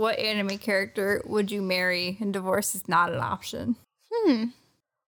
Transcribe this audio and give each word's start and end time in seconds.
what 0.00 0.18
anime 0.18 0.56
character 0.56 1.20
would 1.26 1.50
you 1.50 1.60
marry 1.60 2.16
and 2.20 2.32
divorce 2.32 2.74
is 2.74 2.88
not 2.88 3.12
an 3.12 3.20
option? 3.20 3.76
Hmm. 4.10 4.44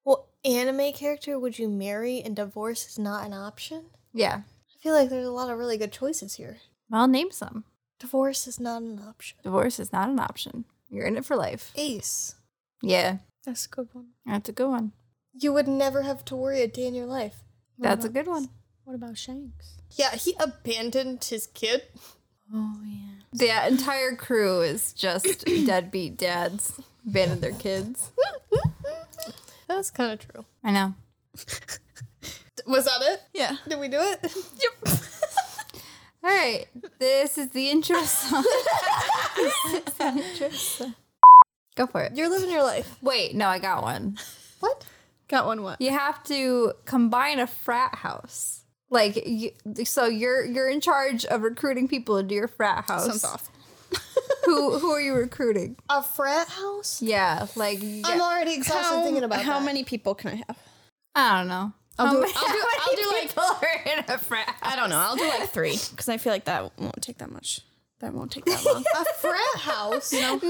What 0.02 0.24
anime 0.44 0.92
character 0.92 1.38
would 1.38 1.58
you 1.58 1.66
marry 1.66 2.20
and 2.20 2.36
divorce 2.36 2.86
is 2.86 2.98
not 2.98 3.24
an 3.24 3.32
option? 3.32 3.86
Yeah. 4.12 4.42
I 4.68 4.82
feel 4.82 4.92
like 4.92 5.08
there's 5.08 5.26
a 5.26 5.30
lot 5.32 5.48
of 5.48 5.56
really 5.56 5.78
good 5.78 5.92
choices 5.92 6.34
here. 6.34 6.58
Well, 6.90 7.08
name 7.08 7.30
some. 7.30 7.64
Divorce 7.98 8.46
is 8.46 8.60
not 8.60 8.82
an 8.82 9.00
option. 9.08 9.38
Divorce 9.42 9.80
is 9.80 9.94
not 9.94 10.10
an 10.10 10.20
option. 10.20 10.66
You're 10.90 11.06
in 11.06 11.16
it 11.16 11.24
for 11.24 11.36
life. 11.36 11.72
Ace. 11.74 12.34
Yeah, 12.82 13.18
That's 13.46 13.64
a 13.64 13.70
good 13.70 13.88
one. 13.92 14.08
that's 14.26 14.50
a 14.50 14.52
good 14.52 14.68
one. 14.68 14.92
You 15.32 15.54
would 15.54 15.68
never 15.68 16.02
have 16.02 16.22
to 16.26 16.36
worry 16.36 16.60
a 16.60 16.68
day 16.68 16.86
in 16.86 16.94
your 16.94 17.06
life. 17.06 17.36
What 17.76 17.88
That's 17.88 18.04
a 18.04 18.10
good 18.10 18.26
one. 18.26 18.50
What 18.84 18.94
about 18.94 19.16
Shanks? 19.16 19.78
Yeah, 19.92 20.16
he 20.16 20.34
abandoned 20.38 21.24
his 21.24 21.46
kid. 21.46 21.84
Oh 22.52 22.76
yeah. 22.84 23.21
The 23.32 23.66
entire 23.66 24.14
crew 24.14 24.60
is 24.60 24.92
just 24.92 25.44
deadbeat 25.66 26.18
dads 26.18 26.78
abandoned 27.06 27.40
their 27.40 27.52
kids. 27.52 28.12
That's 29.68 29.90
kind 29.90 30.12
of 30.12 30.18
true. 30.28 30.44
I 30.62 30.70
know. 30.70 30.94
Was 32.66 32.84
that 32.84 33.00
it? 33.00 33.22
Yeah. 33.32 33.56
Did 33.66 33.80
we 33.80 33.88
do 33.88 33.98
it? 34.00 34.20
Yep. 34.22 34.98
All 36.24 36.30
right, 36.30 36.66
this 37.00 37.36
is 37.36 37.50
the 37.50 37.68
intro 37.68 38.00
song. 38.02 38.44
This 39.34 39.64
is 39.74 39.94
the 39.94 40.04
intro 40.04 40.48
song. 40.50 40.94
Go 41.74 41.86
for 41.86 42.02
it. 42.02 42.12
You're 42.14 42.28
living 42.28 42.50
your 42.50 42.62
life. 42.62 42.96
Wait, 43.02 43.34
no, 43.34 43.48
I 43.48 43.58
got 43.58 43.82
one. 43.82 44.18
What? 44.60 44.84
Got 45.26 45.46
one. 45.46 45.62
What? 45.62 45.80
You 45.80 45.90
have 45.90 46.22
to 46.24 46.74
combine 46.84 47.40
a 47.40 47.46
frat 47.46 47.96
house. 47.96 48.61
Like, 48.92 49.26
you, 49.26 49.50
so 49.84 50.04
you're 50.06 50.44
you're 50.44 50.68
in 50.68 50.80
charge 50.80 51.24
of 51.24 51.42
recruiting 51.42 51.88
people 51.88 52.18
into 52.18 52.34
your 52.34 52.46
frat 52.48 52.84
house. 52.86 53.06
Sounds 53.06 53.24
off. 53.24 53.50
Who 54.44 54.78
who 54.78 54.90
are 54.90 55.00
you 55.00 55.14
recruiting? 55.14 55.76
A 55.88 56.02
frat 56.02 56.48
house? 56.48 57.00
Yeah, 57.00 57.46
like 57.56 57.82
you 57.82 58.02
I'm 58.04 58.20
already 58.20 58.54
exhausted 58.54 58.82
How, 58.96 59.02
thinking 59.04 59.24
about 59.24 59.36
that. 59.38 59.44
how 59.44 59.58
that. 59.60 59.64
many 59.64 59.82
people 59.84 60.14
can 60.14 60.30
I 60.32 60.34
have? 60.46 60.58
I 61.14 61.38
don't 61.38 61.48
know. 61.48 61.72
I'll 61.98 62.06
How 62.06 62.12
do- 62.14 62.20
many- 62.20 62.32
I'll 62.36 62.46
do- 62.52 62.64
I'll 62.80 62.92
many 62.92 63.02
do, 63.02 63.08
like- 63.10 63.22
people 63.28 63.42
are 63.44 63.92
in 63.98 64.04
a 64.08 64.18
frat 64.18 64.46
house? 64.48 64.58
I 64.62 64.76
don't 64.76 64.90
know. 64.90 64.98
I'll 64.98 65.16
do 65.16 65.26
like 65.28 65.50
three 65.50 65.78
because 65.90 66.08
I 66.08 66.16
feel 66.18 66.32
like 66.32 66.44
that 66.46 66.72
won't 66.78 67.00
take 67.02 67.18
that 67.18 67.30
much. 67.30 67.60
That 68.00 68.12
won't 68.14 68.32
take 68.32 68.44
that 68.46 68.64
long. 68.64 68.82
A 69.00 69.04
frat 69.20 69.56
house? 69.58 70.12
You 70.12 70.20
know? 70.22 70.34
Never 70.34 70.48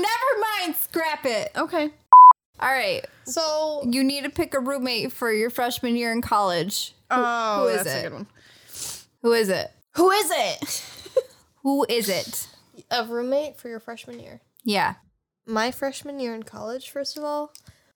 mind, 0.63 0.75
scrap 0.77 1.27
it. 1.27 1.53
okay. 1.57 1.91
All 2.61 2.71
right, 2.71 3.05
So 3.25 3.83
you 3.91 4.03
need 4.05 4.23
to 4.25 4.31
pick 4.31 4.55
a 4.55 4.61
roommate 4.61 5.13
for 5.13 5.33
your 5.33 5.51
freshman 5.51 5.97
year 5.97 6.13
in 6.13 6.23
college. 6.23 6.95
Oh, 7.11 7.63
who 7.63 7.69
is 7.69 7.85
that's 7.85 7.97
it? 7.97 7.99
a 7.99 8.03
good 8.09 8.13
one. 8.15 8.27
Who 9.23 9.33
is 9.33 9.49
it? 9.49 9.71
Who 9.95 10.11
is 10.11 10.31
it? 10.31 10.85
Who 11.63 11.87
is 11.89 12.09
it? 12.09 12.49
a 12.91 13.05
roommate 13.07 13.57
for 13.59 13.69
your 13.69 13.81
freshman 13.81 14.19
year. 14.21 14.41
Yeah, 14.65 14.95
My 15.47 15.71
freshman 15.71 16.21
year 16.21 16.35
in 16.35 16.43
college, 16.43 16.91
first 16.91 17.17
of 17.19 17.25
all, 17.25 17.53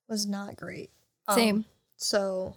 was 0.09 0.25
not 0.25 0.55
great. 0.55 0.91
Um, 1.27 1.35
same. 1.35 1.65
So 1.97 2.55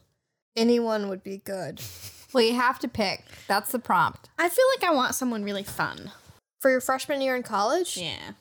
anyone 0.57 1.09
would 1.09 1.23
be 1.23 1.39
good. 1.39 1.81
Well, 2.33 2.45
you 2.45 2.55
have 2.55 2.79
to 2.79 2.87
pick. 2.87 3.25
That's 3.49 3.73
the 3.73 3.81
prompt. 3.81 4.29
I 4.39 4.49
feel 4.49 4.65
like 4.77 4.89
I 4.89 4.95
want 4.95 5.17
someone 5.17 5.43
really 5.43 5.65
fun. 5.65 6.13
For 6.61 6.71
your 6.71 6.81
freshman 6.81 7.21
year 7.21 7.35
in 7.35 7.43
college? 7.43 7.97
Yeah. 7.97 8.35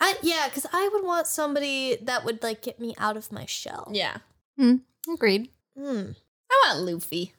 I, 0.00 0.14
yeah, 0.22 0.48
because 0.48 0.64
I 0.72 0.88
would 0.90 1.04
want 1.04 1.26
somebody 1.26 1.96
that 2.00 2.24
would 2.24 2.42
like 2.42 2.62
get 2.62 2.80
me 2.80 2.94
out 2.96 3.14
of 3.18 3.30
my 3.30 3.44
shell. 3.44 3.90
Yeah. 3.92 4.16
Hmm. 4.56 4.76
Agreed. 5.12 5.50
Hmm. 5.78 6.12
I 6.50 6.62
want 6.72 6.80
Luffy. 6.90 7.34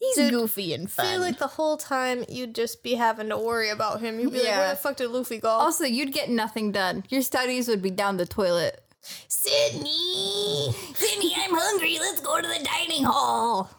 He's 0.00 0.16
Dude, 0.16 0.30
goofy 0.32 0.72
and 0.72 0.90
fun. 0.90 1.06
I 1.06 1.10
feel 1.12 1.20
like 1.20 1.38
the 1.38 1.46
whole 1.46 1.76
time 1.76 2.24
you'd 2.26 2.54
just 2.54 2.82
be 2.82 2.94
having 2.94 3.28
to 3.28 3.36
worry 3.36 3.68
about 3.68 4.00
him. 4.00 4.18
You'd 4.18 4.32
be 4.32 4.38
like, 4.38 4.46
Yeah. 4.46 4.58
where 4.60 4.70
the 4.70 4.76
fuck 4.76 4.96
did 4.96 5.08
Luffy 5.10 5.38
go? 5.38 5.48
Also, 5.50 5.84
you'd 5.84 6.12
get 6.14 6.30
nothing 6.30 6.72
done. 6.72 7.04
Your 7.10 7.20
studies 7.20 7.68
would 7.68 7.82
be 7.82 7.90
down 7.90 8.16
the 8.16 8.24
toilet. 8.24 8.82
Sydney! 9.28 10.72
Sydney, 10.94 11.34
I'm 11.38 11.50
hungry. 11.54 11.98
Let's 12.00 12.20
go 12.22 12.40
to 12.40 12.46
the 12.48 12.64
dining 12.64 13.04
hall. 13.04 13.70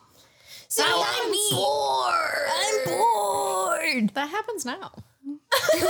Sydney, 0.67 0.91
I'm 0.93 1.31
bored! 1.51 2.49
I'm 2.49 2.85
bored. 4.05 4.09
that 4.13 4.29
happens 4.29 4.63
now. 4.63 4.91
okay, 5.73 5.81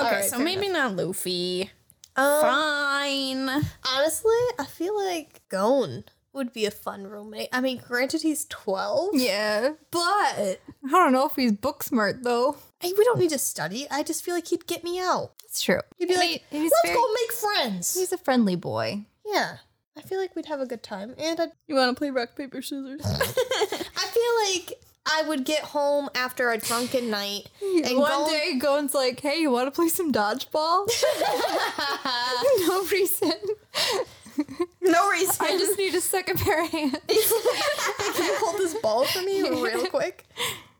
right, 0.00 0.24
so 0.24 0.36
fair 0.36 0.44
maybe 0.44 0.68
not 0.68 0.94
Luffy. 0.96 1.70
Um, 2.16 2.40
Fine. 2.42 3.48
honestly, 3.86 4.32
I 4.58 4.64
feel 4.68 4.96
like 4.96 5.40
Gon 5.48 6.04
would 6.32 6.52
be 6.52 6.64
a 6.66 6.70
fun 6.70 7.04
roommate. 7.06 7.48
I 7.52 7.60
mean, 7.60 7.80
granted, 7.86 8.22
he's 8.22 8.44
12, 8.46 9.10
Yeah. 9.14 9.72
but 9.90 10.00
I 10.02 10.56
don't 10.90 11.12
know 11.12 11.26
if 11.26 11.36
he's 11.36 11.52
book 11.52 11.82
smart 11.82 12.22
though. 12.22 12.56
hey, 12.80 12.92
we 12.96 13.04
don't 13.04 13.18
need 13.18 13.30
to 13.30 13.38
study. 13.38 13.86
I 13.90 14.02
just 14.02 14.24
feel 14.24 14.34
like 14.34 14.48
he'd 14.48 14.66
get 14.66 14.82
me 14.84 14.98
out. 14.98 15.32
That's 15.42 15.62
true. 15.62 15.80
He'd 15.98 16.08
be 16.08 16.14
I 16.14 16.18
like, 16.18 16.44
mean, 16.50 16.62
let's 16.64 16.74
very- 16.84 16.96
go 16.96 17.06
make 17.12 17.32
friends. 17.32 17.94
He's 17.94 18.12
a 18.12 18.18
friendly 18.18 18.56
boy. 18.56 19.04
yeah. 19.26 19.58
I 19.94 20.00
feel 20.00 20.18
like 20.18 20.34
we'd 20.34 20.46
have 20.46 20.60
a 20.60 20.64
good 20.66 20.82
time. 20.82 21.14
And 21.18 21.38
I'd, 21.38 21.52
You 21.68 21.74
want 21.74 21.94
to 21.94 21.98
play 21.98 22.08
rock, 22.08 22.34
paper, 22.34 22.62
scissors? 22.62 23.02
I 23.04 24.06
feel 24.06 24.62
like 24.64 24.80
I 25.04 25.28
would 25.28 25.44
get 25.44 25.60
home 25.60 26.08
after 26.14 26.50
a 26.50 26.56
drunken 26.56 27.10
night 27.10 27.46
and 27.60 27.98
One 27.98 28.24
day 28.30 28.52
go 28.52 28.52
day, 28.52 28.58
Gon's 28.58 28.94
like, 28.94 29.20
"Hey, 29.20 29.38
you 29.40 29.50
want 29.50 29.66
to 29.66 29.70
play 29.70 29.88
some 29.88 30.10
dodgeball?" 30.10 30.88
no 32.66 32.84
reason. 32.84 33.32
No 34.82 35.08
reason. 35.10 35.36
I 35.40 35.56
just 35.58 35.78
need 35.78 35.94
a 35.94 36.00
second 36.00 36.38
pair 36.40 36.64
of 36.64 36.70
hands. 36.70 36.96
Can 37.08 38.24
you 38.26 38.36
hold 38.38 38.58
this 38.58 38.74
ball 38.74 39.04
for 39.06 39.22
me 39.22 39.42
real 39.42 39.86
quick? 39.90 40.26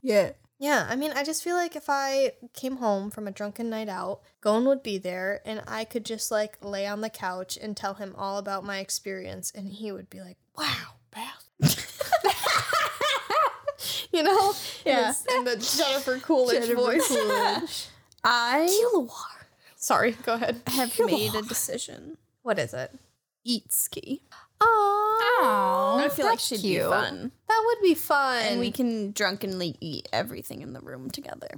Yeah. 0.02 0.32
Yeah, 0.58 0.86
I 0.88 0.94
mean, 0.94 1.10
I 1.12 1.24
just 1.24 1.42
feel 1.42 1.56
like 1.56 1.74
if 1.74 1.86
I 1.88 2.32
came 2.52 2.76
home 2.76 3.10
from 3.10 3.26
a 3.26 3.32
drunken 3.32 3.68
night 3.68 3.88
out, 3.88 4.20
Gon 4.40 4.64
would 4.66 4.82
be 4.84 4.96
there, 4.96 5.40
and 5.44 5.60
I 5.66 5.82
could 5.82 6.04
just 6.04 6.30
like 6.30 6.56
lay 6.62 6.86
on 6.86 7.00
the 7.00 7.10
couch 7.10 7.58
and 7.60 7.76
tell 7.76 7.94
him 7.94 8.14
all 8.16 8.38
about 8.38 8.64
my 8.64 8.78
experience, 8.78 9.50
and 9.52 9.72
he 9.72 9.90
would 9.90 10.08
be 10.08 10.20
like, 10.20 10.36
"Wow, 10.56 10.98
Beth." 11.10 11.48
you 14.12 14.22
know? 14.22 14.54
Yeah. 14.86 15.12
In 15.34 15.42
the 15.42 15.56
Jennifer 15.56 16.18
Coolidge 16.18 16.66
Jennifer 16.66 16.76
voice. 16.76 17.90
I 18.22 18.68
Killua. 18.94 19.10
Sorry, 19.74 20.12
go 20.12 20.34
ahead. 20.34 20.62
I 20.68 20.70
have 20.72 20.96
made 21.06 21.34
a 21.34 21.42
decision. 21.42 22.18
What 22.42 22.60
is 22.60 22.72
it? 22.72 22.96
Itsuki. 23.46 24.20
Oh, 24.60 26.00
I 26.04 26.08
feel 26.08 26.26
like 26.26 26.38
she'd 26.38 26.62
be 26.62 26.78
fun. 26.78 27.32
That 27.48 27.62
would 27.66 27.82
be 27.82 27.94
fun. 27.94 28.42
And 28.42 28.60
we 28.60 28.70
can 28.70 29.12
drunkenly 29.12 29.76
eat 29.80 30.08
everything 30.12 30.62
in 30.62 30.72
the 30.72 30.80
room 30.80 31.10
together. 31.10 31.48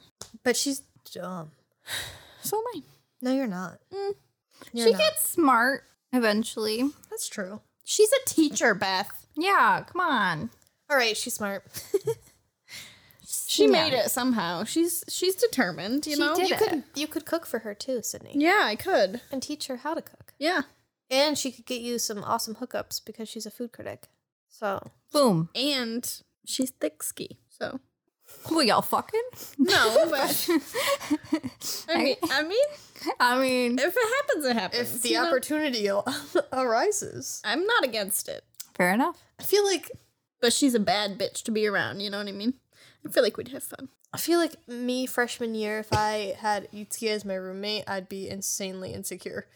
but 0.43 0.57
she's 0.57 0.83
dumb. 1.13 1.51
So 2.43 2.57
am 2.59 2.65
I. 2.75 2.83
No, 3.21 3.33
you're 3.35 3.47
not. 3.47 3.79
Mm. 3.93 4.15
You're 4.73 4.87
she 4.87 4.93
not. 4.93 5.01
gets 5.01 5.29
smart 5.29 5.85
eventually. 6.13 6.85
That's 7.11 7.29
true. 7.29 7.61
She's 7.85 8.11
a 8.13 8.25
teacher, 8.29 8.75
Beth. 8.75 9.27
Yeah, 9.37 9.85
come 9.87 10.01
on. 10.01 10.51
All 10.91 10.97
right, 10.97 11.17
she's 11.17 11.35
smart. 11.35 11.65
She 13.47 13.65
Yeah. 13.65 13.71
made 13.71 13.93
it 13.93 14.11
somehow. 14.11 14.65
She's 14.65 15.05
she's 15.09 15.35
determined, 15.35 16.07
you 16.07 16.15
She 16.17 16.21
know? 16.21 16.37
You 16.37 16.45
it. 16.55 16.59
could 16.59 16.83
you 16.95 17.07
could 17.07 17.25
cook 17.25 17.47
for 17.47 17.61
her 17.61 17.73
too, 17.75 18.03
Sydney, 18.03 18.33
Yeah, 18.35 18.63
I 18.65 18.75
could. 18.77 19.21
and 19.31 19.43
teach 19.43 19.67
her 19.69 19.77
how 19.77 19.95
to 19.95 20.03
cook. 20.03 20.35
Yeah. 20.39 20.63
And 21.11 21.37
she 21.39 21.53
could 21.53 21.67
get 21.67 21.81
you 21.83 21.99
some 21.99 22.25
awesome 22.25 22.57
hookups 22.57 23.01
because 23.05 23.29
she's 23.29 23.47
a 23.47 23.51
food 23.51 23.73
critic. 23.73 24.09
So 24.49 24.91
Boom. 25.13 25.49
And 25.55 26.11
she's 26.47 26.71
thick 26.71 27.03
ski. 27.03 27.39
So 27.51 27.81
Well, 28.51 28.63
y'all 28.63 28.83
fucking? 28.83 29.21
no, 29.59 30.07
but 30.11 30.49
I 31.89 31.99
mean 32.03 32.17
I 32.31 32.43
mean 32.43 32.67
I 33.21 33.39
mean, 33.39 33.79
if 33.79 33.95
it 33.97 34.15
happens, 34.17 34.45
it 34.47 34.57
happens. 34.57 34.95
if 34.97 35.03
the 35.03 35.09
you 35.11 35.15
know? 35.21 35.27
opportunity 35.27 35.89
arises, 36.53 37.43
I'm 37.45 37.67
not 37.67 37.85
against 37.85 38.29
it. 38.29 38.45
fair 38.75 38.93
enough. 38.93 39.19
I 39.39 39.43
feel 39.43 39.65
like 39.65 39.91
But 40.41 40.53
she's 40.53 40.75
a 40.75 40.81
bad 40.81 41.19
bitch 41.19 41.43
to 41.45 41.51
be 41.51 41.67
around, 41.67 42.01
you 42.01 42.11
know 42.11 42.19
what 42.19 42.29
I 42.29 42.33
mean? 42.33 42.55
I 43.07 43.11
feel 43.11 43.23
like 43.23 43.37
we'd 43.37 43.49
have 43.49 43.63
fun. 43.63 43.89
I 44.13 44.17
feel 44.19 44.39
like 44.39 44.57
me 44.69 45.07
freshman 45.07 45.55
year, 45.55 45.81
if 45.81 45.93
I 45.93 46.35
had 46.39 46.71
Itsuki 46.73 47.09
as 47.09 47.25
my 47.25 47.35
roommate, 47.35 47.85
I'd 47.89 48.09
be 48.09 48.29
insanely 48.31 48.95
insecure. 48.95 49.47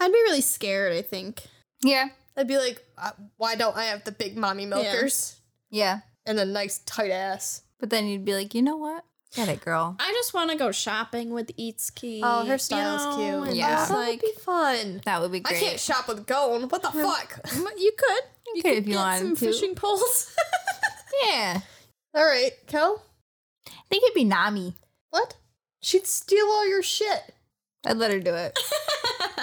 I'd 0.00 0.12
be 0.12 0.18
really 0.22 0.40
scared, 0.40 0.92
I 0.92 1.02
think. 1.02 1.42
Yeah. 1.82 2.08
I'd 2.36 2.48
be 2.48 2.56
like, 2.56 2.82
uh, 2.96 3.10
why 3.36 3.54
don't 3.56 3.76
I 3.76 3.84
have 3.84 4.04
the 4.04 4.12
big 4.12 4.36
mommy 4.36 4.66
milkers 4.66 5.36
Yeah. 5.70 6.00
and 6.26 6.38
the 6.38 6.44
nice 6.46 6.78
tight 6.78 7.10
ass? 7.10 7.62
But 7.78 7.90
then 7.90 8.06
you'd 8.06 8.24
be 8.24 8.34
like, 8.34 8.54
you 8.54 8.62
know 8.62 8.76
what? 8.76 9.04
Get 9.34 9.48
it, 9.48 9.60
girl. 9.62 9.96
I 9.98 10.12
just 10.12 10.34
want 10.34 10.50
to 10.50 10.56
go 10.58 10.72
shopping 10.72 11.30
with 11.30 11.56
Itsuki. 11.56 12.20
Oh, 12.22 12.44
her 12.44 12.52
you 12.52 12.58
style's 12.58 13.16
know, 13.16 13.44
cute. 13.44 13.56
Yeah. 13.56 13.70
just 13.76 13.88
that 13.88 13.96
like 13.96 14.08
would 14.08 14.20
be 14.20 14.40
fun. 14.42 15.00
That 15.06 15.20
would 15.22 15.32
be 15.32 15.40
great. 15.40 15.56
I 15.56 15.58
great. 15.58 15.68
can't 15.70 15.80
shop 15.80 16.06
with 16.08 16.26
Gon. 16.26 16.68
What 16.68 16.82
the 16.82 16.90
fuck? 16.90 17.40
you 17.78 17.92
could. 17.96 18.22
You 18.54 18.62
could 18.62 18.72
if 18.74 18.86
you 18.86 18.92
get 18.92 18.98
wanted 18.98 19.18
some 19.20 19.36
to. 19.36 19.46
fishing 19.46 19.74
poles. 19.74 20.36
yeah. 21.26 21.60
All 22.14 22.24
right, 22.26 22.52
Kel. 22.66 23.02
I 23.66 23.72
think 23.88 24.04
it'd 24.04 24.14
be 24.14 24.24
Nami. 24.24 24.74
What? 25.10 25.36
She'd 25.80 26.06
steal 26.06 26.44
all 26.46 26.68
your 26.68 26.82
shit. 26.82 27.34
I'd 27.86 27.96
let 27.96 28.12
her 28.12 28.20
do 28.20 28.34
it. 28.34 28.58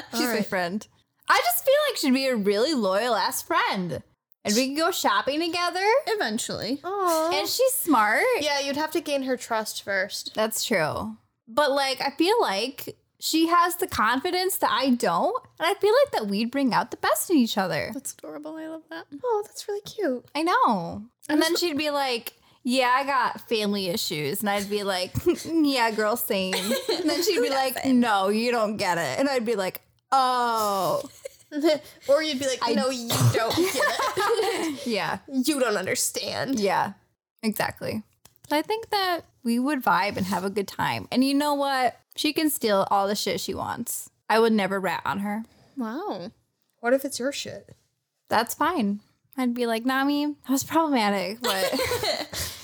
She's 0.14 0.28
my 0.28 0.42
friend. 0.42 0.86
I 1.28 1.40
just 1.46 1.64
feel 1.64 1.76
like 1.90 1.98
she'd 1.98 2.14
be 2.14 2.28
a 2.28 2.36
really 2.36 2.74
loyal 2.74 3.16
ass 3.16 3.42
friend. 3.42 4.02
And 4.46 4.56
we 4.56 4.70
could 4.70 4.78
go 4.78 4.92
shopping 4.92 5.40
together. 5.42 5.86
Eventually. 6.08 6.80
Oh. 6.84 7.30
And 7.34 7.48
she's 7.48 7.74
smart. 7.74 8.24
yeah, 8.40 8.60
you'd 8.62 8.78
have 8.78 8.92
to 8.92 9.02
gain 9.02 9.24
her 9.24 9.38
trust 9.38 9.84
first. 9.84 10.34
That's 10.34 10.64
true. 10.66 11.18
But 11.48 11.72
like 11.72 12.02
I 12.02 12.12
feel 12.12 12.40
like 12.42 12.96
she 13.20 13.48
has 13.48 13.76
the 13.76 13.88
confidence 13.88 14.58
that 14.58 14.72
I 14.72 14.92
don't, 14.92 15.36
and 15.60 15.68
I 15.68 15.74
feel 15.74 15.94
like 16.06 16.12
that 16.14 16.28
we'd 16.28 16.52
bring 16.52 16.74
out 16.74 16.90
the 16.92 16.98
best 16.98 17.30
in 17.30 17.36
each 17.36 17.58
other. 17.58 17.92
That's 17.94 18.14
adorable. 18.14 18.56
I 18.56 18.68
love 18.68 18.84
that. 18.90 19.06
Oh, 19.24 19.44
that's 19.46 19.68
really 19.68 19.82
cute. 19.82 20.26
I 20.34 20.44
know. 20.44 21.04
And 21.28 21.42
then 21.42 21.58
she'd 21.58 21.78
be 21.78 21.90
like, 21.90 22.34
"Yeah, 22.64 22.90
I 22.96 23.04
got 23.04 23.48
family 23.50 23.88
issues," 23.90 24.40
and 24.40 24.50
I'd 24.50 24.70
be 24.70 24.84
like, 24.84 25.12
"Yeah, 25.46 25.92
girl, 25.92 26.16
same." 26.16 26.54
And 27.00 27.10
then 27.10 27.22
she'd 27.24 27.42
be 27.42 27.50
like, 27.50 27.84
"No, 27.86 28.30
you 28.30 28.52
don't 28.52 28.78
get 28.78 28.98
it," 28.98 29.20
and 29.20 29.28
I'd 29.28 29.46
be 29.46 29.56
like, 29.56 29.82
"Oh, 30.12 31.04
or 32.08 32.24
you'd 32.24 32.40
be 32.40 32.48
like, 32.48 32.62
no, 32.76 32.90
you 32.90 33.10
don't 33.34 33.56
get 33.56 33.76
it. 33.76 34.86
yeah, 34.88 35.20
you 35.32 35.60
don't 35.60 35.78
understand. 35.78 36.60
yeah, 36.60 36.94
exactly." 37.44 38.04
But 38.50 38.56
I 38.58 38.62
think 38.64 38.90
that 38.90 39.22
we 39.44 39.60
would 39.60 39.84
vibe 39.84 40.18
and 40.18 40.26
have 40.26 40.44
a 40.44 40.50
good 40.50 40.68
time. 40.68 41.08
And 41.12 41.24
you 41.24 41.34
know 41.34 41.54
what? 41.54 42.00
She 42.16 42.34
can 42.34 42.50
steal 42.50 42.88
all 42.90 43.08
the 43.08 43.16
shit 43.16 43.40
she 43.40 43.54
wants. 43.54 44.10
I 44.30 44.40
would 44.40 44.54
never 44.54 44.80
rat 44.80 45.02
on 45.06 45.20
her. 45.20 45.44
Wow. 45.78 46.32
What 46.80 46.94
if 46.94 47.06
it's 47.06 47.20
your 47.20 47.32
shit? 47.32 47.76
That's 48.28 48.54
fine. 48.54 49.02
I'd 49.38 49.54
be 49.54 49.66
like, 49.66 49.86
Nami, 49.86 50.26
that 50.26 50.50
was 50.50 50.64
problematic, 50.64 51.42
but 51.42 51.74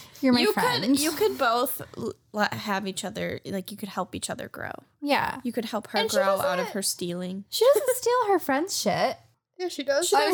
you're 0.21 0.33
my 0.33 0.41
you 0.41 0.53
friend. 0.53 0.83
could 0.83 0.99
you 0.99 1.11
could 1.11 1.37
both 1.37 1.81
let- 2.35 2.53
have 2.53 2.85
each 2.87 3.03
other 3.03 3.39
like 3.45 3.71
you 3.71 3.77
could 3.77 3.89
help 3.89 4.13
each 4.13 4.29
other 4.29 4.47
grow. 4.49 4.71
yeah. 5.01 5.39
You 5.43 5.51
could 5.51 5.65
help 5.65 5.87
her 5.87 5.99
And 5.99 6.11
she 6.11 6.17
grow 6.17 6.25
out 6.25 6.59
of 6.59 6.65
doesn't- 6.67 6.73
her 6.73 6.81
stealing. 6.83 7.45
She 7.49 7.65
doesn't 7.73 7.95
steal 7.97 8.27
her 8.27 8.39
friend's 8.39 8.77
shit. 8.79 9.17
Yeah, 9.57 9.69
she 9.69 9.83
does. 9.83 10.13
I- 10.13 10.29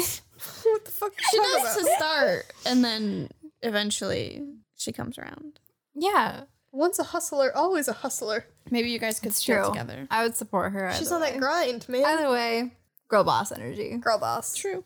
what 0.63 0.83
the 0.85 0.91
fuck? 0.91 1.13
She 1.29 1.37
does 1.37 1.61
talking 1.63 1.85
to 1.85 1.95
start, 1.95 2.45
and 2.65 2.83
then 2.83 3.29
eventually 3.61 4.43
she 4.75 4.91
comes 4.91 5.17
around. 5.17 5.59
Yeah. 5.95 6.41
Once 6.71 6.97
a 6.99 7.03
hustler, 7.03 7.51
always 7.55 7.87
a 7.87 7.93
hustler. 7.93 8.45
Maybe 8.69 8.89
you 8.89 8.97
guys 8.99 9.19
could 9.19 9.29
It's 9.31 9.39
stick 9.41 9.57
true. 9.57 9.65
together. 9.67 10.07
I 10.09 10.23
would 10.23 10.35
support 10.35 10.71
her. 10.73 10.91
She's 10.93 11.11
either 11.11 11.15
on 11.15 11.21
that 11.21 11.39
grind, 11.39 11.87
man. 11.89 12.03
Either 12.05 12.29
way, 12.31 12.71
girl 13.09 13.23
boss 13.23 13.51
energy. 13.51 13.97
Girl 13.97 14.17
boss. 14.17 14.55
True. 14.55 14.83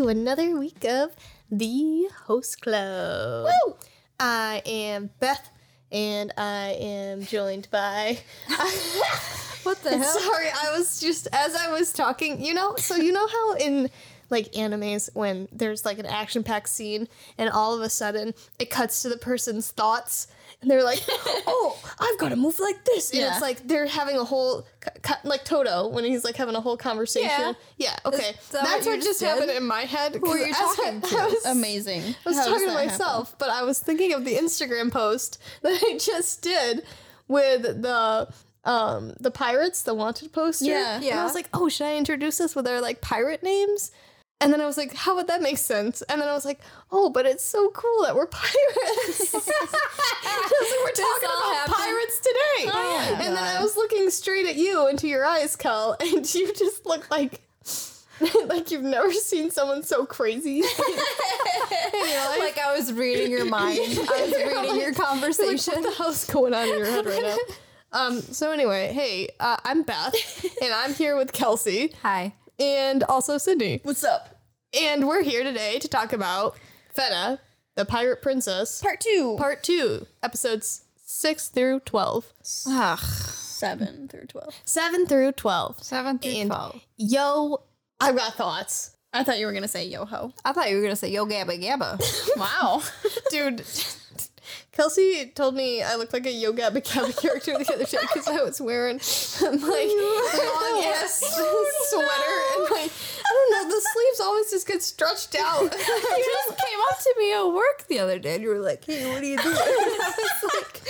To 0.00 0.08
another 0.08 0.58
week 0.58 0.82
of 0.86 1.14
the 1.50 2.08
Host 2.24 2.62
Club. 2.62 3.50
Woo! 3.66 3.74
I 4.18 4.62
am 4.64 5.10
Beth, 5.20 5.50
and 5.92 6.32
I 6.38 6.74
am 6.80 7.22
joined 7.22 7.68
by. 7.70 8.18
What 9.62 9.82
the 9.82 9.90
hell? 9.98 10.18
Sorry, 10.18 10.48
I 10.48 10.78
was 10.78 11.00
just 11.00 11.28
as 11.34 11.54
I 11.54 11.70
was 11.70 11.92
talking. 11.92 12.42
You 12.42 12.54
know, 12.54 12.76
so 12.76 12.96
you 12.96 13.12
know 13.12 13.26
how 13.26 13.56
in 13.56 13.90
like 14.30 14.52
animes 14.52 15.10
when 15.12 15.48
there's 15.52 15.84
like 15.84 15.98
an 15.98 16.06
action-packed 16.06 16.70
scene, 16.70 17.06
and 17.36 17.50
all 17.50 17.74
of 17.74 17.82
a 17.82 17.90
sudden 17.90 18.32
it 18.58 18.70
cuts 18.70 19.02
to 19.02 19.10
the 19.10 19.18
person's 19.18 19.70
thoughts, 19.70 20.28
and 20.62 20.70
they're 20.70 20.82
like, 20.84 21.02
"Oh, 21.08 21.78
I've 21.98 22.18
got 22.18 22.30
to 22.30 22.36
move 22.36 22.58
like 22.60 22.84
this," 22.84 23.10
and 23.10 23.20
Yeah. 23.20 23.32
it's 23.32 23.40
like 23.40 23.66
they're 23.66 23.86
having 23.86 24.16
a 24.16 24.24
whole 24.24 24.66
like 25.24 25.44
Toto 25.44 25.88
when 25.88 26.04
he's 26.04 26.24
like 26.24 26.36
having 26.36 26.54
a 26.54 26.60
whole 26.60 26.76
conversation. 26.76 27.28
Yeah. 27.30 27.52
Yeah, 27.78 27.96
okay, 28.06 28.32
that 28.52 28.64
that's 28.64 28.86
what 28.86 28.96
what 28.98 29.04
just 29.04 29.20
did? 29.20 29.26
happened 29.28 29.50
in 29.52 29.66
my 29.66 29.82
head. 29.82 30.16
Who 30.16 30.28
are 30.30 30.38
you 30.38 30.50
as 30.50 30.56
I- 30.56 30.74
talking 30.76 31.00
to? 31.00 31.16
I 31.18 31.24
was- 31.26 31.46
Amazing. 31.46 32.02
I 32.26 32.28
was 32.28 32.36
talking 32.36 32.68
to 32.68 32.74
myself, 32.74 33.34
but 33.38 33.48
I 33.50 33.62
was 33.62 33.78
thinking 33.78 34.12
of 34.12 34.24
the 34.24 34.34
Instagram 34.34 34.90
post 34.92 35.38
that 35.62 35.80
I 35.82 35.98
just 35.98 36.42
did 36.42 36.82
with 37.28 37.62
the 37.62 38.28
um 38.64 39.14
the 39.18 39.30
pirates, 39.30 39.82
the 39.82 39.94
wanted 39.94 40.32
poster. 40.34 40.66
Yeah. 40.66 40.96
And 41.00 41.18
I 41.20 41.24
was 41.24 41.34
like, 41.34 41.48
oh, 41.54 41.68
should 41.70 41.86
I 41.86 41.96
introduce 41.96 42.36
this 42.38 42.54
with 42.54 42.66
our 42.68 42.80
like 42.82 43.00
pirate 43.00 43.42
names? 43.42 43.90
And 44.42 44.52
then 44.52 44.60
I 44.62 44.66
was 44.66 44.78
like, 44.78 44.94
how 44.94 45.16
would 45.16 45.26
that 45.26 45.42
make 45.42 45.58
sense? 45.58 46.00
And 46.02 46.20
then 46.20 46.28
I 46.28 46.32
was 46.32 46.46
like, 46.46 46.60
oh, 46.90 47.10
but 47.10 47.26
it's 47.26 47.44
so 47.44 47.68
cool 47.70 48.02
that 48.04 48.14
we're 48.16 48.26
pirates. 48.30 49.34
Because 50.50 50.74
we're 50.84 50.92
talking 50.92 51.28
about 51.28 51.54
happened. 51.54 51.74
pirates 51.76 52.18
today. 52.20 52.70
Oh 52.72 53.14
my 53.16 53.24
and 53.24 53.36
then 53.36 53.42
I 53.44 53.62
was 53.62 53.76
looking 53.76 54.10
straight 54.10 54.46
at 54.46 54.56
you 54.56 54.88
into 54.88 55.08
your 55.08 55.24
eyes, 55.24 55.56
Kel, 55.56 55.96
and 56.00 56.34
you 56.34 56.52
just 56.54 56.84
looked 56.86 57.10
like 57.10 57.40
like 58.46 58.70
you've 58.70 58.82
never 58.82 59.10
seen 59.12 59.50
someone 59.50 59.82
so 59.82 60.04
crazy. 60.04 60.58
in 60.58 60.62
like 62.38 62.58
I 62.58 62.74
was 62.76 62.92
reading 62.92 63.30
your 63.30 63.44
mind. 63.46 63.78
I 63.78 64.22
was 64.22 64.32
reading 64.34 64.76
your 64.80 64.92
Like, 64.92 64.96
conversation. 64.96 65.74
what 65.74 65.90
the 65.90 65.96
hell's 65.96 66.24
going 66.26 66.52
on 66.54 66.68
in 66.68 66.78
your 66.78 66.86
head 66.86 67.06
right 67.06 67.22
now? 67.22 67.36
Um, 67.92 68.20
so 68.20 68.50
anyway, 68.52 68.92
hey, 68.92 69.28
uh, 69.40 69.56
I'm 69.64 69.82
Beth, 69.82 70.14
and 70.62 70.72
I'm 70.72 70.94
here 70.94 71.16
with 71.16 71.32
Kelsey, 71.32 71.92
Hi. 72.02 72.34
And 72.60 73.02
also 73.04 73.38
Sydney. 73.38 73.80
What's 73.82 74.04
up? 74.04 74.40
And 74.78 75.08
we're 75.08 75.22
here 75.22 75.42
today 75.42 75.78
to 75.80 75.88
talk 75.88 76.12
about 76.12 76.56
Fena, 76.94 77.38
the 77.76 77.84
Pirate 77.84 78.22
Princess, 78.22 78.80
Part 78.82 79.00
two. 79.00 79.34
Part 79.38 79.62
2, 79.64 80.06
episodes 80.22 80.82
6 80.96 81.48
through 81.48 81.80
12. 81.80 82.32
Ugh. 82.68 82.98
seven 82.98 84.08
through 84.08 84.26
twelve. 84.26 84.54
7 84.64 85.06
through 85.06 85.32
12. 85.32 85.82
Seven 85.82 86.18
through 86.18 86.30
And- 86.32 86.50
twelve. 86.50 86.80
Yo, 86.96 87.62
I've 88.00 88.16
got 88.16 88.34
thoughts. 88.34 88.92
I 89.12 89.24
thought 89.24 89.38
you 89.40 89.46
were 89.46 89.52
gonna 89.52 89.66
say 89.68 89.86
yo 89.86 90.04
ho. 90.04 90.32
I 90.44 90.52
thought 90.52 90.70
you 90.70 90.76
were 90.76 90.82
gonna 90.82 90.94
say 90.96 91.10
yo 91.10 91.26
gabba 91.26 91.60
gabba. 91.60 92.00
Wow. 92.36 92.80
Dude, 93.30 93.64
Kelsey 94.72 95.26
told 95.34 95.56
me 95.56 95.82
I 95.82 95.96
looked 95.96 96.12
like 96.12 96.26
a 96.26 96.30
Yo 96.30 96.52
Gabba 96.52 96.80
Gabba 96.82 97.20
character 97.20 97.52
the 97.58 97.74
other 97.74 97.84
day 97.84 97.98
because 98.02 98.28
I 98.28 98.40
was 98.42 98.60
wearing 98.60 98.96
like 99.42 99.52
a 99.52 99.56
long 99.58 100.84
ass 100.94 101.18
sweater 101.90 102.36
and 102.54 102.70
like 102.70 102.90
I 102.92 103.30
don't 103.32 103.50
know 103.52 103.74
the 103.74 103.80
sleeves 103.92 104.20
always 104.20 104.50
just 104.50 104.66
get 104.68 104.82
stretched 104.82 105.34
out. 105.34 105.62
you 105.62 105.68
just 105.70 106.48
came 106.58 106.78
up 106.90 106.98
to 107.00 107.14
me 107.18 107.32
at 107.34 107.44
work 107.46 107.86
the 107.88 107.98
other 107.98 108.18
day 108.20 108.34
and 108.36 108.42
you 108.44 108.48
were 108.50 108.58
like, 108.60 108.84
"Hey, 108.84 109.12
what 109.12 109.22
are 109.22 109.26
you 109.26 109.36
doing?" 109.38 109.56
And 109.56 109.62
I 109.62 110.14
was 110.16 110.54
like, 110.54 110.82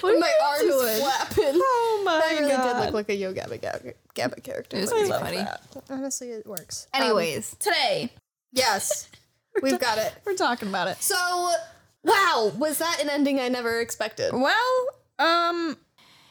"What 0.00 0.14
are 0.14 0.18
my 0.18 0.32
arms 0.46 0.60
doing?" 0.62 0.98
flapping. 1.00 1.60
Oh 1.62 2.02
my 2.04 2.12
God. 2.12 2.22
I 2.24 2.38
really 2.40 2.48
did 2.56 2.84
look 2.86 2.94
like 2.94 3.08
a 3.10 3.14
Yo 3.14 3.34
Gabba 3.34 3.60
Gabba, 3.60 3.92
Gabba 4.14 4.42
character. 4.42 4.76
It 4.78 4.80
was 4.80 4.92
pretty 4.92 5.08
funny. 5.10 5.36
fine. 5.38 5.82
Honestly, 5.90 6.30
it 6.30 6.46
works. 6.46 6.86
Um, 6.94 7.02
Anyways, 7.02 7.54
Today 7.58 8.10
yes, 8.52 9.08
we've 9.62 9.78
got 9.78 9.98
it. 9.98 10.14
we're 10.24 10.34
talking 10.34 10.68
about 10.68 10.88
it. 10.88 11.02
So, 11.02 11.50
wow, 12.06 12.52
was 12.56 12.78
that 12.78 12.98
an 13.02 13.10
ending 13.10 13.40
I 13.40 13.48
never 13.48 13.80
expected? 13.80 14.32
Well, 14.32 14.86
um, 15.18 15.76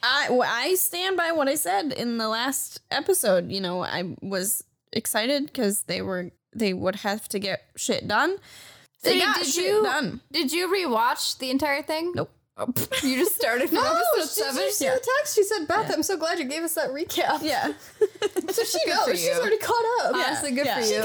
I 0.02 0.30
I 0.46 0.76
stand 0.76 1.18
by 1.18 1.32
what 1.32 1.48
I 1.48 1.56
said 1.56 1.92
in 1.92 2.18
the 2.18 2.28
last 2.28 2.82
episode. 2.92 3.52
You 3.52 3.62
know, 3.62 3.84
I 3.84 4.16
was 4.22 4.64
excited 4.94 5.48
because 5.48 5.84
they 5.84 6.02
were 6.02 6.32
they 6.56 6.74
would 6.74 6.96
have 6.98 7.28
to 7.30 7.40
get 7.40 7.64
shit 7.76 8.08
done. 8.08 8.38
They 9.04 9.20
Did- 9.20 9.24
got 9.24 9.38
did 9.38 9.48
shit 9.48 9.66
you- 9.66 9.84
done. 9.84 10.22
did 10.32 10.52
you 10.52 10.68
rewatch 10.68 11.38
the 11.38 11.52
entire 11.52 11.82
thing? 11.84 12.14
Nope. 12.16 12.32
Oh, 12.58 12.68
you 13.04 13.18
just 13.18 13.36
started 13.36 13.68
from 13.70 13.80
Oh, 13.82 14.02
episode 14.16 14.22
did 14.22 14.46
seven. 14.46 14.64
you 14.64 14.72
see 14.72 14.86
the 14.88 15.02
text? 15.18 15.36
She 15.36 15.44
said, 15.44 15.68
"Beth, 15.68 15.92
I'm 15.94 16.04
so 16.04 16.16
glad 16.16 16.40
you 16.40 16.46
gave 16.46 16.64
us 16.64 16.74
that 16.76 16.90
recap." 16.92 17.40
Yeah. 17.42 17.74
So 18.52 18.64
she 18.64 18.80
Good 18.86 18.94
knows. 19.08 19.20
She's 19.20 19.38
already 19.38 19.58
caught 19.58 19.84
up. 20.06 20.16
Honestly, 20.16 20.52
good 20.52 20.66
yeah. 20.66 20.80
for 20.80 20.86
She 20.86 20.94
you. 20.94 21.04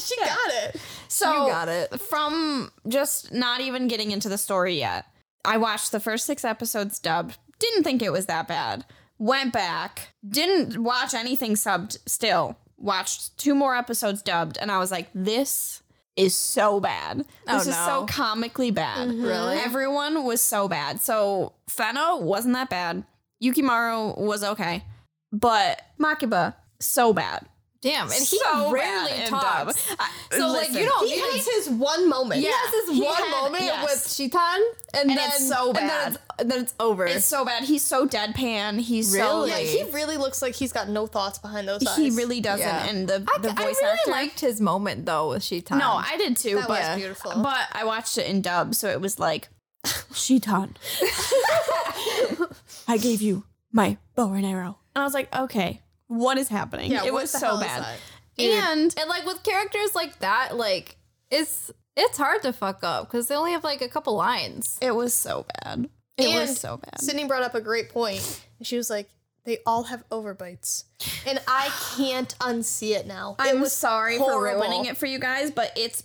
she 0.00 0.16
got 0.24 0.38
it. 0.64 0.80
So 1.08 1.30
You 1.46 1.50
got 1.52 1.68
it. 1.68 2.00
From 2.00 2.70
just 2.88 3.32
not 3.34 3.60
even 3.60 3.86
getting 3.88 4.12
into 4.12 4.30
the 4.30 4.38
story 4.38 4.78
yet, 4.78 5.04
I 5.44 5.58
watched 5.58 5.92
the 5.92 6.00
first 6.00 6.24
six 6.24 6.42
episodes 6.44 6.98
dubbed. 6.98 7.36
Didn't 7.58 7.82
think 7.82 8.00
it 8.02 8.12
was 8.12 8.26
that 8.26 8.48
bad. 8.48 8.86
Went 9.18 9.52
back. 9.52 10.14
Didn't 10.26 10.82
watch 10.82 11.12
anything 11.12 11.52
subbed. 11.54 11.98
Still 12.06 12.56
watched 12.78 13.36
two 13.36 13.54
more 13.54 13.76
episodes 13.76 14.22
dubbed, 14.22 14.56
and 14.58 14.70
I 14.70 14.78
was 14.78 14.90
like, 14.90 15.08
this 15.14 15.82
is 16.16 16.34
so 16.34 16.80
bad. 16.80 17.24
Oh, 17.46 17.58
This 17.58 17.68
is 17.68 17.76
so 17.76 18.06
comically 18.06 18.70
bad. 18.70 19.08
Mm-hmm. 19.08 19.24
Really? 19.24 19.56
Everyone 19.58 20.24
was 20.24 20.40
so 20.40 20.66
bad. 20.68 21.00
So 21.00 21.52
Fena 21.70 22.20
wasn't 22.20 22.54
that 22.54 22.70
bad. 22.70 23.04
Yukimaru 23.42 24.18
was 24.18 24.42
okay, 24.42 24.82
but 25.30 25.82
Makiba 26.00 26.54
so 26.80 27.12
bad. 27.12 27.46
Damn, 27.82 28.04
and 28.10 28.12
he 28.14 28.38
so 28.38 28.70
rarely 28.72 29.10
talks. 29.26 29.90
I- 29.98 30.04
uh, 30.32 30.36
So 30.38 30.48
like 30.48 30.72
you 30.72 30.84
don't. 30.86 31.06
He 31.06 31.18
has 31.20 31.46
his 31.46 31.68
one 31.68 32.08
moment. 32.08 32.40
He 32.40 32.46
has 32.50 32.74
his 32.86 32.96
He 32.96 33.02
one 33.02 33.14
had- 33.14 33.30
moment 33.42 33.62
yes. 33.64 33.84
with 34.04 34.12
Shitan, 34.12 34.60
and, 34.94 35.10
And 35.10 35.18
then 35.18 35.28
it's 35.28 35.48
so 35.48 35.68
and 35.68 35.76
then 35.76 35.86
bad. 35.88 36.08
it's, 36.38 36.44
then 36.48 36.60
it's 36.62 36.74
over. 36.80 37.04
It's 37.06 37.24
so 37.26 37.44
bad. 37.44 37.64
He's 37.64 37.84
so 37.84 38.06
deadpan. 38.08 38.80
He's 38.80 39.12
Really? 39.12 39.50
Yeah, 39.50 39.58
he 39.58 39.84
really 39.92 40.16
looks 40.16 40.42
like 40.42 40.54
he's 40.54 40.72
got 40.72 40.88
no 40.88 41.06
thoughts 41.06 41.38
behind 41.38 41.68
those 41.68 41.86
eyes. 41.86 41.96
he 41.96 42.10
really 42.10 42.40
doesn't. 42.40 42.66
Yeah. 42.66 42.86
And 42.86 43.06
the 43.08 43.24
I, 43.34 43.38
the 43.40 43.50
I 43.50 43.54
voice 43.54 43.76
really 43.80 43.92
actor. 43.98 44.10
liked 44.10 44.40
his 44.40 44.60
moment 44.60 45.06
though 45.06 45.28
with 45.30 45.44
Shitan. 45.44 45.78
no, 45.78 45.92
I 45.92 46.16
did 46.16 46.36
too. 46.36 46.56
That 46.56 46.68
but 46.68 46.80
was 46.80 46.96
beautiful. 46.96 47.32
but 47.42 47.68
I 47.72 47.84
watched 47.84 48.18
it 48.18 48.26
in 48.26 48.40
dub, 48.42 48.74
so 48.74 48.88
it 48.88 49.00
was 49.00 49.18
like 49.20 49.48
Shitan. 50.14 50.76
I 52.88 52.98
gave 52.98 53.22
you 53.22 53.44
my 53.72 53.96
bow 54.14 54.32
and 54.32 54.46
arrow, 54.46 54.78
and 54.94 55.02
I 55.02 55.04
was 55.04 55.14
like, 55.14 55.34
okay, 55.34 55.82
what 56.08 56.38
is 56.38 56.48
happening? 56.48 56.90
Yeah, 56.92 57.04
it 57.04 57.12
what 57.12 57.22
was 57.22 57.32
the 57.32 57.38
so 57.38 57.46
hell 57.46 57.56
is 57.60 57.66
bad. 57.66 57.82
that? 57.82 57.98
And 58.44 58.94
and 58.98 59.08
like 59.08 59.24
with 59.26 59.42
characters 59.42 59.94
like 59.94 60.18
that, 60.20 60.56
like 60.56 60.96
it's 61.30 61.70
It's 61.96 62.18
hard 62.18 62.42
to 62.42 62.52
fuck 62.52 62.84
up 62.84 63.06
because 63.08 63.28
they 63.28 63.34
only 63.34 63.52
have 63.52 63.64
like 63.64 63.80
a 63.80 63.88
couple 63.88 64.14
lines. 64.14 64.78
It 64.82 64.94
was 64.94 65.14
so 65.14 65.46
bad. 65.64 65.88
It 66.18 66.26
And 66.26 66.34
was 66.48 66.58
so 66.60 66.76
bad. 66.78 67.00
Sydney 67.00 67.24
brought 67.24 67.42
up 67.42 67.54
a 67.54 67.60
great 67.60 67.88
point. 67.90 68.42
She 68.62 68.76
was 68.76 68.88
like, 68.90 69.08
they 69.44 69.58
all 69.66 69.84
have 69.84 70.06
overbites. 70.10 70.84
And 71.26 71.38
I 71.48 71.70
can't 71.96 72.36
unsee 72.38 72.90
it 72.96 73.06
now. 73.06 73.36
It 73.38 73.42
I'm 73.54 73.60
was 73.60 73.72
sorry 73.72 74.18
horrible. 74.18 74.60
for 74.62 74.66
ruining 74.68 74.86
it 74.86 74.96
for 74.96 75.06
you 75.06 75.18
guys, 75.18 75.50
but 75.50 75.72
it's 75.76 76.02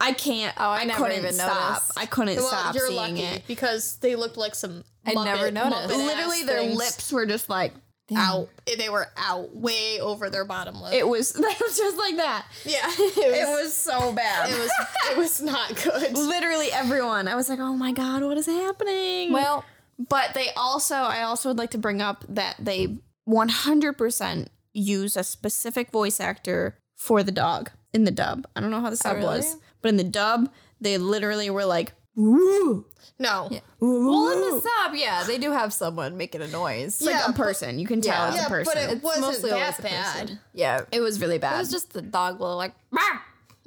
I 0.00 0.12
can't. 0.12 0.54
Oh, 0.58 0.70
I 0.70 0.84
never 0.84 1.02
couldn't 1.04 1.18
even 1.18 1.32
stop. 1.34 1.70
noticed. 1.72 1.92
I 1.98 2.06
couldn't 2.06 2.36
Well, 2.36 2.48
stop 2.48 2.74
you're 2.74 2.88
seeing 2.88 2.96
lucky 3.16 3.22
it. 3.22 3.46
because 3.46 3.96
they 3.98 4.14
looked 4.16 4.36
like 4.36 4.54
some. 4.54 4.84
I 5.06 5.14
Muppet- 5.14 5.24
never 5.24 5.50
noticed. 5.50 5.88
Muppet-ass 5.90 6.06
Literally, 6.06 6.42
their 6.44 6.58
things 6.60 6.76
lips 6.76 7.12
were 7.12 7.26
just 7.26 7.48
like 7.48 7.72
out. 8.14 8.48
They 8.78 8.88
were 8.88 9.08
out, 9.16 9.54
way 9.56 9.98
over 10.00 10.30
their 10.30 10.44
bottom 10.44 10.80
lip. 10.80 10.92
it 10.94 11.08
was. 11.08 11.34
It 11.36 11.60
was 11.60 11.76
just 11.76 11.96
like 11.96 12.16
that. 12.16 12.46
yeah, 12.64 12.86
It 12.98 13.48
was 13.48 13.74
so 13.74 14.12
bad. 14.12 14.50
It 14.50 14.58
was. 14.58 14.70
It 15.10 15.16
was 15.16 15.42
not 15.52 15.74
good. 15.82 16.12
literally 16.16 16.70
everyone. 16.72 17.26
I 17.28 17.34
was 17.34 17.48
like, 17.48 17.58
oh 17.58 17.74
my 17.74 17.92
god, 17.92 18.22
what 18.22 18.36
is 18.36 18.46
happening? 18.46 19.32
Well, 19.32 19.64
But 19.98 20.34
they 20.34 20.50
also, 20.56 20.94
I 20.94 21.22
also 21.22 21.48
would 21.48 21.58
like 21.58 21.70
to 21.70 21.78
bring 21.78 22.00
up 22.00 22.24
that 22.28 22.56
they 22.58 22.98
100% 23.28 24.48
use 24.72 25.16
a 25.16 25.24
specific 25.24 25.90
voice 25.90 26.20
actor 26.20 26.78
for 26.96 27.22
the 27.22 27.32
dog 27.32 27.70
in 27.92 28.04
the 28.04 28.10
dub. 28.10 28.46
I 28.54 28.60
don't 28.60 28.70
know 28.70 28.80
how 28.80 28.90
the 28.90 28.96
sub 28.96 29.14
oh, 29.14 29.18
really? 29.20 29.38
was, 29.38 29.56
but 29.82 29.88
in 29.88 29.96
the 29.96 30.04
dub, 30.04 30.50
they 30.80 30.98
literally 30.98 31.48
were 31.50 31.64
like, 31.64 31.92
"Woo." 32.16 32.86
No. 33.18 33.48
well, 33.80 34.30
in 34.32 34.40
the 34.40 34.60
sub, 34.60 34.94
yeah, 34.94 35.24
they 35.24 35.38
do 35.38 35.50
have 35.52 35.72
someone 35.72 36.16
making 36.18 36.42
a 36.42 36.48
noise. 36.48 37.00
It's 37.00 37.04
like 37.10 37.28
a 37.28 37.32
person. 37.32 37.78
You 37.78 37.86
can 37.86 38.00
tell 38.02 38.12
Yeah. 38.14 38.28
it's 38.28 38.36
Yeah, 38.36 38.46
a 38.46 38.48
person. 38.50 38.72
but 38.74 38.82
it 38.82 38.90
It, 38.98 39.02
wasn't 39.02 39.26
mostly 39.26 39.50
that 39.50 39.82
bad. 39.82 40.38
Yeah, 40.52 40.80
it 40.92 41.00
was 41.00 41.20
really 41.20 41.38
bad. 41.38 41.54
It 41.54 41.58
was 41.60 41.70
just 41.70 41.92
the 41.92 42.02
dog 42.02 42.40
little 42.40 42.56
like. 42.56 42.74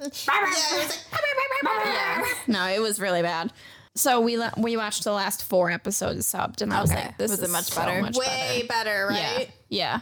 Yeah, 0.00 0.06
it 0.06 0.06
was 0.08 0.98
like, 1.66 2.48
no, 2.48 2.66
it 2.66 2.80
was 2.80 2.98
really 3.00 3.22
bad. 3.22 3.52
So 3.96 4.20
we 4.20 4.38
le- 4.38 4.54
we 4.56 4.76
watched 4.76 5.04
the 5.04 5.12
last 5.12 5.44
four 5.44 5.70
episodes 5.70 6.24
subbed, 6.32 6.62
and 6.62 6.72
I 6.72 6.80
was 6.80 6.90
Okay. 6.92 7.06
like, 7.06 7.18
"This 7.18 7.30
Was 7.32 7.40
it 7.40 7.46
is 7.46 7.52
much 7.52 7.64
so 7.64 7.80
better? 7.80 8.00
much 8.00 8.16
way 8.16 8.64
better, 8.68 9.08
better." 9.08 9.12
Yeah, 9.20 9.34
right? 9.36 9.50
yeah. 9.68 10.00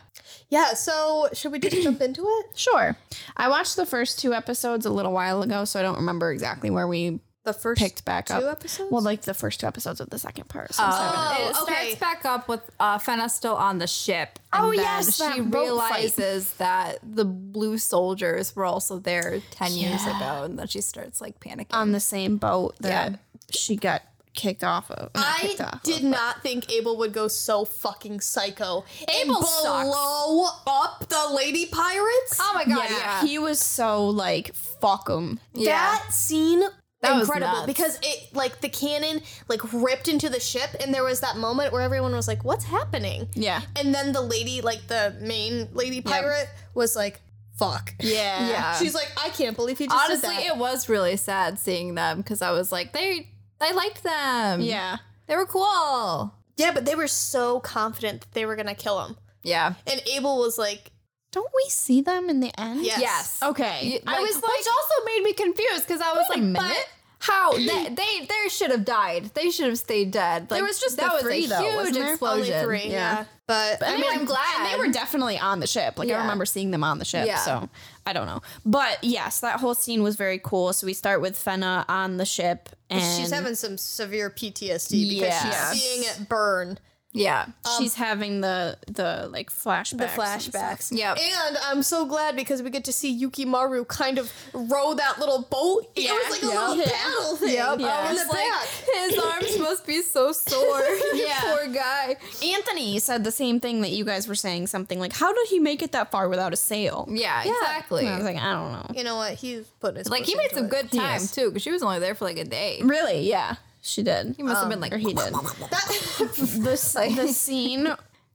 Yeah. 0.50 0.74
So 0.74 1.28
should 1.32 1.52
we 1.52 1.58
just 1.58 1.82
jump 1.82 2.00
into 2.00 2.22
it? 2.22 2.46
Sure. 2.54 2.96
I 3.36 3.48
watched 3.48 3.76
the 3.76 3.86
first 3.86 4.18
two 4.20 4.34
episodes 4.34 4.84
a 4.86 4.90
little 4.90 5.12
while 5.12 5.42
ago, 5.42 5.64
so 5.64 5.80
I 5.80 5.82
don't 5.82 5.96
remember 5.96 6.30
exactly 6.30 6.70
where 6.70 6.86
we 6.86 7.20
The 7.48 7.54
first 7.54 7.80
picked 7.80 8.04
back 8.04 8.26
two 8.26 8.34
up. 8.34 8.44
episodes. 8.58 8.90
Well, 8.92 9.02
like 9.02 9.22
the 9.22 9.32
first 9.34 9.60
two 9.60 9.66
episodes 9.66 10.00
of 10.00 10.10
the 10.10 10.18
second 10.18 10.48
part. 10.48 10.74
So 10.74 10.82
seven. 10.82 10.96
Oh, 11.14 11.48
it 11.50 11.62
okay. 11.62 11.74
starts 11.74 11.94
back 11.96 12.24
up 12.24 12.46
with 12.48 12.60
uh, 12.78 12.98
Fena 12.98 13.30
still 13.30 13.54
on 13.56 13.78
the 13.78 13.86
ship. 13.86 14.38
And 14.52 14.64
Oh, 14.66 14.70
then 14.70 14.80
yes, 14.80 15.16
she 15.16 15.22
that 15.22 15.50
boat 15.50 15.78
fight. 15.78 15.90
realizes 16.00 16.52
that 16.54 16.98
the 17.02 17.24
blue 17.24 17.78
soldiers 17.78 18.54
were 18.54 18.64
also 18.66 18.98
there 18.98 19.40
ten 19.50 19.72
years 19.72 20.04
ago, 20.04 20.42
and 20.44 20.58
then 20.58 20.66
she 20.66 20.80
starts 20.82 21.20
like 21.20 21.40
panicking. 21.40 21.66
on 21.72 21.92
the 21.92 22.00
same 22.00 22.36
boat 22.36 22.76
that 22.80 23.12
Yeah. 23.12 23.16
she 23.50 23.76
got 23.76 24.02
kicked 24.34 24.62
off 24.62 24.88
of. 24.90 25.10
I 25.16 25.56
off 25.58 25.82
did 25.82 26.04
of, 26.04 26.10
not 26.10 26.42
think 26.42 26.70
Abel 26.70 26.96
would 26.98 27.12
go 27.12 27.26
so 27.28 27.64
fucking 27.64 28.20
psycho 28.20 28.84
Abel 29.20 29.36
and 29.38 29.44
sucks. 29.46 29.88
blow 29.88 30.48
up 30.66 31.08
the 31.08 31.28
lady 31.34 31.66
pirates. 31.66 32.38
oh 32.38 32.52
my 32.54 32.64
god, 32.64 32.88
yeah, 32.90 32.98
yeah, 32.98 33.26
he 33.26 33.38
was 33.38 33.58
so 33.58 34.06
like 34.08 34.54
fuck 34.54 35.08
him. 35.08 35.40
yeah. 35.54 35.96
That 35.98 36.12
scene 36.12 36.62
That 37.00 37.20
incredible 37.20 37.64
because 37.64 37.96
it 38.02 38.34
like 38.34 38.60
the 38.60 38.68
cannon 38.68 39.22
like 39.48 39.60
ripped 39.72 40.08
into 40.08 40.28
the 40.28 40.40
ship 40.40 40.70
and 40.82 40.92
there 40.92 41.04
was 41.04 41.20
that 41.20 41.36
moment 41.36 41.72
where 41.72 41.82
everyone 41.82 42.12
was 42.12 42.26
like 42.26 42.42
what's 42.44 42.64
happening 42.64 43.28
Yeah. 43.34 43.60
and 43.76 43.94
then 43.94 44.12
the 44.12 44.20
lady 44.20 44.62
like 44.62 44.88
the 44.88 45.14
main 45.20 45.68
lady 45.72 46.00
pirate 46.00 46.48
was 46.74 46.96
like 46.96 47.20
fuck 47.56 47.94
Yeah. 48.00 48.48
Yeah. 48.48 48.74
she's 48.78 48.94
like 48.94 49.12
I 49.16 49.28
can't 49.28 49.54
believe 49.54 49.78
he 49.78 49.86
just 49.86 49.96
Honestly, 49.96 50.28
did 50.36 50.38
that. 50.48 50.54
it 50.54 50.58
was 50.58 50.88
really 50.88 51.16
sad 51.16 51.60
seeing 51.60 51.94
them 51.94 52.18
because 52.18 52.42
I 52.42 52.50
was 52.50 52.72
like, 52.72 52.92
they, 52.92 53.28
I 53.60 53.70
liked 53.72 54.02
them. 54.02 54.60
Yeah. 54.60 54.96
they 55.28 55.36
were 55.36 55.46
cool. 55.46 56.34
yeah 56.56 56.72
but 56.72 56.84
they 56.84 56.96
were 56.96 57.06
so 57.08 57.60
confident 57.60 58.22
that 58.22 58.32
they 58.32 58.44
were 58.44 58.56
gonna 58.56 58.74
kill 58.74 59.04
him 59.04 59.16
Yeah. 59.44 59.74
and 59.86 60.02
Abel 60.12 60.38
was 60.38 60.58
like 60.58 60.90
Don't 61.30 61.50
we 61.54 61.68
see 61.68 62.00
them 62.00 62.30
in 62.30 62.40
the 62.40 62.50
end? 62.58 62.84
yes, 62.84 63.00
Yes. 63.00 63.38
Okay. 63.42 64.00
I 64.06 64.16
I 64.16 64.20
was 64.20 64.34
was 64.34 64.42
which 64.42 64.66
also 64.66 65.04
made 65.04 65.22
me 65.22 65.32
confused 65.34 65.86
because 65.86 66.00
I 66.00 66.12
was 66.14 66.24
like, 66.30 66.52
but 66.54 66.88
how 67.20 67.52
they, 67.52 67.66
they 67.90 68.26
they 68.26 68.48
should 68.48 68.70
have 68.70 68.84
died. 68.84 69.30
They 69.34 69.50
should 69.50 69.66
have 69.66 69.78
stayed 69.78 70.10
dead. 70.12 70.50
Like, 70.50 70.62
was 70.62 70.80
just 70.80 70.96
that 70.96 71.08
the 71.08 71.12
was 71.14 71.22
three, 71.22 71.44
a 71.44 71.48
though, 71.48 71.60
huge 71.62 71.74
wasn't 71.74 71.94
there? 71.96 72.10
explosion. 72.12 72.54
only 72.54 72.64
three 72.64 72.90
yeah, 72.90 73.24
but 73.46 73.82
I 73.86 73.96
mean, 73.96 74.04
I'm 74.08 74.24
glad. 74.24 74.46
And 74.60 74.72
they 74.72 74.78
were 74.86 74.92
definitely 74.92 75.38
on 75.38 75.60
the 75.60 75.66
ship. 75.66 75.98
Like 75.98 76.10
I 76.10 76.18
remember 76.20 76.46
seeing 76.46 76.70
them 76.70 76.84
on 76.84 76.98
the 76.98 77.04
ship. 77.04 77.26
Yeah. 77.26 77.38
So 77.38 77.68
I 78.06 78.12
don't 78.12 78.26
know. 78.26 78.40
But 78.64 78.98
yes, 79.02 79.40
that 79.40 79.60
whole 79.60 79.74
scene 79.74 80.02
was 80.02 80.16
very 80.16 80.38
cool. 80.38 80.72
So 80.72 80.86
we 80.86 80.94
start 80.94 81.20
with 81.20 81.34
Fena 81.36 81.84
on 81.88 82.16
the 82.18 82.24
ship 82.24 82.68
and 82.88 83.02
she's 83.20 83.30
having 83.32 83.54
some 83.56 83.76
severe 83.76 84.30
PTSD 84.30 85.08
because 85.10 85.20
Yes. 85.20 85.74
she's 85.74 85.82
seeing 85.82 86.02
it 86.04 86.28
burn 86.28 86.78
Yeah. 87.12 87.46
Um, 87.64 87.72
she's 87.78 87.94
having 87.94 88.42
the 88.42 88.76
the 88.86 89.28
like 89.32 89.50
flashbacks. 89.50 89.96
the 89.96 90.06
flashbacks. 90.06 90.96
Yep. 90.96 91.18
And 91.18 91.56
I'm 91.64 91.82
so 91.82 92.04
glad 92.04 92.36
because 92.36 92.62
we 92.62 92.68
get 92.70 92.84
to 92.84 92.92
see 92.92 93.18
Yukimaru 93.24 93.88
kind 93.88 94.18
of 94.18 94.30
row 94.52 94.92
that 94.94 95.18
little 95.18 95.42
boat. 95.50 95.90
Yeah. 95.96 96.10
It 96.10 96.12
was 96.12 96.30
like 96.30 96.42
a 96.42 96.46
Yep. 96.46 96.68
little 96.68 96.76
Yeah. 96.76 96.90
paddle 96.92 97.36
thing. 97.36 97.60
Um, 97.60 97.80
yep. 97.80 97.88
Yeah. 97.88 98.08
In 98.10 98.14
was 98.14 98.22
the 98.26 98.28
like, 98.28 98.46
back. 98.46 98.68
his 98.94 99.18
arms 99.18 99.58
must 99.58 99.86
be 99.86 100.02
so 100.02 100.32
sore. 100.32 100.82
Yeah. 101.14 101.40
Poor 101.40 101.66
guy. 101.72 102.16
Anthony 102.44 102.98
said 102.98 103.24
the 103.24 103.32
same 103.32 103.58
thing 103.58 103.80
that 103.80 103.90
you 103.90 104.04
guys 104.04 104.28
were 104.28 104.34
saying. 104.34 104.66
Something 104.68 105.00
like, 105.00 105.12
"How 105.14 105.32
did 105.32 105.48
he 105.48 105.58
make 105.58 105.82
it 105.82 105.92
that 105.92 106.10
far 106.10 106.28
without 106.28 106.52
a 106.52 106.56
sail?" 106.56 107.08
Yeah, 107.10 107.42
exactly. 107.42 108.00
And 108.06 108.10
I 108.14 108.16
was 108.16 108.24
like, 108.24 108.36
I 108.36 108.52
don't 108.52 108.72
know. 108.72 108.86
You 108.94 109.04
know 109.04 109.16
what? 109.16 109.32
He's 109.34 109.66
putting 109.80 109.96
his 109.98 110.10
like 110.10 110.24
he 110.24 110.34
made 110.34 110.50
some 110.52 110.66
it. 110.66 110.70
good 110.70 110.92
time 110.92 111.20
too, 111.26 111.48
because 111.48 111.62
she 111.62 111.70
was 111.72 111.82
only 111.82 111.98
there 112.00 112.14
for 112.14 112.24
like 112.26 112.36
a 112.38 112.44
day. 112.44 112.80
Really? 112.84 113.28
Yeah, 113.28 113.56
she 113.88 114.02
did. 114.02 114.34
He 114.36 114.42
must 114.42 114.60
have 114.60 114.68
been 114.68 114.78
um, 114.78 114.80
like, 114.82 114.92
or 114.92 114.98
he 114.98 115.14
did. 115.14 115.32
This 116.62 116.92
the 116.92 117.28
scene 117.28 117.88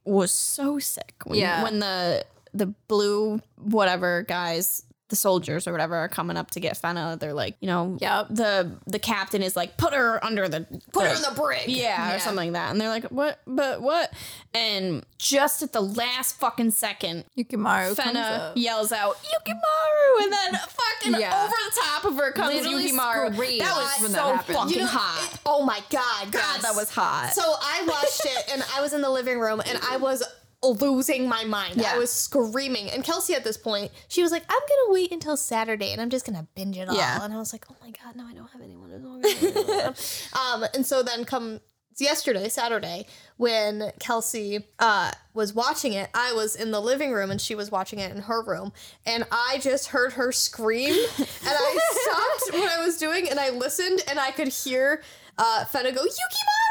was 0.04 0.30
so 0.32 0.78
sick. 0.78 1.14
When, 1.24 1.38
Yeah. 1.38 1.62
When 1.62 1.78
the 1.78 2.24
the 2.52 2.66
blue 2.88 3.40
whatever 3.56 4.22
guys, 4.22 4.84
the 5.14 5.20
soldiers 5.20 5.68
or 5.68 5.72
whatever, 5.72 5.94
are 5.96 6.08
coming 6.08 6.36
up 6.36 6.50
to 6.52 6.60
get 6.60 6.74
Fena, 6.80 7.18
they're 7.18 7.32
like, 7.32 7.54
you 7.60 7.66
know, 7.68 7.96
Yep. 8.00 8.26
The 8.30 8.72
the 8.86 8.98
captain 8.98 9.42
is 9.42 9.54
like, 9.56 9.76
put 9.76 9.94
her 9.94 10.22
under 10.24 10.48
the 10.48 10.66
put 10.92 11.06
her 11.06 11.14
in 11.14 11.22
the 11.22 11.32
brig. 11.40 11.68
Yeah, 11.68 12.08
Yeah. 12.10 12.16
or 12.16 12.18
something 12.18 12.52
like 12.52 12.60
that. 12.60 12.70
And 12.72 12.80
they're 12.80 12.88
like, 12.88 13.04
what? 13.04 13.38
But 13.46 13.80
what? 13.82 14.12
And 14.54 15.04
just 15.18 15.62
at 15.62 15.72
the 15.72 15.80
last 15.80 16.38
fucking 16.38 16.72
second, 16.72 17.24
Yukimaru 17.38 17.96
comes 17.96 18.16
Fena 18.16 18.52
yells 18.56 18.92
out 18.92 19.16
Yukimaru, 19.22 20.22
and 20.24 20.32
then 20.32 20.52
fucking 20.54 21.20
Yeah. 21.20 21.44
over 21.44 21.54
the 21.54 21.80
top 21.84 22.04
of 22.04 22.16
her 22.16 22.32
comes 22.32 22.54
Literally 22.54 22.90
Yukimaru. 22.90 23.32
screams 23.34 23.58
That 23.62 23.76
was 23.76 24.00
when 24.02 24.10
so 24.10 24.16
that 24.16 24.36
happened. 24.36 24.56
fucking 24.58 24.72
You 24.74 24.80
know, 24.80 24.86
hot. 24.86 25.32
it- 25.32 25.40
oh 25.46 25.64
my 25.64 25.80
god, 25.90 26.32
God, 26.32 26.40
yes. 26.54 26.62
that 26.62 26.74
was 26.74 26.90
hot. 26.90 27.32
So 27.34 27.42
I 27.42 27.84
watched 27.86 28.24
it 28.24 28.52
and 28.52 28.64
I 28.76 28.80
was 28.80 28.92
in 28.92 29.00
the 29.00 29.10
living 29.10 29.38
room 29.38 29.62
and 29.64 29.78
I 29.90 29.96
was 29.96 30.22
losing 30.66 31.28
my 31.28 31.44
mind. 31.44 31.76
Yeah. 31.76 31.94
I 31.94 31.98
was 31.98 32.10
screaming. 32.10 32.90
And 32.90 33.04
Kelsey 33.04 33.34
at 33.34 33.44
this 33.44 33.56
point, 33.56 33.90
she 34.08 34.22
was 34.22 34.32
like, 34.32 34.42
I'm 34.48 34.60
gonna 34.60 34.92
wait 34.92 35.12
until 35.12 35.36
Saturday 35.36 35.92
and 35.92 36.00
I'm 36.00 36.10
just 36.10 36.26
gonna 36.26 36.46
binge 36.54 36.76
it 36.76 36.88
all. 36.88 36.96
Yeah. 36.96 37.22
And 37.22 37.32
I 37.32 37.36
was 37.36 37.52
like, 37.52 37.66
oh 37.70 37.76
my 37.82 37.90
god, 37.90 38.16
no, 38.16 38.24
I 38.26 38.34
don't 38.34 38.50
have 38.50 38.62
anyone 38.62 38.90
to 38.90 39.94
Um 40.52 40.64
and 40.74 40.86
so 40.86 41.02
then 41.02 41.24
come 41.24 41.60
yesterday, 41.98 42.48
Saturday, 42.48 43.06
when 43.36 43.92
Kelsey 44.00 44.66
uh 44.78 45.12
was 45.32 45.54
watching 45.54 45.92
it, 45.92 46.10
I 46.14 46.32
was 46.32 46.56
in 46.56 46.70
the 46.70 46.80
living 46.80 47.12
room 47.12 47.30
and 47.30 47.40
she 47.40 47.54
was 47.54 47.70
watching 47.70 47.98
it 47.98 48.10
in 48.14 48.22
her 48.22 48.42
room. 48.42 48.72
And 49.06 49.24
I 49.30 49.58
just 49.60 49.88
heard 49.88 50.14
her 50.14 50.32
scream 50.32 50.90
and 51.18 51.28
I 51.44 51.78
stopped 52.40 52.58
what 52.58 52.70
I 52.70 52.84
was 52.84 52.96
doing 52.98 53.28
and 53.28 53.38
I 53.38 53.50
listened 53.50 54.02
and 54.08 54.18
I 54.18 54.30
could 54.30 54.48
hear 54.48 55.02
uh 55.38 55.64
Fena 55.64 55.94
go, 55.94 56.02
Yukimaru! 56.02 56.63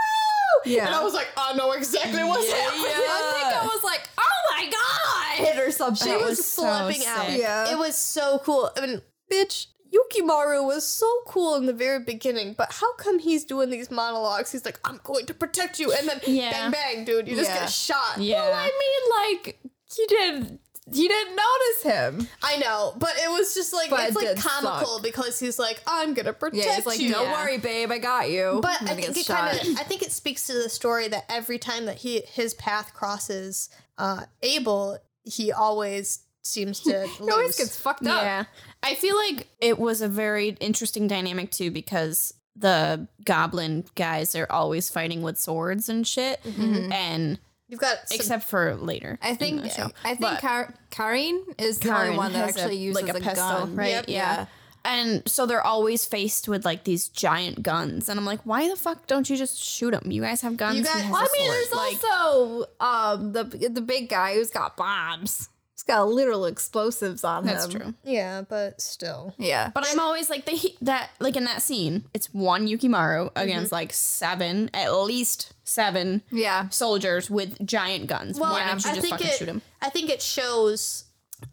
Yeah. 0.65 0.86
And 0.88 0.95
I 0.95 1.03
was 1.03 1.13
like, 1.13 1.27
I 1.38 1.53
know 1.55 1.72
exactly 1.72 2.24
what's 2.24 2.48
Yeah. 2.50 2.55
happening. 2.55 2.86
I 2.86 3.31
think 3.51 3.63
I 3.63 3.65
was 3.65 3.83
like, 3.83 4.01
oh 4.17 4.55
my 4.55 4.69
god, 4.72 5.45
hit 5.48 5.60
or 5.67 5.72
something. 5.72 6.05
She 6.07 6.12
That 6.13 6.19
was, 6.22 6.38
was 6.38 6.45
so 6.45 6.65
out. 6.65 7.31
Yeah. 7.31 7.72
It 7.72 7.77
was 7.77 7.95
so 7.95 8.39
cool. 8.43 8.72
I 8.77 8.81
mean, 8.86 9.01
bitch, 9.31 9.67
Yukimaru 9.93 10.65
was 10.65 10.86
so 10.88 11.07
cool 11.27 11.55
in 11.55 11.65
the 11.67 11.74
very 11.74 12.00
beginning, 12.00 12.55
but 12.57 12.72
how 12.72 12.93
come 12.95 13.19
he's 13.19 13.45
doing 13.45 13.69
these 13.69 13.91
monologues? 13.91 14.51
He's 14.51 14.65
like, 14.65 14.79
I'm 14.83 15.00
going 15.03 15.25
to 15.27 15.33
protect 15.33 15.79
you. 15.79 15.91
And 15.93 16.10
then 16.10 16.19
Yeah. 16.25 16.51
bang, 16.51 16.72
bang, 16.72 17.05
dude, 17.05 17.27
you 17.27 17.36
just 17.36 17.50
Yeah. 17.50 17.60
get 17.60 17.69
shot. 17.69 18.17
yeah. 18.17 18.41
Well, 18.41 18.53
I 18.53 19.33
mean, 19.33 19.43
like 19.43 19.60
he 19.95 20.05
did. 20.07 20.60
He 20.91 21.07
didn't 21.07 21.35
notice 21.35 21.83
him. 21.83 22.27
I 22.41 22.57
know, 22.57 22.93
but 22.97 23.11
it 23.23 23.29
was 23.31 23.53
just 23.53 23.73
like, 23.73 23.89
But 23.89 24.09
it's 24.09 24.21
it 24.21 24.35
like 24.35 24.37
comical 24.37 24.95
suck. 24.95 25.03
because 25.03 25.39
he's 25.39 25.57
like, 25.57 25.81
I'm 25.87 26.13
going 26.13 26.25
to 26.25 26.33
protect 26.33 26.65
Yeah, 26.65 26.75
he's 26.75 26.85
like, 26.85 26.99
you. 26.99 27.11
don't 27.11 27.31
worry, 27.31 27.57
babe, 27.57 27.89
I 27.91 27.99
got 27.99 28.29
you. 28.29 28.59
But 28.61 28.81
I 28.81 28.95
think 28.95 29.15
it 29.17 29.25
kind 29.25 29.57
of, 29.57 29.67
I 29.79 29.83
think 29.83 30.01
it 30.01 30.11
speaks 30.11 30.47
to 30.47 30.53
the 30.53 30.67
story 30.69 31.07
that 31.07 31.23
every 31.29 31.57
time 31.57 31.85
that 31.85 31.97
he 31.97 32.21
his 32.27 32.53
path 32.55 32.93
crosses 32.93 33.69
uh, 33.97 34.23
Abel, 34.41 34.97
he 35.23 35.51
always 35.53 36.19
seems 36.41 36.81
to 36.81 37.07
He 37.19 37.29
always 37.31 37.57
gets 37.57 37.79
fucked 37.79 38.05
up. 38.05 38.21
Yeah. 38.21 38.43
I 38.81 38.95
feel 38.95 39.15
like 39.15 39.47
it 39.61 39.79
was 39.79 40.01
a 40.01 40.09
very 40.09 40.49
interesting 40.59 41.07
dynamic 41.07 41.51
too 41.51 41.71
because 41.71 42.33
the 42.57 43.07
goblin 43.23 43.85
guys 43.95 44.35
are 44.35 44.47
always 44.51 44.89
fighting 44.89 45.21
with 45.21 45.39
swords 45.39 45.87
and 45.87 46.05
shit. 46.05 46.41
And 46.45 47.39
You've 47.74 47.80
got 47.82 48.08
some, 48.08 48.15
except 48.15 48.44
for 48.46 48.75
later. 48.75 49.18
I 49.20 49.34
think. 49.34 49.63
I 49.65 49.70
think 49.70 50.20
But 50.20 50.42
Kar- 50.42 50.74
Karine 50.92 51.42
is 51.58 51.80
the 51.80 51.89
only 51.92 52.15
one 52.15 52.32
that 52.34 52.46
has 52.46 52.56
a- 52.56 52.60
actually 52.62 52.77
uses 52.77 53.01
like 53.01 53.12
a 53.12 53.18
a, 53.18 53.20
pistol, 53.20 53.36
gun, 53.50 53.75
right? 53.75 53.89
Yep, 53.89 54.06
Yeah. 54.10 54.46
And 54.86 55.24
so 55.27 55.46
they're 55.46 55.65
always 55.65 56.06
faced 56.06 56.48
with 56.50 56.65
like 56.65 56.84
these 56.84 57.08
giant 57.08 57.63
guns. 57.63 58.10
And 58.10 58.20
I'm 58.20 58.25
like, 58.25 58.42
why 58.44 58.68
the 58.70 58.75
fuck 58.75 59.08
don't 59.08 59.27
you 59.30 59.38
just 59.38 59.58
shoot 59.58 59.92
them? 59.92 60.12
You 60.12 60.22
guys 60.22 60.42
have 60.42 60.56
guns. 60.58 60.77
You 60.77 60.84
guys- 60.84 61.10
Well, 61.10 61.15
I 61.24 61.27
mean, 61.36 61.50
there's 61.50 61.72
like, 61.72 62.03
also 62.03 62.65
um 62.80 63.32
the 63.32 63.44
the 63.70 63.82
big 63.82 64.10
guy 64.10 64.36
who's 64.36 64.50
got 64.51 64.75
bombs. 64.77 65.50
He's 65.85 65.95
got 65.95 66.07
literal 66.07 66.45
explosives 66.45 67.25
on 67.25 67.45
them. 67.45 67.53
that's 67.55 67.65
him. 67.73 67.81
true. 67.81 67.93
Yeah, 68.05 68.43
but 68.47 68.79
still. 68.79 69.33
Yeah. 69.37 69.69
But 69.73 69.85
I'm 69.89 69.99
always 69.99 70.29
like 70.29 70.45
the 70.45 70.51
he- 70.51 70.77
that 70.81 71.09
like 71.19 71.35
in 71.35 71.43
that 71.43 71.61
scene, 71.61 72.05
it's 72.13 72.33
one 72.33 72.67
Yukimaru 72.67 73.31
against 73.35 73.65
Mm-hmm. 73.67 73.75
like 73.75 73.91
seven, 73.93 74.69
at 74.73 74.93
least 74.93 75.51
seven 75.65 76.21
yeah. 76.31 76.69
soldiers 76.69 77.29
with 77.29 77.65
giant 77.65 78.07
guns. 78.07 78.39
Well, 78.39 78.53
Why 78.53 78.65
don't 78.67 78.83
you 78.83 78.91
I 78.91 78.95
just 78.95 79.01
think 79.01 79.11
fucking 79.11 79.27
it. 79.27 79.33
shoot 79.33 79.47
him? 79.49 79.61
I 79.81 79.89
think 79.89 80.09
it 80.09 80.21
shows. 80.21 81.03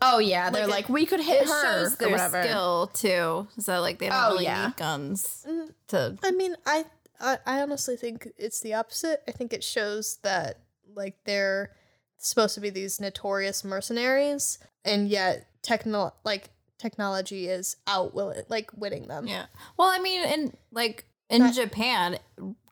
Oh 0.01 0.19
yeah, 0.21 0.51
they're 0.51 0.69
like 0.69 0.85
like, 0.85 0.89
we 0.89 1.05
could 1.07 1.19
hit 1.21 1.43
It 1.43 1.49
her 1.49 1.63
shows 1.65 1.95
or 1.95 1.97
their 1.97 2.11
whatever. 2.11 2.43
skill 2.45 2.91
too. 2.95 3.49
So 3.59 3.81
like 3.81 3.99
they 3.99 4.09
don't 4.09 4.17
Oh, 4.25 4.33
really 4.35 4.45
yeah. 4.45 4.67
need 4.67 4.77
guns 4.77 5.45
to 5.89 6.17
I 6.23 6.31
mean, 6.31 6.55
I, 6.65 6.85
I 7.21 7.39
I 7.45 7.61
honestly 7.63 7.97
think 7.97 8.29
it's 8.39 8.61
the 8.61 8.75
opposite. 8.75 9.25
I 9.27 9.33
think 9.33 9.53
it 9.53 9.65
shows 9.65 10.19
that 10.23 10.61
like 10.95 11.17
they're 11.25 11.73
supposed 12.21 12.55
to 12.55 12.61
be 12.61 12.71
these 12.71 13.01
notorious 13.01 13.65
mercenaries, 13.65 14.59
and 14.85 15.09
yet 15.09 15.47
techno 15.63 16.13
like 16.25 16.51
technology 16.79 17.49
is 17.49 17.77
out 17.87 18.15
will 18.15 18.35
like 18.49 18.71
winning 18.77 19.09
them. 19.09 19.27
Yeah. 19.27 19.47
Well, 19.77 19.89
I 19.89 19.99
mean, 19.99 20.25
in 20.27 20.57
like 20.73 21.05
in 21.29 21.43
But- 21.43 21.53
Japan, 21.55 22.19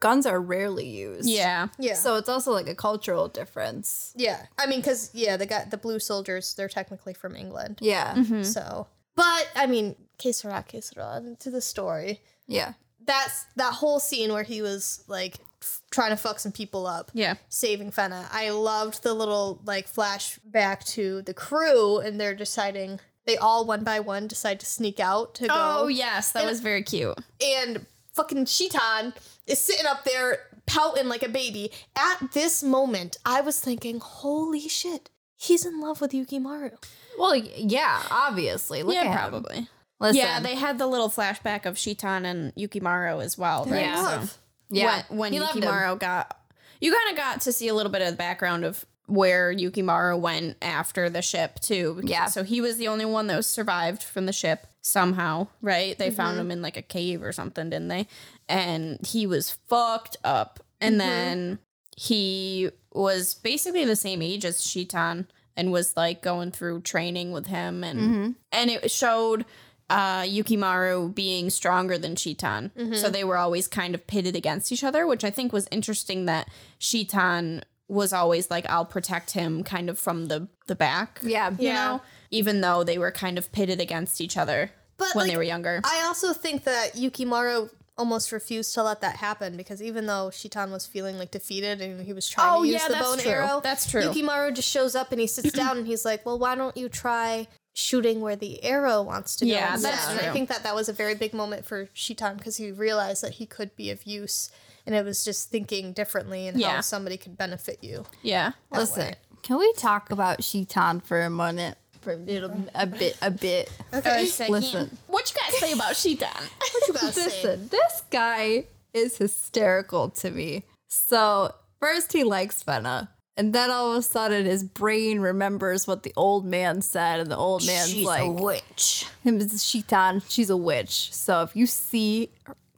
guns 0.01 0.27
are 0.27 0.41
rarely 0.41 0.87
used. 0.89 1.29
Yeah. 1.29 1.69
Yeah. 1.79 1.95
So 1.95 2.17
it's 2.17 2.29
also 2.29 2.53
like 2.53 2.69
a 2.69 2.75
cultural 2.75 3.29
difference. 3.29 4.13
yeah. 4.17 4.47
I 4.59 4.67
mean, 4.67 4.81
because 4.81 5.11
yeah, 5.15 5.37
the 5.37 5.47
guy, 5.47 5.65
the 5.65 5.77
blue 5.77 5.99
soldiers, 6.01 6.55
they're 6.55 6.69
technically 6.69 7.15
from 7.15 7.37
England. 7.37 7.79
Yeah. 7.81 8.15
Mm-hmm. 8.15 8.43
So, 8.43 8.87
but 9.15 9.49
I 9.55 9.67
mean, 9.67 9.95
que 10.19 10.33
sera, 10.33 10.65
que 10.67 10.81
sera, 10.81 11.23
to 11.39 11.51
the 11.51 11.61
story. 11.61 12.21
Yeah. 12.47 12.73
That's 13.05 13.47
that 13.57 13.75
whole 13.75 14.01
scene 14.01 14.33
where 14.33 14.43
he 14.43 14.61
was 14.61 15.05
like 15.09 15.37
f- 15.63 15.81
trying 15.91 16.11
to 16.11 16.17
fuck 16.17 16.39
some 16.39 16.53
people 16.53 16.87
up. 16.87 17.11
Yeah. 17.15 17.35
saving 17.49 17.93
Fena. 17.93 18.27
I 18.31 18.51
loved 18.51 19.03
the 19.03 19.15
little 19.15 19.61
like 19.65 19.93
flashback 19.93 20.85
to 20.95 21.23
the 21.23 21.35
crew 21.35 21.99
and 21.99 22.21
they're 22.21 22.35
deciding 22.35 23.01
they 23.27 23.37
all 23.37 23.65
one 23.67 23.85
by 23.85 24.01
one 24.01 24.27
decide 24.27 24.61
to 24.61 24.67
sneak 24.67 25.01
out 25.01 25.35
to 25.37 25.47
go. 25.49 25.55
Oh 25.55 25.89
yes, 25.89 26.33
that 26.33 26.41
And- 26.41 26.49
was 26.51 26.61
very 26.61 26.83
cute. 26.83 27.19
And 27.45 27.87
fucking 28.15 28.47
Shitan 28.47 29.15
is 29.47 29.59
sitting 29.59 29.87
up 29.87 30.05
there 30.05 30.39
pouting 30.67 31.09
like 31.09 31.23
a 31.23 31.29
baby. 31.29 31.71
At 31.97 32.33
this 32.33 32.63
moment, 32.63 33.17
I 33.25 33.41
was 33.41 33.61
thinking, 33.61 34.01
holy 34.01 34.69
shit, 34.69 35.09
he's 35.37 35.65
in 35.65 35.81
love 35.81 36.01
with 36.01 36.13
Yukimaru. 36.13 36.73
Well, 37.19 37.35
yeah, 37.37 38.03
obviously. 38.11 38.83
Look 38.83 38.95
yeah, 38.95 39.01
at 39.03 39.07
him. 39.07 39.13
probably. 39.31 39.69
Listen. 40.01 40.17
Yeah, 40.17 40.41
they 40.41 40.55
had 40.55 40.79
the 40.79 40.87
little 40.87 41.09
flashback 41.09 41.67
of 41.67 41.77
Shitan 41.79 42.25
and 42.25 42.55
Yukimaru 42.55 43.23
as 43.23 43.37
well. 43.37 43.65
They're 43.65 43.75
Right? 43.75 43.83
in 43.87 44.05
Yeah. 44.21 44.27
Yeah. 44.71 45.03
When, 45.09 45.19
when 45.19 45.33
him. 45.33 45.99
Got, 45.99 46.37
you 46.81 46.93
kind 46.93 47.11
of 47.11 47.17
got 47.17 47.41
to 47.43 47.53
see 47.53 47.69
a 47.69 47.75
little 47.75 47.93
bit 47.93 48.03
of 48.03 48.11
the 48.11 48.17
background 48.17 48.65
of 48.65 48.85
where 49.07 49.53
Yukimaru 49.55 50.19
went 50.21 50.57
after 50.61 51.09
the 51.09 51.23
ship 51.23 51.61
too. 51.61 52.01
Yeah. 52.05 52.27
So 52.27 52.45
he 52.45 52.61
was 52.61 52.77
the 52.77 52.89
only 52.89 53.07
one 53.07 53.27
that 53.29 53.37
was 53.37 53.47
survived 53.47 54.03
from 54.03 54.27
the 54.27 54.33
ship 54.33 54.67
somehow, 54.83 55.49
right? 55.63 55.97
They 55.99 56.09
Mm-hmm. 56.09 56.17
found 56.17 56.39
him 56.39 56.51
in 56.51 56.61
like 56.63 56.77
a 56.77 56.83
cave 56.83 57.23
or 57.23 57.33
something, 57.33 57.71
didn't 57.71 57.89
they? 57.89 58.07
And 58.49 58.99
he 59.07 59.27
was 59.27 59.57
fucked 59.69 60.17
up. 60.25 60.61
And 60.81 60.93
Mm-hmm. 61.01 61.09
then 61.09 61.59
he 61.97 62.71
was 62.93 63.35
basically 63.35 63.85
the 63.85 63.97
same 63.97 64.23
age 64.23 64.45
as 64.45 64.65
Shitan 64.65 65.27
and 65.57 65.73
was 65.73 65.97
like 65.97 66.23
going 66.23 66.51
through 66.53 66.83
training 66.83 67.33
with 67.33 67.47
him 67.47 67.83
and 67.83 67.99
Mm-hmm. 68.01 68.31
and 68.53 68.71
it 68.71 68.91
showed 68.91 69.45
uh, 69.91 70.23
Yukimaru 70.23 71.15
being 71.15 71.51
stronger 71.51 71.97
than 71.99 72.15
Shitan. 72.17 72.71
Mm-hmm. 72.77 72.95
So 72.95 73.09
they 73.09 73.25
were 73.25 73.37
always 73.39 73.67
kind 73.69 73.95
of 73.95 74.07
pitted 74.07 74.37
against 74.37 74.71
each 74.73 74.85
other, 74.85 75.07
which 75.07 75.25
I 75.25 75.31
think 75.31 75.53
was 75.53 75.67
interesting 75.71 76.27
that 76.27 76.49
Shitan 76.79 77.63
was 77.89 78.13
always 78.13 78.51
like, 78.51 78.67
I'll 78.69 78.85
protect 78.85 79.31
him 79.31 79.65
kind 79.65 79.89
of 79.89 79.99
from 79.99 80.27
the, 80.27 80.49
the 80.67 80.75
back. 80.75 81.21
Yeah. 81.23 81.51
You 81.51 81.57
Yeah. 81.69 81.75
know? 81.75 82.03
Even 82.31 82.61
though 82.61 82.85
they 82.85 82.99
were 82.99 83.11
kind 83.11 83.39
of 83.39 83.51
pitted 83.53 83.81
against 83.81 84.21
each 84.21 84.37
other 84.37 84.71
But 84.99 85.15
when 85.15 85.25
like, 85.25 85.33
they 85.33 85.37
were 85.39 85.43
younger. 85.43 85.81
I 85.85 86.03
also 86.07 86.35
think 86.35 86.65
that 86.65 86.93
Yukimaru 86.95 87.71
almost 87.97 88.31
refused 88.31 88.75
to 88.75 88.83
let 88.83 89.01
that 89.01 89.17
happen 89.17 89.57
because 89.57 89.83
even 89.83 90.05
though 90.07 90.31
Shitan 90.31 90.71
was 90.71 90.87
feeling 90.87 91.17
like 91.19 91.31
defeated 91.31 91.81
and 91.81 92.03
he 92.05 92.13
was 92.13 92.29
trying 92.29 92.55
Oh, 92.55 92.63
to 92.63 92.69
use 92.69 92.81
yeah, 92.83 92.89
the 92.89 92.93
that's 92.95 93.07
bow 93.07 93.13
and 93.15 93.23
true. 93.23 93.31
arrow, 93.33 93.61
That's 93.63 93.91
true. 93.91 94.03
Yukimaru 94.03 94.55
just 94.55 94.69
shows 94.69 94.95
up 94.95 95.11
and 95.13 95.21
he 95.21 95.27
sits 95.27 95.51
down 95.53 95.79
and 95.79 95.87
he's 95.87 96.05
like, 96.05 96.25
"Well, 96.27 96.39
why 96.39 96.55
don't 96.55 96.77
you 96.77 96.89
try 96.91 97.49
shooting 97.79 98.21
where 98.21 98.37
the 98.37 98.63
arrow 98.65 99.03
wants 99.03 99.37
to 99.37 99.45
go?" 99.45 99.53
Yeah, 99.53 99.75
instead?" 99.75 99.93
that's 99.93 100.09
And 100.09 100.21
I 100.21 100.33
think 100.33 100.49
that 100.49 100.63
that 100.65 100.75
was 100.75 100.89
a 100.89 100.93
very 100.93 101.15
big 101.15 101.33
moment 101.33 101.65
for 101.65 101.89
Shitan 101.95 102.37
because 102.37 102.57
he 102.57 102.73
realized 102.73 103.23
that 103.23 103.35
he 103.35 103.47
could 103.47 103.75
be 103.77 103.91
of 103.91 104.05
use, 104.05 104.51
and 104.87 104.95
it 104.95 105.05
was 105.05 105.25
just 105.25 105.51
thinking 105.51 105.93
differently 105.93 106.49
and 106.49 106.59
Yeah. 106.59 106.77
how 106.77 106.81
somebody 106.81 107.17
could 107.17 107.37
benefit 107.39 107.79
you. 107.83 108.05
yeah. 108.23 108.53
Listen, 108.73 109.07
way. 109.09 109.15
can 109.43 109.59
we 109.59 109.73
talk 109.75 110.11
about 110.11 110.43
Shitan 110.43 111.01
for 111.01 111.23
a 111.23 111.31
minute? 111.31 111.79
For 112.01 112.13
a, 112.13 112.17
little, 112.17 112.53
a 112.75 112.87
bit, 112.87 113.17
a 113.21 113.31
bit. 113.31 113.71
Okay, 113.93 114.29
uh, 114.41 114.49
Listen. 114.49 114.97
What 115.09 115.31
you 115.33 115.41
guys 115.41 115.59
say 115.61 115.73
about 115.73 115.97
Shitan? 115.97 116.29
what 116.59 116.89
you 116.89 116.95
gotta 116.95 117.13
say? 117.13 117.25
Listen, 117.25 117.69
this 117.69 118.03
guy 118.11 118.65
is 118.95 119.19
hysterical 119.19 120.09
to 120.11 120.31
me. 120.31 120.65
So 120.87 121.55
first 121.81 122.13
he 122.13 122.25
likes 122.25 122.63
Fena, 122.63 123.09
and 123.39 123.55
then 123.55 123.71
all 123.71 123.93
of 123.93 123.97
a 123.99 124.03
sudden 124.03 124.45
his 124.45 124.63
brain 124.65 125.21
remembers 125.21 125.87
what 125.87 126.03
the 126.03 126.13
old 126.17 126.45
man 126.45 126.83
said, 126.83 127.21
and 127.21 127.31
the 127.31 127.37
old 127.37 127.65
man's 127.67 127.95
like, 128.03 128.23
a 128.25 128.29
witch. 128.31 129.07
"Him 129.25 129.39
is 129.41 129.65
Shitan. 129.65 130.21
She's 130.29 130.51
a 130.51 130.57
witch. 130.57 131.15
So 131.15 131.43
if 131.43 131.57
you 131.57 131.67
see 131.67 132.31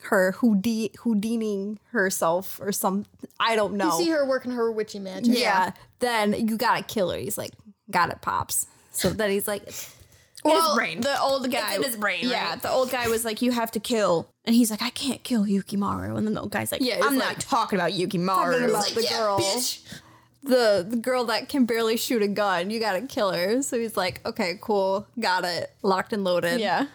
her 0.03 0.33
Houdi- 0.39 0.93
Houdining 1.05 1.79
herself 1.93 2.59
or 2.63 2.71
some, 2.73 3.05
I 3.41 3.57
don't 3.57 3.75
know. 3.75 3.99
You 3.99 4.05
see 4.05 4.11
her 4.11 4.25
working 4.25 4.53
her 4.53 4.71
witchy 4.71 4.99
magic. 4.99 5.37
yeah, 5.37 5.73
then 5.99 6.47
you 6.49 6.57
gotta 6.57 6.83
kill 6.85 7.11
her." 7.11 7.19
He's 7.19 7.37
like, 7.39 7.53
"Got 7.91 8.11
it, 8.11 8.21
pops." 8.23 8.67
So 8.93 9.11
then 9.11 9.31
he's 9.31 9.47
like, 9.49 9.63
Well, 10.45 10.75
brain. 10.75 11.01
the 11.03 11.21
old 11.21 11.51
guy 11.51 11.75
in 11.75 11.83
his 11.83 11.97
brain, 11.97 12.21
Yeah, 12.29 12.51
right? 12.51 12.63
the 12.63 12.71
old 12.71 12.91
guy 12.91 13.09
was 13.09 13.25
like, 13.25 13.41
"You 13.43 13.53
have 13.53 13.71
to 13.73 13.81
kill," 13.81 14.29
and 14.47 14.55
he's 14.57 14.71
like, 14.71 14.81
"I 14.83 14.91
can't 14.91 15.23
kill 15.23 15.45
Yukimaru." 15.45 16.17
And 16.17 16.27
then 16.27 16.35
the 16.35 16.41
old 16.41 16.51
guy's 16.51 16.73
like, 16.73 16.81
Yeah, 16.81 16.99
"I'm 17.03 17.17
like- 17.19 17.29
not 17.37 17.41
talking 17.41 17.79
about 17.79 17.93
Yukimaru." 17.93 18.27
talking 18.53 18.65
about 18.71 18.73
Like, 18.87 18.95
the 18.95 19.03
yeah, 19.05 19.19
girl. 19.19 19.39
bitch. 19.39 19.81
The 20.43 20.87
the 20.89 20.97
girl 20.97 21.25
that 21.27 21.49
can 21.49 21.67
barely 21.67 21.97
shoot 21.97 22.23
a 22.23 22.29
gun. 22.29 22.71
You 22.71 22.81
gotta 22.81 23.03
kill 23.03 23.33
her. 23.33 23.61
So 23.63 23.79
he's 23.79 23.97
like, 23.97 24.21
okay, 24.27 24.59
cool, 24.61 25.07
got 25.19 25.45
it, 25.45 25.71
locked 25.83 26.13
and 26.13 26.25
loaded. 26.25 26.61
yeah. 26.61 26.87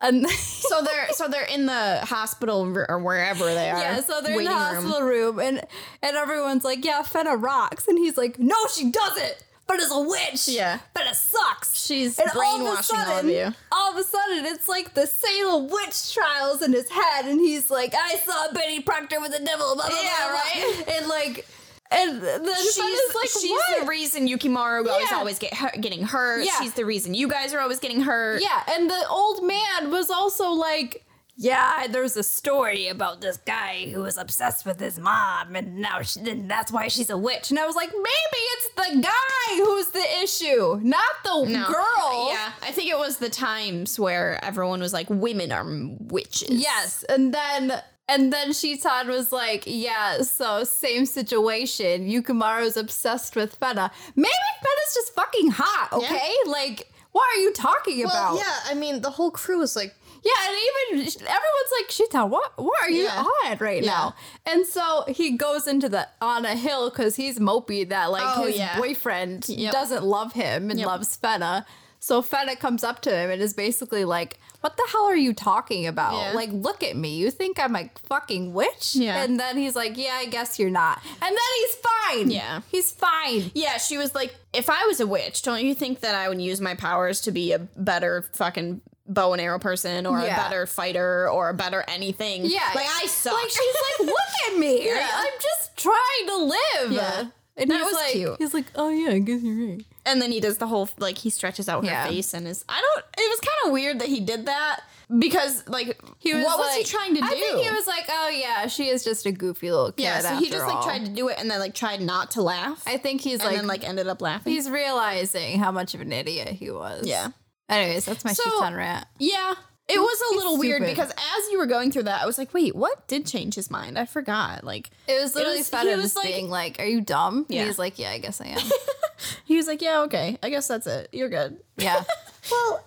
and 0.00 0.28
So 0.30 0.82
they're 0.82 1.08
so 1.12 1.28
they're 1.28 1.44
in 1.46 1.66
the 1.66 2.00
hospital 2.04 2.60
or 2.88 2.98
wherever 2.98 3.44
they 3.46 3.70
are. 3.70 3.78
yeah, 3.78 4.00
so 4.00 4.20
they're 4.20 4.32
in 4.38 4.44
the 4.44 4.50
waiting 4.50 4.52
room. 4.52 4.58
hospital 4.84 5.02
room. 5.02 5.38
and 5.38 5.62
and 6.02 6.16
everyone's 6.16 6.64
like, 6.64 6.84
yeah, 6.84 7.02
Fena 7.02 7.40
rocks, 7.42 7.88
and 7.88 7.96
he's 7.98 8.16
like, 8.18 8.38
no, 8.38 8.56
she 8.74 8.90
doesn't. 8.90 9.44
But 9.66 9.78
it's 9.80 9.92
a 9.92 10.00
witch. 10.00 10.48
Yeah. 10.48 10.80
but 10.92 11.06
it 11.06 11.14
sucks. 11.14 11.82
She's 11.82 12.18
And 12.18 12.28
all 12.34 12.56
of 12.56 12.60
a 12.62 12.64
all 12.66 12.76
of 12.78 12.84
sudden- 12.84 13.30
you. 13.30 13.54
All 13.70 13.92
of 13.92 13.96
a 13.96 14.04
sudden, 14.04 14.44
it's 14.44 14.68
like 14.68 14.92
the 14.92 15.06
Salem 15.06 15.68
witch 15.70 16.12
trials 16.12 16.60
in 16.62 16.72
his 16.72 16.90
head, 16.90 17.24
and 17.24 17.40
he's 17.40 17.70
like, 17.70 17.94
"I 17.94 18.16
saw 18.16 18.52
Betty 18.52 18.80
Proctor 18.80 19.18
with 19.20 19.32
the 19.32 19.42
devil." 19.42 19.74
Blah, 19.76 19.88
blah, 19.88 19.98
Yeah, 20.02 20.10
blah, 20.18 20.28
blah. 20.28 20.62
right? 20.62 20.84
And 20.98 21.06
like, 21.06 21.46
and 21.92 22.22
then 22.22 22.44
She's, 22.56 23.14
like, 23.14 23.28
she's 23.28 23.50
"What?" 23.50 23.80
the 23.80 23.86
reason 23.86 24.26
Yukimaru 24.28 24.82
is 25.00 25.10
Yeah. 25.10 25.16
always 25.18 25.38
get 25.38 25.54
hurt, 25.54 25.80
getting 25.80 26.02
hurt. 26.04 26.44
Yeah. 26.44 26.52
She's 26.60 26.74
the 26.74 26.84
reason 26.84 27.14
you 27.14 27.28
guys 27.28 27.52
are 27.54 27.60
always 27.60 27.78
getting 27.80 28.00
hurt. 28.02 28.42
Yeah, 28.42 28.62
and 28.68 28.90
the 28.90 29.06
old 29.08 29.44
man 29.44 29.90
was 29.90 30.10
also 30.10 30.50
like, 30.50 31.04
"Yeah, 31.36 31.86
there's 31.88 32.16
a 32.16 32.22
story 32.22 32.88
about 32.88 33.20
this 33.20 33.38
guy 33.38 33.90
who 33.92 34.02
was 34.02 34.16
obsessed 34.18 34.64
with 34.66 34.78
his 34.80 34.98
mom, 34.98 35.56
and 35.56 35.78
now 35.78 36.02
she, 36.02 36.20
and 36.20 36.50
that's 36.50 36.70
why 36.70 36.88
she's 36.88 37.10
a 37.10 37.16
witch." 37.18 37.50
And 37.50 37.58
I 37.58 37.66
was 37.66 37.74
like, 37.76 37.90
"Maybe 37.92 38.42
it's 38.54 38.68
the 38.76 39.00
guy 39.02 39.56
who's 39.56 39.88
the 39.88 40.22
issue, 40.22 40.78
not 40.82 41.12
the 41.24 41.44
No. 41.46 41.66
girl." 41.66 42.28
Yeah, 42.32 42.52
I 42.62 42.70
think 42.72 42.90
it 42.90 42.98
was 42.98 43.16
the 43.16 43.30
times 43.30 43.98
where 43.98 44.42
everyone 44.44 44.80
was 44.80 44.92
like, 44.92 45.06
"Women 45.08 45.52
are 45.52 45.64
witches." 45.66 46.50
Yes, 46.50 47.02
and 47.08 47.32
then 47.34 47.82
and 48.12 48.32
then 48.32 48.52
Shitan 48.52 49.08
was 49.08 49.32
like, 49.32 49.64
"Yeah, 49.66 50.22
so 50.22 50.64
same 50.64 51.04
situation. 51.06 52.08
Yukimaru's 52.08 52.76
obsessed 52.76 53.34
with 53.36 53.58
Fena. 53.60 53.90
Maybe 54.16 54.50
Fena's 54.62 54.94
just 54.94 55.14
fucking 55.14 55.50
hot, 55.52 55.88
okay? 55.92 56.32
Like." 56.46 56.88
What 57.12 57.26
are 57.36 57.40
you 57.40 57.52
talking 57.52 58.04
about? 58.04 58.36
Yeah, 58.36 58.58
I 58.70 58.72
mean, 58.72 59.02
the 59.02 59.10
whole 59.10 59.30
crew 59.30 59.60
is 59.60 59.76
like, 59.76 59.94
Yeah, 60.24 60.32
and 60.48 60.56
even 60.96 61.06
everyone's 61.06 61.72
like, 61.78 61.88
Shita, 61.90 62.26
what 62.26 62.52
what 62.56 62.82
are 62.82 62.88
you 62.90 63.02
Yeah. 63.02 63.22
on 63.50 63.58
right 63.58 63.82
Yeah. 63.82 63.90
now? 63.90 64.14
And 64.46 64.66
so 64.66 65.04
he 65.08 65.32
goes 65.36 65.66
into 65.66 65.90
the 65.90 66.08
on 66.22 66.46
a 66.46 66.56
hill 66.56 66.88
because 66.88 67.16
he's 67.16 67.38
mopey 67.38 67.86
that 67.90 68.10
like 68.10 68.22
Oh, 68.38 68.46
his 68.46 68.56
yeah. 68.56 68.78
boyfriend 68.78 69.46
Yep. 69.46 69.72
doesn't 69.74 70.04
love 70.04 70.32
him 70.32 70.70
and 70.70 70.78
Yep. 70.80 70.86
loves 70.88 71.18
Fena. 71.22 71.66
So 72.00 72.22
Fena 72.22 72.58
comes 72.58 72.82
up 72.82 73.02
to 73.02 73.10
him 73.14 73.28
and 73.30 73.42
is 73.42 73.52
basically 73.52 74.06
like, 74.06 74.40
What 74.62 74.76
the 74.76 74.84
hell 74.90 75.04
are 75.04 75.14
you 75.16 75.34
talking 75.34 75.86
about? 75.86 76.14
Yeah. 76.14 76.32
Like, 76.32 76.48
look 76.52 76.82
at 76.82 76.96
me. 76.96 77.16
You 77.16 77.30
think 77.30 77.58
I'm 77.60 77.76
a 77.76 77.90
fucking 78.04 78.52
witch? 78.54 78.94
Yeah. 78.96 79.22
And 79.22 79.38
then 79.38 79.58
he's 79.58 79.76
like, 79.76 79.96
Yeah, 79.98 80.14
I 80.14 80.26
guess 80.26 80.58
you're 80.58 80.70
not. 80.70 81.00
And 81.04 81.20
then 81.20 81.52
he's 81.58 81.74
fine. 81.76 82.30
Yeah. 82.30 82.60
He's 82.70 82.90
fine. 82.92 83.50
Yeah, 83.54 83.76
she 83.78 83.98
was 83.98 84.14
like, 84.14 84.34
if 84.52 84.70
I 84.70 84.86
was 84.86 85.00
a 85.00 85.06
witch, 85.06 85.42
don't 85.42 85.64
you 85.64 85.74
think 85.74 86.00
that 86.00 86.14
I 86.14 86.28
would 86.28 86.40
use 86.40 86.60
my 86.60 86.74
powers 86.74 87.20
to 87.22 87.32
be 87.32 87.52
a 87.52 87.58
better 87.58 88.22
fucking 88.34 88.80
bow 89.08 89.32
and 89.32 89.42
arrow 89.42 89.58
person 89.58 90.06
or 90.06 90.20
Yeah. 90.20 90.34
a 90.34 90.36
better 90.36 90.66
fighter 90.66 91.28
or 91.28 91.48
a 91.50 91.54
better 91.54 91.84
anything. 91.88 92.44
Yeah. 92.44 92.70
like 92.74 92.86
I 92.88 93.06
suck. 93.06 93.34
Like 93.34 93.50
she's 93.50 93.74
like, 93.98 94.06
look 94.06 94.52
at 94.52 94.58
me. 94.58 94.86
Yeah. 94.86 95.08
I'm 95.12 95.32
just 95.40 95.76
trying 95.76 96.26
to 96.28 96.36
live. 96.36 96.92
Yeah. 96.92 97.24
And 97.56 97.70
That 97.70 97.82
was 97.82 97.94
like, 97.94 98.12
cute. 98.12 98.36
he's 98.38 98.54
like, 98.54 98.66
oh 98.76 98.88
yeah, 98.90 99.10
I 99.14 99.18
guess 99.18 99.42
you're 99.42 99.68
right. 99.70 99.84
And 100.04 100.20
then 100.20 100.32
he 100.32 100.40
does 100.40 100.58
the 100.58 100.66
whole 100.66 100.88
like 100.98 101.16
he 101.18 101.30
stretches 101.30 101.68
out 101.68 101.84
her 101.84 101.90
Yeah. 101.90 102.08
face 102.08 102.34
and 102.34 102.46
is 102.48 102.64
I 102.68 102.80
don't. 102.80 103.04
It 103.18 103.30
was 103.30 103.40
kind 103.40 103.66
of 103.66 103.72
weird 103.72 104.00
that 104.00 104.08
he 104.08 104.20
did 104.20 104.46
that 104.46 104.80
because 105.18 105.66
like 105.68 106.00
He 106.18 106.34
was 106.34 106.44
what 106.44 106.58
was 106.58 106.74
he 106.74 106.82
trying 106.84 107.14
to 107.14 107.20
do? 107.20 107.26
I 107.26 107.30
think 107.30 107.60
he 107.64 107.70
was 107.70 107.86
like, 107.86 108.06
oh 108.08 108.28
yeah, 108.28 108.66
she 108.66 108.88
is 108.88 109.04
just 109.04 109.26
a 109.26 109.32
goofy 109.32 109.70
little 109.70 109.92
kid. 109.92 110.02
yeah, 110.02 110.20
so 110.20 110.36
he 110.36 110.50
just 110.50 110.64
all. 110.64 110.74
like 110.74 110.84
tried 110.84 111.04
to 111.06 111.10
do 111.12 111.28
it 111.28 111.38
and 111.38 111.50
then 111.50 111.60
like 111.60 111.74
tried 111.74 112.00
not 112.00 112.32
to 112.32 112.42
laugh. 112.42 112.82
I 112.86 112.96
think 112.96 113.20
he's 113.20 113.38
like 113.44 113.56
and 113.56 113.68
like, 113.68 113.82
then 113.82 113.88
like 113.88 113.88
ended 113.88 114.08
up 114.08 114.20
laughing. 114.20 114.52
he's 114.52 114.68
realizing 114.68 115.58
how 115.60 115.70
much 115.70 115.94
of 115.94 116.00
an 116.00 116.12
idiot 116.12 116.48
he 116.48 116.70
was. 116.70 117.06
Yeah. 117.06 117.28
Anyways, 117.68 118.04
that's 118.04 118.24
my 118.24 118.32
So- 118.32 118.42
Shitan 118.50 118.74
rant. 118.74 119.06
Yeah. 119.18 119.54
It 119.94 119.98
was 120.00 120.20
a 120.20 120.34
He's 120.34 120.36
little 120.42 120.58
weird 120.58 120.82
because 120.82 121.10
as 121.10 121.48
you 121.50 121.58
were 121.58 121.66
going 121.66 121.90
through 121.92 122.04
that, 122.04 122.22
I 122.22 122.26
was 122.26 122.38
like, 122.38 122.52
wait, 122.54 122.74
what 122.74 123.06
did 123.08 123.26
change 123.26 123.54
his 123.54 123.70
mind? 123.70 123.98
I 123.98 124.06
forgot. 124.06 124.64
Like, 124.64 124.90
It 125.08 125.20
was 125.20 125.34
literally 125.34 125.58
was- 125.58 125.68
fun 125.68 125.86
he 125.86 125.94
was 125.94 126.04
just 126.04 126.16
like- 126.16 126.26
being 126.26 126.48
like, 126.50 126.80
"Are 126.80 126.86
you 126.86 127.00
dumb?" 127.00 127.46
Yeah. 127.48 127.60
And 127.60 127.68
he's 127.68 127.78
like, 127.78 127.98
"Yeah, 127.98 128.10
I 128.10 128.18
guess 128.18 128.40
I 128.40 128.46
am." 128.46 128.60
he 129.44 129.56
was 129.56 129.66
like, 129.66 129.82
yeah, 129.82 130.00
okay, 130.02 130.38
I 130.42 130.50
guess 130.50 130.68
that's 130.68 130.86
it. 130.86 131.08
You're 131.12 131.28
good. 131.28 131.58
yeah. 131.76 132.02
Well, 132.50 132.84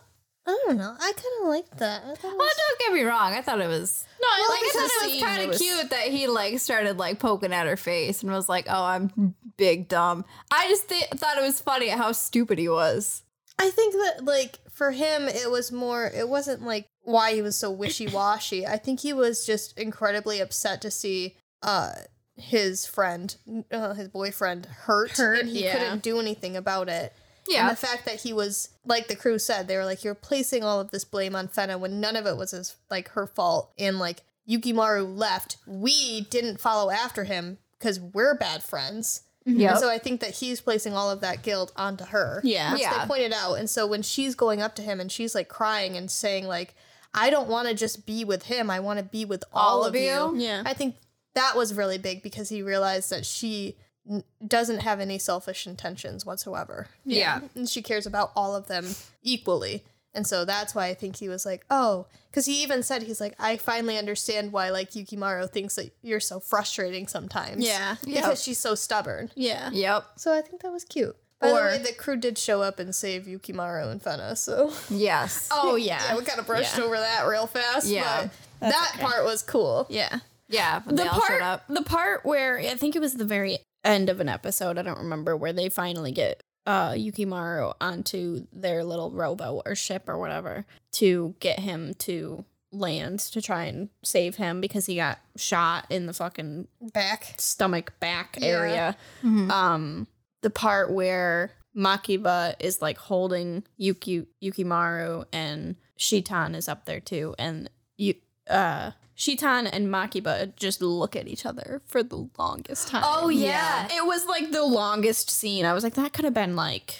I 0.47 0.59
don't 0.67 0.77
know. 0.77 0.95
I 0.99 1.11
kind 1.13 1.33
of 1.41 1.47
liked 1.47 1.77
that. 1.77 2.03
I 2.03 2.13
thought 2.15 2.37
Well, 2.37 2.47
don't 2.57 2.79
get 2.79 2.93
me 2.93 3.01
wrong. 3.03 3.33
I 3.33 3.41
thought 3.41 3.59
it 3.61 3.67
was 3.67 4.05
No, 4.21 4.27
I 4.29 4.47
like 4.49 4.59
I 4.61 4.87
thought 4.87 5.07
it 5.09 5.13
was 5.13 5.23
kind 5.23 5.51
of 5.51 5.57
cute 5.57 5.89
that 5.91 6.07
he 6.09 6.27
like 6.27 6.59
started 6.59 6.97
like 6.99 7.19
poking 7.19 7.51
at 7.53 7.65
her 7.65 7.77
face 7.77 8.21
and 8.21 8.31
was 8.31 8.47
like, 8.49 8.65
"Oh, 8.69 8.83
I'm 8.83 9.33
big 9.57 9.87
dumb." 9.87 10.23
I 10.51 10.67
just 10.67 10.87
th- 10.89 11.09
thought 11.15 11.37
it 11.37 11.41
was 11.41 11.61
funny 11.61 11.87
how 11.87 12.11
stupid 12.11 12.59
he 12.59 12.69
was. 12.69 13.23
I 13.57 13.69
think 13.71 13.93
that 13.93 14.25
like 14.25 14.59
for 14.69 14.91
him, 14.91 15.23
it 15.29 15.49
was 15.49 15.71
more. 15.71 16.05
It 16.05 16.27
wasn't 16.29 16.61
like 16.63 16.89
why 17.05 17.33
he 17.33 17.41
was 17.41 17.55
so 17.55 17.71
wishy 17.71 18.07
washy. 18.07 18.65
I 18.65 18.77
think 18.77 18.99
he 18.99 19.13
was 19.13 19.45
just 19.45 19.77
incredibly 19.77 20.39
upset 20.39 20.81
to 20.81 20.91
see 20.91 21.35
uh 21.61 21.91
his 22.37 22.85
friend, 22.85 23.33
uh, 23.71 23.93
his 23.93 24.09
boyfriend, 24.09 24.65
hurt, 24.65 25.11
Hurt, 25.11 25.39
and 25.39 25.49
he 25.49 25.63
yeah. 25.63 25.77
couldn't 25.77 26.03
do 26.03 26.19
anything 26.19 26.57
about 26.57 26.89
it. 26.89 27.13
Yeah. 27.47 27.61
And 27.61 27.71
the 27.71 27.79
fact 27.79 28.05
that 28.05 28.21
he 28.21 28.33
was 28.33 28.69
like 28.85 29.07
the 29.07 29.15
crew 29.15 29.39
said, 29.39 29.67
they 29.67 29.77
were 29.77 29.85
like, 29.85 30.03
"You're 30.03 30.15
placing 30.15 30.63
all 30.63 30.79
of 30.81 30.91
this 30.91 31.05
blame 31.05 31.35
on 31.35 31.47
Fena 31.47 31.79
when 31.79 32.01
none 32.01 32.15
of 32.15 32.25
it 32.25 32.35
was 32.37 32.51
his 32.51 32.75
like 32.89 33.09
her 33.09 33.27
fault." 33.27 33.71
And 33.77 33.99
like 33.99 34.23
Yukimaru 34.49 35.15
left, 35.17 35.57
we 35.65 36.21
didn't 36.21 36.59
follow 36.59 36.91
after 36.91 37.23
him 37.23 37.57
because 37.79 37.99
we're 37.99 38.35
bad 38.35 38.63
friends. 38.63 39.21
Yeah. 39.45 39.75
So 39.75 39.89
I 39.89 39.99
think 39.99 40.21
that 40.21 40.31
he's 40.35 40.59
placing 40.59 40.93
all 40.93 41.11
of 41.11 41.21
that 41.21 41.43
guilt 41.43 41.71
onto 41.75 42.05
her. 42.05 42.41
Yeah. 42.43 42.73
Which 42.73 42.81
Yeah. 42.81 42.99
they 42.99 43.05
pointed 43.07 43.31
out. 43.33 43.53
And 43.55 43.69
so 43.69 43.85
when 43.85 44.01
she's 44.01 44.33
going 44.33 44.61
up 44.61 44.73
to 44.75 44.81
him 44.81 44.99
and 44.99 45.11
she's 45.11 45.35
like 45.35 45.49
crying 45.49 45.95
and 45.95 46.09
saying 46.09 46.47
like, 46.47 46.73
I 47.15 47.29
don't 47.29 47.47
want 47.47 47.67
to 47.69 47.73
just 47.73 48.05
be 48.05 48.23
with 48.25 48.43
him. 48.43 48.69
I 48.69 48.79
want 48.81 48.99
to 48.99 49.05
be 49.05 49.25
with 49.25 49.43
all, 49.53 49.79
All 49.79 49.83
of 49.85 49.95
of 49.95 50.01
you. 50.01 50.07
you? 50.09 50.35
Yeah. 50.37 50.61
I 50.65 50.73
think 50.73 50.95
that 51.33 51.55
was 51.55 51.73
really 51.73 51.97
big 51.97 52.21
because 52.21 52.49
he 52.49 52.61
realized 52.61 53.09
that 53.09 53.25
she 53.25 53.77
n- 54.09 54.23
doesn't 54.45 54.79
have 54.81 54.99
any 54.99 55.17
selfish 55.17 55.65
intentions 55.65 56.25
whatsoever. 56.25 56.87
Yeah. 57.05 57.39
And 57.55 57.67
she 57.69 57.81
cares 57.81 58.05
about 58.05 58.31
all 58.35 58.55
of 58.55 58.67
them 58.67 58.85
equally. 59.23 59.83
And 60.13 60.25
so 60.25 60.45
that's 60.45 60.73
why 60.73 60.87
I 60.87 60.93
think 60.93 61.17
he 61.17 61.27
was 61.27 61.45
like, 61.45 61.65
oh, 61.69 62.07
because 62.29 62.45
he 62.45 62.63
even 62.63 62.83
said, 62.83 63.03
he's 63.03 63.19
like, 63.19 63.35
I 63.37 63.57
finally 63.57 63.97
understand 63.97 64.53
why 64.53 64.69
like 64.69 64.91
Yukimaru 64.91 65.49
thinks 65.49 65.75
that 65.75 65.91
you're 66.01 66.21
so 66.21 66.39
frustrating 66.39 67.07
sometimes. 67.07 67.65
Yeah. 67.65 67.95
Because 68.05 68.41
she's 68.41 68.57
so 68.57 68.75
stubborn. 68.75 69.29
Yeah. 69.35 69.69
Yep. 69.73 70.05
So 70.15 70.33
I 70.33 70.41
think 70.41 70.61
that 70.61 70.71
was 70.71 70.85
cute. 70.85 71.17
By 71.41 71.49
Or- 71.51 71.71
the 71.71 71.77
way, 71.77 71.83
the 71.83 71.93
crew 71.93 72.15
did 72.17 72.37
show 72.37 72.61
up 72.61 72.79
and 72.79 72.95
save 72.95 73.23
Yukimaru 73.25 73.91
and 73.91 74.01
Fena, 74.01 74.37
so 74.37 74.71
Yes. 74.89 75.49
Oh 75.51 75.75
yeah. 75.75 76.01
yeah, 76.09 76.17
we 76.17 76.23
kind 76.23 76.39
of 76.39 76.47
brushed 76.47 76.77
Yeah. 76.77 76.83
over 76.85 76.97
that 76.97 77.27
real 77.27 77.47
fast. 77.47 77.87
Yeah. 77.87 78.29
but 78.59 78.69
that 78.69 78.95
part 78.99 79.25
was 79.25 79.41
cool. 79.43 79.85
Yeah. 79.89 80.19
Yeah. 80.47 80.79
But 80.85 80.95
the 80.95 81.03
all 81.11 81.19
part 81.19 81.27
showed 81.31 81.41
up. 81.41 81.63
the 81.67 81.81
part 81.83 82.25
where 82.25 82.57
I 82.59 82.75
think 82.75 82.95
it 82.95 82.99
was 82.99 83.15
the 83.15 83.25
very 83.25 83.57
end 83.83 84.09
of 84.09 84.19
an 84.19 84.29
episode, 84.29 84.77
I 84.77 84.81
don't 84.81 84.97
remember 84.99 85.35
where 85.35 85.53
they 85.53 85.69
finally 85.69 86.11
get 86.11 86.41
uh 86.67 86.91
Yukimaru 86.93 87.73
onto 87.81 88.47
their 88.53 88.83
little 88.83 89.11
rowboat 89.11 89.63
or 89.65 89.75
ship 89.75 90.07
or 90.09 90.17
whatever 90.17 90.65
to 90.93 91.35
get 91.39 91.59
him 91.59 91.93
to 91.99 92.43
land 92.71 93.19
to 93.19 93.41
try 93.41 93.65
and 93.65 93.89
save 94.03 94.35
him 94.37 94.59
because 94.61 94.85
he 94.87 94.95
got 94.95 95.19
shot 95.37 95.85
in 95.89 96.07
the 96.07 96.13
fucking 96.13 96.67
Back. 96.93 97.35
stomach 97.37 97.93
back 97.99 98.37
Yeah. 98.39 98.47
area. 98.47 98.97
Um 99.23 100.07
the 100.45 100.51
part 100.51 100.91
where 100.91 101.49
Makiba 101.75 102.53
is 102.59 102.79
like 102.79 102.99
holding 102.99 103.63
Yuki 103.77 104.27
Yukimaru 104.43 105.25
and 105.33 105.75
Shitan 105.97 106.53
is 106.53 106.69
up 106.69 106.85
there 106.85 106.99
too 106.99 107.33
and 107.39 107.67
you 107.97 108.13
uh 108.47 108.91
Shitan 109.15 109.65
and 109.65 109.87
Makiba 109.87 110.55
just 110.55 110.83
look 110.83 111.15
at 111.15 111.27
each 111.27 111.47
other 111.47 111.81
for 111.87 112.03
the 112.03 112.29
longest 112.37 112.89
time. 112.89 113.01
Oh, 113.03 113.29
yeah. 113.29 113.87
It 113.89 114.05
was 114.05 114.27
like 114.27 114.51
the 114.51 114.63
longest 114.63 115.31
scene. 115.31 115.65
I 115.65 115.73
was 115.73 115.83
like 115.83 115.95
that 115.95 116.13
could 116.13 116.25
have 116.25 116.33
been 116.35 116.55
like 116.55 116.99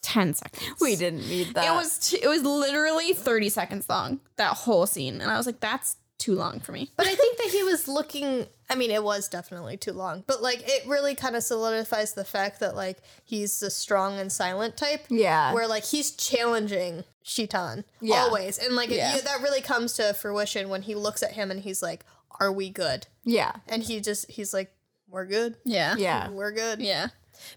10 0.00 0.32
seconds. 0.32 0.80
We 0.80 0.96
didn't 0.96 1.28
need 1.28 1.48
that. 1.48 1.66
It 1.66 1.72
was 1.72 1.98
t- 1.98 2.20
it 2.22 2.28
was 2.28 2.42
literally 2.42 3.12
30 3.12 3.50
seconds 3.50 3.86
long 3.90 4.20
that 4.36 4.56
whole 4.56 4.86
scene 4.86 5.20
and 5.20 5.30
I 5.30 5.36
was 5.36 5.44
like 5.44 5.60
that's 5.60 5.96
too 6.18 6.34
long 6.34 6.58
for 6.60 6.72
me. 6.72 6.90
But 6.96 7.06
I 7.06 7.14
think 7.14 7.38
that 7.38 7.48
he 7.50 7.62
was 7.62 7.86
looking. 7.88 8.46
I 8.70 8.74
mean, 8.74 8.90
it 8.90 9.02
was 9.02 9.28
definitely 9.28 9.76
too 9.76 9.92
long, 9.92 10.24
but 10.26 10.42
like 10.42 10.62
it 10.66 10.86
really 10.86 11.14
kind 11.14 11.36
of 11.36 11.42
solidifies 11.42 12.12
the 12.14 12.24
fact 12.24 12.60
that 12.60 12.74
like 12.76 12.98
he's 13.24 13.60
the 13.60 13.70
strong 13.70 14.18
and 14.18 14.30
silent 14.30 14.76
type. 14.76 15.06
Yeah. 15.08 15.54
Where 15.54 15.66
like 15.68 15.84
he's 15.84 16.10
challenging 16.10 17.04
Shitan 17.22 17.84
Yeah. 18.00 18.16
always, 18.22 18.58
and 18.58 18.74
like 18.76 18.90
it- 18.90 18.96
Yeah. 18.96 19.14
yeah, 19.16 19.20
that 19.22 19.40
really 19.42 19.60
comes 19.62 19.92
to 19.94 20.12
fruition 20.14 20.68
when 20.68 20.82
he 20.82 20.94
looks 20.94 21.22
at 21.22 21.32
him 21.32 21.50
and 21.50 21.60
he's 21.60 21.82
like, 21.82 22.04
"Are 22.40 22.52
we 22.52 22.68
good?" 22.70 23.06
yeah. 23.24 23.52
And 23.68 23.82
he 23.82 24.00
just 24.00 24.30
he's 24.30 24.52
like, 24.52 24.72
"We're 25.08 25.26
good. 25.26 25.56
Yeah. 25.64 25.94
Yeah. 25.98 26.30
We're 26.30 26.52
good." 26.52 26.80
Yeah. 26.80 27.08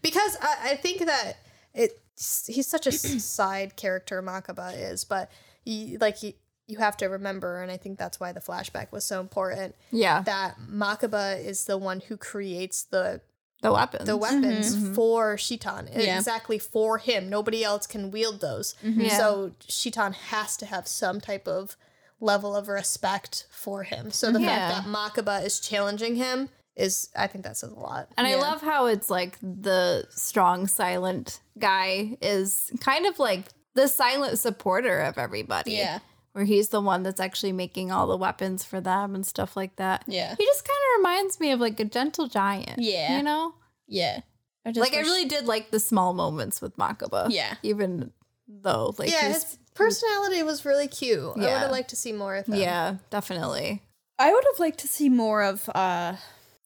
because 0.01 0.37
I, 0.41 0.71
I 0.71 0.75
think 0.75 1.05
that 1.07 1.37
it 1.73 1.99
he's 2.47 2.67
such 2.67 2.85
a 2.87 2.91
side 2.93 3.75
character 3.75 4.21
Makaba 4.21 4.73
is, 4.91 5.03
but 5.03 5.31
he, 5.63 5.97
like 5.97 6.17
he, 6.17 6.35
you 6.71 6.77
have 6.77 6.97
to 6.97 7.07
remember, 7.07 7.61
and 7.61 7.71
I 7.71 7.77
think 7.77 7.97
that's 7.99 8.19
why 8.19 8.31
the 8.31 8.39
flashback 8.39 8.91
was 8.91 9.03
so 9.03 9.19
important. 9.19 9.75
Yeah. 9.91 10.21
That 10.21 10.55
Makaba 10.71 11.43
is 11.43 11.65
the 11.65 11.77
one 11.77 11.99
who 12.07 12.17
creates 12.17 12.83
the 12.83 13.21
The 13.61 13.71
weapons. 13.71 14.05
the 14.05 14.17
weapons 14.17 14.75
mm-hmm. 14.75 14.85
Mm-hmm. 14.85 14.93
for 14.95 15.37
Shitan 15.37 15.89
Yeah. 15.93 16.17
exactly 16.17 16.57
for 16.59 16.97
him. 16.97 17.29
Nobody 17.29 17.63
else 17.63 17.85
can 17.87 18.09
wield 18.11 18.41
those, 18.41 18.75
mm-hmm. 18.83 19.01
Yeah. 19.01 19.17
so 19.17 19.51
Shitan 19.67 20.13
has 20.13 20.57
to 20.57 20.65
have 20.65 20.87
some 20.87 21.19
type 21.21 21.47
of 21.47 21.75
level 22.19 22.55
of 22.55 22.67
respect 22.67 23.47
for 23.51 23.83
him. 23.83 24.11
So 24.11 24.31
the 24.31 24.39
Yeah. 24.41 24.47
fact 24.69 24.85
that 24.85 24.91
Makaba 24.91 25.43
is 25.45 25.59
challenging 25.59 26.15
him 26.15 26.49
is, 26.75 27.09
I 27.15 27.27
think 27.27 27.43
that 27.43 27.57
says 27.57 27.71
a 27.71 27.79
lot. 27.79 28.07
And 28.17 28.25
I 28.25 28.35
love 28.35 28.61
how 28.61 28.85
it's 28.85 29.09
like 29.09 29.37
the 29.41 30.05
strong, 30.09 30.67
silent 30.67 31.41
guy 31.59 32.17
is 32.21 32.71
kind 32.79 33.05
of 33.05 33.19
like 33.19 33.45
the 33.73 33.87
silent 33.87 34.39
supporter 34.39 35.01
of 35.01 35.17
everybody. 35.17 35.73
Yeah. 35.73 35.99
Where 36.33 36.45
he's 36.45 36.69
the 36.69 36.79
one 36.79 37.03
that's 37.03 37.19
actually 37.19 37.51
making 37.51 37.91
all 37.91 38.07
the 38.07 38.15
weapons 38.17 38.63
for 38.63 38.79
them 38.79 39.15
and 39.15 39.25
stuff 39.25 39.57
like 39.57 39.75
that. 39.75 40.03
Yeah. 40.07 40.33
He 40.37 40.45
just 40.45 40.63
kind 40.65 40.77
of 40.77 40.99
reminds 40.99 41.39
me 41.41 41.51
of 41.51 41.59
like 41.59 41.77
a 41.79 41.85
gentle 41.85 42.27
giant. 42.27 42.79
Yeah. 42.79 43.17
You 43.17 43.23
know? 43.23 43.53
Yeah. 43.87 44.21
I 44.65 44.71
just 44.71 44.79
Like 44.79 44.97
I 44.97 45.01
really 45.01 45.25
did 45.25 45.45
like 45.45 45.71
the 45.71 45.79
small 45.79 46.13
moments 46.13 46.61
with 46.61 46.77
Makaba. 46.77 47.27
Yeah. 47.29 47.55
Even 47.63 48.11
though 48.47 48.93
like 48.97 49.09
yeah, 49.09 49.27
he's- 49.27 49.43
his 49.43 49.57
personality 49.73 50.41
was 50.43 50.63
really 50.65 50.87
cute. 50.87 51.19
I 51.35 51.39
would 51.39 51.47
have 51.63 51.71
liked 51.71 51.89
to 51.89 51.95
see 51.97 52.11
more 52.13 52.35
of 52.35 52.45
him. 52.47 52.55
yeah, 52.55 52.95
definitely. 53.09 53.81
I 54.19 54.31
would 54.31 54.43
have 54.51 54.59
liked 54.59 54.79
to 54.79 54.87
see 54.87 55.09
more 55.09 55.41
of 55.43 55.67
uh 55.69 56.15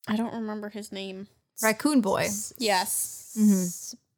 I 0.07 0.15
don't 0.15 0.33
remember 0.33 0.69
his 0.69 0.91
name. 0.91 1.27
Raccoon 1.63 2.01
Boy. 2.01 2.27
Yes. 2.59 3.31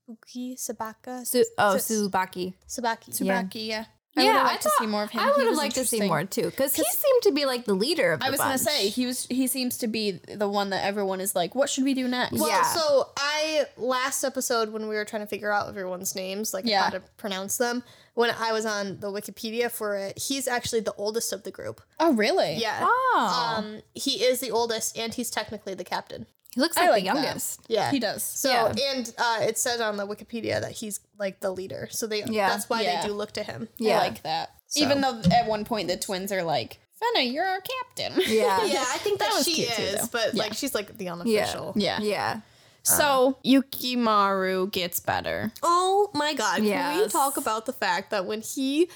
Spooky 0.06 0.56
Sabaka. 0.56 1.26
Su- 1.26 1.46
oh, 1.58 1.76
S- 1.76 1.90
Subaki. 1.92 2.54
Sabaki. 2.68 3.22
Yeah. 3.22 3.44
Yeah. 3.54 3.86
Yeah, 4.18 4.24
I 4.24 4.34
would 4.34 4.36
have 4.36 4.46
I 4.46 4.50
liked 4.52 4.64
to 4.64 4.72
see 4.80 4.86
more 4.88 5.04
of 5.04 5.10
him. 5.12 5.20
I 5.22 5.28
would 5.36 5.46
have 5.48 5.56
liked 5.58 5.76
to 5.76 5.86
see 5.86 6.02
more 6.02 6.24
too, 6.26 6.46
because 6.46 6.76
he 6.76 6.84
seemed 6.84 7.22
to 7.24 7.32
be 7.32 7.46
like 7.46 7.66
the 7.66 7.74
leader 7.74 8.12
of 8.14 8.20
the 8.20 8.26
I 8.26 8.30
was 8.30 8.40
gonna 8.40 8.58
say 8.58 8.90
he 8.90 9.06
was. 9.06 9.26
He 9.30 9.48
seems 9.48 9.78
to 9.80 9.88
be 9.88 10.12
the 10.34 10.48
one 10.50 10.70
that 10.72 10.84
everyone 10.84 11.22
is 11.22 11.36
like, 11.36 11.56
"What 11.56 11.70
should 11.70 11.84
we 11.84 11.94
do 11.94 12.08
next?" 12.08 12.34
Well, 12.40 12.48
Yeah. 12.48 12.64
so 12.64 13.10
I 13.18 13.66
last 13.78 14.24
episode 14.24 14.70
when 14.74 14.88
we 14.88 14.96
were 14.96 15.06
trying 15.06 15.22
to 15.24 15.28
figure 15.28 15.52
out 15.52 15.68
everyone's 15.70 16.16
names, 16.16 16.54
like 16.54 16.66
Yeah. 16.66 16.84
how 16.84 16.90
to 16.92 17.00
pronounce 17.18 17.58
them, 17.58 17.84
when 18.16 18.32
I 18.32 18.52
was 18.52 18.66
on 18.66 19.00
the 19.00 19.12
Wikipedia 19.12 19.70
for 19.72 19.96
it, 19.96 20.18
he's 20.18 20.48
actually 20.48 20.80
the 20.82 20.94
oldest 20.94 21.32
of 21.32 21.44
the 21.44 21.52
group. 21.52 21.82
Oh, 22.00 22.14
really? 22.14 22.56
Yeah. 22.56 22.80
Oh, 22.82 23.54
Um, 23.58 23.82
he 23.94 24.24
is 24.24 24.40
the 24.40 24.50
oldest, 24.52 24.98
and 24.98 25.14
he's 25.14 25.30
technically 25.30 25.74
the 25.76 25.84
captain. 25.84 26.26
He 26.58 26.62
looks 26.62 26.76
like, 26.76 26.90
like 26.90 27.04
the 27.04 27.10
that. 27.12 27.16
youngest. 27.24 27.62
Yeah, 27.68 27.92
he 27.92 28.00
does. 28.00 28.24
So 28.24 28.50
Yeah. 28.50 28.74
and 28.96 29.14
uh, 29.16 29.38
it 29.42 29.60
says 29.60 29.80
on 29.80 29.96
the 29.98 30.08
Wikipedia 30.08 30.60
that 30.60 30.72
he's 30.72 31.00
like 31.20 31.40
the 31.40 31.52
leader. 31.52 31.88
So 31.92 32.08
they 32.08 32.24
Yeah. 32.24 32.50
that's 32.50 32.68
why 32.68 32.82
Yeah. 32.82 33.02
they 33.04 33.08
do 33.10 33.14
look 33.14 33.32
to 33.34 33.44
him. 33.44 33.70
Yeah. 33.78 33.98
I 34.00 34.08
like 34.08 34.24
that. 34.24 34.54
Even 34.76 35.02
though 35.02 35.22
at 35.32 35.46
one 35.46 35.66
point 35.66 35.88
the 35.88 35.98
twins 35.98 36.32
are 36.32 36.42
like, 36.42 36.80
"Fena, 37.00 37.32
you're 37.32 37.46
our 37.46 37.62
captain." 37.62 38.14
Yeah, 38.26 38.66
Yeah, 38.66 38.84
I 38.88 38.98
think 38.98 39.20
that, 39.20 39.30
was 39.36 39.46
she 39.46 39.54
cute 39.54 39.70
too, 39.70 39.82
is, 39.84 40.02
though. 40.02 40.08
but 40.12 40.34
Yeah. 40.34 40.44
like 40.44 40.54
she's 40.56 40.74
like 40.74 40.98
the 40.98 41.10
unofficial. 41.10 41.74
Yeah. 41.76 42.00
yeah. 42.02 42.40
So 42.82 43.38
Yukimaru 43.46 44.72
gets 44.72 45.00
better. 45.00 45.52
Oh 45.62 46.10
my 46.14 46.34
god! 46.34 46.62
Can 46.64 47.00
we 47.02 47.08
talk 47.10 47.38
about 47.38 47.66
the 47.66 47.74
fact 47.74 48.12
that 48.12 48.26
when 48.26 48.42
he 48.42 48.90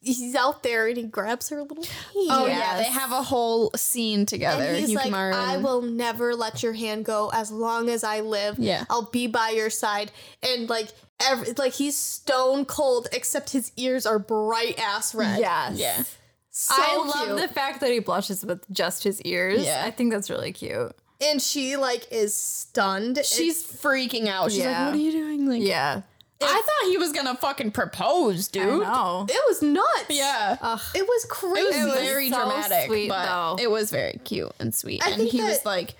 he's 0.00 0.34
out 0.34 0.62
there 0.62 0.86
and 0.88 0.96
he 0.96 1.02
grabs 1.04 1.48
her 1.50 1.62
little 1.62 1.84
hand? 1.84 1.96
Oh 2.30 2.46
yeah, 2.46 2.76
they 2.78 2.84
have 2.84 3.12
a 3.12 3.22
whole 3.22 3.70
scene 3.76 4.26
together. 4.26 4.64
And 4.64 4.76
he's 4.78 4.94
like, 4.94 5.12
I 5.12 5.54
and- 5.54 5.64
will 5.64 5.82
never 5.82 6.34
let 6.34 6.62
your 6.62 6.72
hand 6.72 7.04
go 7.04 7.30
as 7.32 7.50
long 7.50 7.88
as 7.88 8.04
I 8.04 8.20
live. 8.20 8.58
Yeah. 8.58 8.84
I'll 8.90 9.10
be 9.10 9.26
by 9.26 9.50
your 9.50 9.70
side. 9.70 10.10
And 10.42 10.68
like, 10.68 10.88
every, 11.26 11.52
like 11.52 11.72
he's 11.74 11.96
stone 11.96 12.64
cold, 12.64 13.08
except 13.12 13.50
his 13.50 13.72
ears 13.76 14.06
are 14.06 14.18
bright 14.18 14.78
ass 14.78 15.14
red. 15.14 15.40
Yes. 15.40 15.78
Yeah. 15.78 16.02
So 16.50 16.74
I 16.78 16.96
love 16.96 17.26
cute. 17.38 17.48
the 17.48 17.54
fact 17.54 17.80
that 17.80 17.90
he 17.90 17.98
blushes 17.98 18.44
with 18.44 18.64
just 18.72 19.04
his 19.04 19.20
ears. 19.22 19.64
Yeah. 19.64 19.82
I 19.84 19.90
think 19.90 20.12
that's 20.12 20.30
really 20.30 20.52
cute. 20.52 20.92
and 21.20 21.40
she 21.40 21.76
like 21.76 22.06
is 22.10 22.34
stunned. 22.34 23.20
She's 23.24 23.62
freaking 23.64 24.26
out. 24.28 24.50
She's 24.52 24.60
Yeah. 24.60 24.84
like, 24.86 24.86
"What 24.88 24.94
are 24.94 25.02
you 25.02 25.12
doing?" 25.12 25.46
Like, 25.48 25.62
Yeah. 25.62 26.02
I 26.42 26.62
thought 26.62 26.90
he 26.90 26.98
was 26.98 27.12
gonna 27.12 27.34
fucking 27.36 27.70
propose, 27.70 28.48
I 28.48 28.52
dude. 28.52 28.82
know. 28.82 29.26
it 29.28 29.42
was 29.48 29.62
nuts. 29.62 30.04
Yeah. 30.10 30.56
Ugh. 30.60 30.80
It 30.94 31.02
was 31.06 31.24
crazy. 31.28 31.64
was 31.64 31.84
was 31.94 31.94
very 31.94 32.30
so 32.30 32.36
dramatic, 32.38 32.86
sweet, 32.88 33.08
but 33.08 33.26
though. 33.26 33.62
it 33.62 33.70
was 33.70 33.90
very 33.90 34.20
cute 34.24 34.52
and 34.58 34.74
sweet. 34.74 35.02
I 35.04 35.10
and 35.10 35.16
think 35.16 35.30
he 35.30 35.42
was 35.42 35.64
like, 35.64 35.94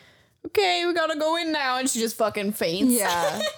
"Okay, 0.46 0.84
we 0.86 0.92
gotta 0.92 1.18
go 1.18 1.36
in 1.36 1.52
now," 1.52 1.78
and 1.78 1.88
she 1.88 2.00
just 2.00 2.16
fucking 2.16 2.52
faints. 2.52 2.92
Yeah. 2.94 3.40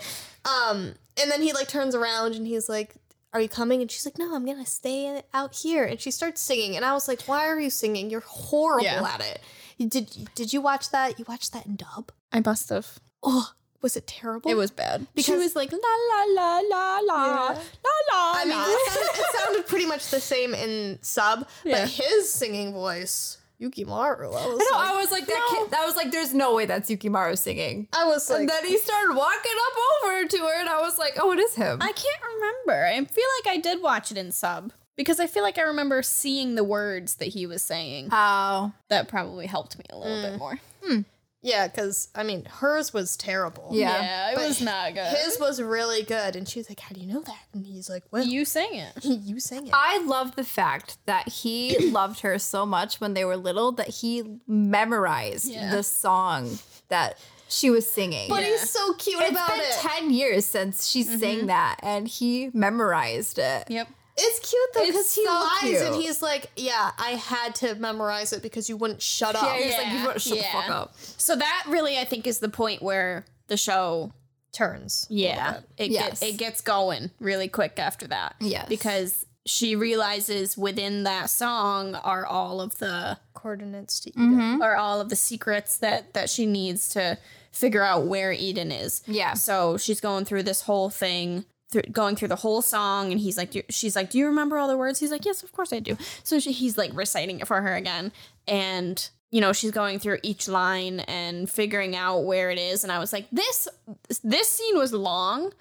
Um, 0.44 0.94
and 1.20 1.30
then 1.30 1.42
he 1.42 1.52
like 1.52 1.68
turns 1.68 1.94
around 1.94 2.34
and 2.34 2.46
he's 2.46 2.68
like, 2.70 2.94
"Are 3.34 3.40
you 3.40 3.48
coming?" 3.50 3.82
And 3.82 3.90
she's 3.90 4.06
like, 4.06 4.16
"No, 4.18 4.34
I'm 4.34 4.46
gonna 4.46 4.64
stay 4.64 5.22
out 5.34 5.54
here." 5.56 5.84
And 5.84 6.00
she 6.00 6.10
starts 6.10 6.40
singing, 6.40 6.74
and 6.76 6.84
I 6.86 6.94
was 6.94 7.06
like, 7.08 7.22
"Why 7.22 7.46
are 7.48 7.60
you 7.60 7.68
singing? 7.70 8.08
You're 8.08 8.20
horrible 8.20 8.84
Yeah. 8.84 9.02
at 9.12 9.20
it." 9.20 9.40
Did 9.90 10.30
Did 10.34 10.52
you 10.54 10.60
watch 10.62 10.90
that? 10.90 11.18
You 11.18 11.26
watched 11.28 11.52
that 11.52 11.66
in 11.66 11.76
dub? 11.76 12.12
I 12.32 12.40
must 12.40 12.70
have. 12.70 12.98
Oh, 13.22 13.50
was 13.80 13.96
it 13.96 14.06
terrible? 14.06 14.50
It 14.50 14.54
was 14.56 14.70
bad. 14.70 15.02
she 15.02 15.22
Because- 15.22 15.38
was 15.42 15.56
like, 15.56 15.70
"La 15.72 15.78
la 15.78 16.24
la 16.34 16.58
la 16.60 16.98
la 16.98 17.24
Yeah. 17.24 17.58
la 17.84 17.90
la." 18.12 18.32
I 18.36 18.44
mean, 18.44 18.58
it 18.58 18.92
sounded, 18.92 19.20
it 19.20 19.38
sounded 19.38 19.66
pretty 19.66 19.86
much 19.86 20.10
the 20.10 20.20
same 20.20 20.54
in 20.54 20.98
sub, 21.02 21.46
Yeah. 21.64 21.80
but 21.82 21.88
his 21.90 22.32
singing 22.32 22.72
voice, 22.72 23.38
Yukimaru, 23.60 24.26
I 24.26 24.30
was 24.30 24.36
I 24.36 24.48
know. 24.48 24.78
like, 24.78 24.90
I 24.90 24.96
was 25.00 25.10
like 25.10 25.26
that. 25.26 25.48
Kid, 25.50 25.74
I 25.74 25.84
was 25.86 25.96
like, 25.96 26.10
"There's 26.12 26.32
no 26.34 26.54
way 26.54 26.66
that's 26.66 26.88
Yukimaru 26.90 27.36
singing." 27.36 27.88
I 27.92 28.04
was 28.06 28.28
like, 28.30 28.40
and 28.40 28.48
then 28.48 28.64
he 28.66 28.78
started 28.78 29.14
walking 29.14 29.52
up 29.66 29.78
over 30.04 30.28
to 30.28 30.38
her, 30.38 30.60
and 30.60 30.68
I 30.68 30.80
was 30.80 30.96
like, 30.98 31.14
"Oh, 31.20 31.32
it 31.32 31.38
is 31.40 31.54
him." 31.54 31.78
I 31.82 31.92
can't 31.92 32.22
remember. 32.34 32.84
I 32.86 33.04
feel 33.04 33.24
like 33.44 33.56
I 33.56 33.60
did 33.60 33.82
watch 33.82 34.10
it 34.12 34.16
in 34.18 34.30
sub 34.32 34.72
because 34.96 35.18
I 35.20 35.26
feel 35.26 35.42
like 35.42 35.58
I 35.58 35.62
remember 35.62 36.02
seeing 36.02 36.54
the 36.56 36.64
words 36.64 37.14
that 37.16 37.28
he 37.28 37.46
was 37.46 37.62
saying. 37.62 38.10
How? 38.10 38.72
That 38.88 39.08
probably 39.08 39.46
helped 39.46 39.78
me 39.78 39.84
a 39.90 39.96
little 39.98 40.22
bit 40.22 40.32
mm. 40.34 40.38
more. 40.38 40.60
Hmm. 40.84 41.00
Yeah, 41.42 41.68
because 41.68 42.08
I 42.14 42.22
mean, 42.24 42.44
hers 42.46 42.92
was 42.92 43.16
terrible. 43.16 43.70
Yeah. 43.72 44.30
it 44.32 44.34
But 44.36 44.48
was 44.48 44.60
not 44.60 44.94
good. 44.94 45.06
His 45.06 45.38
was 45.38 45.62
really 45.62 46.02
good, 46.02 46.34
and 46.34 46.48
she's 46.48 46.68
like, 46.68 46.80
"How 46.80 46.94
do 46.94 47.00
you 47.00 47.06
know 47.06 47.20
that?" 47.22 47.42
And 47.52 47.64
he's 47.66 47.88
like, 47.88 48.04
"Well, 48.10 48.24
you, 48.24 48.30
you 48.40 48.44
sang 48.44 48.74
it. 48.74 49.04
you 49.04 49.38
sang 49.38 49.66
it." 49.68 49.72
I 49.74 50.02
love 50.04 50.34
the 50.36 50.44
fact 50.44 50.98
that 51.06 51.28
he 51.28 51.78
loved 51.90 52.20
her 52.20 52.38
so 52.38 52.66
much 52.66 53.00
when 53.00 53.14
they 53.14 53.24
were 53.24 53.36
little 53.36 53.72
that 53.72 53.88
he 53.88 54.40
memorized 54.46 55.46
Yeah. 55.48 55.70
the 55.70 55.82
song 55.82 56.58
that 56.88 57.18
she 57.48 57.70
was 57.70 57.90
singing. 57.90 58.28
But 58.28 58.44
he's 58.44 58.68
so 58.68 58.92
cute 58.94 59.20
it's 59.20 59.30
about 59.30 59.48
been 59.50 59.60
it. 59.60 59.72
10 59.80 60.10
years 60.10 60.44
since 60.44 60.86
she 60.86 61.02
sang 61.02 61.38
mm-hmm. 61.38 61.46
that, 61.46 61.80
and 61.82 62.06
he 62.08 62.50
memorized 62.52 63.38
it. 63.38 63.64
Yep. 63.70 63.88
It's 64.18 64.50
cute 64.50 64.60
though 64.74 64.86
because 64.86 65.14
he 65.14 65.24
so 65.24 65.32
lies 65.32 65.80
and 65.82 65.94
he's 65.94 66.20
like, 66.20 66.50
"Yeah, 66.56 66.90
I 66.98 67.10
had 67.12 67.54
to 67.56 67.74
memorize 67.76 68.32
it 68.32 68.42
because 68.42 68.68
you 68.68 68.76
wouldn't 68.76 69.00
shut 69.00 69.34
up." 69.36 69.42
Yeah, 69.44 69.56
he 69.58 69.66
was 69.66 69.76
like, 69.76 69.86
Yeah, 69.86 70.00
you 70.00 70.06
better 70.06 70.18
shut 70.18 70.36
yeah. 70.38 70.42
the 70.42 70.48
fuck 70.62 70.70
up. 70.70 70.94
So 70.98 71.36
that 71.36 71.64
really, 71.68 71.98
I 71.98 72.04
think, 72.04 72.26
is 72.26 72.38
the 72.40 72.48
point 72.48 72.82
where 72.82 73.24
the 73.46 73.56
show, 73.56 74.12
Turns. 74.52 75.06
yeah, 75.08 75.60
it 75.76 75.90
Yes. 75.90 76.20
get, 76.20 76.28
it 76.30 76.36
gets 76.36 76.60
going 76.60 77.10
really 77.20 77.48
quick 77.48 77.78
after 77.78 78.06
that. 78.08 78.34
Yes. 78.40 78.68
because 78.68 79.24
she 79.46 79.74
realizes 79.76 80.58
within 80.58 81.04
that 81.04 81.30
song 81.30 81.94
are 81.94 82.26
all 82.26 82.60
of 82.60 82.76
the 82.78 83.18
coordinates 83.34 83.98
to 84.00 84.10
eat 84.10 84.16
Mm-hmm. 84.16 84.60
it. 84.60 84.64
are 84.64 84.76
all 84.76 85.00
of 85.00 85.08
the 85.08 85.16
secrets 85.16 85.78
that 85.78 86.12
that 86.14 86.28
she 86.28 86.44
needs 86.44 86.88
to 86.90 87.16
figure 87.52 87.82
out 87.82 88.04
where 88.06 88.30
Eden 88.32 88.70
is. 88.70 89.02
Yeah. 89.06 89.34
So 89.34 89.76
she's 89.78 90.00
going 90.00 90.24
through 90.26 90.42
this 90.42 90.62
whole 90.62 90.90
thing, 90.90 91.44
going 91.92 92.16
through 92.16 92.28
the 92.28 92.36
whole 92.36 92.62
song, 92.62 93.12
and 93.12 93.20
he's 93.20 93.36
like, 93.36 93.66
she's 93.68 93.94
like, 93.96 94.10
"Do 94.10 94.18
you 94.18 94.26
remember 94.26 94.58
all 94.58 94.68
the 94.68 94.76
words?" 94.76 95.00
He's 95.00 95.10
like, 95.10 95.24
"Yes, 95.24 95.42
of 95.42 95.52
course 95.52 95.72
I 95.72 95.80
do." 95.80 95.96
So 96.24 96.38
she, 96.38 96.52
he's 96.52 96.78
like 96.78 96.90
reciting 96.94 97.40
it 97.40 97.46
for 97.46 97.60
her 97.60 97.74
again, 97.74 98.12
and 98.46 99.08
you 99.30 99.40
know 99.40 99.52
she's 99.52 99.70
going 99.70 99.98
through 99.98 100.18
each 100.22 100.48
line 100.48 101.00
and 101.00 101.48
figuring 101.50 101.94
out 101.94 102.20
where 102.20 102.50
it 102.50 102.58
is. 102.58 102.84
And 102.84 102.92
I 102.92 102.98
was 102.98 103.12
like, 103.12 103.26
this 103.30 103.68
this 104.22 104.48
scene 104.48 104.78
was 104.78 104.92
long, 104.92 105.52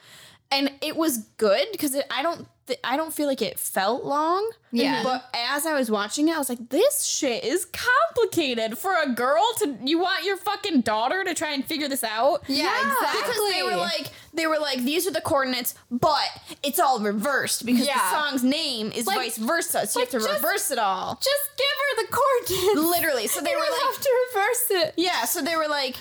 and 0.51 0.71
it 0.81 0.95
was 0.95 1.17
good 1.37 1.67
because 1.71 1.95
I 2.11 2.21
don't. 2.23 2.47
th- 2.67 2.79
I 2.83 2.97
don't 2.97 3.13
feel 3.13 3.27
like 3.27 3.41
it 3.41 3.57
felt 3.59 4.03
long. 4.03 4.49
Yeah. 4.71 5.01
But 5.03 5.23
as 5.33 5.65
I 5.65 5.73
was 5.73 5.89
watching 5.89 6.27
it, 6.27 6.35
I 6.35 6.37
was 6.37 6.49
like, 6.49 6.69
this 6.69 7.03
shit 7.03 7.43
is 7.45 7.65
complicated 7.65 8.77
for 8.77 8.93
a 9.01 9.09
girl 9.09 9.43
to 9.59 9.77
you 9.83 9.99
want 9.99 10.23
your 10.25 10.37
fucking 10.37 10.81
daughter 10.81 11.23
to 11.23 11.33
try 11.33 11.51
and 11.53 11.63
figure 11.65 11.87
this 11.87 12.03
out. 12.03 12.43
Yeah, 12.47 12.65
exactly. 12.75 13.21
Because 13.21 13.53
they 13.55 13.63
were 13.63 13.77
like 13.77 14.07
they 14.33 14.47
were 14.47 14.59
like, 14.59 14.79
these 14.83 15.07
are 15.07 15.11
the 15.11 15.21
coordinates, 15.21 15.75
but 15.89 16.27
it's 16.63 16.79
all 16.79 16.99
reversed 16.99 17.65
because 17.65 17.87
Yeah. 17.87 17.95
the 17.95 18.09
song's 18.11 18.43
name 18.43 18.91
is 18.93 19.07
Like- 19.07 19.17
vice 19.17 19.37
versa. 19.37 19.87
So 19.87 19.99
like, 19.99 20.11
you 20.13 20.17
have 20.19 20.23
to 20.23 20.29
just- 20.29 20.43
reverse 20.43 20.71
it 20.71 20.77
all. 20.79 21.15
Just 21.15 21.49
give 21.57 21.77
her 21.97 22.03
the 22.03 22.07
coordinates. 22.11 22.89
Literally. 22.89 23.27
So 23.27 23.41
they 23.41 23.55
were 23.55 23.61
like 23.61 23.81
have 23.81 24.01
to 24.01 24.09
reverse 24.33 24.65
it. 24.71 24.93
Yeah, 24.97 25.25
so 25.25 25.41
they 25.41 25.55
were 25.55 25.67
like 25.67 25.95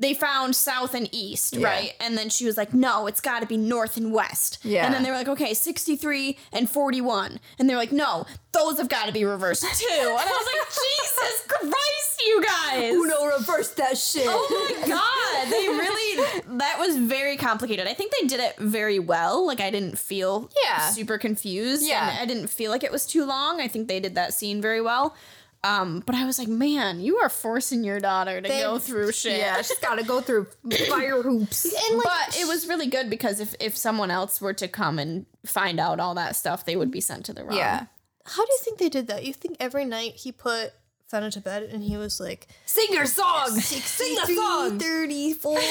they 0.00 0.14
found 0.14 0.54
south 0.54 0.94
and 0.94 1.08
east, 1.12 1.56
Yeah. 1.56 1.66
right? 1.66 1.92
And 2.00 2.16
then 2.16 2.28
she 2.28 2.44
was 2.46 2.56
like, 2.56 2.72
no, 2.72 3.08
it's 3.08 3.20
got 3.20 3.40
to 3.40 3.46
be 3.46 3.56
north 3.56 3.96
and 3.96 4.12
west. 4.12 4.58
Yeah. 4.62 4.84
And 4.86 4.94
then 4.94 5.02
they 5.02 5.10
were 5.10 5.16
like, 5.16 5.28
okay, 5.28 5.54
63 5.54 6.36
and 6.52 6.70
41. 6.70 7.40
And 7.58 7.68
they're 7.68 7.76
like, 7.76 7.90
no, 7.90 8.24
those 8.52 8.78
have 8.78 8.88
got 8.88 9.06
to 9.06 9.12
be 9.12 9.24
reversed 9.24 9.62
too. 9.80 9.86
And 9.90 10.08
I 10.08 10.14
was 10.14 10.46
like, 10.46 10.68
Jesus 10.68 11.46
Christ, 11.48 12.22
you 12.26 12.44
guys. 12.44 12.94
Uno 12.94 13.24
reverse 13.26 13.70
that 13.74 13.98
shit. 13.98 14.26
Oh 14.28 14.76
my 14.80 14.88
god, 14.88 15.50
they 15.50 15.68
really 15.68 16.58
that 16.58 16.76
was 16.78 16.96
very 16.96 17.36
complicated. 17.36 17.86
I 17.88 17.94
think 17.94 18.12
they 18.20 18.26
did 18.28 18.38
it 18.40 18.56
very 18.58 18.98
well. 19.00 19.46
Like 19.46 19.60
I 19.60 19.70
didn't 19.70 19.98
feel 19.98 20.48
Yeah. 20.64 20.90
super 20.90 21.18
confused. 21.18 21.82
Yeah. 21.86 22.08
And 22.10 22.18
I 22.20 22.24
didn't 22.26 22.48
feel 22.50 22.70
like 22.70 22.84
it 22.84 22.92
was 22.92 23.04
too 23.06 23.24
long. 23.24 23.60
I 23.60 23.66
think 23.68 23.88
they 23.88 23.98
did 24.00 24.14
that 24.14 24.32
scene 24.32 24.62
very 24.62 24.80
well. 24.80 25.14
Um, 25.64 26.02
but 26.06 26.14
I 26.14 26.24
was 26.24 26.38
like, 26.38 26.46
man, 26.48 27.00
you 27.00 27.16
are 27.16 27.28
forcing 27.28 27.82
your 27.82 27.98
daughter 27.98 28.40
to 28.40 28.48
They- 28.48 28.60
go 28.60 28.78
through 28.78 29.10
shit. 29.12 29.38
Yeah, 29.38 29.60
she's 29.62 29.78
got 29.80 29.96
to 29.98 30.04
go 30.04 30.20
through 30.20 30.46
fire 30.88 31.20
hoops. 31.22 31.64
And 31.64 31.98
like, 31.98 32.04
but 32.04 32.36
it 32.38 32.46
was 32.46 32.68
really 32.68 32.86
good 32.86 33.10
because 33.10 33.40
if, 33.40 33.54
if 33.58 33.76
someone 33.76 34.10
else 34.10 34.40
were 34.40 34.54
to 34.54 34.68
come 34.68 34.98
and 35.00 35.26
find 35.44 35.80
out 35.80 35.98
all 35.98 36.14
that 36.14 36.36
stuff, 36.36 36.64
they 36.64 36.76
would 36.76 36.90
be 36.92 37.00
sent 37.00 37.24
to 37.26 37.32
the 37.32 37.44
wrong. 37.44 37.56
Yeah. 37.56 37.86
how 38.24 38.44
do 38.46 38.52
you 38.52 38.58
think 38.62 38.78
they 38.78 38.88
did 38.88 39.08
that? 39.08 39.24
You 39.26 39.32
think 39.34 39.56
every 39.58 39.84
night 39.84 40.12
he 40.14 40.30
put 40.30 40.72
Fena 41.12 41.30
to 41.32 41.40
bed 41.40 41.62
and 41.64 41.82
he 41.82 41.96
was 41.96 42.20
like, 42.20 42.46
Sing 42.66 42.86
your 42.90 43.06
song. 43.06 43.50
Sing 43.58 44.14
the 44.14 44.34
song. 44.36 44.78
34. 44.78 45.54
like, 45.54 45.62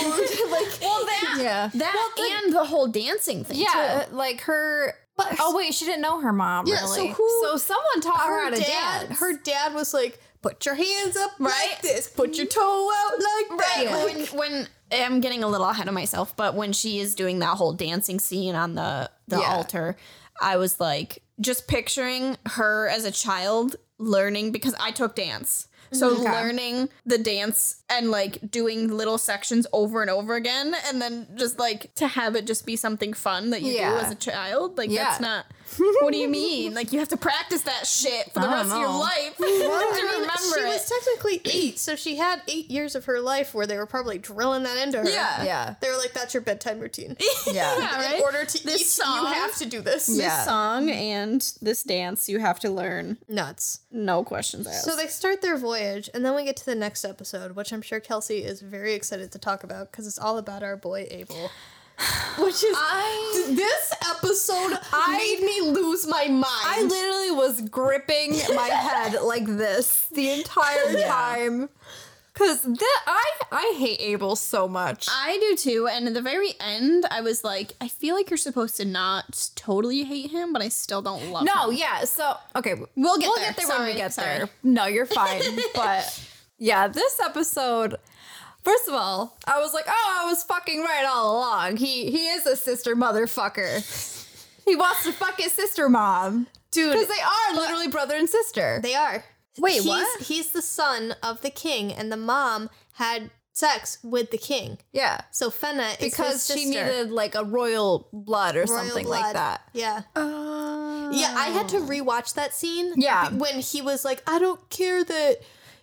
Well, 0.81 1.05
that 1.05 1.37
Yeah. 1.39 1.69
that 1.73 2.41
and 2.43 2.53
the 2.53 2.65
whole 2.65 2.87
dancing 2.87 3.43
thing. 3.45 3.59
Yeah, 3.59 4.05
too. 4.09 4.15
like 4.15 4.41
her. 4.41 4.95
Oh 5.39 5.55
wait, 5.55 5.73
she 5.73 5.85
didn't 5.85 6.01
know 6.01 6.19
her 6.21 6.33
mom. 6.33 6.67
Yeah, 6.67 6.77
so 6.85 6.95
really. 6.95 7.07
who- 7.09 7.39
So 7.43 7.57
someone 7.57 8.01
taught 8.01 8.19
her, 8.25 8.43
how 8.45 8.49
to 8.51 8.59
dad, 8.59 9.07
dance. 9.07 9.19
her 9.19 9.37
dad 9.37 9.73
was 9.73 9.93
like, 9.93 10.19
put 10.41 10.65
your 10.65 10.75
hands 10.75 11.17
up 11.17 11.31
Right? 11.39 11.69
like 11.71 11.81
this, 11.81 12.07
put 12.07 12.35
your 12.37 12.45
toe 12.45 12.91
out 12.95 13.11
like 13.13 13.59
that. 13.59 13.85
Right. 13.85 13.91
Like, 13.91 14.31
When 14.31 14.39
when 14.39 14.67
I'm 14.91 15.19
getting 15.19 15.43
a 15.43 15.47
little 15.47 15.67
ahead 15.67 15.87
of 15.87 15.93
myself, 15.93 16.35
but 16.35 16.55
when 16.55 16.71
she 16.73 16.99
is 16.99 17.15
doing 17.15 17.39
that 17.39 17.57
whole 17.57 17.73
dancing 17.73 18.19
scene 18.19 18.55
on 18.55 18.75
the 18.75 19.09
the 19.27 19.39
Yeah. 19.39 19.53
altar, 19.55 19.97
I 20.39 20.57
was 20.57 20.79
like 20.79 21.23
just 21.41 21.67
picturing 21.67 22.37
her 22.45 22.87
as 22.87 23.03
a 23.05 23.11
child 23.11 23.75
learning 23.99 24.51
because 24.51 24.75
I 24.79 24.91
took 24.91 25.15
dance. 25.15 25.66
So 25.91 26.11
mm-hmm. 26.11 26.21
Okay. 26.21 26.31
learning 26.31 26.89
the 27.05 27.17
dance 27.17 27.83
and 27.89 28.11
like 28.11 28.51
doing 28.51 28.89
little 28.89 29.17
sections 29.17 29.65
over 29.73 30.01
and 30.01 30.09
over 30.09 30.35
again 30.35 30.75
and 30.87 31.01
then 31.01 31.27
just 31.35 31.59
like 31.59 31.93
to 31.95 32.07
have 32.07 32.35
it 32.35 32.45
just 32.45 32.65
be 32.65 32.75
something 32.75 33.13
fun 33.13 33.49
that 33.51 33.61
you 33.61 33.73
do 33.73 33.79
as 33.83 34.11
a 34.11 34.15
child, 34.15 34.77
like 34.77 34.89
Yeah. 34.89 35.03
that's 35.03 35.19
not 35.21 35.45
what 36.01 36.11
do 36.13 36.17
you 36.17 36.27
mean? 36.27 36.73
Like 36.73 36.91
you 36.93 36.99
have 36.99 37.09
to 37.09 37.17
practice 37.17 37.61
that 37.63 37.85
shit 37.85 38.31
for 38.33 38.39
the 38.39 38.47
I 38.47 38.49
don't 38.49 38.53
rest 38.53 38.71
of 38.71 38.79
your 38.79 38.87
know. 38.89 38.99
life 38.99 39.37
to 39.37 39.43
I 39.43 39.91
mean, 39.95 40.05
remember 40.21 40.37
she 40.55 40.59
it. 40.61 40.67
was 40.67 40.89
technically 40.89 41.41
eight, 41.45 41.79
so 41.79 41.95
she 41.95 42.15
had 42.17 42.41
eight 42.47 42.69
years 42.71 42.95
of 42.95 43.05
her 43.05 43.19
life 43.19 43.53
where 43.53 43.67
they 43.67 43.77
were 43.77 43.85
probably 43.85 44.17
drilling 44.17 44.63
that 44.63 44.77
into 44.77 44.99
her. 44.99 45.09
Yeah. 45.09 45.43
Yeah. 45.43 45.75
They 45.81 45.89
were 45.89 45.97
like, 45.97 46.13
that's 46.13 46.33
your 46.33 46.41
bedtime 46.41 46.79
routine. 46.79 47.15
Yeah. 47.47 47.77
Yeah, 47.77 47.95
right? 47.97 48.15
In 48.15 48.21
order 48.21 48.45
to 48.45 48.63
This 48.63 48.81
eat, 48.81 48.87
song- 48.87 49.21
you 49.21 49.33
have 49.33 49.55
to 49.57 49.65
do 49.65 49.81
this. 49.81 50.09
Yeah. 50.09 50.35
this 50.37 50.45
song 50.45 50.89
and 50.89 51.41
this 51.61 51.83
dance 51.83 52.27
you 52.27 52.39
have 52.39 52.59
to 52.61 52.69
learn 52.69 53.17
Nuts. 53.29 53.81
no 53.91 54.23
questions 54.23 54.67
asked. 54.67 54.83
So 54.85 54.95
they 54.95 55.07
start 55.07 55.41
their 55.41 55.57
voyage, 55.57 56.09
and 56.13 56.25
then 56.25 56.35
we 56.35 56.43
get 56.43 56.57
to 56.57 56.65
the 56.65 56.75
next 56.75 57.05
episode, 57.05 57.55
which 57.55 57.71
I'm 57.71 57.81
sure 57.81 57.99
Kelsey 57.99 58.39
is 58.43 58.61
very 58.61 58.93
excited 58.93 59.31
to 59.31 59.39
talk 59.39 59.63
about 59.63 59.91
because 59.91 60.07
it's 60.07 60.19
all 60.19 60.37
about 60.37 60.61
our 60.63 60.75
boy 60.75 61.07
Abel. 61.09 61.49
Which 62.39 62.63
is 62.63 62.75
I 62.77 63.45
this 63.55 63.93
episode 64.15 64.77
I- 64.93 65.17
made 65.17 65.45
me 65.45 65.61
lose 65.71 66.05
my 66.07 66.27
mind. 66.27 66.45
I 66.51 66.81
literally 66.83 67.31
was 67.31 67.61
gripping 67.61 68.31
my 68.55 68.67
head 68.67 69.21
like 69.23 69.45
this 69.45 70.07
the 70.13 70.29
entire 70.31 71.01
time. 71.07 71.69
Cause 72.35 72.61
that 72.61 73.01
I 73.07 73.31
I 73.51 73.75
hate 73.79 73.99
Abel 73.99 74.35
so 74.35 74.67
much. 74.67 75.07
I 75.11 75.39
do 75.39 75.55
too. 75.55 75.87
And 75.87 76.07
at 76.07 76.13
the 76.13 76.21
very 76.21 76.53
end, 76.59 77.07
I 77.09 77.21
was 77.21 77.43
like, 77.43 77.73
I 77.81 77.87
feel 77.87 78.13
like 78.13 78.29
you're 78.29 78.37
supposed 78.37 78.77
to 78.77 78.85
not 78.85 79.49
totally 79.55 80.03
hate 80.03 80.29
him, 80.29 80.53
but 80.53 80.61
I 80.61 80.69
still 80.69 81.01
don't 81.01 81.31
love 81.31 81.41
him. 81.41 81.49
No, 81.55 81.71
yeah. 81.71 82.03
So 82.03 82.35
okay, 82.55 82.75
We'll 82.95 83.17
get 83.17 83.25
we'll 83.27 83.35
there. 83.37 83.45
get 83.53 83.57
there 83.57 83.67
when 83.67 83.77
Sorry, 83.77 83.91
we 83.93 83.97
get 83.97 84.13
sorry. 84.13 84.37
there. 84.37 84.49
No, 84.61 84.85
you're 84.85 85.07
fine. 85.07 85.41
but 85.73 86.23
yeah, 86.59 86.87
this 86.87 87.19
episode. 87.19 87.95
First 88.67 88.87
of 88.89 88.95
all, 88.95 89.37
I 89.47 89.59
was 89.61 89.73
like, 89.73 89.85
oh, 89.87 90.17
I 90.21 90.25
was 90.29 90.43
fucking 90.43 90.81
right 90.81 91.05
all 91.07 91.37
along. 91.37 91.77
He 91.77 92.11
he 92.11 92.27
is 92.27 92.45
a 92.45 92.57
sister 92.57 92.97
motherfucker. 92.97 93.79
He 94.65 94.75
wants 94.75 95.03
to 95.05 95.13
fuck 95.13 95.39
his 95.39 95.53
sister 95.53 95.87
mom. 95.87 96.47
Dude, 96.71 96.91
Because 96.91 97.07
they 97.07 97.21
are 97.21 97.55
literally 97.55 97.87
brother 97.87 98.15
and 98.15 98.29
sister. 98.29 98.81
They 98.83 98.93
are. 98.93 99.23
Wait, 99.57 99.75
he's, 99.75 99.85
what? 99.87 100.21
He's 100.21 100.49
the 100.51 100.61
son 100.61 101.15
of 101.23 101.39
the 101.41 101.49
king, 101.49 101.93
and 101.93 102.11
the 102.11 102.17
mom 102.17 102.69
had 102.95 103.31
sex 103.53 103.99
with 104.03 104.29
the 104.31 104.37
king. 104.37 104.77
yeah. 104.91 105.21
So 105.31 105.49
Fena 105.49 105.93
is 105.93 106.11
Because 106.11 106.45
she 106.45 106.65
needed 106.65 107.09
like 107.09 107.33
a 107.35 107.43
royal 107.45 108.09
blood 108.11 108.55
or 108.57 108.65
Royal 108.65 108.83
something 108.83 109.07
like 109.07 109.33
that. 109.33 109.61
Yeah. 109.73 110.01
Uh, 110.15 111.09
Yeah, 111.13 111.33
I 111.35 111.51
had 111.53 111.69
to 111.69 111.77
rewatch 111.79 112.33
that 112.33 112.53
scene. 112.53 112.93
Yeah. 112.97 113.29
When 113.29 113.59
he 113.61 113.81
was 113.81 114.03
like, 114.05 114.21
I 114.27 114.37
don't 114.39 114.69
care 114.69 115.03
that 115.03 115.37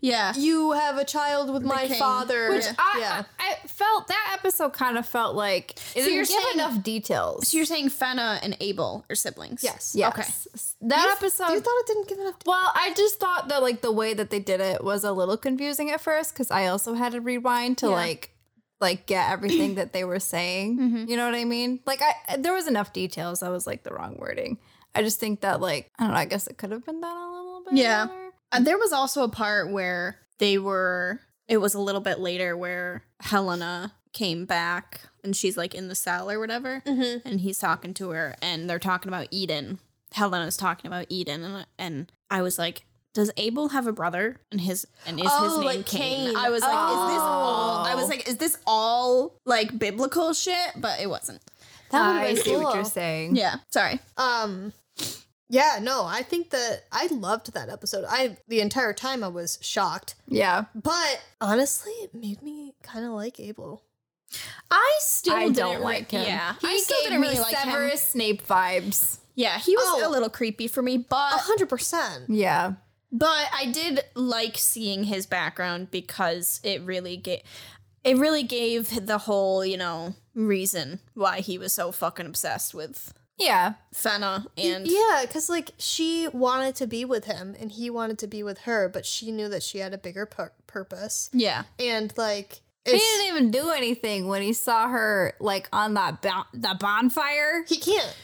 yeah. 0.05 0.33
you 0.37 0.73
have 0.73 0.97
a 0.99 1.05
child 1.05 1.53
with 1.53 1.63
my 1.65 1.87
king. 1.87 1.99
father. 1.99 2.51
Which 2.51 2.67
I, 2.79 2.97
yeah. 3.01 3.23
I 3.39 3.45
I 3.65 3.67
felt 3.67 4.09
that 4.09 4.37
episode 4.39 4.73
kind 4.73 4.97
of 4.99 5.07
felt 5.07 5.35
like 5.35 5.73
it 5.95 6.03
didn't 6.03 6.13
you're 6.15 6.25
give 6.25 6.43
saying- 6.43 6.55
enough 6.55 6.83
details. 6.83 7.49
So 7.49 7.57
you're 7.57 7.67
saying 7.67 7.89
Fena 7.91 8.39
and 8.43 8.57
Abel 8.61 9.05
are 9.11 9.17
siblings? 9.17 9.63
Yes. 9.65 9.95
Yes. 9.97 10.13
Okay. 10.13 10.29
That 10.89 11.05
You- 11.05 11.13
episode. 11.13 11.53
You 11.55 11.61
thought 11.61 11.81
it 11.81 11.87
didn't 11.87 12.09
give 12.09 12.19
enough. 12.19 12.37
well, 12.47 12.71
I 12.75 12.93
just 12.97 13.19
thought 13.21 13.49
that 13.49 13.63
like 13.63 13.81
the 13.81 13.93
way 13.93 14.15
that 14.15 14.31
they 14.31 14.41
did 14.41 14.61
it 14.61 14.85
was 14.85 15.05
a 15.05 15.13
little 15.13 15.37
confusing 15.37 15.91
at 15.91 16.01
first 16.01 16.33
because 16.35 16.51
I 16.51 16.67
also 16.69 16.95
had 16.95 17.13
to 17.13 17.21
rewind 17.21 17.79
to 17.79 17.87
Yeah. 17.87 17.93
like 17.93 18.31
like 18.81 19.07
get 19.07 19.31
everything 19.31 19.77
that 19.77 19.93
they 19.95 20.05
were 20.05 20.21
saying. 20.21 20.79
Mm-hmm. 20.85 21.09
You 21.11 21.17
know 21.17 21.25
what 21.27 21.35
I 21.35 21.45
mean? 21.45 21.81
Like 21.87 22.01
I 22.03 22.37
there 22.37 22.53
was 22.53 22.67
enough 22.69 22.93
details. 22.93 23.43
I 23.43 23.49
was 23.49 23.67
like 23.67 23.83
the 23.83 23.91
wrong 23.95 24.17
wording. 24.19 24.59
I 24.95 25.03
just 25.03 25.19
think 25.19 25.41
that 25.41 25.61
like 25.61 25.91
I 25.99 26.05
don't 26.05 26.13
know. 26.13 26.19
I 26.19 26.25
guess 26.27 26.47
it 26.47 26.57
could 26.59 26.71
have 26.71 26.85
been 26.85 27.01
done 27.01 27.17
a 27.17 27.31
little 27.33 27.63
bit. 27.65 27.75
Yeah. 27.75 28.07
better. 28.07 28.24
Uh, 28.55 28.61
there 28.61 28.79
was 28.79 28.93
also 28.93 29.23
a 29.25 29.29
part 29.29 29.71
where 29.71 30.19
they 30.39 30.59
were, 30.59 31.21
it 31.49 31.59
was 31.59 31.75
a 31.75 31.81
little 31.81 32.01
bit 32.01 32.19
later 32.21 32.57
where 32.57 33.05
Helena 33.21 33.93
came 34.13 34.45
back 34.45 35.01
and 35.23 35.37
she's 35.37 35.57
like 35.57 35.75
in 35.75 35.89
the 35.89 35.95
cell 35.95 36.31
or 36.31 36.39
whatever. 36.39 36.83
Mm-hmm. 36.87 37.27
And 37.29 37.41
he's 37.41 37.59
talking 37.59 37.95
to 37.95 38.11
her 38.11 38.35
and 38.41 38.69
they're 38.71 38.79
talking 38.79 39.09
about 39.09 39.29
Eden. 39.31 39.79
Helena's 40.13 40.57
talking 40.57 40.87
about 40.89 41.07
Eden. 41.09 41.43
And, 41.43 41.67
and 41.79 42.13
I 42.31 42.43
was 42.43 42.59
like, 42.59 42.85
does 43.13 43.31
Abel 43.37 43.71
have 43.71 43.87
a 43.87 43.93
brother? 43.93 44.41
And 44.51 44.61
his 44.61 44.87
and 45.07 45.19
is 45.21 45.27
Oh, 45.29 45.45
his 45.45 45.57
name 45.59 45.65
like 45.67 45.87
Cain? 45.87 46.27
Cain. 46.29 46.37
I 46.37 46.51
was 46.51 46.63
like, 46.63 46.71
is 46.73 47.13
this 47.13 47.21
all? 47.23 47.85
I 47.87 47.95
was 47.95 48.05
Oh. 48.05 48.09
like, 48.09 48.29
is 48.29 48.37
this 48.39 48.59
all 48.67 49.39
like 49.45 49.79
biblical 49.79 50.33
shit? 50.33 50.71
But 50.77 51.01
it 51.01 51.09
wasn't. 51.09 51.41
That 51.91 52.07
would 52.09 52.17
I 52.17 52.25
have 52.27 52.35
been 52.37 52.45
see 52.45 52.51
cool. 52.53 52.63
what 52.65 52.75
you're 52.75 52.85
saying. 52.85 53.37
Yeah, 53.37 53.57
sorry. 53.73 54.01
Um, 54.17 54.73
yeah, 55.55 55.79
no, 55.81 56.05
I 56.05 56.23
think 56.23 56.51
that 56.51 56.85
I 56.91 57.07
loved 57.07 57.53
that 57.55 57.69
episode. 57.69 58.05
I 58.09 58.37
the 58.49 58.61
entire 58.61 58.93
time 58.93 59.23
I 59.23 59.29
was 59.29 59.59
shocked, 59.63 60.15
Yeah. 60.29 60.65
but 60.75 61.23
honestly, 61.41 61.93
it 62.03 62.15
made 62.15 62.43
me 62.43 62.75
kind 62.83 63.05
of 63.05 63.13
like 63.13 63.39
Abel. 63.39 63.83
I 64.71 64.97
still 65.01 65.35
I 65.37 65.45
didn't 65.45 65.57
don't 65.57 65.77
re- 65.79 65.83
like 65.85 66.11
him. 66.11 66.23
Yeah, 66.27 66.55
He 66.61 66.67
I 66.67 66.77
still 66.79 66.97
gave 67.03 67.11
didn't 67.11 67.21
me 67.21 67.29
really 67.29 67.41
like 67.41 67.55
him. 67.57 67.71
Severus 67.71 68.03
Snape 68.03 68.47
vibes. 68.47 69.19
Yeah, 69.37 69.59
he 69.59 69.77
was 69.77 69.85
Oh. 70.03 70.09
a 70.09 70.11
little 70.11 70.31
creepy 70.31 70.67
for 70.69 70.83
me, 70.83 70.97
but 70.99 71.35
A 71.35 71.39
hundred 71.39 71.69
percent. 71.69 72.25
Yeah. 72.29 72.73
but 73.13 73.47
I 73.55 73.67
did 73.71 74.01
like 74.15 74.59
seeing 74.59 75.05
his 75.05 75.25
background 75.27 75.91
because 75.93 76.61
it 76.65 76.83
really 76.83 77.17
gave 77.17 77.43
it 78.03 78.17
really 78.19 78.43
gave 78.43 79.07
the 79.07 79.19
whole, 79.19 79.65
you 79.65 79.77
know, 79.77 80.15
reason 80.35 80.99
why 81.15 81.41
he 81.41 81.57
was 81.57 81.73
so 81.73 81.91
fucking 81.93 82.27
obsessed 82.27 82.75
with 82.75 83.15
Yeah. 83.39 83.75
Fena 83.95 84.47
and 84.57 84.87
Yeah, 84.87 85.23
because 85.27 85.49
like 85.49 85.73
she 85.79 86.29
wanted 86.33 86.77
to 86.77 86.87
be 86.87 87.05
with 87.05 87.25
him 87.25 87.57
and 87.59 87.73
he 87.73 87.91
wanted 87.91 88.19
to 88.21 88.27
be 88.27 88.43
with 88.43 88.59
her, 88.61 88.89
but 88.89 89.05
she 89.05 89.33
knew 89.33 89.49
that 89.49 89.63
she 89.63 89.79
had 89.79 89.93
a 89.93 89.99
bigger 89.99 90.25
pur- 90.27 90.53
purpose. 90.67 91.31
yeah. 91.33 91.65
And 91.79 92.13
like, 92.17 92.61
He 92.85 92.93
didn't 92.93 93.27
even 93.35 93.51
do 93.51 93.71
anything 93.71 94.29
when 94.29 94.43
he 94.43 94.53
saw 94.53 94.89
her 94.89 95.35
like 95.41 95.69
on 95.73 95.95
that 95.95 96.23
bon- 96.23 96.47
that 96.55 96.79
bonfire. 96.79 97.65
he 97.67 97.77
can't. 97.79 98.17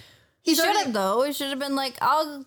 He 0.43 0.55
should 0.55 0.77
have 0.77 0.93
though. 0.93 1.23
He 1.23 1.33
should 1.33 1.49
have 1.51 1.59
been 1.59 1.75
like, 1.77 1.97
"I'll, 2.01 2.47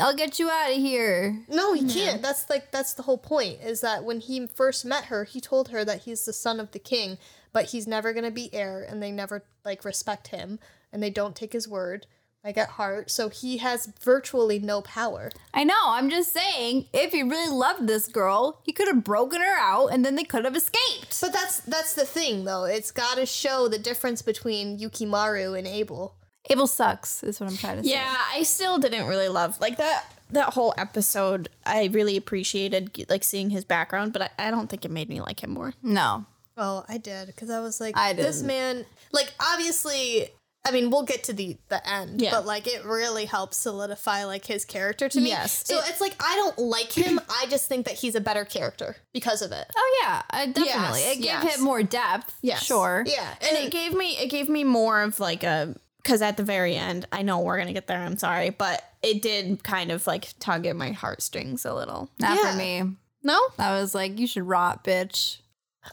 I'll 0.00 0.16
get 0.16 0.38
you 0.38 0.48
out 0.50 0.70
of 0.70 0.76
here." 0.78 1.42
No, 1.48 1.72
he 1.74 1.86
can't. 1.86 2.22
That's 2.22 2.48
like 2.48 2.70
that's 2.72 2.94
the 2.94 3.02
whole 3.02 3.18
point. 3.18 3.60
Is 3.62 3.80
that 3.82 4.02
when 4.04 4.20
he 4.20 4.46
first 4.46 4.84
met 4.84 5.06
her, 5.06 5.24
he 5.24 5.40
told 5.42 5.68
her 5.68 5.84
that 5.84 6.02
he's 6.02 6.24
the 6.24 6.32
son 6.32 6.58
of 6.58 6.70
the 6.72 6.78
king, 6.78 7.18
but 7.52 7.66
he's 7.66 7.86
never 7.86 8.12
gonna 8.14 8.30
be 8.30 8.52
heir, 8.54 8.82
and 8.88 9.02
they 9.02 9.10
never 9.12 9.44
like 9.64 9.84
respect 9.84 10.28
him, 10.28 10.58
and 10.94 11.02
they 11.02 11.10
don't 11.10 11.36
take 11.36 11.52
his 11.52 11.68
word, 11.68 12.06
like 12.42 12.56
at 12.56 12.70
heart. 12.70 13.10
So 13.10 13.28
he 13.28 13.58
has 13.58 13.92
virtually 14.00 14.58
no 14.58 14.80
power. 14.80 15.30
I 15.52 15.64
know. 15.64 15.74
I'm 15.84 16.08
just 16.08 16.32
saying, 16.32 16.86
if 16.94 17.12
he 17.12 17.22
really 17.22 17.50
loved 17.54 17.86
this 17.86 18.06
girl, 18.06 18.60
he 18.62 18.72
could 18.72 18.88
have 18.88 19.04
broken 19.04 19.40
her 19.42 19.56
out, 19.58 19.88
and 19.88 20.04
then 20.04 20.14
they 20.14 20.24
could 20.24 20.44
have 20.46 20.56
escaped. 20.56 21.20
But 21.20 21.32
that's 21.32 21.58
that's 21.60 21.94
the 21.94 22.06
thing, 22.06 22.44
though. 22.44 22.64
It's 22.64 22.90
got 22.92 23.16
to 23.16 23.26
show 23.26 23.68
the 23.68 23.78
difference 23.78 24.22
between 24.22 24.78
Yukimaru 24.78 25.58
and 25.58 25.66
Abel. 25.66 26.14
Abel 26.48 26.66
sucks, 26.66 27.22
is 27.22 27.40
what 27.40 27.50
I'm 27.50 27.56
trying 27.56 27.78
to 27.78 27.84
say. 27.84 27.90
Yeah, 27.90 28.16
I 28.32 28.42
still 28.44 28.78
didn't 28.78 29.06
really 29.08 29.28
love 29.28 29.60
like 29.60 29.78
that 29.78 30.04
that 30.30 30.54
whole 30.54 30.74
episode. 30.78 31.48
I 31.66 31.90
really 31.92 32.16
appreciated 32.16 33.06
like 33.08 33.24
seeing 33.24 33.50
his 33.50 33.64
background, 33.64 34.12
but 34.12 34.22
I, 34.22 34.30
I 34.38 34.50
don't 34.50 34.68
think 34.68 34.84
it 34.84 34.90
made 34.90 35.08
me 35.08 35.20
like 35.20 35.42
him 35.42 35.50
more. 35.50 35.74
No. 35.82 36.26
Oh, 36.56 36.84
I 36.88 36.98
did 36.98 37.26
because 37.26 37.50
I 37.50 37.60
was 37.60 37.80
like, 37.80 37.96
I 37.96 38.12
this 38.12 38.36
didn't. 38.36 38.46
man. 38.46 38.84
Like, 39.12 39.32
obviously, 39.40 40.28
I 40.66 40.70
mean, 40.70 40.90
we'll 40.90 41.02
get 41.02 41.24
to 41.24 41.32
the 41.32 41.58
the 41.68 41.86
end, 41.88 42.20
Yeah. 42.22 42.30
but 42.30 42.46
like, 42.46 42.66
it 42.66 42.84
really 42.84 43.26
helps 43.26 43.56
solidify 43.58 44.24
like 44.24 44.46
his 44.46 44.64
character 44.64 45.08
to 45.10 45.20
me. 45.20 45.28
Yes, 45.28 45.62
So 45.66 45.78
it- 45.78 45.84
it's 45.88 46.00
like 46.00 46.14
I 46.20 46.34
don't 46.36 46.58
like 46.58 46.92
him. 46.92 47.20
I 47.28 47.46
just 47.50 47.66
think 47.68 47.86
that 47.86 47.94
he's 47.96 48.14
a 48.14 48.20
better 48.20 48.44
character 48.44 48.96
because 49.12 49.42
of 49.42 49.52
it. 49.52 49.66
Oh 49.76 49.98
yeah, 50.02 50.22
I 50.30 50.46
definitely. 50.46 51.00
Yes, 51.00 51.12
it 51.12 51.14
gave 51.16 51.24
yes. 51.24 51.56
him 51.56 51.64
more 51.64 51.82
depth. 51.82 52.34
Yeah. 52.42 52.56
Sure. 52.56 53.04
Yeah, 53.06 53.34
and 53.42 53.58
it 53.58 53.70
gave 53.70 53.92
me 53.94 54.16
it 54.16 54.28
gave 54.30 54.48
me 54.48 54.64
more 54.64 55.02
of 55.02 55.20
like 55.20 55.42
a 55.44 55.74
because 56.02 56.20
at 56.22 56.36
the 56.36 56.42
very 56.42 56.76
end 56.76 57.06
i 57.12 57.22
know 57.22 57.40
we're 57.40 57.56
gonna 57.56 57.72
get 57.72 57.86
there 57.86 57.98
i'm 57.98 58.18
sorry 58.18 58.50
but 58.50 58.84
it 59.02 59.22
did 59.22 59.64
kind 59.64 59.90
of 59.90 60.06
like 60.06 60.28
tug 60.38 60.66
at 60.66 60.76
my 60.76 60.92
heartstrings 60.92 61.64
a 61.64 61.72
little 61.72 62.10
Not 62.20 62.36
Yeah. 62.38 62.50
for 62.52 62.58
me. 62.58 62.96
no 63.22 63.40
I 63.58 63.80
was 63.80 63.94
like, 63.94 64.18
you 64.18 64.26
should 64.26 64.42
rot, 64.46 64.84
bitch. 64.84 65.38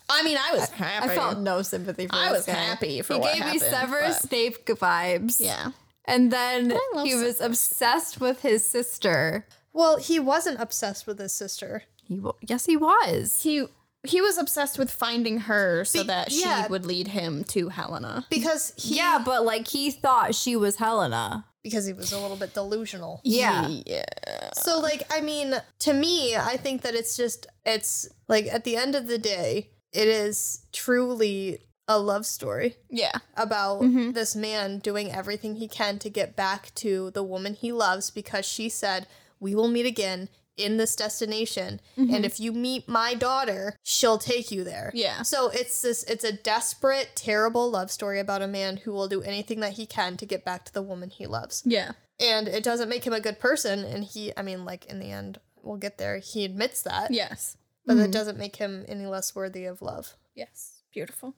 I 0.10 0.24
mean 0.24 0.38
i 0.38 0.54
was 0.54 0.70
happy 0.70 1.10
I 1.10 1.16
felt 1.16 1.40
no 1.40 1.62
sympathy 1.62 2.08
for 2.08 2.16
I 2.16 2.30
this 2.30 2.38
was 2.40 2.46
guy. 2.48 2.54
happy 2.54 3.02
for 3.02 3.14
he 3.16 3.20
what 3.20 3.34
gave 3.34 3.42
me 3.46 3.60
happened, 3.60 3.62
Severus 3.62 4.20
but- 4.22 4.30
Snape 4.30 4.66
vibes. 4.66 5.40
yeah 5.40 5.72
And 6.06 6.32
then 6.32 6.72
I 6.74 6.92
love 6.96 7.06
he 7.08 7.16
was 7.16 7.40
obsessed 7.42 8.20
with 8.20 8.42
his 8.42 8.66
sister. 8.66 9.46
well, 9.74 9.98
he 9.98 10.20
wasn't 10.20 10.60
obsessed 10.60 11.06
with 11.08 11.20
his 11.20 11.32
sister. 11.34 11.84
He 12.04 12.20
wa- 12.20 12.34
yes, 12.42 12.66
he 12.66 12.76
was. 12.76 13.44
he 13.44 13.66
he 14.04 14.20
was 14.20 14.38
obsessed 14.40 14.80
with 14.80 14.90
finding 14.90 15.42
her 15.42 15.86
so 15.86 16.02
Be- 16.02 16.08
that 16.08 16.32
she 16.32 16.42
yeah. 16.42 16.68
would 16.68 16.86
lead 16.88 17.10
him 17.10 17.44
to 17.54 17.70
helena 17.70 18.26
Because 18.32 18.74
he, 18.76 18.98
yeah, 18.98 19.22
but 19.24 19.46
like 19.46 19.68
he 19.68 19.92
thought 19.92 20.34
she 20.34 20.56
was 20.56 20.78
Helena. 20.78 21.46
because 21.64 21.86
he 21.86 21.94
was 21.94 22.12
a 22.12 22.18
little 22.20 22.36
bit 22.44 22.54
delusional. 22.56 23.22
Yeah. 23.24 23.68
yeah 23.86 24.50
So 24.66 24.80
like 24.80 25.04
I 25.14 25.22
mean, 25.22 25.54
to 25.86 25.94
me, 25.94 26.36
I 26.36 26.58
think 26.58 26.82
that 26.82 26.96
it's 26.96 27.16
just 27.16 27.46
it's 27.64 28.10
like 28.28 28.48
at 28.48 28.64
the 28.64 28.76
end 28.76 28.96
of 28.96 29.06
the 29.08 29.20
day, 29.20 29.70
it 29.94 30.08
is 30.08 30.66
truly 30.72 31.60
a 31.88 31.98
love 32.00 32.26
story 32.26 32.76
yeah 32.90 33.12
about 33.36 33.82
Mm-hmm. 33.82 34.12
this 34.12 34.36
man 34.36 34.80
doing 34.80 35.12
everything 35.12 35.56
he 35.56 35.68
can 35.68 36.00
to 36.00 36.10
get 36.10 36.36
back 36.36 36.74
to 36.76 37.12
the 37.12 37.24
woman 37.24 37.54
he 37.54 37.72
loves 37.72 38.10
because 38.12 38.46
she 38.46 38.70
said, 38.70 39.08
"We 39.40 39.56
will 39.56 39.68
meet 39.68 39.86
again 39.86 40.30
in 40.58 40.78
this 40.78 40.96
destination, 40.96 41.82
Mm-hmm. 41.98 42.14
and 42.14 42.26
if 42.26 42.40
you 42.40 42.52
meet 42.54 42.88
my 42.88 43.14
daughter, 43.16 43.76
she'll 43.84 44.20
take 44.20 44.52
you 44.52 44.64
there." 44.64 44.92
Yeah. 44.94 45.24
So 45.24 45.50
it's 45.50 45.82
this 45.82 46.04
it's 46.04 46.24
a 46.24 46.32
desperate, 46.32 47.10
terrible 47.16 47.70
love 47.72 47.90
story 47.92 48.20
about 48.20 48.42
a 48.44 48.48
man 48.48 48.78
who 48.78 48.92
will 48.92 49.08
do 49.08 49.22
anything 49.24 49.60
that 49.62 49.74
he 49.74 49.86
can 49.86 50.16
to 50.18 50.26
get 50.26 50.46
back 50.46 50.64
to 50.66 50.74
the 50.74 50.82
woman 50.84 51.10
he 51.10 51.26
loves 51.26 51.64
yeah 51.66 51.92
and 52.20 52.48
it 52.48 52.64
doesn't 52.64 52.90
make 52.90 53.04
him 53.06 53.14
a 53.14 53.20
good 53.20 53.40
person 53.40 53.84
and 53.84 54.04
he 54.04 54.32
i 54.38 54.42
mean 54.44 54.64
like 54.64 54.86
in 54.86 55.00
the 55.00 55.12
end 55.12 55.40
we'll 55.64 55.78
get 55.78 55.98
there 55.98 56.20
he 56.20 56.46
admits 56.46 56.84
that 56.84 57.10
yes 57.12 57.58
but 57.96 58.02
that 58.02 58.12
doesn't 58.12 58.38
make 58.38 58.56
him 58.58 58.86
any 58.88 59.06
less 59.06 59.36
worthy 59.36 59.66
of 59.66 59.82
love. 59.82 60.14
Yes. 60.36 60.82
Beautiful. 60.94 61.36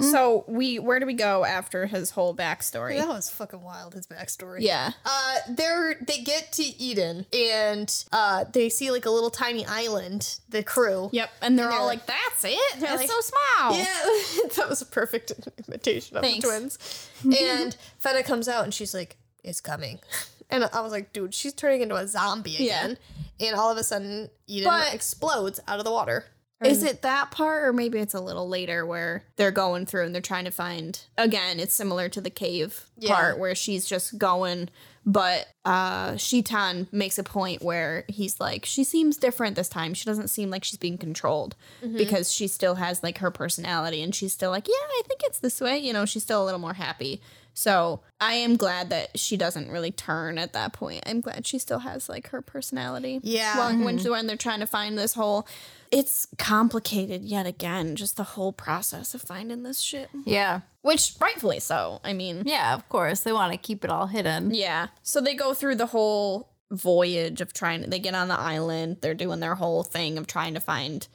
So 0.00 0.44
we 0.48 0.80
where 0.80 0.98
do 0.98 1.06
we 1.06 1.14
go 1.14 1.44
after 1.44 1.86
his 1.86 2.10
whole 2.10 2.34
backstory? 2.34 2.96
That 2.98 3.06
was 3.06 3.30
fucking 3.30 3.62
wild 3.62 3.94
his 3.94 4.08
backstory. 4.08 4.58
Yeah. 4.62 4.90
Uh 5.04 5.36
they're 5.48 5.94
they 6.04 6.18
get 6.18 6.50
to 6.54 6.64
eden 6.64 7.26
and 7.32 8.04
uh 8.10 8.44
they 8.52 8.68
see 8.68 8.90
like 8.90 9.06
a 9.06 9.10
little 9.10 9.30
tiny 9.30 9.64
island 9.66 10.40
the 10.48 10.64
crew. 10.64 11.10
Yep, 11.12 11.30
and 11.42 11.56
they're 11.56 11.66
And 11.66 11.74
all 11.74 11.80
they're 11.86 11.86
like, 11.96 12.06
"That's 12.06 12.44
it. 12.44 12.80
That's 12.80 13.02
like- 13.02 13.08
so 13.10 13.20
small." 13.20 13.78
yeah 13.78 13.84
that 14.56 14.66
was 14.68 14.82
a 14.82 14.86
perfect 14.86 15.30
imitation 15.68 16.16
of 16.16 16.24
Thanks. 16.24 16.40
the 16.44 16.48
twins. 16.48 17.08
And 17.40 17.76
fenna 18.00 18.24
comes 18.24 18.48
out 18.48 18.64
and 18.64 18.74
she's 18.74 18.92
like 18.94 19.16
it's 19.44 19.60
coming 19.60 20.00
and 20.52 20.64
i 20.72 20.80
was 20.80 20.92
like 20.92 21.12
dude 21.12 21.34
she's 21.34 21.52
turning 21.52 21.80
into 21.82 21.96
a 21.96 22.06
zombie 22.06 22.54
again. 22.54 22.96
Yeah. 23.38 23.48
and 23.48 23.56
all 23.58 23.70
of 23.72 23.76
a 23.78 23.82
sudden 23.84 24.30
eden 24.46 24.68
But- 24.70 24.94
explodes 24.94 25.58
out 25.66 25.78
of 25.80 25.84
the 25.84 25.90
water 25.92 26.26
Is 26.64 26.84
it 26.84 27.02
that 27.02 27.32
part, 27.32 27.64
or 27.64 27.72
maybe 27.72 27.98
it's 27.98 28.14
a 28.14 28.20
little 28.20 28.48
later 28.48 28.86
where 28.86 29.24
they're 29.34 29.50
going 29.50 29.84
through 29.84 30.04
and 30.06 30.14
they're 30.14 30.22
trying 30.22 30.44
to 30.44 30.52
find? 30.52 30.96
Again, 31.18 31.58
it's 31.58 31.74
similar 31.74 32.08
to 32.10 32.20
the 32.20 32.30
cave 32.30 32.84
Yeah. 32.96 33.12
part 33.16 33.38
where 33.40 33.56
she's 33.56 33.84
just 33.84 34.16
going, 34.16 34.68
but 35.04 35.48
uh 35.64 36.16
Shitan 36.16 36.86
makes 36.92 37.18
a 37.18 37.24
point 37.24 37.62
where 37.62 38.04
he's 38.06 38.38
like, 38.38 38.64
she 38.64 38.84
seems 38.84 39.16
different 39.16 39.56
this 39.56 39.68
time. 39.68 39.92
She 39.92 40.04
doesn't 40.04 40.28
seem 40.28 40.50
like 40.50 40.62
she's 40.62 40.78
being 40.78 40.98
controlled 40.98 41.56
because 41.96 42.32
she 42.32 42.46
still 42.46 42.76
has 42.76 43.02
like 43.02 43.18
her 43.18 43.32
personality, 43.32 44.00
and 44.00 44.14
she's 44.14 44.32
still 44.32 44.52
like, 44.52 44.68
yeah, 44.68 44.74
I 45.00 45.02
think 45.08 45.22
it's 45.24 45.40
this 45.40 45.60
way. 45.60 45.78
You 45.78 45.92
know, 45.92 46.04
she's 46.04 46.22
still 46.22 46.44
a 46.44 46.46
little 46.46 46.60
more 46.60 46.74
happy. 46.74 47.20
So 47.54 48.00
I 48.20 48.34
am 48.34 48.56
glad 48.56 48.90
that 48.90 49.18
she 49.18 49.36
doesn't 49.36 49.70
really 49.70 49.90
turn 49.90 50.38
at 50.38 50.52
that 50.54 50.72
point. 50.72 51.02
I'm 51.06 51.20
glad 51.20 51.46
she 51.46 51.58
still 51.58 51.80
has 51.80 52.08
like 52.08 52.28
her 52.28 52.40
personality. 52.42 53.20
Yeah. 53.22 53.56
Well, 53.56 53.84
when 53.84 53.98
mm-hmm. 53.98 54.10
when 54.10 54.26
they're 54.26 54.36
trying 54.36 54.60
to 54.60 54.66
find 54.66 54.96
this 54.98 55.14
whole, 55.14 55.46
it's 55.90 56.26
complicated 56.38 57.22
yet 57.22 57.46
again. 57.46 57.96
Just 57.96 58.16
the 58.16 58.22
whole 58.24 58.52
process 58.52 59.14
of 59.14 59.20
finding 59.22 59.62
this 59.62 59.80
shit, 59.80 60.08
Yeah. 60.24 60.60
which 60.80 61.14
rightfully 61.20 61.60
so. 61.60 62.00
I 62.02 62.12
mean, 62.14 62.44
Yeah, 62.46 62.74
of 62.74 62.88
course. 62.88 63.20
They 63.20 63.32
want 63.32 63.52
to 63.52 63.58
keep 63.58 63.84
it 63.84 63.90
all 63.90 64.06
hidden. 64.06 64.54
yeah. 64.54 64.88
So 65.02 65.20
they 65.20 65.34
go 65.34 65.52
through 65.52 65.74
the 65.76 65.86
whole 65.86 66.48
voyage 66.70 67.42
of 67.42 67.52
trying. 67.52 67.90
They 67.90 67.98
get 67.98 68.14
on 68.14 68.28
the 68.28 68.38
island. 68.38 68.98
They're 69.02 69.12
doing 69.14 69.40
their 69.40 69.56
whole 69.56 69.82
thing 69.82 70.16
of 70.16 70.26
trying 70.26 70.54
to 70.54 70.60
find 70.60 71.06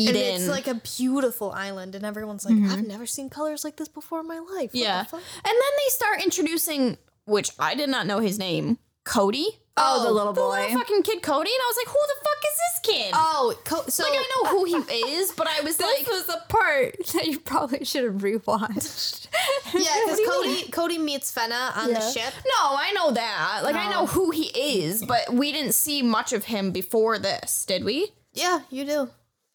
Eden. 0.00 0.16
And 0.16 0.36
it's 0.36 0.48
like 0.48 0.66
a 0.66 0.74
beautiful 0.74 1.52
island, 1.52 1.94
and 1.94 2.04
everyone's 2.04 2.44
like, 2.44 2.54
I've 2.54 2.78
mm-hmm. 2.78 2.88
never 2.88 3.06
seen 3.06 3.30
colors 3.30 3.64
like 3.64 3.76
this 3.76 3.88
before 3.88 4.20
in 4.20 4.28
my 4.28 4.38
life. 4.38 4.72
What 4.72 4.74
yeah. 4.74 5.02
the 5.02 5.08
fuck? 5.08 5.20
And 5.36 5.44
then 5.44 5.54
they 5.54 5.88
start 5.88 6.22
introducing, 6.22 6.98
which 7.26 7.50
I 7.58 7.74
did 7.74 7.90
not 7.90 8.06
know 8.06 8.20
his 8.20 8.38
name, 8.38 8.78
Cody. 9.04 9.60
Oh, 9.76 9.98
oh 10.00 10.04
the 10.04 10.12
little 10.12 10.32
The 10.32 10.40
boy. 10.40 10.60
little 10.60 10.78
fucking 10.78 11.02
kid 11.02 11.22
Cody, 11.22 11.50
and 11.50 11.62
I 11.62 11.66
was 11.66 11.76
like, 11.76 11.88
"Who 11.88 12.00
the 12.06 12.14
fuck 12.22 12.44
is 12.44 12.58
this 12.58 12.94
kid?" 12.94 13.12
Oh, 13.14 13.54
co- 13.64 13.88
so 13.88 14.04
like 14.04 14.12
I 14.14 14.42
know 14.42 14.50
who 14.50 14.64
he 14.64 14.74
is, 15.14 15.32
but 15.32 15.46
I 15.46 15.60
was 15.62 15.76
This 15.76 15.86
like, 15.86 16.06
This 16.06 16.08
was 16.08 16.26
the 16.26 16.42
part 16.48 16.96
that 17.14 17.26
you 17.26 17.38
probably 17.38 17.84
should 17.84 18.04
have 18.04 18.14
rewatched. 18.14 19.28
yeah, 19.66 19.96
because 20.04 20.18
What 20.26 20.42
do 20.44 20.50
you 20.50 20.64
Cody 20.64 20.70
Cody 20.70 20.98
meets 20.98 21.32
Fena 21.32 21.76
on 21.76 21.92
the 21.92 22.00
ship. 22.00 22.34
"No, 22.44 22.76
I 22.76 22.92
know 22.94 23.12
that. 23.12 23.60
Like 23.62 23.76
I 23.76 23.90
know 23.90 24.06
who 24.06 24.30
he 24.30 24.46
is, 24.82 25.04
but 25.04 25.32
we 25.32 25.52
didn't 25.52 25.74
see 25.74 26.02
much 26.02 26.32
of 26.32 26.44
him 26.44 26.72
before 26.72 27.18
this, 27.18 27.64
did 27.64 27.84
we?" 27.84 28.12
Yeah, 28.34 28.60
you 28.70 28.84
do. 28.84 29.10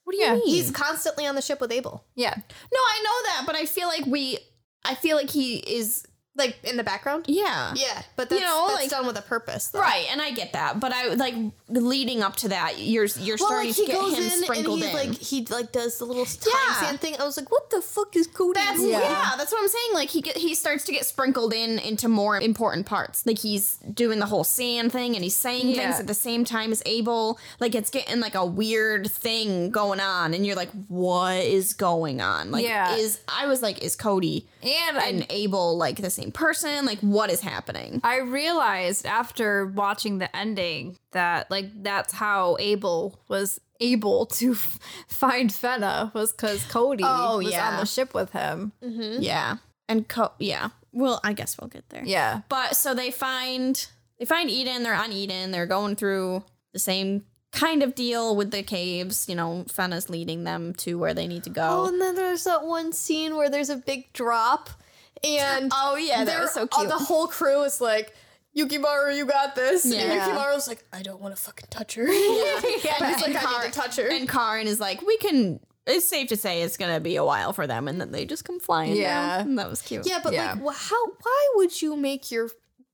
What 0.05 0.13
do 0.13 0.17
you 0.19 0.23
Yeah. 0.25 0.33
mean? 0.35 0.47
He's 0.47 0.71
constantly 0.71 1.25
on 1.27 1.35
the 1.35 1.41
ship 1.41 1.59
with 1.59 1.71
Abel, 1.71 2.05
yeah. 2.15 2.33
no, 2.35 2.79
I 2.79 3.03
know 3.03 3.31
that, 3.31 3.43
but 3.45 3.55
I 3.55 3.65
feel 3.65 3.87
like 3.89 4.05
we, 4.05 4.37
I 4.85 4.95
feel 4.95 5.17
like 5.17 5.29
he 5.29 5.57
is, 5.57 6.05
like 6.37 6.57
in 6.63 6.77
the 6.77 6.83
background. 6.83 7.25
yeah, 7.27 7.73
Yeah, 7.75 8.01
but 8.15 8.29
that's, 8.29 8.41
know, 8.41 8.65
that's 8.69 8.81
like- 8.81 8.89
done 8.89 9.05
with 9.07 9.17
a 9.17 9.21
purpose, 9.21 9.69
though. 9.69 9.79
Right, 9.79 10.05
and 10.11 10.21
I 10.21 10.31
get 10.31 10.53
that, 10.53 10.79
but 10.79 10.91
I 10.93 11.13
like 11.13 11.33
leading 11.69 12.21
up 12.21 12.35
to 12.37 12.49
that. 12.49 12.77
You're 12.79 13.05
you're 13.19 13.37
Well, 13.39 13.47
starting 13.47 13.69
like 13.69 13.75
to 13.77 13.85
get 13.85 13.95
him 14.01 14.13
in 14.25 14.31
and 14.31 14.43
sprinkled 14.43 14.79
he 14.79 14.87
in. 14.87 14.93
like 14.93 15.17
he 15.17 15.45
like 15.49 15.71
does 15.71 15.97
the 15.97 16.05
little 16.05 16.25
time 16.25 16.53
Yeah. 16.69 16.79
sand 16.81 16.99
thing. 16.99 17.15
I 17.19 17.23
was 17.23 17.37
like, 17.37 17.49
what 17.51 17.69
the 17.69 17.81
fuck 17.81 18.15
is 18.15 18.27
Cody 18.27 18.59
That's 18.59 18.79
doing? 18.79 18.91
yeah. 18.91 19.33
that's 19.37 19.51
what 19.51 19.61
I'm 19.61 19.67
saying. 19.69 19.89
Like 19.93 20.09
he 20.09 20.21
get, 20.21 20.37
he 20.37 20.55
starts 20.55 20.83
to 20.85 20.91
get 20.91 21.05
sprinkled 21.05 21.53
in 21.53 21.79
into 21.79 22.07
more 22.07 22.39
important 22.39 22.85
parts. 22.85 23.25
Like 23.25 23.39
he's 23.39 23.77
doing 23.93 24.19
the 24.19 24.25
whole 24.25 24.43
sand 24.43 24.91
thing 24.91 25.15
and 25.15 25.23
he's 25.23 25.35
saying 25.35 25.69
Yeah. 25.69 25.83
things 25.87 25.99
at 25.99 26.07
the 26.07 26.13
same 26.13 26.43
time 26.45 26.71
as 26.71 26.83
Abel. 26.85 27.39
Like 27.59 27.75
it's 27.75 27.89
getting 27.89 28.19
like 28.19 28.35
a 28.35 28.45
weird 28.45 29.09
thing 29.09 29.71
going 29.71 29.99
on, 29.99 30.33
and 30.33 30.45
you're 30.45 30.55
like, 30.55 30.69
what 30.87 31.37
is 31.37 31.73
going 31.73 32.21
on? 32.21 32.51
Like 32.51 32.65
Yeah. 32.65 32.95
is 32.95 33.19
I 33.27 33.47
was 33.47 33.61
like, 33.61 33.79
is 33.81 33.95
Cody 33.95 34.47
And 34.61 34.97
I 34.97 35.07
and 35.07 35.25
Abel 35.29 35.77
like 35.77 35.97
the 36.01 36.09
same 36.09 36.24
person? 36.31 36.85
Like 36.85 36.99
what 36.99 37.29
is 37.29 37.41
happening? 37.41 38.01
I 38.03 38.17
realized 38.19 39.05
after 39.05 39.65
watching 39.65 40.17
the 40.19 40.33
ending 40.35 40.97
that 41.11 41.49
like 41.51 41.83
that's 41.83 42.13
how 42.13 42.57
Abel 42.59 43.19
was 43.27 43.59
able 43.79 44.25
to 44.27 44.51
f- 44.53 44.79
find 45.07 45.49
Fena 45.49 46.13
was 46.13 46.31
because 46.31 46.63
Cody 46.65 47.03
Oh, 47.05 47.37
was 47.37 47.51
yeah. 47.51 47.69
on 47.71 47.79
the 47.79 47.85
ship 47.85 48.13
with 48.13 48.31
him. 48.31 48.71
Mm-hmm. 48.83 49.21
Yeah, 49.21 49.57
and 49.89 50.07
Co- 50.07 50.33
yeah. 50.39 50.69
Well, 50.93 51.19
I 51.25 51.33
guess 51.33 51.57
we'll 51.59 51.67
get 51.67 51.89
there. 51.89 52.03
Yeah. 52.05 52.41
But 52.47 52.75
so 52.77 52.93
they 52.93 53.11
find 53.11 53.85
they 54.17 54.23
find 54.25 54.49
Eden. 54.49 54.83
They're 54.83 54.93
on 54.95 55.11
Eden. 55.11 55.51
They're 55.51 55.65
going 55.65 55.97
through 55.97 56.45
the 56.71 56.79
same 56.79 57.25
kind 57.51 57.83
of 57.83 57.95
deal 57.95 58.33
with 58.35 58.51
the 58.51 58.63
caves. 58.63 59.27
You 59.27 59.35
know, 59.35 59.65
Fena's 59.67 60.09
leading 60.09 60.45
them 60.45 60.73
to 60.75 60.97
where 60.97 61.13
they 61.13 61.27
need 61.27 61.43
to 61.43 61.49
go. 61.49 61.83
Oh, 61.83 61.87
and 61.87 61.99
then 61.99 62.15
there's 62.15 62.45
that 62.45 62.63
one 62.65 62.93
scene 62.93 63.35
where 63.35 63.49
there's 63.49 63.69
a 63.69 63.75
big 63.75 64.13
drop, 64.13 64.69
and 65.25 65.71
Oh, 65.75 65.95
yeah, 65.95 66.23
that 66.23 66.27
they're- 66.27 66.41
was 66.41 66.51
so 66.53 66.63
uh, 66.63 66.67
cute. 66.67 66.87
the 66.89 66.97
whole 66.97 67.27
crew 67.27 67.63
is 67.63 67.81
like, 67.81 68.13
"Yukimaru, 68.55 69.15
you 69.17 69.25
got 69.25 69.55
this." 69.55 69.85
Yeah. 69.85 70.01
And 70.01 70.21
Yukimaru's 70.21 70.67
like, 70.67 70.83
"I 70.93 71.01
don't 71.01 71.19
want 71.21 71.35
to 71.35 71.41
fucking 71.41 71.67
touch 71.69 71.95
her." 71.95 72.03
Yeah. 72.07 72.55
and 73.01 73.15
he's 73.15 73.21
like, 73.21 73.35
"I 73.43 73.63
need 73.65 73.73
to 73.73 73.79
touch 73.79 73.95
her." 73.97 74.07
And 74.09 74.29
Karin 74.29 74.67
is 74.67 74.79
like, 74.79 75.01
we 75.01 75.17
can. 75.17 75.59
It's 75.87 76.05
safe 76.05 76.29
to 76.29 76.37
say 76.37 76.63
it's 76.63 76.77
gonna 76.77 76.99
be 76.99 77.15
a 77.15 77.23
while 77.23 77.53
for 77.53 77.67
them, 77.67 77.87
and 77.87 78.01
then 78.01 78.11
they 78.11 78.25
just 78.25 78.43
come 78.45 78.59
flying. 78.59 78.95
Yeah. 78.95 79.37
down. 79.37 79.47
And 79.49 79.59
that 79.59 79.69
was 79.69 79.81
cute. 79.83 80.07
yeah, 80.07 80.19
but 80.23 80.33
Yeah. 80.33 80.53
like, 80.53 80.63
wh- 80.75 80.89
how? 80.89 81.05
Why 81.21 81.49
would 81.55 81.79
you 81.81 81.95
make 81.95 82.31
your 82.31 82.49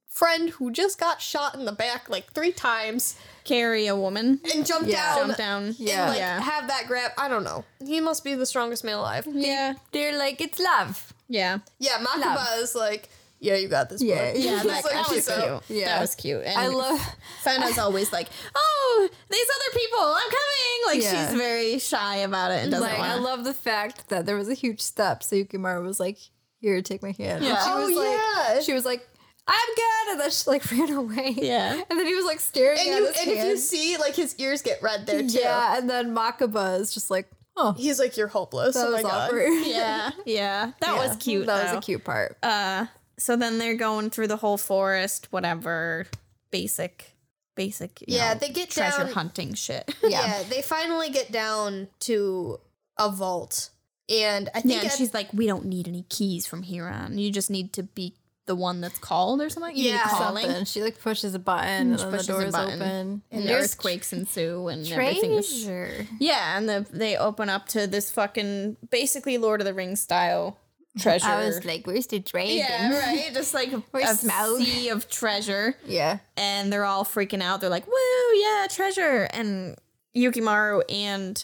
friend 0.09 0.49
who 0.49 0.71
just 0.71 0.99
got 0.99 1.21
shot 1.21 1.55
in 1.55 1.63
the 1.63 1.71
back 1.71 2.09
like 2.09 2.34
three 2.34 2.51
times 2.51 3.15
carry 3.45 3.88
a 3.88 3.95
woman, 3.95 4.41
and 4.53 4.65
jump 4.65 4.86
Yeah. 4.88 5.15
down? 5.15 5.27
jump 5.27 5.38
down. 5.38 5.63
And 5.67 5.79
Yeah. 5.79 6.09
like 6.09 6.17
yeah, 6.17 6.41
have 6.41 6.67
that 6.67 6.88
grab. 6.88 7.11
I 7.17 7.29
don't 7.29 7.45
know. 7.45 7.63
He 7.86 8.01
must 8.01 8.25
be 8.25 8.36
the 8.36 8.45
strongest 8.45 8.84
man 8.84 8.95
alive. 8.95 9.25
yeah, 9.32 9.75
They're 9.93 10.17
like, 10.17 10.41
it's 10.41 10.59
love. 10.59 11.13
Yeah. 11.32 11.59
Yeah, 11.79 11.97
Makaba 11.99 12.36
Love. 12.36 12.59
is 12.59 12.75
like, 12.75 13.09
yeah, 13.39 13.55
you 13.55 13.67
got 13.69 13.89
this. 13.89 14.01
Yeah, 14.03 14.34
bud." 14.34 14.39
yeah, 14.39 14.55
That, 14.57 14.65
like, 14.67 14.84
that 14.84 15.09
was 15.09 15.25
so-" 15.25 15.61
cute. 15.67 15.79
Yeah. 15.79 15.86
That 15.86 16.01
was 16.01 16.15
cute. 16.15 16.43
And 16.45 16.57
I 16.57 16.67
love 16.67 16.99
Fena's 17.43 17.77
always 17.79 18.11
like, 18.13 18.27
"Oh, 18.55 19.09
these 19.29 19.47
other 19.55 19.79
people, 19.79 19.99
I'm 19.99 20.29
coming!" 20.29 20.79
Like 20.88 21.01
Yeah. 21.03 21.27
she's 21.27 21.38
very 21.38 21.79
shy 21.79 22.17
about 22.17 22.51
it 22.51 22.61
and 22.63 22.71
doesn't 22.71 22.88
like 22.88 22.99
want. 22.99 23.11
I 23.11 23.15
love 23.15 23.43
the 23.43 23.53
fact 23.53 24.09
that 24.09 24.25
there 24.25 24.36
was 24.36 24.49
a 24.49 24.53
huge 24.53 24.82
step. 24.82 25.23
So 25.23 25.36
Yukimaru 25.36 25.84
was 25.84 25.99
like, 25.99 26.17
"Here, 26.59 26.82
take 26.82 27.01
my 27.01 27.15
hand." 27.17 27.43
Yeah. 27.43 27.55
And 27.55 27.63
she 27.63 27.69
Oh, 27.71 27.88
was 27.88 27.95
like, 27.95 28.17
yeah. 28.55 28.59
she 28.61 28.73
was 28.73 28.86
like, 28.86 29.07
"I'm 29.47 29.69
good," 29.75 30.11
and 30.11 30.19
then 30.21 30.29
she 30.32 30.43
like 30.49 30.71
ran 30.71 30.91
away. 30.91 31.34
Yeah. 31.38 31.82
and 31.89 31.99
then 31.99 32.05
he 32.05 32.13
was 32.15 32.25
like 32.25 32.39
staring 32.41 32.77
And 32.79 32.89
at 32.89 32.99
you 32.99 33.05
his 33.07 33.17
and 33.21 33.32
if 33.32 33.43
you 33.45 33.57
see 33.57 33.97
like 33.97 34.15
his 34.15 34.36
ears 34.38 34.61
get 34.61 34.84
red 34.84 35.07
there 35.07 35.21
too. 35.21 35.39
yeah, 35.39 35.77
and 35.77 35.89
then 35.89 36.13
Makaba 36.13 36.79
is 36.79 36.93
just 36.93 37.09
like, 37.09 37.27
"Oh, 37.58 37.74
He's 37.74 37.99
like, 37.99 38.18
you're 38.18 38.28
hopeless. 38.28 38.76
that 38.76 38.88
oh 38.88 38.91
was 38.93 39.04
my 39.04 39.10
god. 39.10 39.28
awkward." 39.30 39.49
yeah, 39.66 40.12
yeah, 40.26 40.72
that 40.80 40.95
was 40.97 41.16
cute. 41.18 41.45
That 41.45 41.66
was 41.74 41.78
a 41.78 41.82
cute 41.82 42.04
part. 42.04 42.38
Uh, 42.43 42.86
so 43.18 43.36
then 43.36 43.58
they're 43.60 43.76
going 43.76 44.10
through 44.10 44.28
the 44.28 44.38
whole 44.38 44.58
forest, 44.58 45.28
whatever, 45.32 46.08
basic, 46.52 47.12
basic. 47.56 48.02
you 48.02 48.08
Yeah, 48.18 48.34
know, 48.34 48.39
they 48.39 48.49
get 48.49 48.70
treasure 48.70 49.04
down- 49.04 49.14
hunting 49.14 49.54
shit. 49.54 49.93
Yeah. 50.04 50.43
they 50.49 50.62
finally 50.62 51.10
get 51.10 51.32
down 51.32 51.88
to 52.02 52.60
a 52.97 53.10
vault. 53.12 53.70
And 54.10 54.49
I 54.54 54.62
think 54.62 54.74
Yeah, 54.74 54.82
and 54.89 54.91
she's 54.91 55.14
like, 55.14 55.32
"We 55.34 55.47
don't 55.47 55.66
need 55.66 55.88
any 55.88 56.04
keys 56.10 56.45
from 56.45 56.64
here 56.64 56.88
on. 56.88 57.18
You 57.18 57.32
just 57.32 57.49
need 57.49 57.72
to 57.74 57.84
be 57.84 58.16
the 58.46 58.56
one 58.56 58.82
that's 58.82 58.98
called 58.98 59.42
or 59.42 59.50
something. 59.50 59.76
You 59.76 59.92
Yeah, 59.92 60.04
calling." 60.04 60.46
Something. 60.46 60.66
She 60.66 60.82
like 60.82 61.00
pushes 61.00 61.36
a 61.36 61.39
button, 61.39 61.89
mm, 61.89 61.92
and 61.92 62.00
She 62.00 62.06
then 62.06 62.18
the 62.18 62.24
doors 62.24 62.56
open, 62.56 63.22
and 63.32 63.48
there's 63.48 63.66
earthquakes 63.74 64.14
ensue, 64.14 64.68
and 64.68 64.88
everything 64.92 65.32
is 65.34 65.64
treasure. 65.64 66.08
Yeah, 66.20 66.58
and 66.58 66.68
the, 66.68 66.86
they 66.92 67.18
open 67.18 67.50
up 67.50 67.68
to 67.70 67.88
this 67.88 68.12
fucking 68.12 68.78
basically 68.89 69.38
Lord 69.38 69.62
of 69.62 69.66
the 69.66 69.74
Rings 69.74 70.02
style 70.02 70.58
treasure. 71.00 71.28
I 71.28 71.46
was 71.46 71.64
like, 71.64 71.86
"Where's 71.86 72.08
the 72.08 72.20
dragon?" 72.20 72.58
yeah, 72.58 73.00
right. 73.00 73.34
Just 73.34 73.54
like 73.54 73.72
a, 73.94 73.98
a 73.98 74.16
sea 74.16 74.89
of 74.89 75.10
treasure, 75.10 75.76
yeah. 75.86 76.20
and 76.38 76.72
they're 76.72 76.86
all 76.86 77.06
freaking 77.06 77.42
out. 77.42 77.62
They're 77.62 77.70
like, 77.70 77.88
"Woo, 77.88 78.36
yeah, 78.36 78.68
treasure!" 78.70 79.28
And 79.32 79.76
Yukimaru 80.16 80.82
and 80.89 81.44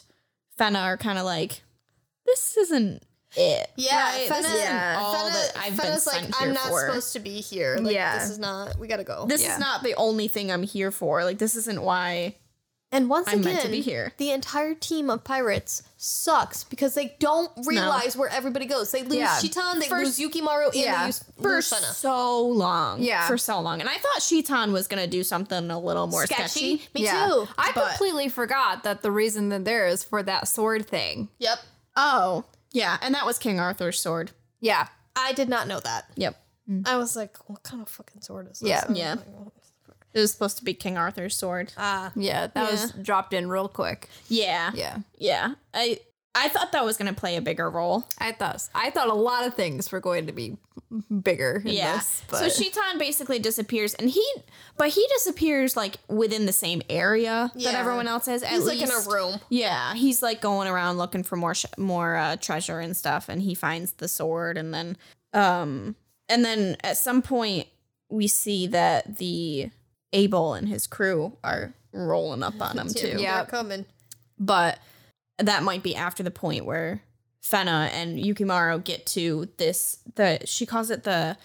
Fena 0.58 0.82
are 0.82 0.96
kind 0.96 1.18
of 1.18 1.24
like, 1.24 1.62
"This 2.26 2.56
isn't 2.56 3.02
it." 3.36 3.70
yeah, 3.76 4.10
right? 4.12 4.28
Fena, 4.30 4.42
this 4.42 4.46
isn't 4.54 4.58
yeah. 4.60 4.96
all 4.98 5.14
Fena- 5.14 5.32
that 5.32 5.52
I've 5.58 5.76
been 5.76 5.86
Fena's 5.86 6.02
sent 6.04 6.24
like, 6.30 6.34
here 6.36 6.48
I'm 6.48 6.54
not 6.54 6.68
for. 6.68 6.86
supposed 6.86 7.12
to 7.14 7.20
be 7.20 7.40
here. 7.40 7.76
Like, 7.80 7.94
Yeah. 7.94 8.18
this 8.18 8.30
is 8.30 8.38
not. 8.38 8.78
We 8.78 8.86
gotta 8.88 9.04
go. 9.04 9.26
this 9.26 9.42
Yeah. 9.42 9.54
is 9.54 9.58
not 9.58 9.82
the 9.82 9.94
only 9.94 10.28
thing 10.28 10.50
I'm 10.50 10.62
here 10.62 10.90
for. 10.90 11.24
Like, 11.24 11.38
this 11.38 11.54
isn't 11.56 11.82
why. 11.82 12.36
and 12.90 13.10
once 13.10 13.28
I'm 13.28 13.40
again, 13.40 13.52
meant 13.52 13.64
to 13.66 13.70
be 13.70 13.82
here. 13.82 14.14
the 14.16 14.30
entire 14.30 14.72
team 14.74 15.10
of 15.10 15.22
pirates 15.22 15.82
sucks 15.98 16.64
because 16.64 16.94
they 16.94 17.14
don't 17.18 17.50
realize 17.66 18.16
where 18.16 18.30
everybody 18.30 18.64
goes. 18.64 18.90
They 18.90 19.02
lose 19.02 19.18
Yeah. 19.18 19.38
Shitan, 19.38 19.78
they 19.78 19.88
First- 19.88 20.18
lose 20.18 20.30
Yukimaru, 20.32 20.66
and 20.68 20.74
yeah. 20.74 21.00
they 21.00 21.06
lose, 21.08 21.24
for 21.38 21.54
lose 21.56 21.66
so 21.66 22.40
long. 22.46 23.02
Yeah. 23.02 23.26
For 23.26 23.36
so 23.36 23.60
long. 23.60 23.80
And 23.80 23.90
I 23.90 23.96
thought 23.98 24.22
Shitan 24.22 24.72
was 24.72 24.88
going 24.88 25.02
to 25.02 25.06
do 25.10 25.22
something 25.22 25.70
a 25.70 25.78
little 25.78 26.06
more 26.06 26.24
sketchy. 26.24 26.76
Me 26.94 27.04
yeah. 27.04 27.26
too. 27.28 27.46
I 27.58 27.72
but- 27.74 27.88
completely 27.90 28.30
forgot 28.30 28.84
that 28.84 29.02
the 29.02 29.10
reason 29.10 29.50
that 29.50 29.66
there 29.66 29.86
is 29.86 30.02
for 30.02 30.22
that 30.22 30.48
sword 30.48 30.86
thing. 30.88 31.28
Yep. 31.40 31.58
Oh, 31.94 32.44
yeah. 32.72 32.98
And 33.02 33.14
that 33.14 33.26
was 33.26 33.38
King 33.38 33.58
Arthur's 33.60 34.00
sword. 34.00 34.32
Yeah. 34.60 34.88
I 35.16 35.32
did 35.32 35.48
not 35.48 35.66
know 35.68 35.80
that. 35.80 36.06
Yep. 36.16 36.40
I 36.84 36.96
was 36.96 37.16
like, 37.16 37.36
what 37.48 37.62
kind 37.62 37.80
of 37.82 37.88
fucking 37.88 38.20
sword 38.20 38.48
is 38.50 38.60
this? 38.60 38.68
Yeah. 38.68 38.82
I 38.86 38.88
was 38.90 38.98
Yeah. 38.98 39.10
like, 39.14 39.26
what 39.28 39.54
the 39.54 39.60
fuck? 39.86 40.06
It 40.12 40.20
was 40.20 40.32
supposed 40.32 40.58
to 40.58 40.64
be 40.64 40.74
King 40.74 40.98
Arthur's 40.98 41.34
sword. 41.34 41.72
Ah. 41.78 42.12
Yeah. 42.14 42.48
That 42.48 42.70
was 42.70 42.92
dropped 42.92 43.32
in 43.32 43.48
real 43.48 43.68
quick. 43.68 44.08
Yeah. 44.28 44.70
Yeah. 44.74 44.98
Yeah. 45.16 45.54
I 45.72 45.98
I 46.34 46.48
thought 46.48 46.72
that 46.72 46.84
was 46.84 46.96
going 46.96 47.12
to 47.12 47.18
play 47.18 47.36
a 47.36 47.40
bigger 47.40 47.68
role. 47.68 48.04
I 48.18 48.32
thought 48.32 48.68
I 48.74 48.90
thought 48.90 49.08
a 49.08 49.14
lot 49.14 49.46
of 49.46 49.54
things 49.54 49.90
were 49.90 50.00
going 50.00 50.26
to 50.26 50.32
be 50.32 50.56
bigger. 51.22 51.62
In 51.64 51.72
Yeah. 51.72 51.96
This, 51.96 52.22
so 52.30 52.48
Shitan 52.48 52.98
basically 52.98 53.38
disappears, 53.38 53.94
and 53.94 54.08
he, 54.08 54.24
but 54.76 54.90
he 54.90 55.04
disappears 55.14 55.76
like 55.76 55.96
within 56.08 56.46
the 56.46 56.52
same 56.52 56.82
area 56.88 57.50
that 57.54 57.74
everyone 57.74 58.06
else 58.06 58.28
is. 58.28 58.42
At 58.42 58.50
He's 58.52 58.64
like 58.66 58.80
in 58.80 58.90
a 58.90 59.10
room. 59.10 59.40
Yeah, 59.48 59.94
he's 59.94 60.22
like 60.22 60.40
going 60.40 60.68
around 60.68 60.98
looking 60.98 61.22
for 61.24 61.36
more 61.36 61.54
sh- 61.54 61.66
more 61.76 62.14
uh, 62.16 62.36
treasure 62.36 62.78
and 62.78 62.96
stuff, 62.96 63.28
and 63.28 63.42
he 63.42 63.54
finds 63.54 63.92
the 63.92 64.06
sword, 64.08 64.56
and 64.56 64.72
then 64.72 64.96
um, 65.32 65.96
and 66.28 66.44
then 66.44 66.76
at 66.84 66.96
some 66.98 67.20
point 67.20 67.66
we 68.10 68.28
see 68.28 68.66
that 68.68 69.16
the 69.16 69.70
Abel 70.12 70.54
and 70.54 70.68
his 70.68 70.86
crew 70.86 71.36
are 71.42 71.74
rolling 71.92 72.42
up 72.42 72.60
on 72.60 72.78
him 72.78 72.88
too. 72.94 73.16
Yeah. 73.18 73.38
They're 73.38 73.46
coming. 73.46 73.86
but 74.38 74.78
that 75.38 75.62
might 75.62 75.82
be 75.82 75.94
after 75.94 76.22
the 76.22 76.30
point 76.30 76.64
where 76.64 77.02
Fena 77.42 77.90
and 77.92 78.18
Yukimaru 78.18 78.82
get 78.82 79.06
to 79.06 79.48
this 79.56 79.98
the 80.16 80.40
she 80.44 80.66
calls 80.66 80.90
it 80.90 81.04
the 81.04 81.36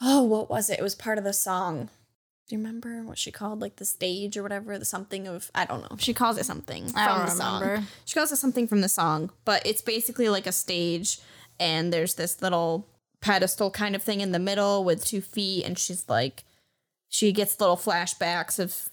oh 0.00 0.22
what 0.22 0.50
was 0.50 0.70
it? 0.70 0.78
It 0.78 0.82
was 0.82 0.94
part 0.94 1.18
of 1.18 1.24
the 1.24 1.32
song. 1.32 1.90
Do 2.48 2.56
you 2.56 2.58
remember 2.58 3.02
what 3.02 3.16
she 3.16 3.30
called 3.30 3.60
like 3.60 3.76
the 3.76 3.84
stage 3.84 4.36
or 4.36 4.42
whatever? 4.42 4.78
The 4.78 4.84
something 4.84 5.26
of 5.26 5.50
I 5.54 5.64
don't 5.64 5.82
know. 5.82 5.96
She 5.98 6.12
calls 6.12 6.36
it 6.38 6.44
something 6.44 6.90
I 6.94 7.06
don't 7.06 7.26
the 7.26 7.30
song. 7.32 7.60
remember. 7.62 7.86
She 8.04 8.14
calls 8.14 8.32
it 8.32 8.36
something 8.36 8.66
from 8.68 8.80
the 8.80 8.88
song, 8.88 9.30
but 9.44 9.66
it's 9.66 9.82
basically 9.82 10.28
like 10.28 10.46
a 10.46 10.52
stage 10.52 11.20
and 11.60 11.92
there's 11.92 12.14
this 12.14 12.42
little 12.42 12.88
pedestal 13.20 13.70
kind 13.70 13.94
of 13.94 14.02
thing 14.02 14.20
in 14.20 14.32
the 14.32 14.38
middle 14.38 14.84
with 14.84 15.04
two 15.04 15.22
feet 15.22 15.64
and 15.64 15.78
she's 15.78 16.06
like 16.08 16.44
she 17.08 17.32
gets 17.32 17.58
little 17.60 17.76
flashbacks 17.76 18.58
of 18.58 18.88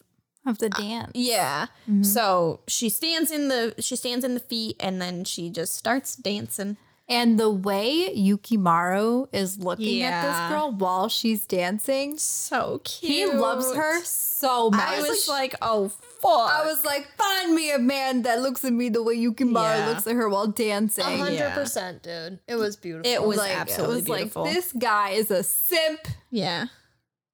of 0.46 0.58
the 0.60 0.68
uh, 0.68 0.78
dance. 0.80 1.12
yeah. 1.16 1.68
Mm-hmm. 1.90 2.04
So 2.04 2.62
she 2.68 2.90
stands 2.90 3.32
in 3.32 3.48
the 3.48 3.76
she 3.80 3.96
stands 3.96 4.24
in 4.26 4.34
the 4.34 4.40
feet 4.40 4.76
and 4.80 5.02
then 5.02 5.24
she 5.24 5.50
just 5.50 5.76
starts 5.76 6.16
dancing. 6.16 6.78
And 7.10 7.38
the 7.38 7.50
way 7.50 8.14
Yukimaru 8.16 9.28
is 9.34 9.58
looking 9.60 10.02
at 10.02 10.22
this 10.22 10.50
girl 10.56 10.72
while 10.72 11.10
she's 11.10 11.46
dancing, 11.46 12.18
So 12.18 12.80
cute. 12.86 13.12
he 13.12 13.26
loves 13.26 13.76
her 13.76 14.02
so 14.06 14.70
much. 14.70 14.80
I 14.80 15.02
was 15.02 15.28
like, 15.28 15.54
oh 15.62 15.90
fuck. 15.90 16.54
I 16.54 16.64
was 16.66 16.86
like, 16.86 17.10
find 17.18 17.54
me 17.54 17.72
a 17.72 17.80
man 17.80 18.22
that 18.22 18.42
looks 18.42 18.64
at 18.64 18.72
me 18.72 18.88
the 18.88 19.04
way 19.04 19.18
Yukimaru 19.18 19.54
Yeah. 19.80 19.88
looks 19.90 20.08
at 20.08 20.16
her 20.16 20.30
while 20.30 20.48
dancing. 20.48 21.04
A 21.04 21.18
hundred 21.18 21.34
Yeah. 21.34 21.54
percent, 21.54 22.02
dude. 22.02 22.40
It 22.48 22.56
was 22.56 22.78
beautiful. 22.78 23.12
It 23.12 23.22
was 23.22 23.38
like, 23.38 23.58
absolutely 23.60 23.96
it 23.96 23.98
was 23.98 24.06
beautiful. 24.20 24.44
like 24.44 24.54
this 24.54 24.72
guy 24.72 25.10
is 25.10 25.32
a 25.32 25.44
simp. 25.44 26.08
yeah. 26.30 26.68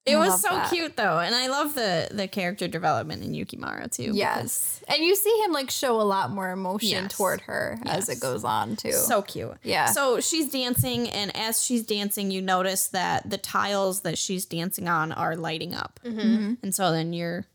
It 0.07 0.15
I 0.15 0.19
was 0.19 0.41
so 0.41 0.49
that. 0.49 0.69
cute 0.69 0.95
though, 0.95 1.19
and 1.19 1.35
I 1.35 1.47
love 1.47 1.75
the 1.75 2.07
the 2.11 2.27
character 2.27 2.67
development 2.67 3.23
in 3.23 3.33
Yukimaru 3.33 3.91
too. 3.91 4.11
Yes. 4.13 4.81
And 4.87 5.03
you 5.03 5.15
see 5.15 5.35
him 5.43 5.51
like 5.51 5.69
show 5.69 5.99
a 5.99 6.03
lot 6.03 6.31
more 6.31 6.49
emotion 6.51 6.89
Yes. 7.03 7.13
toward 7.17 7.41
her 7.41 7.77
as 7.85 8.07
it 8.09 8.19
goes 8.19 8.43
on 8.43 8.75
too. 8.77 8.93
So 8.93 9.21
cute. 9.21 9.57
Yeah. 9.63 9.87
So 9.87 10.19
she's 10.19 10.49
dancing, 10.51 11.09
and 11.09 11.35
as 11.35 11.63
she's 11.63 11.83
dancing, 11.85 12.31
you 12.31 12.41
notice 12.41 12.87
that 12.89 13.29
the 13.29 13.37
tiles 13.37 14.01
that 14.01 14.17
she's 14.17 14.45
dancing 14.45 14.87
on 14.87 15.11
are 15.11 15.35
lighting 15.35 15.73
up. 15.73 15.99
Mm-hmm. 16.05 16.53
And 16.63 16.73
so 16.73 16.91
then 16.91 17.13
you're 17.13 17.45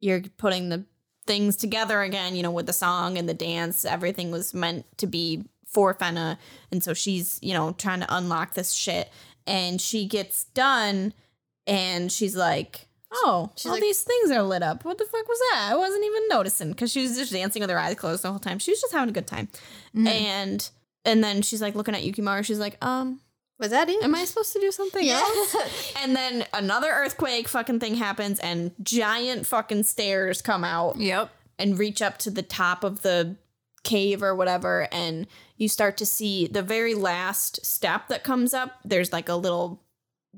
you're 0.00 0.22
putting 0.36 0.68
the 0.68 0.84
things 1.26 1.56
together 1.56 2.02
again, 2.02 2.36
you 2.36 2.42
know, 2.42 2.50
with 2.50 2.66
the 2.66 2.72
song 2.72 3.16
and 3.18 3.28
the 3.28 3.34
dance. 3.34 3.84
Everything 3.84 4.30
was 4.30 4.54
meant 4.54 4.84
to 4.98 5.06
be 5.06 5.44
for 5.66 5.92
Fena. 5.94 6.38
And 6.70 6.82
so 6.84 6.94
she's, 6.94 7.38
you 7.42 7.52
know, 7.52 7.72
trying 7.72 8.00
to 8.00 8.14
unlock 8.14 8.54
this 8.54 8.72
shit. 8.72 9.10
And 9.46 9.80
she 9.80 10.06
gets 10.06 10.44
done 10.54 11.12
and 11.66 12.10
she's 12.12 12.36
like, 12.36 12.86
Oh, 13.12 13.50
all 13.64 13.72
like- 13.72 13.80
these 13.80 14.02
things 14.02 14.30
are 14.30 14.42
lit 14.42 14.62
up. 14.62 14.84
What 14.84 14.98
the 14.98 15.04
fuck 15.04 15.26
was 15.28 15.38
that? 15.52 15.68
I 15.72 15.76
wasn't 15.76 16.04
even 16.04 16.28
noticing 16.28 16.70
because 16.70 16.90
she 16.92 17.02
was 17.02 17.16
just 17.16 17.32
dancing 17.32 17.60
with 17.60 17.70
her 17.70 17.78
eyes 17.78 17.94
closed 17.94 18.22
the 18.22 18.30
whole 18.30 18.38
time. 18.40 18.58
She 18.58 18.72
was 18.72 18.80
just 18.80 18.92
having 18.92 19.08
a 19.08 19.12
good 19.12 19.26
time. 19.26 19.48
And 19.94 20.68
and 21.04 21.22
then 21.24 21.42
she's 21.42 21.62
like 21.62 21.74
looking 21.74 21.94
at 21.94 22.02
Yukimaru. 22.02 22.44
She's 22.44 22.58
like, 22.58 22.84
um, 22.84 23.20
was 23.58 23.70
that 23.70 23.88
it? 23.88 24.02
am 24.02 24.14
I 24.14 24.24
supposed 24.24 24.52
to 24.52 24.60
do 24.60 24.70
something 24.70 25.08
else? 25.08 25.56
and 26.02 26.14
then 26.14 26.44
another 26.52 26.90
earthquake 26.90 27.48
fucking 27.48 27.80
thing 27.80 27.94
happens 27.94 28.38
and 28.40 28.72
giant 28.82 29.46
fucking 29.46 29.84
stairs 29.84 30.42
come 30.42 30.62
out 30.64 30.96
Yep. 30.98 31.30
and 31.58 31.78
reach 31.78 32.02
up 32.02 32.18
to 32.18 32.30
the 32.30 32.42
top 32.42 32.84
of 32.84 33.00
the 33.02 33.36
cave 33.82 34.20
or 34.22 34.34
whatever 34.34 34.88
and 34.90 35.28
you 35.58 35.68
start 35.68 35.96
to 35.98 36.04
see 36.04 36.48
the 36.48 36.60
very 36.60 36.92
last 36.92 37.64
step 37.64 38.08
that 38.08 38.24
comes 38.24 38.52
up 38.52 38.72
there's 38.84 39.12
like 39.12 39.28
a 39.28 39.36
little 39.36 39.80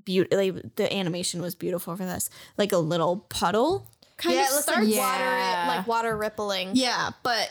beauty 0.04 0.34
like, 0.36 0.76
the 0.76 0.92
animation 0.94 1.40
was 1.42 1.54
beautiful 1.54 1.96
for 1.96 2.04
this 2.04 2.30
like 2.56 2.72
a 2.72 2.78
little 2.78 3.18
puddle 3.28 3.86
kind 4.16 4.34
yeah, 4.36 4.42
of 4.42 4.48
it 4.48 4.52
looks 4.52 4.62
starts 4.64 4.86
like 4.86 4.94
Yeah. 4.94 5.66
water, 5.68 5.78
like 5.78 5.86
water 5.86 6.16
rippling. 6.16 6.70
yeah, 6.74 7.10
but 7.22 7.50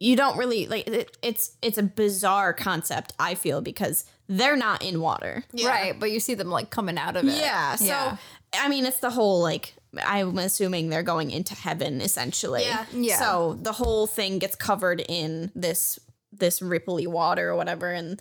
you 0.00 0.16
don't 0.16 0.36
really 0.36 0.66
like 0.66 0.86
it, 0.86 1.16
it's 1.22 1.56
it's 1.62 1.78
a 1.78 1.82
bizarre 1.82 2.52
concept 2.52 3.12
I 3.18 3.34
feel 3.34 3.60
because 3.60 4.04
they're 4.28 4.56
not 4.56 4.82
in 4.82 5.00
water. 5.00 5.44
Yeah. 5.52 5.68
Right. 5.68 5.98
But 6.00 6.10
you 6.10 6.20
see 6.20 6.34
them 6.34 6.50
like 6.50 6.70
coming 6.70 6.98
out 6.98 7.16
of 7.16 7.24
it. 7.26 7.36
Yeah. 7.36 7.76
So 7.76 8.18
I 8.58 8.68
mean, 8.68 8.86
it's 8.86 9.00
the 9.00 9.10
whole 9.10 9.40
like 9.40 9.74
I'm 10.04 10.36
assuming 10.38 10.88
they're 10.88 11.02
going 11.02 11.30
into 11.30 11.54
heaven 11.54 12.00
essentially. 12.00 12.62
Yeah. 12.62 12.84
Yeah. 12.92 13.18
So 13.18 13.58
the 13.60 13.72
whole 13.72 14.06
thing 14.06 14.38
gets 14.38 14.56
covered 14.56 15.00
in 15.08 15.50
this 15.54 15.98
this 16.32 16.60
ripply 16.60 17.06
water 17.06 17.50
or 17.50 17.56
whatever, 17.56 17.90
and 17.90 18.20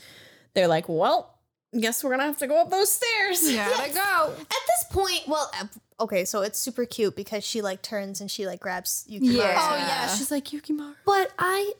they're 0.53 0.67
like, 0.67 0.87
"Well, 0.87 1.32
guess 1.79 2.03
we're 2.03 2.11
gonna 2.11 2.23
have 2.23 2.37
to 2.39 2.47
go 2.47 2.61
up 2.61 2.69
those 2.69 2.91
stairs." 2.91 3.51
Gotta 3.55 3.91
go. 3.93 4.33
At 4.39 4.47
this 4.67 4.85
point, 4.89 5.21
well, 5.27 5.51
uh, 5.59 5.65
okay, 6.01 6.25
so 6.25 6.41
it's 6.41 6.59
super 6.59 6.85
cute 6.85 7.15
because 7.15 7.43
she 7.45 7.61
like 7.61 7.81
turns 7.81 8.21
and 8.21 8.29
she 8.29 8.45
like 8.47 8.59
grabs 8.59 9.05
Yukimaru. 9.09 9.33
Yeah. 9.37 9.69
Oh 9.71 9.75
yeah, 9.77 10.07
she's 10.07 10.31
like 10.31 10.45
Yukimaru. 10.45 10.95
But 11.05 11.31
I 11.39 11.73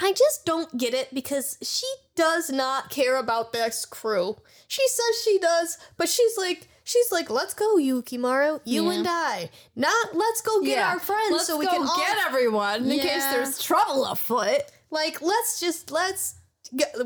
I 0.00 0.12
just 0.12 0.44
don't 0.46 0.76
get 0.78 0.94
it 0.94 1.12
because 1.12 1.58
she 1.62 1.86
does 2.14 2.50
not 2.50 2.90
care 2.90 3.16
about 3.16 3.52
this 3.52 3.84
crew. 3.84 4.36
She 4.68 4.86
says 4.86 5.22
she 5.24 5.38
does, 5.38 5.78
but 5.96 6.08
she's 6.08 6.36
like 6.38 6.68
she's 6.84 7.10
like, 7.12 7.30
"Let's 7.30 7.52
go, 7.54 7.76
Yukimaru, 7.76 8.60
you 8.64 8.84
Yeah. 8.90 8.98
and 8.98 9.06
I. 9.08 9.50
Not 9.74 10.14
let's 10.14 10.40
go 10.40 10.60
get 10.60 10.78
Yeah. 10.78 10.88
our 10.92 10.98
friends 11.00 11.32
Let's 11.32 11.46
so 11.46 11.56
we 11.58 11.66
go 11.66 11.72
can 11.72 11.82
all 11.86 11.96
get 11.98 12.16
everyone 12.26 12.90
in 12.90 12.98
case 13.00 13.24
there's 13.26 13.58
trouble 13.62 14.04
afoot. 14.06 14.62
like 14.90 15.20
let's 15.20 15.58
just 15.60 15.90
let's 15.90 16.32
get, 16.32 16.37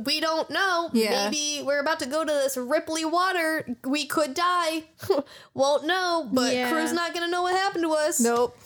we 0.05 0.21
don't 0.21 0.51
know. 0.51 0.91
Yeah. 0.93 1.29
Maybe 1.31 1.63
we're 1.65 1.81
about 1.81 2.01
to 2.01 2.07
go 2.07 2.25
to 2.25 2.33
this 2.33 2.57
ripply 2.57 3.11
water. 3.11 3.67
We 3.85 4.07
could 4.07 4.35
die. 4.35 4.85
Won't 5.55 5.87
know, 5.87 6.29
but 6.33 6.53
Yeah. 6.55 6.71
crew's 6.71 6.93
not 6.93 7.15
gonna 7.15 7.29
know 7.29 7.43
what 7.43 7.55
happened 7.55 7.85
to 7.85 7.91
us. 7.93 8.21
Nope. 8.21 8.57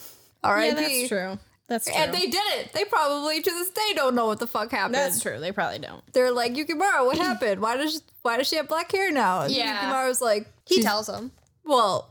Yeah, 0.44 0.74
that's 0.74 1.08
true. 1.08 1.38
That's 1.68 1.86
true. 1.86 1.94
And 1.96 2.14
they 2.14 2.26
did 2.26 2.42
it. 2.58 2.72
They 2.72 2.84
probably 2.84 3.42
to 3.42 3.50
this 3.50 3.70
day 3.70 3.92
don't 3.94 4.14
know 4.14 4.26
what 4.26 4.38
the 4.38 4.46
fuck 4.46 4.70
happened. 4.70 4.94
that's 4.94 5.20
true. 5.20 5.40
They 5.40 5.50
probably 5.50 5.80
don't. 5.80 6.02
They're 6.12 6.30
like, 6.30 6.54
Yukimaru, 6.54 7.04
what 7.06 7.18
happened? 7.18 7.60
Why 7.60 7.76
does 7.76 8.02
why 8.22 8.36
does 8.36 8.46
she 8.48 8.56
have 8.56 8.68
black 8.68 8.90
hair 8.92 9.10
now? 9.10 9.42
And 9.42 9.52
Yeah. 9.52 9.90
Yukimaru's 9.92 10.20
like, 10.20 10.46
He 10.64 10.82
tells 10.82 11.06
them. 11.08 11.32
well, 11.64 12.08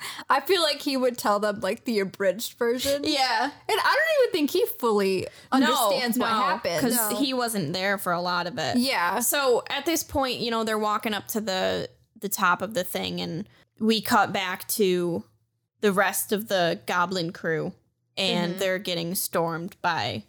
I 0.30 0.40
feel 0.40 0.62
like 0.62 0.80
he 0.80 0.96
would 0.96 1.18
tell 1.18 1.38
them 1.40 1.60
like 1.60 1.84
the 1.84 1.98
abridged 2.00 2.58
version. 2.58 3.02
Yeah. 3.04 3.44
And 3.44 3.52
I 3.68 3.94
don't 3.96 4.22
even 4.28 4.32
think 4.32 4.50
he 4.50 4.64
fully 4.78 5.26
understands 5.52 6.18
what 6.18 6.28
happened. 6.30 6.76
because 6.80 6.96
No. 7.10 7.16
he 7.18 7.34
wasn't 7.34 7.72
there 7.72 7.98
for 7.98 8.12
a 8.12 8.20
lot 8.20 8.46
of 8.46 8.58
it. 8.58 8.76
Yeah. 8.78 9.20
So 9.20 9.62
at 9.70 9.86
this 9.86 10.02
point, 10.02 10.38
you 10.40 10.50
know, 10.50 10.64
they're 10.64 10.78
walking 10.78 11.14
up 11.14 11.26
to 11.28 11.40
the 11.40 11.88
the 12.20 12.28
top 12.28 12.62
of 12.62 12.74
the 12.74 12.82
thing, 12.82 13.20
and 13.20 13.48
we 13.78 14.00
cut 14.00 14.32
back 14.32 14.66
to 14.68 15.22
the 15.80 15.92
rest 15.92 16.32
of 16.32 16.48
the 16.48 16.80
goblin 16.86 17.32
crew, 17.32 17.72
and 18.16 18.50
Mm-hmm. 18.52 18.58
they're 18.58 18.78
getting 18.80 19.14
stormed 19.14 19.76
by 19.82 20.24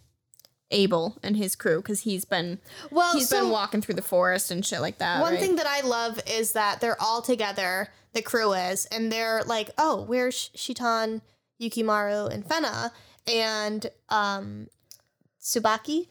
Abel 0.71 1.17
and 1.23 1.35
his 1.35 1.55
crew 1.55 1.77
because 1.77 2.01
he's 2.01 2.25
been 2.25 2.59
Well, 2.91 3.13
he's 3.13 3.29
so 3.29 3.41
been 3.41 3.49
walking 3.49 3.81
through 3.81 3.95
the 3.95 4.01
forest 4.01 4.51
and 4.51 4.65
shit 4.65 4.81
like 4.81 4.99
that. 4.99 5.21
One 5.21 5.33
right? 5.33 5.39
thing 5.41 5.55
that 5.55 5.65
I 5.67 5.81
love 5.81 6.19
is 6.27 6.51
that 6.53 6.79
they're 6.81 7.01
all 7.01 7.21
together, 7.21 7.89
the 8.13 8.21
crew 8.21 8.53
is, 8.53 8.85
and 8.87 9.11
they're 9.11 9.41
like, 9.45 9.71
oh, 9.77 10.03
where's 10.03 10.51
Shitan, 10.53 11.21
Yukimaru, 11.61 12.31
and 12.31 12.45
Fena? 12.45 12.91
And 13.27 13.89
um, 14.09 14.67
Tsubaki 15.41 16.07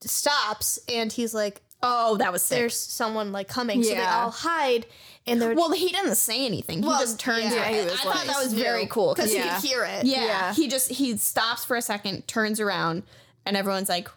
stops 0.00 0.78
and 0.88 1.12
he's 1.12 1.34
like, 1.34 1.62
oh, 1.82 2.16
that 2.16 2.32
was 2.32 2.42
sick. 2.42 2.58
there's 2.58 2.76
someone 2.76 3.32
like 3.32 3.48
coming. 3.48 3.82
So 3.82 3.94
they 3.94 4.00
all 4.00 4.30
hide 4.30 4.86
and 5.26 5.40
they're. 5.40 5.54
Well, 5.54 5.72
he 5.72 5.90
doesn't 5.90 6.16
say 6.16 6.44
anything. 6.46 6.82
He 6.82 6.88
Well, 6.88 7.00
just 7.00 7.18
turns. 7.20 7.44
yeah, 7.54 7.62
around. 7.62 7.74
he 7.74 7.80
was 7.84 7.92
I 7.92 7.96
thought 8.04 8.26
that 8.26 8.42
was 8.42 8.52
very 8.52 8.86
cool 8.86 9.14
because 9.14 9.30
because 9.32 9.46
Yeah. 9.46 9.54
he 9.56 9.60
could 9.60 9.68
hear 9.68 9.84
it. 9.84 10.04
yeah, 10.06 10.24
Yeah. 10.24 10.54
he 10.54 10.68
just 10.68 10.88
he 10.90 11.16
stops 11.16 11.64
for 11.64 11.76
a 11.76 11.82
second, 11.82 12.26
turns 12.28 12.60
around, 12.60 13.02
and 13.48 13.56
everyone's 13.56 13.88
like, 13.88 14.08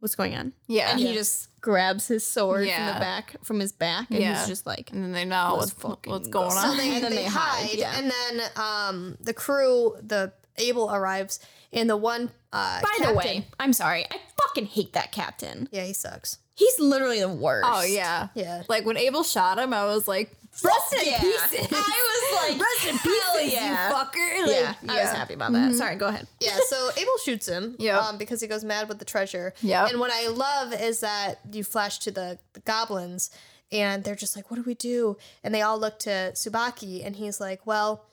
"What's 0.00 0.14
going 0.16 0.34
on?" 0.34 0.52
Yeah. 0.66 0.90
and 0.90 1.00
Yeah. 1.00 1.08
he 1.08 1.14
just 1.14 1.48
grabs 1.60 2.08
his 2.08 2.24
sword 2.24 2.60
from 2.60 2.68
Yeah. 2.68 2.94
the 2.94 3.00
back 3.00 3.36
from 3.44 3.60
his 3.60 3.72
back, 3.72 4.10
and 4.10 4.18
Yeah. 4.20 4.38
he's 4.38 4.48
just 4.48 4.66
like, 4.66 4.90
and 4.92 5.02
then 5.02 5.12
they 5.12 5.24
know 5.24 5.56
Let's 5.58 5.72
what's, 5.72 5.82
fucking 5.82 6.12
what's 6.12 6.28
go. 6.28 6.40
going 6.48 6.50
So 6.52 6.68
on. 6.68 6.76
they, 6.76 6.94
And 6.94 7.04
then 7.04 7.10
they 7.12 7.16
they 7.18 7.24
hide, 7.24 7.66
hide, 7.68 7.78
yeah. 7.78 7.98
and 7.98 8.10
then 8.10 8.50
um, 8.56 9.16
the 9.20 9.34
crew, 9.34 9.96
the 10.02 10.32
Abel 10.56 10.90
arrives, 10.92 11.38
and 11.72 11.88
the 11.88 11.96
one. 11.96 12.30
Uh, 12.52 12.80
By 12.80 12.88
the 12.98 13.04
captain- 13.04 13.16
way, 13.16 13.46
I'm 13.60 13.72
sorry, 13.74 14.06
I 14.10 14.16
fucking 14.40 14.66
hate 14.66 14.94
that 14.94 15.12
captain. 15.12 15.68
yeah, 15.70 15.84
he 15.84 15.92
sucks. 15.92 16.38
He's 16.54 16.80
literally 16.80 17.20
the 17.20 17.28
worst. 17.28 17.68
Oh 17.70 17.82
yeah. 17.82 18.28
Yeah. 18.34 18.62
Like 18.68 18.84
when 18.86 18.96
Abel 18.96 19.22
shot 19.22 19.58
him, 19.58 19.72
I 19.74 19.84
was 19.84 20.08
like, 20.08 20.34
rest 20.62 20.92
in 20.94 21.12
yeah. 21.12 21.20
pieces. 21.20 21.68
I 21.72 22.48
was 22.50 22.50
like, 22.50 22.60
rest 22.60 22.88
in 22.88 22.96
hell 22.96 23.34
pieces, 23.36 23.52
yeah. 23.52 23.88
you 23.88 23.94
fucker. 23.94 24.46
Like, 24.46 24.50
yeah, 24.50 24.74
I 24.92 25.00
was 25.02 25.10
happy 25.12 25.34
about 25.34 25.52
that. 25.52 25.74
Sorry, 25.74 25.96
go 25.96 26.06
ahead. 26.06 26.26
Yeah, 26.40 26.56
so 26.68 26.90
Abel 26.96 27.18
shoots 27.24 27.46
him 27.48 27.76
Yep. 27.78 28.02
um, 28.02 28.18
because 28.18 28.40
he 28.40 28.46
goes 28.46 28.64
mad 28.64 28.88
with 28.88 28.98
the 28.98 29.04
treasure. 29.04 29.54
Yeah, 29.60 29.86
And 29.86 30.00
what 30.00 30.10
I 30.12 30.28
love 30.28 30.72
is 30.72 31.00
that 31.00 31.40
you 31.52 31.64
flash 31.64 31.98
to 32.00 32.10
the, 32.10 32.38
the 32.52 32.60
goblins 32.60 33.30
and 33.70 34.02
they're 34.04 34.14
just 34.16 34.34
like, 34.34 34.50
"What 34.50 34.56
do 34.56 34.62
we 34.62 34.74
do?" 34.74 35.16
And 35.44 35.54
they 35.54 35.62
all 35.62 35.78
look 35.78 35.98
to 36.00 36.32
Tsubaki, 36.34 37.04
and 37.04 37.14
he's 37.16 37.38
like, 37.38 37.66
"Well, 37.66 38.04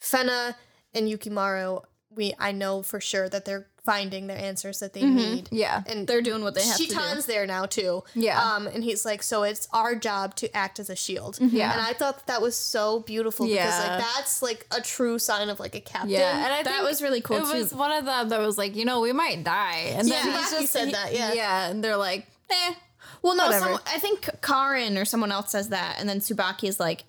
Fena 0.00 0.54
and 0.92 1.08
Yukimaru, 1.08 1.82
we 2.14 2.34
I 2.38 2.52
know 2.52 2.82
for 2.82 3.00
sure 3.00 3.28
that 3.28 3.44
they're 3.44 3.66
finding 3.84 4.26
the 4.26 4.34
answers 4.34 4.80
that 4.80 4.92
they 4.92 5.02
need." 5.02 5.48
Yeah. 5.50 5.82
And 5.86 6.06
They're 6.06 6.22
doing 6.22 6.42
what 6.42 6.54
they 6.54 6.62
have 6.62 6.76
to 6.76 6.82
Shitan's 6.84 7.26
do. 7.26 7.32
there 7.32 7.46
now 7.46 7.66
too. 7.66 8.04
Yeah. 8.14 8.40
Um, 8.42 8.66
and 8.66 8.82
he's 8.84 9.04
like, 9.04 9.22
so 9.22 9.42
it's 9.42 9.66
our 9.72 9.94
job 9.94 10.34
to 10.36 10.54
act 10.56 10.78
as 10.78 10.90
a 10.90 10.96
shield. 10.96 11.38
Yeah. 11.40 11.72
And 11.72 11.80
I 11.80 11.92
thought 11.92 12.18
that, 12.18 12.26
that 12.26 12.42
was 12.42 12.56
so 12.56 13.00
beautiful 13.00 13.46
because 13.46 13.78
like 13.78 13.98
that's 14.00 14.42
like 14.42 14.66
a 14.70 14.80
true 14.80 15.18
sign 15.18 15.48
of 15.48 15.58
like 15.60 15.74
a 15.74 15.80
captain. 15.80 16.10
Yeah, 16.10 16.44
and 16.44 16.52
I 16.52 16.56
thought 16.58 16.64
That 16.64 16.72
think 16.78 16.88
was 16.88 17.02
really 17.02 17.20
cool, 17.20 17.36
It 17.38 17.46
too. 17.52 17.58
was 17.58 17.72
one 17.74 17.92
of 17.92 18.04
them 18.04 18.28
that 18.28 18.40
was 18.40 18.58
like, 18.58 18.76
you 18.76 18.84
know, 18.84 19.00
we 19.00 19.12
might 19.12 19.42
die, 19.44 19.92
and 19.96 20.08
then 20.08 20.26
Yeah, 20.26 20.44
he 20.48 20.56
just 20.60 20.72
said 20.72 20.90
that, 20.92 21.12
yeah. 21.14 21.32
yeah, 21.32 21.68
and 21.70 21.82
they're 21.82 21.96
like, 21.96 22.26
eh, 22.50 22.74
Well, 23.22 23.36
no, 23.36 23.44
Whatever. 23.46 23.64
some, 23.74 23.80
I 23.86 23.98
think 23.98 24.28
Karin 24.42 24.96
or 24.98 25.04
someone 25.04 25.32
else 25.32 25.50
says 25.50 25.70
that, 25.70 25.96
and 25.98 26.08
then 26.08 26.20
Tsubaki 26.20 26.68
is 26.68 26.78
like, 26.78 27.04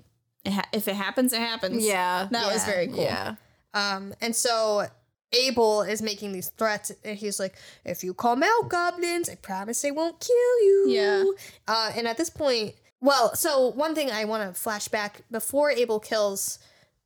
"If 0.73 0.87
it 0.87 0.95
happens, 0.95 1.33
it 1.33 1.39
happens." 1.39 1.85
yeah, 1.85 2.27
that 2.31 2.51
was 2.51 2.63
very 2.65 2.87
cool. 2.87 3.03
yeah, 3.03 3.35
Um, 3.73 4.13
and 4.21 4.35
so 4.35 4.87
Abel 5.33 5.81
is 5.83 6.01
making 6.01 6.31
these 6.31 6.49
threats, 6.49 6.91
and 7.03 7.17
he's 7.17 7.39
like, 7.39 7.55
"If 7.85 8.03
you 8.03 8.13
come 8.13 8.41
out, 8.43 8.69
goblins, 8.69 9.29
I 9.29 9.35
promise 9.35 9.81
they 9.81 9.91
won't 9.91 10.19
kill 10.19 10.59
you." 10.63 10.85
Yeah. 10.89 11.23
Uh, 11.67 11.91
and 11.95 12.07
at 12.07 12.17
this 12.17 12.29
point, 12.29 12.73
well, 12.99 13.35
so 13.35 13.67
one 13.67 13.93
thing 13.95 14.09
I 14.11 14.25
want 14.25 14.47
to 14.53 14.59
flash 14.59 14.87
back 14.87 15.21
before 15.29 15.71
Abel 15.71 15.99
kills 15.99 16.57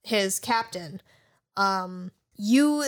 his 0.04 0.40
captain, 0.40 1.02
um, 1.58 2.12
you, 2.36 2.86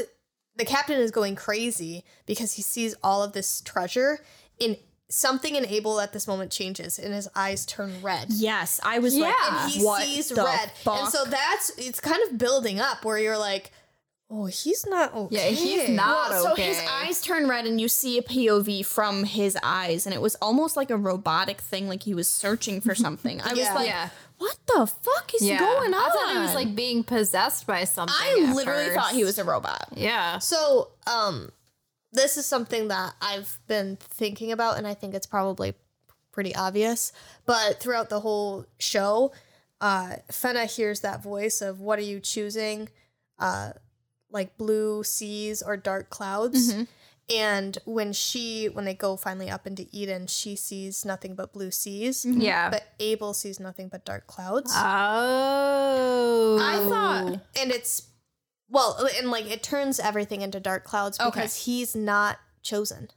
the 0.56 0.66
captain 0.66 1.00
is 1.00 1.12
going 1.12 1.36
crazy 1.36 2.04
because 2.26 2.54
he 2.54 2.62
sees 2.62 2.96
all 3.04 3.22
of 3.24 3.34
this 3.34 3.62
treasure. 3.62 4.20
In 4.58 4.78
something 5.10 5.56
in 5.56 5.66
Abel 5.66 6.00
at 6.00 6.14
this 6.14 6.28
moment 6.28 6.50
changes, 6.52 6.98
and 6.98 7.14
his 7.14 7.28
eyes 7.36 7.66
turn 7.66 8.02
red. 8.02 8.28
Yes, 8.30 8.80
I 8.84 9.00
was 9.00 9.16
Yeah. 9.16 9.26
like, 9.28 9.36
and 9.52 9.72
he 9.72 9.80
sees 9.82 10.32
red. 10.32 10.72
fuck? 10.78 11.00
And 11.02 11.10
so 11.12 11.26
that's 11.26 11.70
it's 11.78 12.00
kind 12.00 12.22
of 12.30 12.38
building 12.38 12.80
up 12.80 13.04
where 13.06 13.18
you're 13.20 13.38
like, 13.38 13.72
oh, 14.38 14.46
he's 14.46 14.86
not 14.86 15.14
okay. 15.14 15.36
Yeah, 15.36 15.56
he's 15.56 15.90
not 15.90 16.30
Well, 16.32 16.44
so 16.44 16.56
his 16.56 16.78
eyes 16.90 17.22
turn 17.22 17.48
red, 17.48 17.66
and 17.66 17.80
you 17.80 17.88
see 17.88 18.18
a 18.18 18.22
POV 18.22 18.86
from 18.86 19.24
his 19.24 19.58
eyes, 19.64 20.06
and 20.06 20.14
it 20.14 20.22
was 20.22 20.36
almost 20.36 20.76
like 20.76 20.92
a 20.92 20.98
robotic 20.98 21.62
thing, 21.62 21.88
like 21.88 22.04
he 22.04 22.14
was 22.14 22.28
searching 22.28 22.82
for 22.82 22.94
something. 22.96 23.42
I 23.42 23.50
was 23.54 23.60
like, 23.76 23.88
Yeah. 23.88 24.10
what 24.38 24.58
the 24.68 24.88
fuck 24.88 25.34
is 25.36 25.42
yeah. 25.44 25.60
going 25.60 25.94
on? 25.94 26.04
I 26.04 26.10
thought 26.10 26.34
he 26.34 26.40
was 26.40 26.54
like 26.56 26.76
being 26.76 27.04
possessed 27.04 27.66
by 27.66 27.84
something. 27.86 28.16
I 28.20 28.46
at 28.50 28.56
literally 28.56 28.86
first. 28.86 28.96
thought 28.98 29.14
he 29.14 29.24
was 29.24 29.40
a 29.40 29.44
robot. 29.44 29.88
Yeah, 29.96 30.40
So, 30.40 30.90
um, 31.08 31.52
this 32.12 32.38
is 32.38 32.46
something 32.46 32.88
that 32.90 33.14
I've 33.22 33.58
been 33.68 33.98
thinking 34.00 34.52
about, 34.52 34.78
and 34.78 34.86
I 34.88 34.94
think 34.94 35.14
it's 35.14 35.28
probably 35.28 35.74
pretty 36.32 36.54
obvious. 36.56 37.12
But 37.46 37.80
throughout 37.80 38.10
the 38.10 38.20
whole 38.22 38.66
show, 38.80 39.32
uh, 39.82 40.16
Fena 40.32 40.66
hears 40.74 41.02
that 41.02 41.22
voice 41.22 41.62
of 41.62 41.80
"What 41.82 42.00
are 42.00 42.04
you 42.04 42.20
choosing?" 42.20 42.88
Uh, 43.38 43.72
like 44.36 44.56
blue 44.58 45.04
seas 45.04 45.64
or 45.64 45.76
dark 45.78 46.12
clouds. 46.12 46.72
Mm-hmm. 46.72 46.84
And 47.28 47.78
when 47.86 48.14
she, 48.14 48.68
when 48.68 48.86
they 48.86 48.94
go 48.94 49.16
finally 49.18 49.50
up 49.50 49.66
into 49.66 49.88
Eden, 49.92 50.28
she 50.28 50.56
sees 50.56 51.04
nothing 51.04 51.34
but 51.34 51.52
blue 51.54 51.72
seas. 51.72 52.24
Mm-hmm. 52.24 52.40
yeah. 52.42 52.70
But 52.70 52.84
Abel 53.00 53.34
sees 53.34 53.60
nothing 53.60 53.88
but 53.88 54.06
dark 54.06 54.28
clouds. 54.28 54.72
oh, 54.76 56.60
I 56.62 56.78
thought, 56.88 57.40
and 57.60 57.72
it's 57.72 58.10
well, 58.70 59.08
and 59.18 59.32
like 59.32 59.50
it 59.50 59.64
turns 59.64 60.00
everything 60.00 60.42
into 60.42 60.60
dark 60.60 60.84
clouds 60.84 61.20
Okay. 61.20 61.30
because 61.32 61.66
he's 61.66 61.96
not 61.96 62.38
chosen. 62.62 63.10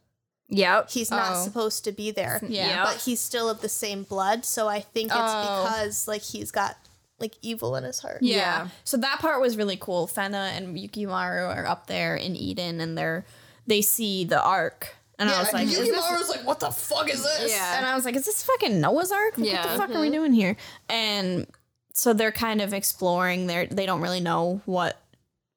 Yep. 0.51 0.91
He's 0.91 1.11
not 1.11 1.37
Oh. 1.37 1.45
supposed 1.45 1.85
to 1.85 1.93
be 1.93 2.11
there. 2.11 2.41
Yeah. 2.49 2.85
but 2.85 2.97
he's 3.03 3.21
still 3.21 3.51
of 3.51 3.61
the 3.61 3.69
same 3.69 4.03
blood. 4.05 4.47
So 4.47 4.69
I 4.69 4.81
think 4.81 5.11
it's 5.11 5.21
Oh. 5.21 5.65
because 5.65 6.09
like 6.09 6.23
he's 6.23 6.51
got 6.51 6.77
like 7.21 7.35
evil 7.43 7.77
in 7.77 7.85
his 7.85 7.99
heart. 7.99 8.19
Yeah. 8.23 8.69
So 8.85 8.97
that 8.99 9.19
part 9.21 9.41
was 9.41 9.57
really 9.57 9.77
cool. 9.77 10.07
Fena 10.07 10.57
and 10.57 10.77
Yukimaru 10.77 11.57
are 11.57 11.67
up 11.67 11.87
there 11.87 12.17
in 12.17 12.37
Eden, 12.37 12.81
and 12.81 12.97
they're 12.97 13.25
they 13.67 13.83
see 13.83 14.25
the 14.25 14.43
Ark, 14.43 14.97
and 15.19 15.29
I 15.29 15.41
was 15.41 15.53
like, 15.53 15.67
is 15.67 15.77
this- 15.79 15.89
Yukimaru's 15.89 16.29
like, 16.31 16.47
"What 16.47 16.61
the 16.61 16.71
fuck 16.71 17.13
is 17.13 17.23
this?" 17.23 17.53
Yeah. 17.53 17.79
and 17.79 17.87
I 17.87 17.95
was 17.95 18.05
like, 18.05 18.15
is 18.15 18.25
this 18.25 18.43
fucking 18.43 18.81
Noah's 18.81 19.11
Ark? 19.11 19.37
Like, 19.37 19.51
Yeah. 19.51 19.65
What 19.65 19.73
the 19.73 19.79
fuck 19.79 19.91
are 19.91 20.01
we 20.01 20.07
mm-hmm. 20.07 20.15
doing 20.15 20.33
here? 20.33 20.57
And 20.89 21.47
so 21.93 22.13
they're 22.13 22.33
kind 22.33 22.61
of 22.61 22.73
exploring. 22.73 23.47
They 23.47 23.67
they 23.67 23.85
don't 23.85 24.01
really 24.01 24.21
know 24.21 24.63
what 24.65 25.01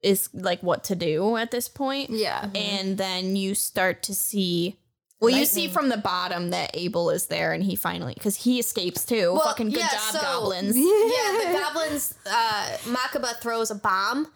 is 0.02 0.28
like 0.34 0.62
what 0.62 0.82
to 0.84 0.96
do 0.96 1.36
at 1.36 1.52
this 1.52 1.68
point. 1.68 2.10
Yeah. 2.10 2.42
Mm-hmm. 2.42 2.56
And 2.56 2.98
then 2.98 3.36
you 3.36 3.54
start 3.54 4.02
to 4.04 4.14
see. 4.14 4.76
Well, 5.22 5.30
you 5.30 5.44
see 5.46 5.68
from 5.68 5.88
the 5.88 5.96
bottom 5.96 6.50
that 6.50 6.70
Abel 6.74 7.08
is 7.10 7.26
there, 7.26 7.52
and 7.52 7.62
he 7.62 7.76
finally 7.76 8.12
because 8.14 8.36
he 8.36 8.58
escapes 8.58 9.04
too. 9.04 9.32
Well, 9.34 9.42
Fucking 9.44 9.70
good 9.70 9.78
yeah, 9.78 9.88
job, 9.88 10.00
so- 10.00 10.20
goblins. 10.20 10.76
yeah, 10.76 10.82
the 11.52 11.58
goblins. 11.60 12.14
Uh, 12.26 12.76
Makaba 12.84 13.36
throws 13.40 13.70
a 13.70 13.76
bomb, 13.76 14.26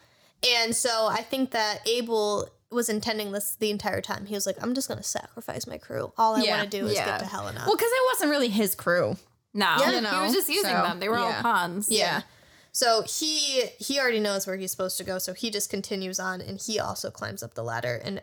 and 0.48 0.74
so 0.74 1.08
I 1.10 1.22
think 1.22 1.50
that 1.50 1.80
Abel 1.86 2.48
was 2.70 2.88
intending 2.88 3.32
this 3.32 3.56
the 3.56 3.70
entire 3.70 4.00
time. 4.00 4.26
He 4.26 4.34
was 4.34 4.46
like, 4.46 4.56
"I'm 4.62 4.74
just 4.74 4.88
gonna 4.88 5.02
sacrifice 5.02 5.66
my 5.66 5.78
crew. 5.78 6.12
All 6.16 6.36
I 6.36 6.42
Yeah. 6.42 6.58
want 6.58 6.70
to 6.70 6.78
do 6.80 6.86
is 6.86 6.94
Yeah. 6.94 7.04
get 7.06 7.18
to 7.20 7.26
Helena." 7.26 7.64
Well, 7.66 7.76
because 7.76 7.90
it 7.90 8.02
wasn't 8.12 8.30
really 8.30 8.48
his 8.48 8.74
crew. 8.74 9.16
No, 9.54 9.66
Yeah, 9.80 9.88
he 9.90 9.94
you 9.96 10.00
know, 10.02 10.22
was 10.22 10.34
just 10.34 10.48
using 10.48 10.70
so, 10.70 10.82
them. 10.82 11.00
They 11.00 11.08
were 11.08 11.18
yeah. 11.18 11.36
all 11.36 11.42
pawns. 11.42 11.88
Yeah. 11.90 12.22
So 12.72 13.02
he 13.08 13.70
he 13.78 13.98
already 13.98 14.20
knows 14.20 14.46
where 14.46 14.56
he's 14.56 14.70
supposed 14.70 14.98
to 14.98 15.04
go, 15.04 15.18
so 15.18 15.32
he 15.32 15.50
just 15.50 15.68
continues 15.70 16.20
on, 16.20 16.40
and 16.40 16.60
he 16.60 16.78
also 16.78 17.10
climbs 17.10 17.42
up 17.42 17.54
the 17.54 17.62
ladder. 17.64 18.00
And 18.04 18.20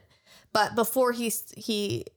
but 0.54 0.76
before 0.76 1.12
he 1.14 1.34
he 1.58 2.02
s- 2.02 2.14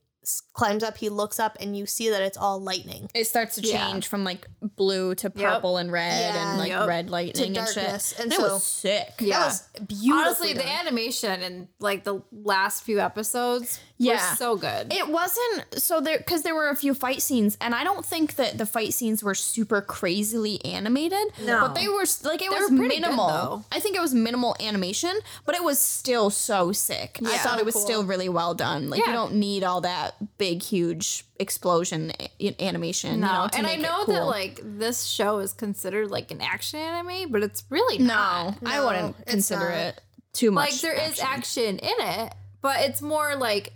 climbs 0.53 0.83
up, 0.83 0.97
he 0.97 1.09
looks 1.09 1.39
up, 1.39 1.57
and 1.61 1.77
you 1.77 1.87
see 1.87 2.11
that 2.11 2.23
it's 2.23 2.37
all 2.37 2.61
lightning. 2.61 3.09
It 3.15 3.27
starts 3.27 3.55
to 3.57 3.61
Yeah. 3.63 3.87
change 3.91 4.07
from 4.09 4.25
like 4.25 4.47
blue 4.61 5.15
to 5.17 5.31
purple 5.31 5.77
and 5.77 5.91
red 5.93 6.35
Yeah. 6.35 6.51
and 6.51 6.59
like 6.59 6.69
Yep. 6.71 6.89
red 6.89 7.11
lightning 7.11 7.47
and 7.47 7.55
darkness. 7.55 8.11
shit. 8.11 8.21
And 8.21 8.33
it 8.33 8.37
so- 8.37 8.55
was 8.55 8.65
sick. 8.65 9.15
Yeah. 9.21 9.39
That 9.41 9.47
was 9.47 9.63
beautiful. 9.87 10.19
Honestly, 10.27 10.53
the 10.53 10.67
animation 10.69 11.43
and 11.43 11.69
like 11.81 12.05
the 12.05 12.23
last 12.33 12.83
few 12.83 13.01
episodes 13.01 13.79
Yeah. 13.99 14.31
were 14.31 14.37
so 14.37 14.57
good. 14.57 14.93
It 14.93 15.09
wasn't 15.09 15.65
so 15.83 16.01
there 16.01 16.19
because 16.19 16.43
there 16.43 16.55
were 16.55 16.69
a 16.69 16.77
few 16.77 16.93
fight 16.93 17.23
scenes, 17.23 17.57
and 17.61 17.75
I 17.75 17.83
don't 17.85 18.05
think 18.05 18.37
that 18.37 18.59
the 18.59 18.67
fight 18.67 18.93
scenes 18.93 19.23
were 19.25 19.35
super 19.35 19.81
crazily 19.81 20.63
animated. 20.65 21.19
No. 21.45 21.61
but 21.61 21.75
they 21.75 21.89
were 21.89 22.05
like 22.25 22.43
it 22.43 22.51
They 22.51 22.57
was 22.59 22.69
pretty 22.69 22.97
good, 22.97 23.01
minimal. 23.03 23.65
I 23.73 23.81
think 23.81 23.97
it 23.97 24.01
was 24.01 24.13
minimal 24.15 24.55
animation, 24.61 25.13
but 25.45 25.55
it 25.55 25.65
was 25.65 25.79
still 25.79 26.29
so 26.31 26.73
sick. 26.73 27.19
I 27.25 27.31
Yeah. 27.33 27.39
thought 27.39 27.59
it 27.59 27.65
was 27.65 27.75
Cool. 27.75 27.85
still 27.85 28.05
really 28.05 28.29
well 28.29 28.55
done. 28.55 28.91
Like 28.91 29.01
Yeah. 29.01 29.07
you 29.09 29.13
don't 29.15 29.35
need 29.35 29.65
all 29.65 29.81
that 29.81 30.15
big, 30.37 30.63
huge 30.63 31.25
explosion 31.39 32.13
a- 32.41 32.63
animation. 32.63 33.21
no, 33.21 33.27
you 33.27 33.33
know, 33.33 33.49
and 33.55 33.67
I 33.67 33.77
know 33.77 34.05
that 34.07 34.25
like 34.27 34.61
this 34.63 35.05
show 35.05 35.39
is 35.39 35.53
considered 35.53 36.11
like 36.11 36.31
an 36.31 36.41
action 36.43 36.81
anime, 36.81 37.31
but 37.31 37.43
it's 37.43 37.65
really 37.71 37.99
no, 37.99 38.07
not. 38.07 38.55
I 38.67 38.85
wouldn't 38.85 39.27
consider 39.27 39.71
not. 39.71 39.79
it 39.79 40.01
too 40.33 40.51
much. 40.51 40.73
Like 40.73 40.81
there 40.81 40.93
is 40.95 41.19
action. 41.21 41.27
action 41.27 41.79
in 41.79 41.95
it, 42.25 42.35
but 42.63 42.81
it's 42.81 43.01
more 43.03 43.37
like 43.37 43.73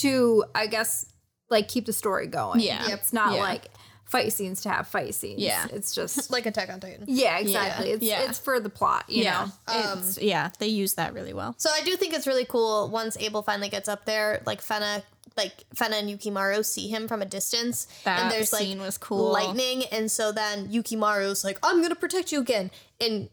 to 0.00 0.44
I 0.54 0.66
guess 0.66 1.06
like 1.50 1.68
keep 1.68 1.86
the 1.86 1.92
story 1.92 2.26
going. 2.26 2.60
Yeah. 2.60 2.88
it's 2.90 3.12
not 3.12 3.34
Yeah. 3.34 3.40
like 3.40 3.66
fight 4.04 4.32
scenes 4.32 4.62
to 4.62 4.68
have 4.70 4.86
fight 4.86 5.14
scenes. 5.14 5.40
Yeah. 5.40 5.66
it's 5.72 5.94
just 5.94 6.30
like 6.32 6.46
Attack 6.46 6.70
on 6.70 6.80
Titan. 6.80 7.04
yeah, 7.08 7.38
exactly. 7.38 7.90
It's 7.90 8.02
Yeah. 8.02 8.22
it's 8.28 8.38
for 8.38 8.60
the 8.60 8.70
plot. 8.70 9.04
You 9.08 9.24
yeah, 9.24 9.48
know, 9.68 9.92
it's, 9.98 10.18
um, 10.18 10.24
yeah, 10.24 10.50
they 10.58 10.68
use 10.68 10.94
that 10.94 11.14
really 11.14 11.32
well. 11.32 11.54
So 11.58 11.70
I 11.72 11.82
do 11.82 11.96
think 11.96 12.14
it's 12.14 12.26
really 12.26 12.44
cool 12.44 12.88
once 12.90 13.16
Abel 13.18 13.42
finally 13.42 13.68
gets 13.68 13.88
up 13.88 14.04
there, 14.04 14.42
like 14.46 14.60
Fena 14.62 15.02
like 15.36 15.64
Fena 15.74 15.98
and 15.98 16.08
Yukimaru 16.08 16.64
see 16.64 16.88
him 16.88 17.08
from 17.08 17.20
a 17.20 17.24
distance. 17.26 17.88
That 18.04 18.20
and 18.22 18.30
there's 18.30 18.52
like 18.52 18.62
scene 18.62 18.78
was 18.80 18.98
cool. 18.98 19.32
lightning, 19.32 19.84
and 19.90 20.08
so 20.10 20.30
then 20.30 20.68
Yukimaru's 20.68 21.42
like, 21.42 21.58
I'm 21.62 21.82
gonna 21.82 21.96
protect 21.96 22.30
you 22.30 22.40
again. 22.40 22.70
And 23.00 23.28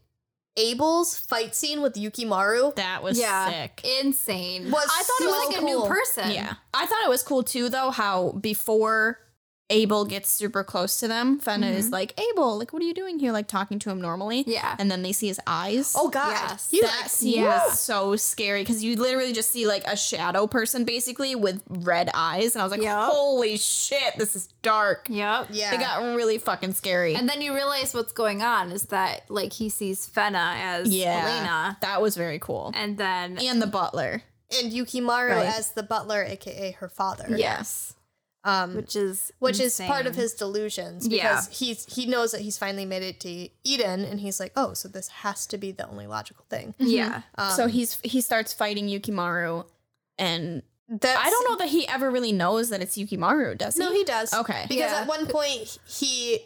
Abel's 0.57 1.17
fight 1.17 1.55
scene 1.55 1.81
with 1.81 1.93
Yukimaru 1.93 2.75
That 2.75 3.03
was 3.03 3.19
yeah, 3.19 3.49
sick. 3.49 3.81
insane. 4.01 4.69
was 4.69 4.83
I 4.83 5.03
thought 5.03 5.17
so 5.17 5.23
it 5.23 5.27
was 5.27 5.53
like 5.53 5.61
a 5.61 5.65
new 5.65 5.85
person. 5.85 6.31
Yeah. 6.31 6.55
I 6.73 6.85
thought 6.85 6.99
it 7.05 7.09
was 7.09 7.23
cool 7.23 7.43
too, 7.43 7.69
though, 7.69 7.89
how 7.91 8.33
before 8.33 9.19
Abel 9.71 10.05
gets 10.05 10.29
super 10.29 10.63
close 10.63 10.97
to 10.97 11.07
them, 11.07 11.39
Fena 11.39 11.73
is 11.73 11.85
mm-hmm. 11.85 11.93
like, 11.93 12.19
Abel, 12.19 12.57
like, 12.59 12.73
what 12.73 12.81
are 12.81 12.85
you 12.85 12.93
doing 12.93 13.17
here? 13.17 13.31
Like, 13.31 13.47
talking 13.47 13.79
to 13.79 13.89
him 13.89 13.99
normally. 14.01 14.43
Yeah. 14.45 14.75
And 14.77 14.91
then 14.91 15.01
they 15.01 15.13
see 15.13 15.27
his 15.27 15.39
eyes. 15.47 15.93
Oh 15.97 16.09
god. 16.09 16.31
Yes. 16.31 16.69
He 16.69 16.81
that 16.81 16.99
like, 17.01 17.09
scene 17.09 17.43
yeah. 17.43 17.65
was 17.67 17.79
so 17.79 18.15
scary 18.15 18.61
because 18.61 18.83
you 18.83 18.95
literally 18.97 19.33
just 19.33 19.49
see 19.51 19.65
like 19.65 19.83
a 19.87 19.95
shadow 19.95 20.45
person 20.45 20.83
basically 20.83 21.35
with 21.35 21.63
red 21.69 22.09
eyes. 22.13 22.53
And 22.53 22.61
I 22.61 22.65
was 22.65 22.71
like, 22.71 22.81
Yup. 22.81 23.11
holy 23.11 23.57
shit, 23.57 24.17
this 24.17 24.35
is 24.35 24.47
dark. 24.61 25.07
Yep. 25.09 25.47
Yeah. 25.51 25.73
It 25.73 25.79
got 25.79 26.15
really 26.15 26.37
fucking 26.37 26.73
scary. 26.73 27.15
And 27.15 27.27
then 27.29 27.41
you 27.41 27.53
realize 27.55 27.93
what's 27.93 28.11
going 28.11 28.41
on 28.41 28.71
is 28.71 28.83
that 28.87 29.29
like 29.29 29.53
he 29.53 29.69
sees 29.69 30.07
Fena 30.07 30.55
as 30.57 30.93
yeah. 30.93 31.23
Elena, 31.23 31.77
That 31.81 32.01
was 32.01 32.15
very 32.17 32.39
cool. 32.39 32.71
and 32.75 32.97
then 32.97 33.37
And 33.39 33.61
the 33.61 33.67
butler. 33.67 34.23
and 34.61 34.71
Yukimaru 34.71 35.29
Right. 35.35 35.45
as 35.45 35.71
the 35.71 35.83
butler, 35.83 36.23
aka 36.23 36.71
her 36.79 36.89
father. 36.89 37.25
yes, 37.29 37.93
Um 38.43 38.75
which 38.75 38.95
is 38.95 39.31
which 39.39 39.59
is 39.59 39.79
part 39.79 40.07
of 40.07 40.15
his 40.15 40.33
delusions 40.33 41.07
Yeah. 41.07 41.29
because 41.41 41.59
he's 41.59 41.85
he 41.93 42.05
knows 42.07 42.31
that 42.31 42.41
he's 42.41 42.57
finally 42.57 42.85
made 42.85 43.03
it 43.03 43.19
to 43.21 43.49
Eden 43.63 44.03
and 44.03 44.19
he's 44.19 44.39
like, 44.39 44.51
Oh, 44.55 44.73
so 44.73 44.87
this 44.87 45.07
has 45.09 45.45
to 45.47 45.57
be 45.57 45.71
the 45.71 45.87
only 45.87 46.07
logical 46.07 46.45
thing. 46.49 46.73
yeah. 46.79 47.21
Um, 47.37 47.51
so 47.51 47.67
he's 47.67 47.99
he 48.03 48.19
starts 48.21 48.51
fighting 48.53 48.87
Yukimaru 48.87 49.65
and 50.17 50.63
I 51.03 51.29
don't 51.29 51.49
know 51.49 51.55
that 51.57 51.69
he 51.69 51.87
ever 51.87 52.11
really 52.11 52.33
knows 52.33 52.69
that 52.69 52.81
it's 52.81 52.97
Yukimaru, 52.97 53.57
does 53.57 53.75
he? 53.77 53.79
No, 53.79 53.91
he 53.93 54.03
does. 54.03 54.33
Okay. 54.33 54.65
Because 54.67 54.91
Yeah. 54.91 55.01
at 55.01 55.07
one 55.07 55.25
point 55.27 55.77
he 55.87 56.39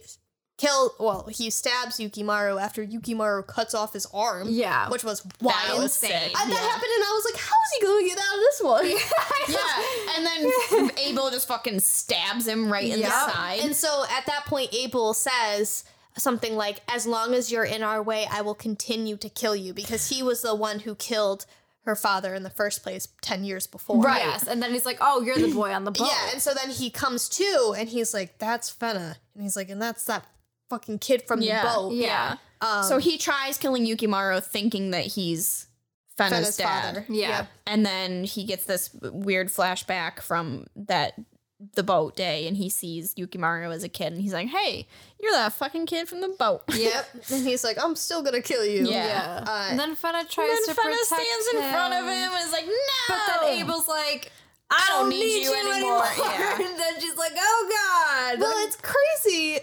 kill 0.58 0.93
well, 0.99 1.28
he 1.30 1.49
stabs 1.49 1.97
Yukimaru 1.97 2.62
after 2.62 2.86
Yukimaru 2.86 3.45
cuts 3.45 3.74
off 3.74 3.93
his 3.93 4.06
arm. 4.14 4.47
Yeah. 4.49 4.89
Which 4.89 5.03
was 5.03 5.22
That 5.22 5.41
wild. 5.41 5.84
was 5.84 5.93
sick. 5.93 6.12
I, 6.12 6.45
that 6.47 6.58
happened 6.58 6.91
and 6.95 7.03
I 7.03 7.12
was 7.14 7.26
like, 7.34 7.41
how 7.41 7.56
is 7.64 7.72
he 7.78 7.86
gonna 7.86 8.08
get 8.08 8.18
out 8.18 8.36
of 8.36 8.39
this 8.39 8.62
one? 8.62 8.86
Yeah, 9.47 10.16
and 10.16 10.26
then 10.26 10.91
Abel 11.08 11.30
just 11.30 11.47
fucking 11.47 11.80
stabs 11.82 12.47
him 12.47 12.72
right 12.72 12.86
in 12.91 12.99
Yep. 12.99 13.10
the 13.10 13.32
side. 13.32 13.60
And 13.64 13.76
so 13.76 14.06
at 14.10 14.26
that 14.28 14.45
point, 14.45 14.74
Abel 14.74 15.14
says 15.14 15.84
something 16.18 16.56
like, 16.56 16.80
As 16.88 17.06
long 17.06 17.34
as 17.34 17.51
you're 17.51 17.66
in 17.66 17.84
our 17.84 18.01
way, 18.01 18.26
I 18.32 18.41
will 18.41 18.56
continue 18.56 19.18
to 19.18 19.30
kill 19.30 19.56
you 19.56 19.74
because 19.74 20.10
he 20.10 20.24
was 20.24 20.41
the 20.41 20.56
one 20.56 20.80
who 20.80 20.95
killed 20.95 21.45
her 21.84 21.95
father 21.95 22.34
in 22.34 22.41
the 22.41 22.49
first 22.49 22.82
place 22.82 23.08
10 23.22 23.43
years 23.43 23.68
before. 23.68 24.01
Right. 24.01 24.22
Yes. 24.24 24.47
And 24.47 24.64
then 24.64 24.72
he's 24.72 24.86
like, 24.88 24.97
oh, 25.01 25.22
you're 25.22 25.38
the 25.38 25.53
boy 25.53 25.72
on 25.72 25.84
the 25.84 25.91
boat. 25.91 26.08
Yeah, 26.08 26.32
and 26.32 26.41
so 26.41 26.51
then 26.56 26.72
he 26.72 26.89
comes 26.89 27.30
to 27.30 27.76
and 27.78 27.88
he's 27.89 28.12
like, 28.14 28.39
That's 28.39 28.72
Fena. 28.74 29.18
And 29.36 29.43
he's 29.43 29.56
like, 29.56 29.70
And 29.70 29.80
that's 29.82 30.06
that 30.06 30.26
fucking 30.70 30.99
kid 30.99 31.24
from 31.28 31.41
Yeah, 31.41 31.61
the 31.63 31.70
boat. 31.70 31.93
Yeah. 31.93 32.36
Um, 32.61 32.84
so 32.84 32.97
he 32.97 33.18
tries 33.18 33.57
killing 33.57 33.86
Yukimaru, 33.86 34.43
thinking 34.43 34.91
that 34.91 35.05
he's 35.05 35.68
Fena's, 36.18 36.32
Fena's 36.32 36.57
dad. 36.57 36.82
father. 36.95 37.05
Yeah. 37.09 37.30
Yep. 37.30 37.47
And 37.68 37.86
then 37.86 38.24
he 38.24 38.45
gets 38.45 38.66
this 38.66 38.89
weird 39.01 39.49
flashback 39.49 40.22
from 40.22 40.66
that 40.76 41.13
the 41.74 41.84
boat 41.84 42.16
day, 42.18 42.47
and 42.47 42.57
he 42.57 42.70
sees 42.70 43.13
Yukimaru 43.16 43.74
as 43.74 43.84
a 43.84 43.89
kid, 43.89 44.11
and 44.13 44.22
he's 44.22 44.34
like, 44.34 44.47
"Hey, 44.47 44.88
you're 45.22 45.32
that 45.34 45.53
fucking 45.53 45.86
kid 45.86 46.07
from 46.09 46.22
the 46.22 46.28
boat." 46.30 46.63
Yep. 46.74 47.07
and 47.32 47.45
he's 47.47 47.63
like, 47.63 47.78
I'm 47.82 47.95
still 47.95 48.22
gonna 48.24 48.41
kill 48.41 48.66
you. 48.66 48.86
Yeah. 48.88 49.05
Yeah. 49.05 49.43
Uh, 49.47 49.68
and 49.72 49.80
then 49.80 49.95
Fena 49.95 50.28
tries 50.30 50.49
And 50.49 50.59
to 50.59 50.66
then 50.68 50.76
Fena 50.76 50.82
protect 50.91 51.05
stands 51.05 51.47
in 51.53 51.61
him. 51.61 51.72
front 51.72 51.93
of 51.93 52.05
him 52.05 52.32
and 52.34 52.45
is 52.45 52.51
like, 52.51 52.66
"No." 52.66 52.72
But 53.09 53.41
then 53.41 53.59
Abel's 53.59 53.88
like, 53.88 54.32
I 54.70 54.86
don't 54.89 55.01
don't 55.01 55.09
need 55.09 55.20
need 55.26 55.43
you 55.43 55.49
you 55.51 55.72
anymore. 55.74 56.05
anymore. 56.05 56.07
Yeah. 56.39 56.55
and 56.68 56.80
then 56.80 56.99
she's 57.01 57.16
like, 57.16 57.34
oh 57.38 57.70
God. 58.34 58.39
well, 58.41 58.66
it's 58.68 58.78
crazy 58.78 59.59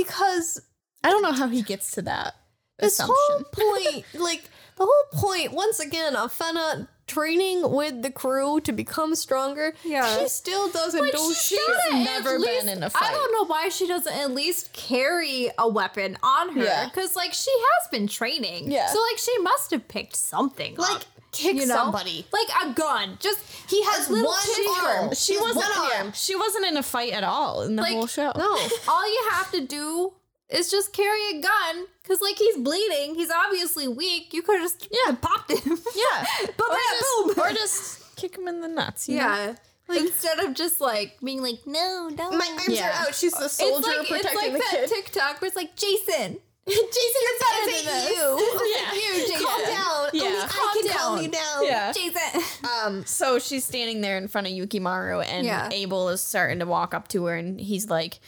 because 0.00 0.60
I 1.04 1.10
don't 1.10 1.22
know 1.22 1.32
how 1.32 1.48
he 1.48 1.62
gets 1.62 1.92
to 1.92 2.02
that 2.02 2.34
this 2.78 2.94
assumption. 2.94 3.14
whole 3.18 3.44
point, 3.44 4.04
like 4.14 4.44
the 4.76 4.86
whole 4.86 5.20
point, 5.20 5.52
once 5.52 5.78
again, 5.80 6.16
of 6.16 6.36
Fena 6.36 6.88
training 7.06 7.70
with 7.70 8.00
the 8.02 8.10
crew 8.10 8.58
to 8.60 8.72
become 8.72 9.14
stronger. 9.14 9.74
Yeah. 9.84 10.18
she 10.20 10.28
still 10.28 10.70
doesn't 10.70 11.12
do 11.12 11.34
she 11.34 11.56
shit. 11.56 11.92
never 11.92 12.38
been 12.38 12.68
in 12.70 12.82
a 12.82 12.86
I 12.86 12.88
fight. 12.88 13.10
I 13.10 13.12
don't 13.12 13.32
know 13.32 13.44
why 13.44 13.68
she 13.68 13.86
doesn't 13.86 14.12
at 14.16 14.30
least 14.30 14.72
carry 14.72 15.50
a 15.58 15.68
weapon 15.68 16.16
on 16.22 16.54
her. 16.54 16.64
Yeah. 16.64 16.86
Because, 16.86 17.14
like, 17.14 17.34
she 17.34 17.50
has 17.50 17.88
been 17.90 18.06
training. 18.06 18.70
Yeah. 18.70 18.86
So, 18.86 18.98
like, 19.10 19.18
she 19.18 19.36
must 19.38 19.72
have 19.72 19.86
picked 19.88 20.16
something 20.16 20.76
Like, 20.76 20.90
up, 20.96 21.04
kick 21.32 21.56
you 21.56 21.66
know? 21.66 21.74
somebody. 21.74 22.26
Like 22.32 22.48
a 22.64 22.72
gun. 22.74 23.16
Just 23.20 23.40
He 23.68 23.82
has 23.84 24.08
little 24.10 24.30
one 24.30 24.86
arm. 24.86 25.14
She 25.14 25.34
He 25.34 25.40
wasn't. 25.40 25.56
one 25.64 25.88
yeah, 25.90 25.98
arm. 26.04 26.12
she 26.14 26.36
wasn't 26.36 26.66
in 26.66 26.76
a 26.76 26.82
fight 26.82 27.12
at 27.12 27.24
all 27.24 27.62
in 27.62 27.76
the 27.76 27.82
Like, 27.82 27.92
whole 27.94 28.06
show. 28.06 28.32
No. 28.36 28.50
all 28.88 29.08
you 29.08 29.28
have 29.32 29.50
to 29.52 29.66
do 29.66 30.12
is 30.48 30.70
just 30.70 30.92
carry 30.92 31.38
a 31.38 31.40
gun. 31.40 31.86
Because, 32.02 32.20
like, 32.20 32.36
he's 32.36 32.56
bleeding. 32.58 33.14
He's 33.14 33.30
obviously 33.30 33.86
weak. 33.88 34.34
You 34.34 34.42
could 34.42 34.60
just 34.60 34.88
Yeah. 34.90 35.14
popped 35.20 35.50
him. 35.52 35.78
Yeah, 35.94 36.26
But 36.56 36.66
or 36.70 36.76
just, 36.76 37.36
boom. 37.36 37.44
or 37.44 37.50
just 37.52 38.16
kick 38.16 38.36
him 38.36 38.48
in 38.48 38.60
the 38.60 38.68
nuts. 38.68 39.08
you 39.08 39.18
know? 39.18 39.22
Yeah. 39.22 39.54
Instead 40.00 40.38
of 40.40 40.54
just 40.54 40.80
like 40.80 41.18
being 41.22 41.42
like, 41.42 41.60
no, 41.66 42.10
don't. 42.14 42.36
My 42.38 42.48
arms 42.50 42.68
Yeah. 42.68 42.88
are 42.88 43.08
out. 43.08 43.14
She's 43.14 43.32
the 43.32 43.44
it's 43.44 43.54
soldier 43.58 43.86
like, 43.88 43.98
it's 44.00 44.08
protecting 44.08 44.36
like 44.38 44.52
the 44.52 44.58
that 44.58 44.70
kid. 44.70 44.88
TikTok 44.88 45.40
where 45.40 45.48
it's 45.48 45.56
like, 45.56 45.76
Jason, 45.76 46.38
Jason, 46.68 47.22
you're 47.22 47.38
better 47.40 47.66
better 47.66 47.76
than 47.76 47.84
than 47.84 48.04
this. 48.04 48.16
you. 48.16 48.72
Yeah. 48.76 48.92
you, 48.94 49.26
Jason. 49.26 49.44
Calm 49.46 49.64
down. 49.64 50.08
Yeah. 50.12 50.22
Only 50.24 50.38
I 50.40 50.80
can 50.82 50.98
calm 50.98 51.22
you 51.22 51.28
down. 51.28 51.64
Yeah. 51.64 51.92
Jason. 51.92 52.42
Um. 52.84 53.04
So 53.06 53.38
she's 53.38 53.64
standing 53.64 54.00
there 54.00 54.16
in 54.18 54.28
front 54.28 54.46
of 54.46 54.52
Yukimaru, 54.52 55.24
and 55.26 55.46
Yeah. 55.46 55.68
Abel 55.72 56.08
is 56.10 56.20
starting 56.20 56.58
to 56.60 56.66
walk 56.66 56.94
up 56.94 57.08
to 57.08 57.24
her, 57.26 57.34
and 57.36 57.60
he's 57.60 57.88
like, 57.90 58.18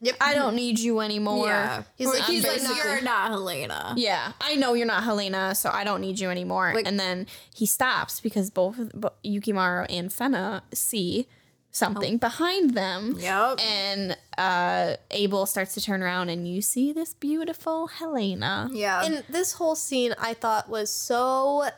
Yep. 0.00 0.16
"I 0.20 0.34
don't 0.34 0.54
need 0.54 0.78
you 0.78 1.00
anymore." 1.00 1.46
Yeah. 1.46 1.82
He's 1.96 2.06
like, 2.08 2.22
he's 2.24 2.44
like, 2.46 2.60
you're 2.76 3.00
not 3.02 3.30
Helena. 3.30 3.94
Yeah, 3.96 4.32
I 4.40 4.54
know 4.56 4.74
you're 4.74 4.86
not 4.86 5.02
Helena, 5.04 5.54
so 5.54 5.70
I 5.72 5.82
don't 5.84 6.00
need 6.00 6.18
you 6.20 6.30
anymore. 6.30 6.72
Like- 6.74 6.86
and 6.86 6.98
then 7.00 7.26
he 7.54 7.66
stops 7.66 8.20
because 8.20 8.50
both 8.50 8.78
of- 8.78 8.92
bo- 8.92 9.12
Yukimaru 9.24 9.86
and 9.88 10.10
Fena 10.10 10.62
see 10.72 11.26
something 11.70 12.16
behind 12.18 12.74
them. 12.74 13.14
Yep. 13.18 13.60
And 13.60 14.16
uh, 14.36 14.94
Abel 15.10 15.46
starts 15.46 15.74
to 15.74 15.80
turn 15.80 16.02
around, 16.02 16.28
and 16.28 16.48
you 16.48 16.62
see 16.62 16.92
this 16.92 17.14
beautiful 17.14 17.86
Helena. 17.88 18.68
Yeah. 18.72 19.02
And 19.04 19.24
this 19.28 19.52
whole 19.54 19.76
scene 19.76 20.14
I 20.18 20.34
thought 20.34 20.68
was 20.68 20.90
so 20.90 21.68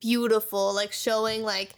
beautiful, 0.00 0.74
like 0.74 0.92
showing 0.92 1.42
like 1.42 1.70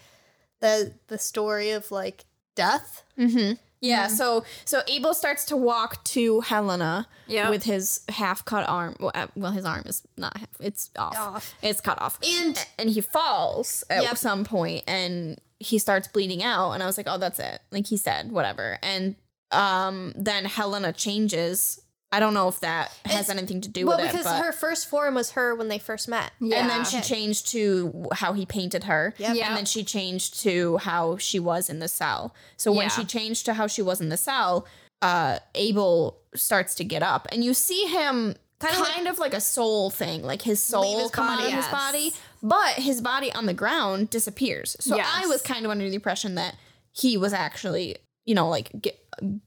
the 0.61 0.93
the 1.09 1.19
story 1.19 1.71
of 1.71 1.91
like 1.91 2.25
death. 2.55 3.05
Mm-hmm. 3.19 3.55
Yeah, 3.83 4.07
so 4.09 4.43
so 4.65 4.81
Abel 4.89 5.13
starts 5.13 5.45
to 5.47 5.57
walk 5.57 6.03
to 6.05 6.41
Helena 6.41 7.07
Yeah. 7.27 7.51
with 7.51 7.65
his 7.65 8.01
half 8.09 8.43
cut 8.45 8.67
arm. 8.67 8.97
Well, 8.99 9.13
uh, 9.15 9.27
well, 9.37 9.53
his 9.53 9.67
arm 9.67 9.83
is 9.87 10.03
not 10.17 10.37
half; 10.37 10.49
it's 10.59 10.91
off. 10.99 11.17
Off. 11.19 11.55
It's 11.63 11.83
cut 11.83 12.01
off, 12.01 12.19
And 12.27 12.59
and 12.79 12.89
he 12.91 13.03
falls 13.03 13.85
at 13.91 14.03
Yep. 14.03 14.17
some 14.17 14.45
point, 14.45 14.83
and 14.89 15.39
he 15.59 15.79
starts 15.79 16.09
bleeding 16.09 16.43
out. 16.43 16.73
And 16.73 16.83
I 16.83 16.87
was 16.87 16.97
like, 16.97 17.07
"Oh, 17.09 17.19
that's 17.19 17.39
it." 17.39 17.61
Like 17.71 17.87
he 17.87 17.97
said, 17.97 18.31
whatever. 18.33 18.79
And 18.83 19.17
um, 19.51 20.13
then 20.17 20.45
Helena 20.45 20.93
changes. 20.93 21.81
I 22.13 22.21
don't 22.21 22.35
know 22.35 22.49
if 22.49 22.61
that 22.61 22.93
has 23.05 23.29
It's- 23.29 23.31
anything 23.31 23.61
to 23.63 23.69
do 23.69 23.85
well, 23.87 23.97
with 23.99 24.07
it, 24.11 24.15
Well, 24.15 24.23
because 24.23 24.41
her 24.41 24.53
first 24.53 24.89
form 24.89 25.15
was 25.15 25.33
her 25.33 25.55
when 25.57 25.69
they 25.69 25.79
first 25.79 26.07
met. 26.09 26.31
Yeah. 26.41 26.59
and 26.61 26.71
then 26.71 26.85
she 26.85 27.01
changed 27.01 27.49
to 27.49 28.07
how 28.13 28.33
he 28.33 28.47
painted 28.47 28.85
her. 28.85 29.13
Yep. 29.19 29.35
Yeah. 29.35 29.49
And 29.49 29.57
then 29.57 29.65
she 29.65 29.83
changed 29.83 30.41
to 30.43 30.77
how 30.79 31.17
she 31.17 31.41
was 31.41 31.69
in 31.69 31.81
the 31.81 31.89
cell. 31.89 32.33
So 32.57 32.71
when 32.73 32.85
Yeah. 32.85 32.89
she 32.91 33.05
changed 33.05 33.45
to 33.47 33.55
how 33.55 33.67
she 33.67 33.83
was 33.83 34.01
in 34.01 34.09
the 34.09 34.17
cell, 34.17 34.67
uh, 35.03 35.41
Abel 35.57 36.19
starts 36.35 36.75
to 36.77 36.85
get 36.85 37.03
up, 37.03 37.27
and 37.33 37.43
you 37.45 37.53
see 37.55 37.87
him 37.87 38.37
kind, 38.59 39.09
of, 39.09 39.19
like, 39.19 39.35
a 39.35 39.41
soul 39.41 39.91
thing, 39.91 40.23
like 40.23 40.43
his 40.43 40.63
soul 40.63 41.01
his 41.01 41.11
come 41.11 41.27
out 41.29 41.39
body, 41.39 41.53
of 41.53 41.57
his 41.57 41.69
body, 41.69 42.13
but 42.43 42.75
his 42.75 43.01
body 43.01 43.33
on 43.33 43.47
the 43.47 43.55
ground 43.55 44.11
disappears. 44.11 44.77
So 44.81 44.99
I 44.99 45.27
was 45.27 45.43
kind 45.43 45.65
of 45.65 45.71
under 45.71 45.89
the 45.89 45.95
impression 45.95 46.35
that 46.37 46.57
he 46.93 47.17
was 47.17 47.33
actually, 47.33 47.97
you 48.25 48.35
know, 48.35 48.49
like 48.49 48.71
get, 48.81 48.99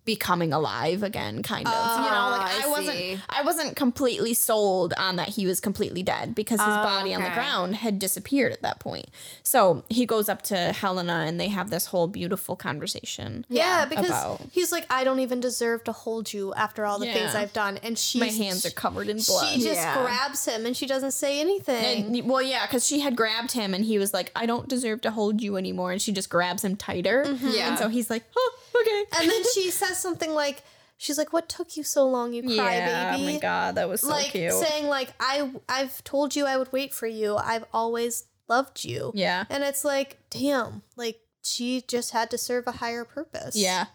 becoming 0.05 0.51
alive 0.53 1.03
again, 1.03 1.43
kind 1.43 1.67
of. 1.67 1.74
you 1.74 2.11
know, 2.11 2.30
like 2.32 2.41
Oh, 2.41 2.61
I, 2.61 2.61
I 2.65 2.67
wasn't. 2.70 3.20
I 3.30 3.41
wasn't 3.43 3.76
completely 3.76 4.34
sold 4.34 4.93
on 4.97 5.17
that 5.17 5.30
he 5.30 5.45
was 5.45 5.59
completely 5.59 6.03
dead 6.03 6.34
because 6.36 6.59
his 6.59 6.67
Oh, 6.67 6.84
body 6.84 7.13
on 7.13 7.22
the 7.22 7.30
ground 7.30 7.76
had 7.76 7.99
disappeared 7.99 8.51
at 8.51 8.61
that 8.61 8.80
point. 8.80 9.07
So 9.43 9.84
he 9.89 10.05
goes 10.05 10.30
up 10.30 10.41
to 10.43 10.55
Helena 10.74 11.24
and 11.28 11.39
they 11.39 11.49
have 11.49 11.70
this 11.70 11.88
whole 11.88 12.07
beautiful 12.07 12.55
conversation. 12.55 13.45
Yeah, 13.49 13.86
because 13.86 14.07
about- 14.07 14.41
he's 14.51 14.72
like, 14.72 14.86
I 14.89 15.03
don't 15.03 15.20
even 15.20 15.39
deserve 15.39 15.84
to 15.86 15.91
hold 15.91 16.32
you 16.34 16.53
after 16.55 16.86
all 16.86 16.99
the 16.99 17.11
things 17.11 17.36
I've 17.36 17.53
done. 17.53 17.78
And 17.84 17.97
she 17.97 18.20
My 18.20 18.28
hands 18.28 18.65
are 18.65 18.72
covered 18.72 19.07
in 19.09 19.17
blood. 19.20 19.53
She 19.53 19.61
just 19.61 19.76
Yeah. 19.76 20.01
grabs 20.01 20.45
him 20.45 20.65
and 20.65 20.76
she 20.76 20.86
doesn't 20.88 21.11
say 21.11 21.39
anything. 21.39 22.15
And, 22.17 22.30
well, 22.30 22.41
yeah, 22.41 22.65
because 22.65 22.86
she 22.88 22.99
had 23.01 23.15
grabbed 23.15 23.51
him 23.51 23.74
and 23.74 23.86
he 23.86 23.97
was 23.99 24.13
like, 24.13 24.32
I 24.36 24.45
don't 24.45 24.67
deserve 24.67 25.01
to 25.01 25.11
hold 25.11 25.41
you 25.41 25.57
anymore. 25.57 25.91
And 25.91 26.01
she 26.01 26.11
just 26.11 26.30
grabs 26.30 26.63
him 26.63 26.76
tighter. 26.76 27.24
Yeah. 27.41 27.70
And 27.70 27.78
so 27.80 27.89
he's 27.89 28.09
like, 28.09 28.24
oh, 28.38 28.53
okay. 28.82 29.22
And 29.22 29.30
then 29.30 29.43
she 29.53 29.59
says 29.70 29.99
something 29.99 30.32
like, 30.34 30.64
"She's 30.97 31.18
like, 31.18 31.34
what 31.34 31.49
took 31.49 31.76
you 31.78 31.84
so 31.84 32.07
long, 32.07 32.34
you 32.34 32.43
yeah, 32.45 33.14
crybaby?" 33.16 33.20
oh 33.20 33.34
my 33.34 33.39
God, 33.39 33.76
that 33.76 33.89
was 33.89 34.01
so 34.01 34.10
like 34.10 34.32
cute. 34.32 34.53
saying 34.53 34.88
like, 34.88 35.10
"I 35.20 35.51
I've 35.68 36.03
told 36.03 36.36
you 36.36 36.45
I 36.45 36.57
would 36.57 36.72
wait 36.72 36.93
for 36.93 37.07
you. 37.07 37.36
I've 37.36 37.66
always 37.74 38.26
loved 38.47 38.84
you." 38.84 39.12
yeah. 39.14 39.45
And 39.49 39.64
it's 39.64 39.84
like, 39.86 40.18
damn, 40.30 40.82
like 40.95 41.20
she 41.43 41.84
just 41.88 42.12
had 42.12 42.30
to 42.32 42.38
serve 42.38 42.66
a 42.68 42.74
higher 42.74 43.03
purpose. 43.05 43.55
Yeah. 43.55 43.86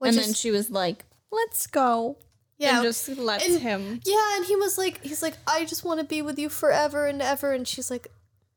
And 0.00 0.10
is- 0.10 0.16
then 0.24 0.34
she 0.34 0.50
was 0.50 0.70
like, 0.70 1.04
let's 1.32 1.66
go. 1.66 2.18
yeah. 2.58 2.76
And 2.76 2.82
just 2.84 3.08
lets 3.08 3.46
And- 3.46 3.60
him. 3.60 4.00
yeah, 4.04 4.36
and 4.36 4.44
he 4.44 4.54
was 4.56 4.76
like, 4.78 5.02
he's 5.02 5.22
like, 5.22 5.34
I 5.46 5.64
just 5.64 5.84
want 5.84 6.00
to 6.00 6.06
be 6.06 6.20
with 6.22 6.38
you 6.38 6.48
forever 6.48 7.06
and 7.06 7.20
ever. 7.22 7.52
And 7.52 7.66
she's 7.66 7.90
like, 7.90 8.08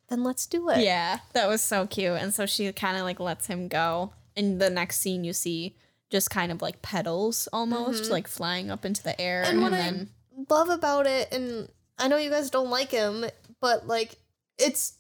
then 0.10 0.24
let's 0.24 0.46
do 0.46 0.70
it. 0.70 0.80
Yeah, 0.80 1.20
that 1.34 1.48
was 1.50 1.62
so 1.62 1.86
cute. 1.88 2.14
And 2.14 2.34
so 2.34 2.46
she 2.46 2.72
kind 2.74 2.98
of 2.98 3.04
like 3.04 3.20
lets 3.20 3.48
him 3.48 3.68
go. 3.68 4.14
In 4.36 4.60
the 4.60 4.70
next 4.70 5.00
scene, 5.00 5.24
you 5.24 5.34
see 5.34 5.76
just 6.10 6.30
kind 6.30 6.52
of 6.52 6.62
like 6.62 6.82
petals 6.82 7.48
almost 7.52 8.10
like 8.10 8.28
flying 8.28 8.72
up 8.72 8.86
into 8.86 9.04
the 9.04 9.20
air. 9.20 9.44
Mm-hmm. 9.44 9.50
And 9.50 9.58
And, 9.58 9.64
what 9.64 9.72
then, 9.72 10.10
I 10.50 10.54
love 10.54 10.70
about 10.70 11.08
it, 11.08 11.32
and 11.34 11.70
I 11.98 12.08
know 12.08 12.18
you 12.18 12.30
guys 12.30 12.50
don't 12.50 12.70
like 12.70 12.92
him, 12.92 13.26
but 13.60 13.88
like, 13.88 14.16
it's 14.58 14.94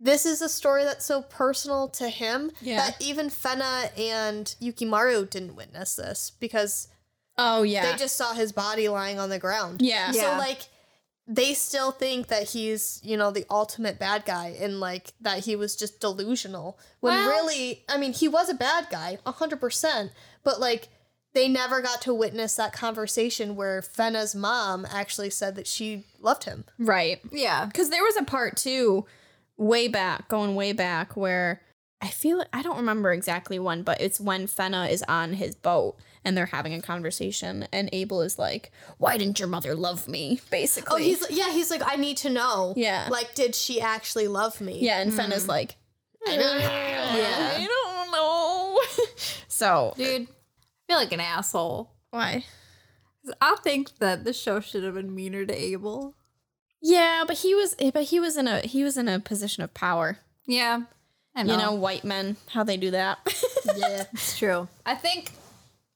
this 0.00 0.26
is 0.26 0.42
a 0.42 0.48
story 0.48 0.82
that's 0.82 1.04
so 1.04 1.22
personal 1.22 1.88
to 1.88 2.08
him 2.08 2.50
Yeah. 2.60 2.78
that 2.78 3.00
even 3.00 3.28
Fena 3.28 3.96
and 3.96 4.52
Yukimaru 4.60 5.30
didn't 5.30 5.54
witness 5.54 5.94
this 5.94 6.32
because 6.40 6.88
oh, 7.38 7.62
yeah. 7.62 7.92
they 7.92 7.96
just 7.96 8.16
saw 8.16 8.34
his 8.34 8.50
body 8.50 8.88
lying 8.88 9.20
on 9.20 9.30
the 9.30 9.38
ground. 9.38 9.80
yeah. 9.80 10.10
So 10.10 10.36
like 10.38 10.62
they 11.26 11.54
still 11.54 11.92
think 11.92 12.26
that 12.28 12.50
he's, 12.50 13.00
you 13.02 13.16
know, 13.16 13.30
the 13.30 13.46
ultimate 13.48 13.98
bad 13.98 14.24
guy 14.24 14.56
and 14.60 14.80
like 14.80 15.12
that 15.20 15.40
he 15.44 15.54
was 15.54 15.76
just 15.76 16.00
delusional. 16.00 16.78
When 17.00 17.14
Well- 17.14 17.28
really, 17.28 17.84
I 17.88 17.96
mean, 17.96 18.12
he 18.12 18.28
was 18.28 18.48
a 18.48 18.54
bad 18.54 18.88
guy, 18.90 19.18
100%, 19.24 20.10
but 20.42 20.60
like 20.60 20.88
they 21.34 21.48
never 21.48 21.80
got 21.80 22.02
to 22.02 22.12
witness 22.12 22.56
that 22.56 22.72
conversation 22.72 23.56
where 23.56 23.80
Fena's 23.80 24.34
mom 24.34 24.86
actually 24.90 25.30
said 25.30 25.54
that 25.56 25.66
she 25.66 26.04
loved 26.20 26.44
him. 26.44 26.64
Right. 26.78 27.20
yeah. 27.30 27.64
Because 27.66 27.88
there 27.88 28.02
was 28.02 28.16
a 28.16 28.24
part 28.24 28.56
too, 28.56 29.06
way 29.56 29.88
back, 29.88 30.28
going 30.28 30.54
way 30.54 30.72
back, 30.72 31.16
where 31.16 31.62
I 32.02 32.08
feel 32.08 32.44
I 32.52 32.62
don't 32.62 32.76
remember 32.76 33.12
exactly 33.12 33.58
when, 33.60 33.82
but 33.82 34.00
it's 34.00 34.20
when 34.20 34.46
Fena 34.48 34.90
is 34.90 35.04
on 35.04 35.34
his 35.34 35.54
boat 35.54 35.96
and 36.24 36.36
they're 36.36 36.46
having 36.46 36.74
a 36.74 36.82
conversation 36.82 37.66
and 37.72 37.88
Abel 37.92 38.22
is 38.22 38.38
like, 38.38 38.70
"Why 38.98 39.16
didn't 39.18 39.38
your 39.38 39.48
mother 39.48 39.74
love 39.74 40.08
me?" 40.08 40.40
Oh, 40.42 40.46
basically. 40.50 41.02
Oh, 41.02 41.04
he's 41.04 41.30
yeah. 41.30 41.50
He's 41.50 41.70
like, 41.70 41.82
I 41.84 41.96
need 41.96 42.16
to 42.18 42.30
know. 42.30 42.74
Yeah. 42.76 43.08
Like, 43.10 43.34
did 43.34 43.54
she 43.54 43.80
actually 43.80 44.28
love 44.28 44.60
me? 44.60 44.78
yeah, 44.80 45.00
and 45.00 45.12
Fena's 45.12 45.44
hmm. 45.44 45.50
like, 45.50 45.76
I 46.26 46.36
don't 46.36 46.58
know. 46.58 46.68
I 46.70 47.66
don't 47.66 48.12
know. 48.12 48.80
so, 49.48 49.94
Dude, 49.96 50.22
I 50.22 50.26
feel 50.86 50.96
like 50.96 51.12
an 51.12 51.20
asshole. 51.20 51.90
Why? 52.10 52.44
I 53.40 53.56
think 53.62 53.98
that 53.98 54.24
the 54.24 54.32
show 54.32 54.60
should 54.60 54.84
have 54.84 54.94
been 54.94 55.14
meaner 55.14 55.46
to 55.46 55.54
Abel. 55.54 56.14
Yeah, 56.82 57.24
but 57.26 57.38
he 57.38 57.54
was 57.54 57.76
eh, 57.78 57.90
but 57.92 58.04
he 58.04 58.18
was 58.18 58.36
in 58.36 58.48
a 58.48 58.60
he 58.60 58.82
was 58.82 58.96
in 58.96 59.08
a 59.08 59.20
position 59.20 59.62
of 59.62 59.72
power. 59.72 60.18
Yeah. 60.46 60.82
I 61.34 61.44
know. 61.44 61.52
You 61.52 61.58
know, 61.58 61.72
white 61.72 62.04
men, 62.04 62.36
how 62.50 62.64
they 62.64 62.76
do 62.76 62.90
that. 62.90 63.18
Yeah. 63.76 64.04
It's 64.12 64.36
true. 64.36 64.68
I 64.84 64.96
think 64.96 65.30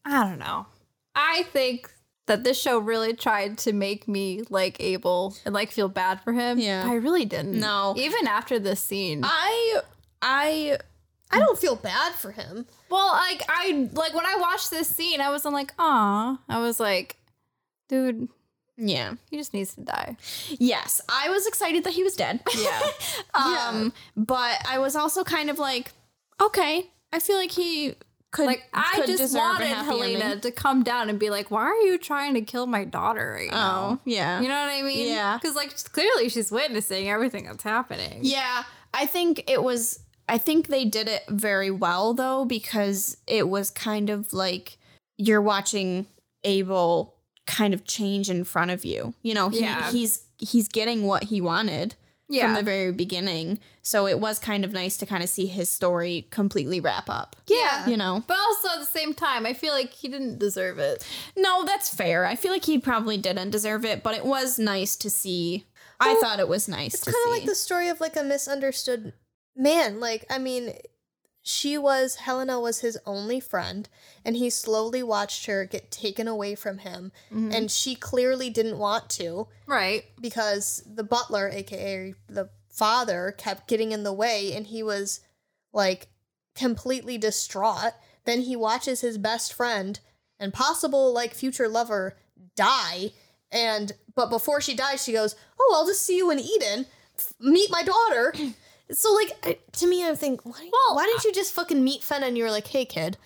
I 0.07 0.25
don't 0.25 0.39
know. 0.39 0.67
I 1.15 1.43
think 1.53 1.91
that 2.27 2.45
this 2.45 2.61
show 2.61 2.79
really 2.79 3.15
tried 3.15 3.59
to 3.59 3.73
make 3.73 4.07
me 4.07 4.43
like 4.51 4.81
Abel 4.81 5.37
and 5.45 5.55
like 5.55 5.71
feel 5.73 5.89
bad 5.89 6.21
for 6.23 6.33
him. 6.33 6.59
Yeah. 6.59 6.85
I 6.87 6.95
really 6.95 7.25
didn't. 7.25 7.59
No. 7.59 7.95
Even 7.97 8.27
after 8.27 8.59
this 8.59 8.81
scene. 8.81 9.23
I 9.25 9.81
I 10.23 10.79
I 11.31 11.41
don't 11.41 11.59
feel 11.59 11.77
bad 11.77 12.13
for 12.15 12.31
him. 12.31 12.67
well, 12.89 13.09
like 13.09 13.43
I 13.49 13.89
like 13.93 14.15
when 14.15 14.27
I 14.27 14.37
watched 14.41 14.71
this 14.71 14.89
scene, 14.89 15.21
I 15.21 15.31
wasn't 15.31 15.55
like, 15.55 15.73
aw. 15.79 16.39
I 16.49 16.61
was 16.61 16.79
like, 16.79 17.17
dude, 17.89 18.29
yeah. 18.77 19.15
he 19.31 19.37
just 19.37 19.53
needs 19.53 19.75
to 19.75 19.81
die. 19.81 20.17
Yes, 20.49 21.01
I 21.09 21.29
was 21.31 21.47
excited 21.47 21.85
that 21.85 21.95
he 21.95 22.05
was 22.05 22.15
dead. 22.15 22.41
Yeah. 22.57 22.81
um 23.35 23.93
but 24.17 24.65
I 24.69 24.79
was 24.79 24.95
also 24.97 25.25
kind 25.25 25.51
of 25.51 25.59
like, 25.59 25.93
okay, 26.41 26.91
I 27.13 27.19
feel 27.19 27.37
like 27.37 27.51
he 27.51 27.95
could 28.37 28.47
Like 28.47 28.63
I 28.73 28.93
could 28.97 29.07
just 29.07 29.35
wanted 29.37 29.67
Helena 29.69 30.25
ending. 30.25 30.41
to 30.41 30.51
come 30.51 30.83
down 30.83 31.09
and 31.11 31.19
be 31.19 31.31
like, 31.31 31.51
"Why 31.51 31.63
are 31.65 31.81
you 31.81 31.99
trying 31.99 32.35
to 32.35 32.41
kill 32.43 32.67
my 32.67 32.85
daughter 32.85 33.35
right 33.39 33.51
now?" 33.51 33.89
Oh, 33.93 33.99
yeah. 34.05 34.41
You 34.41 34.49
know 34.49 34.55
what 34.55 34.71
I 34.73 34.83
mean? 34.83 35.09
Yeah. 35.09 35.37
Because 35.41 35.57
like 35.57 35.75
clearly 35.93 36.29
she's 36.29 36.51
witnessing 36.53 37.09
everything 37.09 37.47
that's 37.47 37.65
happening. 37.65 38.21
Yeah, 38.23 38.65
I 38.95 39.07
think 39.07 39.49
it 39.51 39.63
was. 39.63 40.01
I 40.29 40.39
think 40.39 40.69
they 40.69 40.85
did 40.85 41.09
it 41.09 41.23
very 41.29 41.71
well 41.71 42.13
though 42.15 42.45
because 42.45 43.17
it 43.27 43.49
was 43.49 43.71
kind 43.71 44.11
of 44.11 44.33
like 44.33 44.77
you're 45.17 45.41
watching 45.43 46.07
Abel 46.45 47.15
kind 47.47 47.73
of 47.73 47.85
change 47.85 48.29
in 48.29 48.45
front 48.45 48.71
of 48.71 48.85
you. 48.85 49.15
You 49.23 49.35
know, 49.35 49.49
he, 49.49 49.61
Yeah. 49.61 49.91
he's 49.91 50.25
he's 50.39 50.69
getting 50.69 51.05
what 51.07 51.25
he 51.25 51.41
wanted 51.41 51.95
Yeah. 52.29 52.47
from 52.47 52.55
the 52.55 52.63
very 52.63 52.93
beginning. 52.93 53.61
So 53.83 54.07
it 54.07 54.19
was 54.19 54.39
kind 54.39 54.65
of 54.65 54.73
nice 54.73 54.97
to 54.97 55.07
kind 55.07 55.23
of 55.23 55.29
see 55.29 55.47
his 55.47 55.69
story 55.69 56.27
completely 56.31 56.81
wrap 56.81 57.09
up. 57.09 57.37
Yeah. 57.47 57.87
You 57.87 57.97
know. 57.97 58.25
But 58.27 58.39
also 58.39 58.69
at 58.71 58.81
the 58.81 58.85
same 58.85 59.15
time, 59.15 59.47
I 59.47 59.53
feel 59.53 59.73
like 59.73 59.93
he 59.93 60.09
didn't 60.09 60.39
deserve 60.39 60.79
it. 60.79 61.07
No, 61.37 61.65
that's 61.65 61.95
fair. 61.95 62.27
I 62.27 62.35
feel 62.35 62.53
like 62.53 62.65
he 62.65 62.79
probably 62.79 63.17
didn't 63.17 63.51
deserve 63.51 63.85
it, 63.85 64.03
but 64.03 64.15
it 64.17 64.25
was 64.25 64.59
nice 64.59 64.97
to 64.97 65.11
see. 65.11 65.67
I 66.01 66.15
thought 66.21 66.41
it 66.41 66.49
was 66.49 66.69
nice 66.69 66.95
It's 66.95 67.05
kind 67.05 67.17
of 67.25 67.31
like 67.31 67.47
the 67.47 67.55
story 67.55 67.89
of 67.89 68.01
like 68.01 68.17
a 68.17 68.23
misunderstood 68.23 69.15
man. 69.57 69.99
Like, 69.99 70.27
I 70.29 70.39
mean, 70.39 70.75
she 71.49 71.79
was 71.79 72.17
Helena 72.17 72.59
was 72.59 72.81
his 72.81 72.99
only 73.07 73.39
friend, 73.39 73.89
and 74.25 74.35
he 74.35 74.51
slowly 74.51 75.01
watched 75.01 75.47
her 75.47 75.65
get 75.65 75.93
taken 75.93 76.27
away 76.27 76.57
from 76.57 76.79
him, 76.79 77.13
mm-hmm. 77.33 77.53
and 77.53 77.71
she 77.71 77.95
clearly 77.95 78.51
didn't 78.51 78.79
want 78.79 79.09
to 79.11 79.47
Right. 79.65 80.07
because 80.21 80.83
the 80.93 81.05
butler, 81.05 81.49
aka 81.49 82.15
the 82.29 82.51
father, 82.69 83.33
kept 83.39 83.69
getting 83.69 83.93
in 83.93 84.03
the 84.03 84.13
way, 84.13 84.53
and 84.55 84.67
he 84.67 84.83
was 84.83 85.21
like 85.73 86.09
completely 86.57 87.17
distraught. 87.17 87.93
Then 88.25 88.41
he 88.41 88.57
watches 88.57 89.01
his 89.03 89.17
best 89.17 89.53
friend 89.55 90.01
and 90.41 90.53
possible 90.53 91.13
like 91.13 91.33
future 91.33 91.69
lover 91.69 92.17
die, 92.57 93.13
and 93.53 93.93
but 94.17 94.31
before 94.31 94.61
she 94.61 94.75
dies, 94.75 95.05
she 95.05 95.13
goes, 95.13 95.37
"Oh, 95.61 95.75
I'll 95.77 95.87
just 95.87 96.03
see 96.03 96.17
you 96.17 96.29
in 96.33 96.41
Eden. 96.41 96.87
F- 97.17 97.35
meet 97.39 97.71
my 97.71 97.85
daughter." 97.85 98.35
So 98.91 99.13
like 99.15 99.33
I, 99.43 99.59
to 99.73 99.87
me, 99.87 100.07
I 100.09 100.15
think, 100.15 100.45
why, 100.45 100.71
Well, 100.73 100.97
why 100.97 101.07
didn't 101.07 101.25
you 101.25 101.33
just 101.33 101.53
fucking 101.55 101.83
meet 101.83 102.03
Fena 102.03 102.23
and 102.23 102.39
you 102.39 102.45
were 102.45 102.51
like, 102.51 102.67
"Hey, 102.67 102.85
kid." 102.85 103.17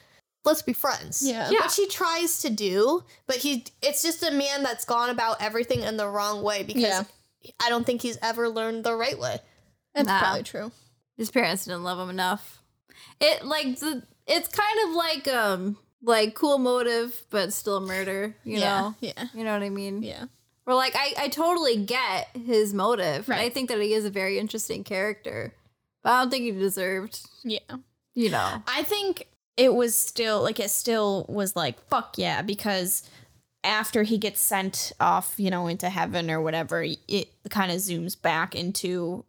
Let's 0.42 0.62
be 0.62 0.72
friends. 0.72 1.22
Yeah. 1.22 1.50
Yeah. 1.50 1.61
What 1.61 1.70
she 1.70 1.86
tries 1.86 2.40
to 2.42 2.50
do, 2.50 3.04
but 3.26 3.36
he 3.36 3.64
it's 3.82 4.02
just 4.02 4.22
a 4.22 4.30
man 4.30 4.62
that's 4.62 4.86
gone 4.86 5.11
about 5.11 5.42
everything 5.42 5.82
in 5.82 5.98
the 5.98 6.08
wrong 6.08 6.42
way 6.42 6.62
because 6.62 6.82
Yeah. 6.82 7.02
I 7.62 7.68
don't 7.68 7.84
think 7.84 8.00
he's 8.00 8.16
ever 8.22 8.48
learned 8.48 8.84
the 8.84 8.94
right 8.96 9.18
way. 9.18 9.38
That's 9.94 10.06
Nah. 10.08 10.18
probably 10.18 10.42
true. 10.44 10.72
His 11.18 11.30
parents 11.30 11.66
didn't 11.66 11.84
love 11.84 11.98
him 11.98 12.08
enough. 12.08 12.62
It 13.20 13.44
like 13.44 13.80
the 13.80 14.02
it's 14.26 14.48
kind 14.48 14.78
of 14.88 14.94
like 14.94 15.28
um 15.28 15.76
like 16.02 16.34
cool 16.34 16.56
motive, 16.56 17.22
but 17.28 17.52
still 17.52 17.80
murder. 17.80 18.34
You 18.42 18.61
yeah. 18.61 18.80
know. 18.80 18.94
Yeah. 19.00 19.26
You 19.34 19.44
know 19.44 19.52
what 19.52 19.62
I 19.62 19.68
mean? 19.68 20.02
Yeah. 20.02 20.24
Or 20.71 20.75
like 20.77 20.95
I, 20.95 21.14
I 21.25 21.29
totally 21.29 21.77
get 21.77 22.29
his 22.47 22.73
motive. 22.73 23.29
and 23.29 23.41
I 23.41 23.49
think 23.49 23.68
that 23.71 23.81
he 23.81 23.93
is 23.93 24.05
a 24.05 24.11
very 24.11 24.39
interesting 24.39 24.85
character. 24.85 25.53
But 26.05 26.12
I 26.12 26.21
don't 26.23 26.31
think 26.31 26.45
he 26.45 26.53
deserved, 26.53 27.21
Yeah. 27.43 27.59
you 28.14 28.31
know. 28.31 28.62
I 28.68 28.85
think 28.85 29.27
it 29.57 29.75
was 29.75 29.97
still 29.97 30.43
like 30.43 30.61
it 30.61 30.71
still 30.71 31.27
was 31.29 31.57
like 31.57 31.79
fuck 31.89 32.14
yeah 32.16 32.41
because 32.41 33.03
after 33.64 34.05
he 34.05 34.16
gets 34.16 34.41
sent 34.41 34.93
off, 35.01 35.35
you 35.39 35.51
know, 35.51 35.66
into 35.66 35.91
heaven 35.91 36.31
or 36.31 36.41
whatever, 36.41 36.87
it 37.09 37.29
kind 37.51 37.73
of 37.73 37.79
zooms 37.79 38.21
back 38.21 38.55
into 38.55 39.25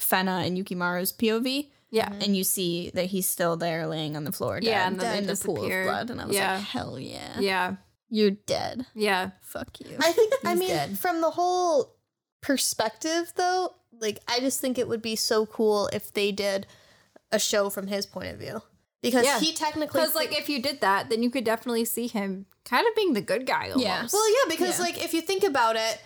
Fena 0.00 0.46
and 0.46 0.56
Yukimaru's 0.56 1.12
POV 1.12 1.68
Yeah. 1.90 2.12
and 2.20 2.34
you 2.34 2.44
see 2.44 2.90
that 2.94 3.06
he's 3.06 3.28
still 3.28 3.56
there 3.58 3.86
laying 3.86 4.16
on 4.16 4.24
the 4.24 4.32
floor 4.32 4.58
dead 4.58 4.68
Yeah, 4.70 4.86
and 4.88 4.98
then 4.98 5.18
in 5.18 5.26
the 5.26 5.36
pool 5.36 5.62
of 5.64 5.68
blood 5.84 6.08
and 6.10 6.18
I 6.20 6.24
was 6.24 6.34
Yeah. 6.34 6.54
like 6.56 6.64
hell 6.64 6.98
yeah. 6.98 7.38
Yeah. 7.38 7.74
You're 8.14 8.32
dead. 8.32 8.84
Yeah. 8.94 9.30
Fuck 9.40 9.80
you. 9.80 9.96
I 9.98 10.12
think 10.12 10.34
I 10.44 10.54
mean 10.54 10.68
dead. 10.68 10.98
from 10.98 11.22
the 11.22 11.30
whole 11.30 11.96
perspective 12.42 13.32
though, 13.36 13.74
like 14.00 14.18
I 14.28 14.38
just 14.40 14.60
think 14.60 14.76
it 14.78 14.86
would 14.86 15.00
be 15.00 15.16
so 15.16 15.46
cool 15.46 15.88
if 15.94 16.12
they 16.12 16.30
did 16.32 16.66
a 17.30 17.38
show 17.38 17.70
from 17.70 17.86
his 17.86 18.04
point 18.04 18.28
of 18.28 18.38
view. 18.38 18.60
Because 19.00 19.24
Yeah. 19.24 19.40
he 19.40 19.52
technically 19.54 19.98
Because 20.00 20.14
like 20.14 20.36
if 20.38 20.48
you 20.50 20.60
did 20.60 20.80
that, 20.82 21.08
then 21.08 21.22
you 21.22 21.30
could 21.30 21.44
definitely 21.44 21.84
see 21.86 22.06
him 22.06 22.44
kind 22.66 22.86
of 22.86 22.94
being 22.94 23.14
the 23.14 23.22
good 23.22 23.46
guy 23.46 23.66
almost. 23.70 23.82
Yeah. 23.84 24.06
Well, 24.12 24.28
yeah, 24.30 24.50
because 24.54 24.78
Yeah. 24.78 24.84
like 24.84 25.02
if 25.02 25.14
you 25.14 25.22
think 25.22 25.42
about 25.42 25.76
it, 25.76 25.98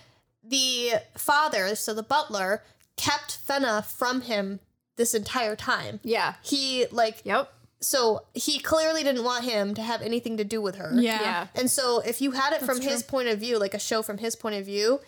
the 0.45 0.93
father, 1.19 1.75
so 1.75 1.93
the 1.93 2.05
butler, 2.05 2.63
kept 2.97 3.33
Fenna 3.37 3.83
from 3.83 4.21
him 4.23 4.61
this 4.97 5.13
entire 5.13 5.57
time. 5.57 5.99
Yeah. 6.05 6.35
He 6.43 6.87
like 6.93 7.21
Yep. 7.25 7.53
So 7.87 8.25
he 8.35 8.59
clearly 8.59 9.05
didn't 9.05 9.23
want 9.23 9.45
him 9.45 9.73
to 9.75 9.83
have 9.83 10.03
anything 10.03 10.37
to 10.39 10.45
do 10.45 10.61
with 10.61 10.75
her. 10.77 10.91
yeah. 10.95 11.21
Yeah. 11.21 11.47
And 11.55 11.71
so 11.71 12.01
if 12.01 12.21
you 12.21 12.33
had 12.33 12.53
it 12.53 12.59
from 12.61 12.79
That's 12.79 12.91
his 12.93 13.03
point 13.05 13.29
of 13.29 13.39
view, 13.39 13.59
like 13.61 13.75
a 13.75 13.79
show 13.79 14.03
from 14.03 14.19
his 14.19 14.35
point 14.35 14.57
of 14.57 14.65
view, 14.67 15.01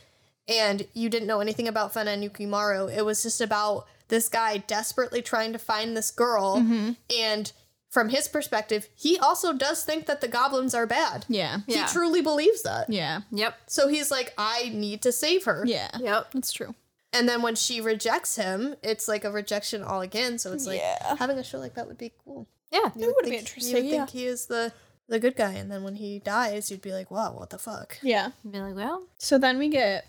and 0.47 0.87
you 0.95 1.09
didn't 1.09 1.27
know 1.27 1.41
anything 1.41 1.67
about 1.67 1.93
Fena 1.93 2.15
and 2.15 2.23
Yukimaru, 2.23 2.97
it 2.97 3.05
was 3.05 3.23
just 3.25 3.41
about 3.41 3.87
this 4.07 4.29
guy 4.29 4.59
desperately 4.59 5.21
trying 5.23 5.53
to 5.53 5.59
find 5.59 5.97
this 5.97 6.11
girl. 6.13 6.59
Mm-hmm. 6.59 6.93
And 7.19 7.53
from 7.91 8.11
his 8.11 8.29
perspective, 8.29 8.89
he 8.95 9.19
also 9.19 9.53
does 9.53 9.83
think 9.85 10.07
that 10.07 10.21
the 10.21 10.29
goblins 10.29 10.73
are 10.75 10.87
bad. 10.87 11.27
Yeah. 11.29 11.59
Yeah. 11.67 11.87
He 11.87 11.93
truly 11.93 12.23
believes 12.23 12.63
that. 12.63 12.89
Yeah. 12.91 13.23
Yep. 13.33 13.59
So 13.67 13.89
he's 13.89 14.11
like, 14.11 14.33
I 14.39 14.71
need 14.73 15.03
to 15.03 15.11
save 15.11 15.45
her. 15.45 15.65
Yeah. 15.67 15.91
Yep. 15.99 16.33
That's 16.33 16.53
true. 16.53 16.75
And 17.13 17.29
then 17.29 17.43
when 17.43 17.57
she 17.57 17.81
rejects 17.81 18.37
him, 18.37 18.77
it's 18.83 19.09
like 19.09 19.25
a 19.25 19.31
rejection 19.33 19.83
all 19.83 20.01
again. 20.03 20.39
So 20.39 20.53
it's 20.53 20.67
like 20.67 20.79
Yeah. 20.81 21.17
having 21.17 21.39
a 21.39 21.43
show 21.45 21.59
like 21.59 21.75
that 21.75 21.89
would 21.89 21.99
be 21.99 22.13
cool. 22.25 22.47
Yeah. 22.71 22.91
You 22.97 23.07
would 23.07 23.15
would 23.23 23.31
be 23.31 23.37
interesting, 23.37 23.77
You 23.77 23.83
would 23.83 23.91
yeah. 23.93 23.99
think 24.07 24.11
he 24.11 24.27
is 24.27 24.47
the 24.47 24.73
the 25.09 25.19
good 25.19 25.37
guy, 25.37 25.53
and 25.53 25.71
then 25.71 25.83
when 25.85 25.95
he 25.95 26.19
dies, 26.19 26.71
you'd 26.71 26.83
be 26.83 26.93
like, 26.93 27.11
"Wow, 27.11 27.33
what 27.33 27.49
the 27.51 27.59
fuck?" 27.59 27.99
Yeah. 28.03 28.31
Be 28.49 28.61
like, 28.61 28.75
well, 28.77 29.05
So 29.19 29.39
then 29.39 29.59
we 29.59 29.69
get 29.71 30.07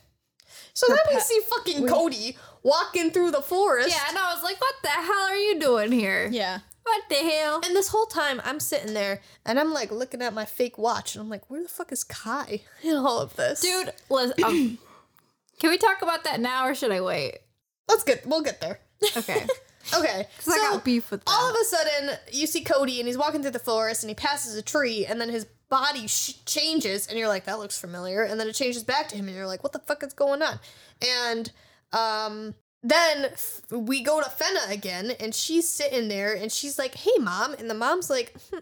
So 0.74 0.88
then 0.88 0.98
we 1.14 1.20
see 1.22 1.40
fucking 1.50 1.88
Cody 1.88 2.38
walking 2.64 3.12
through 3.12 3.32
the 3.32 3.42
forest. 3.42 3.90
yeah. 3.90 4.04
And 4.10 4.18
I 4.18 4.34
was 4.34 4.44
like, 4.44 4.60
what 4.60 4.76
the 4.84 4.90
hell 4.90 5.28
are 5.30 5.36
you 5.38 5.60
doing 5.60 5.92
here? 5.94 6.28
yeah. 6.32 6.60
What 6.84 7.04
the 7.08 7.16
hell? 7.16 7.62
And 7.64 7.76
this 7.76 7.90
whole 7.90 8.08
time, 8.08 8.42
I'm 8.44 8.60
sitting 8.60 8.94
there 8.96 9.22
and 9.46 9.60
I'm 9.60 9.72
like 9.72 9.92
looking 9.92 10.22
at 10.24 10.34
my 10.34 10.46
fake 10.46 10.78
watch, 10.80 11.14
and 11.16 11.22
I'm 11.22 11.30
like, 11.30 11.48
"Where 11.50 11.62
the 11.62 11.70
fuck 11.70 11.92
is 11.92 12.04
Kai 12.04 12.62
in 12.84 12.96
all 12.96 13.20
of 13.20 13.36
this, 13.36 13.62
Dude, 13.62 13.94
let's, 14.10 14.34
um, 14.44 14.80
can 15.60 15.70
we 15.70 15.78
talk 15.78 16.02
about 16.02 16.24
that 16.24 16.40
now 16.40 16.66
or 16.68 16.74
should 16.74 16.92
I 16.92 17.00
wait? 17.02 17.40
Let's 17.88 18.04
get 18.04 18.26
we'll 18.26 18.42
get 18.42 18.60
there. 18.60 18.80
Okay. 19.16 19.46
Okay, 19.96 20.28
Because 20.38 20.54
I 20.54 20.58
got 20.58 20.84
beef 20.84 21.10
with 21.12 21.24
that. 21.26 21.32
all 21.32 21.50
of 21.50 21.56
a 21.60 21.64
sudden, 21.66 22.12
you 22.32 22.48
see 22.48 22.64
Cody 22.64 23.00
and 23.00 23.08
he's 23.08 23.18
walking 23.18 23.42
through 23.42 23.52
the 23.52 23.60
forest 23.60 24.04
and 24.04 24.10
he 24.10 24.16
passes 24.16 24.56
a 24.56 24.62
tree, 24.62 25.06
and 25.06 25.20
then 25.20 25.30
his 25.30 25.46
body 25.70 26.08
sh- 26.08 26.34
changes, 26.46 27.08
and 27.08 27.18
you're 27.18 27.28
like, 27.28 27.46
that 27.46 27.60
looks 27.60 27.80
familiar. 27.80 28.24
And 28.24 28.40
then 28.40 28.48
it 28.48 28.54
changes 28.54 28.84
back 28.84 29.08
to 29.10 29.16
him, 29.16 29.28
and 29.28 29.36
you're 29.36 29.48
like, 29.48 29.64
what 29.64 29.72
the 29.74 29.80
fuck 29.80 30.04
is 30.04 30.14
going 30.14 30.42
on? 30.42 30.60
And 31.02 31.52
um, 31.94 32.56
then 32.84 33.26
f- 33.26 33.62
we 33.72 34.04
go 34.04 34.22
to 34.22 34.30
Fena 34.30 34.72
again, 34.72 35.12
and 35.20 35.34
she's 35.34 35.68
sitting 35.70 36.08
there, 36.08 36.34
and 36.36 36.52
she's 36.52 36.78
like, 36.80 36.96
hey, 36.96 37.18
mom. 37.20 37.54
And 37.54 37.70
the 37.70 37.74
mom's 37.76 38.10
like, 38.10 38.34
"Hmm, 38.52 38.60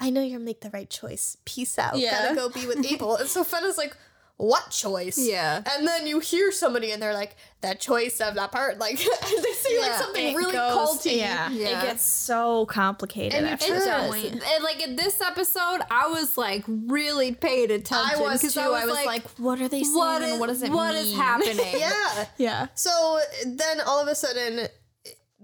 I 0.00 0.10
know 0.10 0.22
you'll 0.22 0.40
make 0.40 0.60
the 0.60 0.70
right 0.70 0.88
choice. 0.90 1.36
Peace 1.44 1.78
out. 1.78 1.96
Yeah. 1.98 2.34
Gotta 2.34 2.34
go 2.34 2.48
be 2.48 2.66
with 2.66 2.84
Abel. 2.92 3.16
and 3.16 3.28
so 3.28 3.44
Fena's 3.44 3.78
like, 3.78 3.96
what 4.38 4.70
choice? 4.70 5.18
Yeah. 5.18 5.62
And 5.70 5.86
then 5.86 6.06
you 6.06 6.18
hear 6.18 6.50
somebody 6.50 6.90
and 6.90 7.00
they're 7.00 7.14
like, 7.14 7.36
that 7.60 7.78
choice 7.78 8.20
of 8.20 8.34
that 8.34 8.50
part. 8.50 8.78
Like, 8.82 8.98
they 8.98 9.04
say 9.04 9.78
like 9.80 9.92
something 9.92 10.34
really 10.34 10.52
goes- 10.52 10.98
culty. 10.98 11.18
Yeah, 11.18 11.48
Yeah. 11.50 11.82
it 11.82 11.86
gets 11.86 12.04
so 12.04 12.66
complicated 12.66 13.34
And 13.38 13.46
after 13.46 13.66
it 13.74 13.78
that 13.84 13.84
does. 13.84 14.08
point. 14.10 14.42
And 14.44 14.64
like 14.64 14.82
in 14.82 14.96
this 14.96 15.20
episode, 15.20 15.80
I 15.90 16.08
was 16.08 16.36
like 16.36 16.64
really 16.66 17.32
paying 17.32 17.70
attention. 17.70 18.18
I 18.18 18.20
was 18.20 18.40
'cause 18.40 18.54
too. 18.54 18.60
I 18.60 18.84
was 18.84 19.04
like, 19.06 19.22
what 19.38 19.60
are 19.60 19.68
they 19.68 19.82
saying? 19.84 19.94
what 19.96 20.22
and 20.22 20.40
what 20.40 20.48
does 20.48 20.62
it 20.62 20.72
what 20.72 20.94
mean? 20.94 21.04
is 21.04 21.14
happening? 21.14 21.58
Yeah. 21.78 22.26
yeah. 22.38 22.66
So 22.74 23.20
then 23.46 23.80
all 23.86 24.00
of 24.00 24.08
a 24.08 24.14
sudden, 24.16 24.66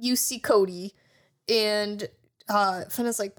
you 0.01 0.17
see 0.17 0.39
Cody, 0.41 0.95
and 1.49 2.09
uh, 2.49 2.85
Fena's 2.91 3.19
like, 3.21 3.37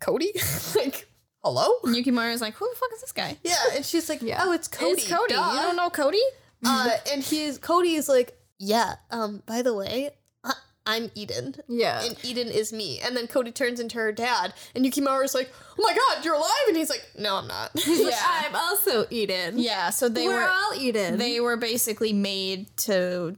Cody? 0.00 0.32
like, 0.76 1.06
hello? 1.44 1.68
Yukimaru's 1.84 2.40
like, 2.40 2.54
who 2.54 2.68
the 2.68 2.76
fuck 2.76 2.90
is 2.94 3.00
this 3.00 3.12
guy? 3.12 3.36
Yeah, 3.44 3.54
and 3.74 3.84
she's 3.84 4.08
like, 4.08 4.22
Yeah. 4.22 4.42
oh, 4.44 4.52
it's 4.52 4.68
Cody. 4.68 4.92
It's 4.92 5.08
Cody. 5.08 5.34
duh." 5.34 5.52
You 5.54 5.60
don't 5.60 5.76
know 5.76 5.90
Cody? 5.90 6.22
Uh, 6.64 6.90
and 7.12 7.22
he's 7.22 7.58
Cody 7.58 7.94
is 7.94 8.08
like, 8.08 8.36
yeah. 8.58 8.96
Um, 9.10 9.42
by 9.46 9.62
the 9.62 9.74
way, 9.74 10.10
I, 10.42 10.54
I'm 10.86 11.10
Eden. 11.14 11.54
Yeah. 11.68 12.02
And 12.02 12.16
Eden 12.24 12.48
is 12.48 12.72
me. 12.72 12.98
And 13.00 13.16
then 13.16 13.26
Cody 13.26 13.52
turns 13.52 13.78
into 13.80 13.98
her 13.98 14.10
dad, 14.12 14.54
and 14.74 14.84
Yukimaru's 14.84 15.34
like, 15.34 15.52
"Oh 15.78 15.82
my 15.82 15.94
god, 15.94 16.24
you're 16.24 16.34
alive!" 16.34 16.50
And 16.68 16.76
he's 16.76 16.88
like, 16.90 17.04
"No, 17.18 17.36
I'm 17.36 17.46
not." 17.46 17.70
Yeah. 17.86 18.16
I'm 18.22 18.56
also 18.56 19.06
Eden. 19.10 19.58
Yeah, 19.58 19.90
so 19.90 20.08
they 20.08 20.26
We're 20.26 20.40
were 20.42 20.48
all 20.48 20.74
Eden. 20.74 21.18
they 21.18 21.38
were 21.40 21.56
basically 21.56 22.12
made 22.14 22.74
to 22.78 23.36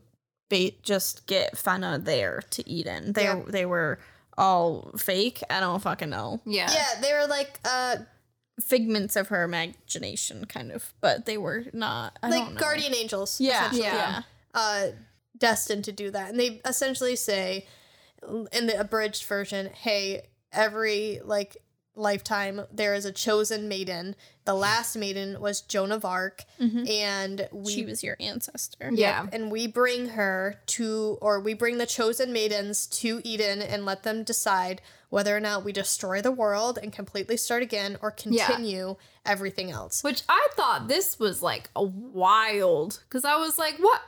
ba- 0.49 0.71
just 0.83 1.27
get 1.27 1.55
Fena 1.57 2.03
there 2.03 2.43
to 2.51 2.69
Eden. 2.71 3.13
They 3.15 3.25
Yeah. 3.25 3.43
they 3.47 3.67
were 3.67 3.99
all 4.39 4.93
fake. 4.97 5.43
I 5.51 5.61
don't 5.61 5.83
fucking 5.83 6.09
know. 6.09 6.41
yeah. 6.47 6.71
yeah, 6.73 7.01
they 7.03 7.13
were 7.13 7.27
like, 7.27 7.61
uh, 7.65 7.97
Figments 8.61 9.15
of 9.15 9.29
her 9.29 9.45
imagination, 9.45 10.45
kind 10.47 10.73
of, 10.73 10.93
but 11.01 11.27
they 11.27 11.39
were 11.39 11.67
not. 11.73 12.19
I 12.23 12.31
don't 12.31 12.39
like 12.41 12.55
know. 12.55 12.61
guardian 12.61 12.93
angels. 12.93 13.41
Yeah, 13.41 13.67
essentially. 13.67 13.83
yeah. 13.83 14.23
uh, 14.53 14.87
destined 15.37 15.85
to 15.85 15.93
do 15.93 16.11
that. 16.11 16.31
And 16.31 16.41
they 16.41 16.61
essentially 16.65 17.15
say 17.15 17.67
in 18.53 18.67
the 18.67 18.79
abridged 18.81 19.25
version, 19.27 19.67
hey, 19.67 20.23
every 20.53 21.21
like 21.25 21.57
lifetime 21.99 22.63
there 22.73 22.95
is 22.95 23.05
a 23.05 23.13
chosen 23.13 23.69
maiden. 23.69 24.15
The 24.45 24.55
last 24.55 24.97
maiden 24.97 25.41
was 25.41 25.61
Joan 25.61 25.93
of 25.93 26.05
Arc, 26.05 26.45
mm-hmm. 26.59 26.87
and 26.89 27.49
we 27.53 27.73
She 27.75 27.85
was 27.85 28.03
your 28.03 28.17
ancestor. 28.19 28.91
Yeah. 28.93 29.27
and 29.33 29.51
we 29.51 29.67
bring 29.67 30.11
her 30.11 30.61
to 30.67 31.19
or 31.21 31.41
we 31.41 31.53
bring 31.55 31.77
the 31.79 31.87
chosen 31.87 32.33
maidens 32.33 32.87
to 32.87 33.21
Eden 33.25 33.61
and 33.61 33.85
let 33.85 34.05
them 34.05 34.23
decide 34.23 34.81
whether 35.11 35.37
or 35.37 35.41
not 35.41 35.65
we 35.65 35.73
destroy 35.73 36.21
the 36.23 36.31
world 36.33 36.79
and 36.83 36.93
completely 36.93 37.37
start 37.37 37.63
again 37.63 37.99
or 38.01 38.15
Yeah. 38.25 38.47
continue 38.47 38.97
everything 39.27 39.71
else. 39.71 40.03
Which 40.03 40.23
I 40.29 40.49
thought 40.55 40.89
this 40.89 41.19
was 41.19 41.43
like 41.43 41.69
a 41.77 41.83
wild 41.83 43.01
because 43.09 43.25
I 43.25 43.37
was 43.37 43.59
like, 43.59 43.77
what? 43.79 44.01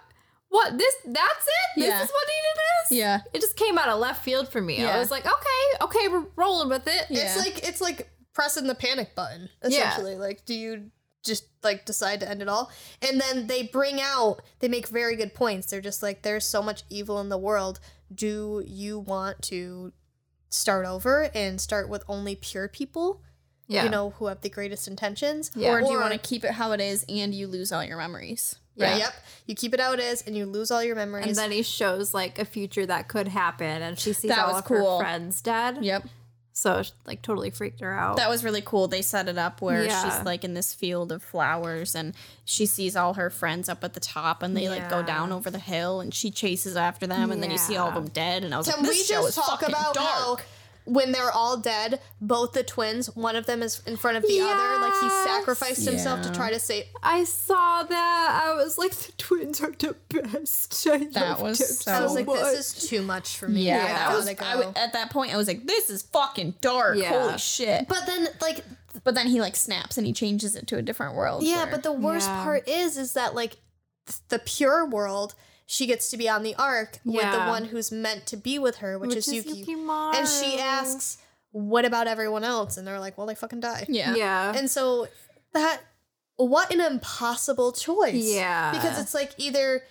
What 0.51 0.77
this? 0.77 0.95
That's 1.05 1.47
it? 1.47 1.81
This 1.81 1.87
Yeah. 1.89 2.03
is 2.03 2.11
what 2.11 2.29
Eden 2.29 2.63
is? 2.85 2.97
Yeah. 2.99 3.21
It 3.33 3.41
just 3.41 3.57
came 3.57 3.79
out 3.79 3.89
of 3.89 3.99
left 4.01 4.23
field 4.25 4.49
for 4.49 4.61
me. 4.61 4.79
Yeah. 4.81 4.97
I 4.97 4.99
was 4.99 5.11
like, 5.11 5.25
okay, 5.25 5.85
okay, 5.85 6.09
we're 6.09 6.27
rolling 6.37 6.69
with 6.69 6.87
it. 6.87 7.07
Yeah. 7.09 7.23
It's 7.25 7.37
like 7.39 7.67
it's 7.67 7.81
like 7.81 8.11
pressing 8.35 8.67
the 8.67 8.75
panic 8.75 9.15
button 9.15 9.49
essentially. 9.63 10.17
Like, 10.17 10.45
do 10.45 10.55
you 10.55 10.91
just 11.23 11.45
like 11.63 11.87
decide 11.87 12.21
to 12.21 12.29
end 12.29 12.43
it 12.43 12.49
all? 12.49 12.71
And 13.09 13.21
then 13.21 13.47
they 13.47 13.63
bring 13.63 14.01
out 14.01 14.43
they 14.59 14.69
make 14.69 14.89
very 14.89 15.15
good 15.17 15.35
points. 15.35 15.69
They're 15.71 15.81
just 15.81 16.03
like, 16.03 16.23
there's 16.23 16.45
so 16.47 16.63
much 16.63 16.83
evil 16.91 17.21
in 17.21 17.29
the 17.29 17.39
world. 17.39 17.79
Do 18.13 18.65
you 18.67 18.99
want 18.99 19.41
to 19.43 19.93
start 20.49 20.85
over 20.85 21.31
and 21.33 21.61
start 21.61 21.89
with 21.89 22.03
only 22.09 22.35
pure 22.35 22.67
people? 22.67 23.23
Yeah. 23.71 23.85
You 23.85 23.91
know, 23.91 24.11
who 24.19 24.27
have 24.27 24.41
the 24.41 24.49
greatest 24.51 24.89
intentions? 24.89 25.51
Yeah. 25.55 25.71
Or 25.73 25.81
do 25.81 25.91
you 25.93 25.99
want 25.99 26.13
to 26.13 26.19
keep 26.19 26.45
it 26.45 26.51
how 26.51 26.73
it 26.73 26.81
is 26.81 27.05
and 27.09 27.33
you 27.33 27.47
lose 27.47 27.71
all 27.73 27.85
your 27.85 27.97
memories? 27.99 28.57
Yeah. 28.75 28.91
Yeah. 28.93 28.97
Yep. 28.99 29.15
You 29.47 29.55
keep 29.55 29.73
it 29.75 29.81
how 29.81 29.93
it 29.93 30.01
is 30.01 30.23
and 30.27 30.37
you 30.37 30.45
lose 30.45 30.71
all 30.71 30.83
your 30.83 30.97
memories. 30.97 31.27
and 31.29 31.37
then 31.37 31.53
he 31.53 31.63
shows 31.63 32.13
like 32.13 32.39
a 32.39 32.45
future 32.45 32.85
that 32.87 33.07
could 33.09 33.29
happen, 33.29 33.81
and 33.83 33.99
she 33.99 34.13
sees 34.13 34.29
That 34.31 34.41
all 34.41 34.49
was 34.53 34.59
of 34.59 34.65
cool. 34.65 34.99
her 34.99 35.05
friends 35.05 35.41
dead. 35.41 35.85
Yep. 35.85 36.05
So 36.53 36.79
it, 36.79 36.93
like 37.07 37.23
totally 37.23 37.51
freaked 37.51 37.81
her 37.81 37.93
out. 37.93 38.17
That 38.17 38.29
was 38.29 38.43
really 38.45 38.61
cool. 38.61 38.89
They 38.89 39.03
set 39.03 39.29
it 39.29 39.39
up 39.39 39.63
where 39.63 39.85
Yeah. 39.85 40.03
she's 40.03 40.25
like 40.27 40.43
in 40.45 40.55
this 40.55 40.75
field 40.75 41.13
of 41.13 41.23
flowers 41.23 41.95
and 41.95 42.13
she 42.45 42.67
sees 42.67 42.97
all 42.97 43.15
her 43.15 43.31
friends 43.31 43.69
up 43.69 43.83
at 43.85 43.95
the 43.95 44.01
top 44.01 44.43
and 44.43 44.57
they 44.57 44.69
like 44.69 44.91
go 44.91 45.03
down 45.03 45.31
over 45.33 45.49
the 45.49 45.61
hill 45.61 46.01
and 46.01 46.13
she 46.13 46.31
chases 46.31 46.77
after 46.77 47.07
them 47.07 47.31
and 47.31 47.41
then 47.43 47.51
you 47.53 47.57
see 47.59 47.77
all 47.77 47.89
of 47.89 47.95
them 47.95 48.09
dead 48.09 48.43
and 48.45 48.53
I 48.53 48.59
was 48.59 48.67
Can 48.69 48.81
like, 48.83 48.91
we 48.91 48.97
this 48.99 49.07
show 49.07 49.15
just 49.23 49.29
is 49.29 49.35
talk 49.37 49.61
fucking 49.61 49.69
about 49.75 49.97
how 49.97 50.35
dark. 50.35 50.45
When 50.85 51.13
they're 51.13 51.31
all 51.31 51.57
dead, 51.59 52.01
both 52.21 52.53
the 52.53 52.63
twins, 52.63 53.15
one 53.15 53.37
of 53.37 53.47
them 53.47 53.63
is 53.63 53.83
in 53.87 53.97
front 53.97 54.17
of 54.17 54.23
the 54.25 54.41
other, 54.41 54.81
like 54.81 55.01
he 55.01 55.07
Yes. 55.07 55.25
sacrificed 55.25 55.85
himself 55.89 56.23
to 56.23 56.33
try 56.33 56.51
to 56.51 56.59
save. 56.59 56.85
I 57.03 57.25
saw 57.25 57.83
that. 57.85 58.41
I 58.45 58.55
was 58.55 58.79
like, 58.79 58.93
the 58.93 59.13
twins 59.13 59.61
are 59.61 59.71
the 59.73 59.95
best. 60.09 60.87
I 60.89 60.99
That 60.99 61.15
loved 61.15 61.43
was 61.43 61.61
it 61.61 61.67
so 61.67 61.93
I 61.93 62.03
was 62.03 62.15
like, 62.15 62.27
much. 62.27 62.41
this 62.41 62.77
is 62.83 62.89
too 62.89 63.03
much 63.03 63.37
for 63.37 63.49
me. 63.49 63.67
Yeah, 63.67 63.83
I 63.85 63.89
that 63.89 64.17
was. 64.17 64.25
go. 64.35 64.45
I 64.45 64.53
w- 64.55 64.73
at 64.77 64.93
that 64.95 65.11
point, 65.11 65.33
I 65.33 65.37
was 65.37 65.47
like, 65.49 65.67
"This 65.67 65.91
is 65.91 66.03
fucking 66.03 66.55
dark. 66.61 66.97
Yeah. 66.99 67.11
Holy 67.11 67.39
shit!" 67.39 67.87
but 67.89 68.07
then, 68.07 68.29
like, 68.41 68.65
But 69.05 69.15
then 69.15 69.29
he 69.29 69.41
like 69.41 69.55
snaps 69.55 69.97
and 69.99 70.07
he 70.07 70.13
changes 70.13 70.57
it 70.57 70.67
to 70.67 70.77
a 70.77 70.83
different 70.83 71.15
world. 71.15 71.43
yeah, 71.45 71.63
where- 71.63 71.67
but 71.73 71.83
the 71.85 71.93
worst 71.93 72.27
Yeah. 72.29 72.43
part 72.43 72.69
is, 72.69 72.97
is 72.99 73.13
that 73.13 73.35
like 73.37 73.59
th- 74.07 74.19
the 74.31 74.39
pure 74.41 74.85
world, 74.85 75.35
she 75.73 75.87
gets 75.87 76.11
to 76.11 76.17
be 76.17 76.29
on 76.29 76.43
the 76.43 76.53
ark 76.57 76.99
with 77.05 77.23
the 77.31 77.39
one 77.39 77.67
who's 77.67 77.93
meant 77.93 78.27
to 78.27 78.37
be 78.37 78.59
with 78.59 78.79
her, 78.79 78.99
which, 78.99 79.11
Which 79.11 79.19
is, 79.19 79.29
is 79.29 79.47
Yuki. 79.47 79.65
Yukimaru. 79.77 80.17
And 80.17 80.27
she 80.27 80.59
asks, 80.59 81.19
"What 81.53 81.85
about 81.85 82.09
everyone 82.09 82.43
else?" 82.43 82.77
And 82.77 82.85
they're 82.85 82.99
like, 82.99 83.17
"Well, 83.17 83.29
they 83.29 83.37
fucking 83.37 83.61
die." 83.61 83.87
yeah, 83.89 84.17
Yeah. 84.17 84.53
And 84.57 84.69
so 84.69 85.07
that 85.53 85.81
what 86.37 86.73
an 86.75 86.81
impossible 86.81 87.71
choice. 87.71 88.15
Yeah. 88.35 88.73
Because 88.73 88.99
it's 89.01 89.15
like 89.15 89.33
either 89.39 89.83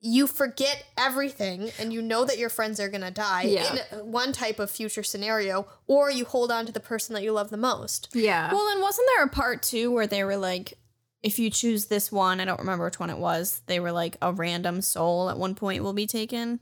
you 0.00 0.26
forget 0.26 0.84
everything 0.98 1.70
and 1.78 1.92
you 1.92 2.02
know 2.02 2.24
that 2.24 2.36
your 2.36 2.48
friends 2.48 2.80
are 2.80 2.88
going 2.88 3.02
to 3.02 3.10
die 3.12 3.42
Yeah. 3.42 3.76
in 3.92 4.10
one 4.10 4.32
type 4.32 4.58
of 4.58 4.68
future 4.70 5.04
scenario 5.04 5.68
or 5.86 6.10
you 6.10 6.24
hold 6.24 6.50
on 6.50 6.66
to 6.66 6.72
the 6.72 6.80
person 6.80 7.14
that 7.14 7.22
you 7.22 7.30
love 7.30 7.50
the 7.50 7.56
most. 7.56 8.08
yeah. 8.12 8.52
Well, 8.52 8.66
then 8.66 8.80
wasn't 8.80 9.06
there 9.14 9.24
a 9.24 9.28
part 9.28 9.62
two 9.62 9.92
where 9.92 10.08
they 10.08 10.24
were 10.24 10.36
like, 10.36 10.76
if 11.22 11.38
you 11.38 11.50
choose 11.50 11.86
this 11.86 12.10
one, 12.10 12.40
I 12.40 12.44
don't 12.44 12.58
remember 12.58 12.84
which 12.84 13.00
one 13.00 13.10
it 13.10 13.18
was. 13.18 13.62
They 13.66 13.80
were 13.80 13.92
like 13.92 14.16
a 14.20 14.32
random 14.32 14.80
soul 14.80 15.30
at 15.30 15.38
one 15.38 15.54
point 15.54 15.82
will 15.82 15.92
be 15.92 16.06
taken, 16.06 16.60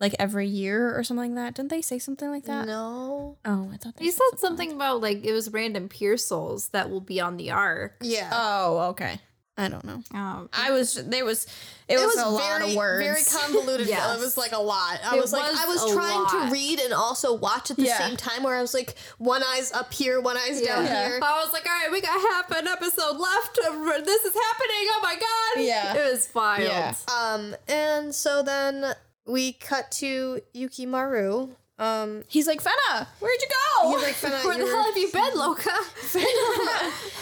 like 0.00 0.14
every 0.18 0.46
year 0.46 0.96
or 0.98 1.04
something 1.04 1.34
like 1.34 1.44
that. 1.44 1.54
Didn't 1.54 1.70
they 1.70 1.82
say 1.82 1.98
something 1.98 2.30
like 2.30 2.44
that? 2.44 2.66
No. 2.66 3.38
Oh, 3.44 3.70
I 3.72 3.76
thought 3.76 3.96
they 3.96 4.04
he 4.06 4.10
said 4.10 4.22
said 4.30 4.38
something 4.40 4.72
about 4.72 5.00
like 5.00 5.24
it 5.24 5.32
was 5.32 5.52
random 5.52 5.88
pure 5.88 6.16
souls 6.16 6.68
that 6.70 6.90
will 6.90 7.00
be 7.00 7.20
on 7.20 7.36
the 7.36 7.50
ark. 7.50 7.98
Yeah. 8.02 8.30
Oh, 8.32 8.78
okay. 8.90 9.20
I 9.58 9.68
don't 9.68 9.84
know. 9.84 10.02
Um, 10.14 10.48
I 10.54 10.70
was 10.70 10.94
there 10.94 11.24
was 11.24 11.46
it, 11.86 11.96
was, 11.98 12.16
a 12.16 12.28
lot 12.28 12.62
of 12.62 12.74
words. 12.74 13.04
Very 13.04 13.22
convoluted. 13.24 13.86
Yes. 13.88 14.16
It 14.16 14.20
was 14.20 14.36
like 14.38 14.52
a 14.52 14.58
lot. 14.58 15.00
I 15.04 15.16
It 15.16 15.20
was 15.20 15.32
like, 15.34 15.50
was 15.50 15.60
I 15.60 15.66
was 15.66 15.92
trying 15.92 16.18
lot. 16.22 16.46
to 16.46 16.52
read 16.52 16.78
and 16.80 16.94
also 16.94 17.34
watch 17.34 17.70
at 17.70 17.76
the 17.76 17.82
Yeah. 17.82 17.98
same 17.98 18.16
time 18.16 18.42
where 18.42 18.54
I 18.54 18.62
was 18.62 18.72
like, 18.72 18.94
one 19.18 19.42
eye's 19.44 19.70
up 19.72 19.92
here, 19.92 20.20
one 20.20 20.36
eye's 20.38 20.62
down 20.62 20.84
Yeah. 20.86 21.08
here. 21.08 21.20
I 21.22 21.42
was 21.44 21.52
like, 21.52 21.66
all 21.66 21.72
right, 21.72 21.90
we 21.92 22.00
got 22.00 22.18
half 22.20 22.50
an 22.52 22.68
episode 22.68 23.18
left. 23.18 23.58
of- 23.68 24.04
This 24.06 24.24
is 24.24 24.32
happening. 24.34 24.86
Oh 24.92 25.00
my 25.02 25.14
god. 25.16 25.64
Yeah. 25.64 25.94
It 25.94 26.12
was 26.12 26.28
wild. 26.34 26.62
Yeah. 26.62 26.94
Um, 27.14 27.54
and 27.68 28.14
so 28.14 28.42
then 28.42 28.94
we 29.26 29.52
cut 29.52 29.90
to 29.92 30.40
Yukimaru. 30.54 31.50
Um, 31.80 32.24
He's 32.28 32.46
like, 32.46 32.62
Fena, 32.62 33.06
where'd 33.20 33.40
you 33.40 33.48
go? 33.82 33.90
he's 33.96 34.02
like, 34.02 34.14
Fena, 34.14 34.44
Where 34.44 34.58
the 34.58 34.66
hell 34.66 34.84
have 34.84 34.96
you 34.96 35.10
been, 35.10 35.32
Loka? 35.44 35.76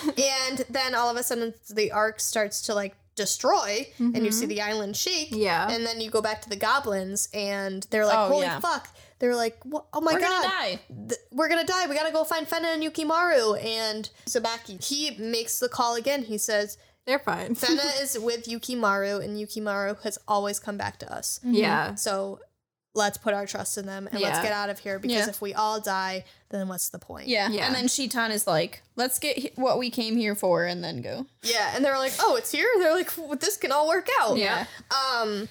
and 0.48 0.64
then 0.70 0.94
all 0.94 1.08
of 1.10 1.16
a 1.16 1.22
sudden 1.22 1.54
the 1.70 1.92
arc 1.92 2.20
starts 2.20 2.62
to 2.62 2.74
like 2.74 2.94
destroy 3.14 3.84
and 3.98 4.24
you 4.24 4.30
see 4.30 4.46
the 4.46 4.60
island 4.62 4.96
shake 4.96 5.30
Mm-hmm. 5.30 5.40
Yeah. 5.42 5.68
and 5.70 5.84
then 5.84 6.00
you 6.00 6.08
go 6.10 6.20
back 6.22 6.40
to 6.42 6.48
the 6.48 6.56
goblins 6.56 7.28
and 7.34 7.84
they're 7.90 8.06
like 8.06 8.16
Oh, 8.16 8.28
holy 8.28 8.46
yeah. 8.46 8.60
fuck 8.60 8.88
they're 9.18 9.34
like 9.34 9.58
oh 9.92 10.00
my 10.00 10.12
We're 10.14 10.20
god 10.20 10.42
gonna 10.42 10.48
die. 10.48 10.80
Th- 11.08 11.20
we're 11.32 11.48
gonna 11.48 11.64
die 11.66 11.88
we 11.88 11.96
gotta 11.96 12.12
go 12.12 12.22
find 12.22 12.46
fena 12.46 12.72
and 12.74 12.82
yukimaru 12.82 13.60
and 13.64 14.08
tsubaki 14.26 14.82
he 14.84 15.16
makes 15.18 15.58
the 15.58 15.68
call 15.68 15.96
again 15.96 16.22
he 16.22 16.38
says 16.38 16.78
They're 17.06 17.18
fine. 17.18 17.56
fena 17.56 18.00
is 18.00 18.16
with 18.18 18.44
yukimaru 18.46 19.20
and 19.24 19.36
yukimaru 19.36 20.00
has 20.02 20.18
always 20.28 20.60
come 20.60 20.76
back 20.76 21.00
to 21.00 21.12
us 21.12 21.40
Yeah. 21.44 21.96
so 21.96 22.38
let's 22.94 23.18
put 23.18 23.34
our 23.34 23.46
trust 23.46 23.78
in 23.78 23.86
them 23.86 24.08
and 24.10 24.20
let's 24.20 24.40
get 24.40 24.50
out 24.52 24.70
of 24.70 24.78
here 24.80 24.98
because 24.98 25.16
Yeah. 25.18 25.28
if 25.28 25.40
we 25.40 25.54
all 25.54 25.80
die 25.80 26.24
then 26.50 26.66
what's 26.68 26.88
the 26.88 26.98
point 26.98 27.28
Yeah. 27.28 27.48
Yeah. 27.50 27.66
And 27.66 27.74
then 27.74 27.86
Shitan 27.88 28.30
is 28.32 28.46
like, 28.46 28.82
let's 28.96 29.18
get 29.18 29.36
he- 29.36 29.52
what 29.56 29.78
we 29.78 29.90
came 29.90 30.16
here 30.16 30.34
for 30.34 30.64
and 30.64 30.82
then 30.82 31.02
go. 31.02 31.26
Yeah, 31.42 31.72
and 31.76 31.84
they're 31.84 31.98
like, 31.98 32.14
"Oh, 32.20 32.36
it's 32.36 32.50
here." 32.50 32.66
They're 32.78 32.94
like, 32.94 33.12
well, 33.18 33.36
"This 33.36 33.56
can 33.58 33.70
all 33.70 33.86
work 33.86 34.08
out." 34.20 34.38
Yeah. 34.38 34.64
Um. 34.90 35.48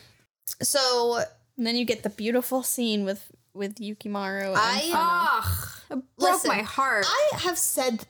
So 0.61 1.23
And 1.57 1.65
then 1.67 1.75
you 1.75 1.85
get 1.85 2.03
the 2.03 2.09
beautiful 2.09 2.63
scene 2.63 3.05
with 3.05 3.31
with 3.53 3.75
Yukimaru. 3.75 4.49
And 4.49 4.57
I- 4.57 4.91
Ugh. 4.93 5.67
Broke 5.89 6.03
Listen, 6.17 6.49
my 6.49 6.61
heart. 6.63 7.05
I 7.07 7.37
have 7.37 7.57
said, 7.57 8.05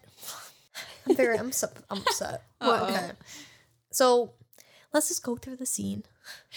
I'm 1.08 1.16
very, 1.16 1.38
I'm, 1.38 1.52
sup- 1.52 1.80
I'm 1.90 2.00
upset. 2.00 2.42
What? 2.60 2.84
Okay. 2.90 3.12
So 3.92 4.32
let's 4.94 5.08
just 5.10 5.24
go 5.24 5.36
through 5.38 5.58
the 5.58 5.66
scene. 5.66 6.04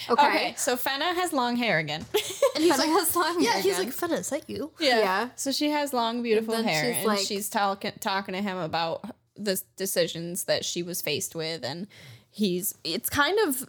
Okay. 0.09 0.27
okay. 0.27 0.55
so 0.57 0.77
Fena 0.77 1.15
has 1.15 1.33
long 1.33 1.57
hair 1.57 1.79
again. 1.79 2.05
And 2.57 2.65
he's 2.65 2.75
Fena 2.75 2.79
like, 2.79 2.89
has 2.89 3.15
long 3.17 3.41
"Yeah." 3.43 3.51
hair 3.53 3.63
He's 3.63 3.79
again. 3.79 3.87
like, 3.87 3.95
"Fena, 4.11 4.19
is 4.19 4.31
that 4.31 4.51
you?" 4.51 4.73
Yeah. 4.81 5.29
So 5.37 5.53
she 5.53 5.71
has 5.71 5.93
long, 5.93 6.23
beautiful 6.23 6.55
And 6.55 6.67
hair, 6.67 6.83
she's 6.85 6.97
and 6.97 7.07
like- 7.07 7.19
she's 7.21 7.49
talking 7.49 7.93
talking 8.01 8.35
to 8.35 8.43
him 8.43 8.57
about 8.59 9.05
the 9.37 9.61
decisions 9.77 10.45
that 10.45 10.65
she 10.65 10.83
was 10.83 11.01
faced 11.01 11.35
with, 11.35 11.65
and 11.65 11.87
he's 12.31 12.75
it's 12.85 13.09
kind 13.09 13.39
of 13.47 13.63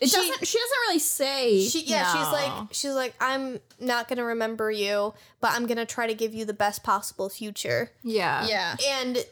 it 0.00 0.08
She- 0.08 0.16
doesn't 0.16 0.46
she 0.46 0.58
doesn't 0.58 0.78
really 0.88 0.98
say 1.00 1.64
She 1.66 1.82
yeah, 1.84 2.12
she's 2.12 2.32
like 2.32 2.52
she's 2.72 2.94
like 2.94 3.14
I'm 3.20 3.60
not 3.80 4.08
gonna 4.08 4.24
remember 4.24 4.70
you, 4.70 5.12
but 5.40 5.52
I'm 5.52 5.66
gonna 5.66 5.86
try 5.86 6.06
to 6.06 6.14
give 6.14 6.32
you 6.34 6.44
the 6.44 6.54
best 6.54 6.82
possible 6.82 7.28
future. 7.28 7.90
Yeah. 8.02 8.46
yeah 8.46 8.76
And 9.00 9.24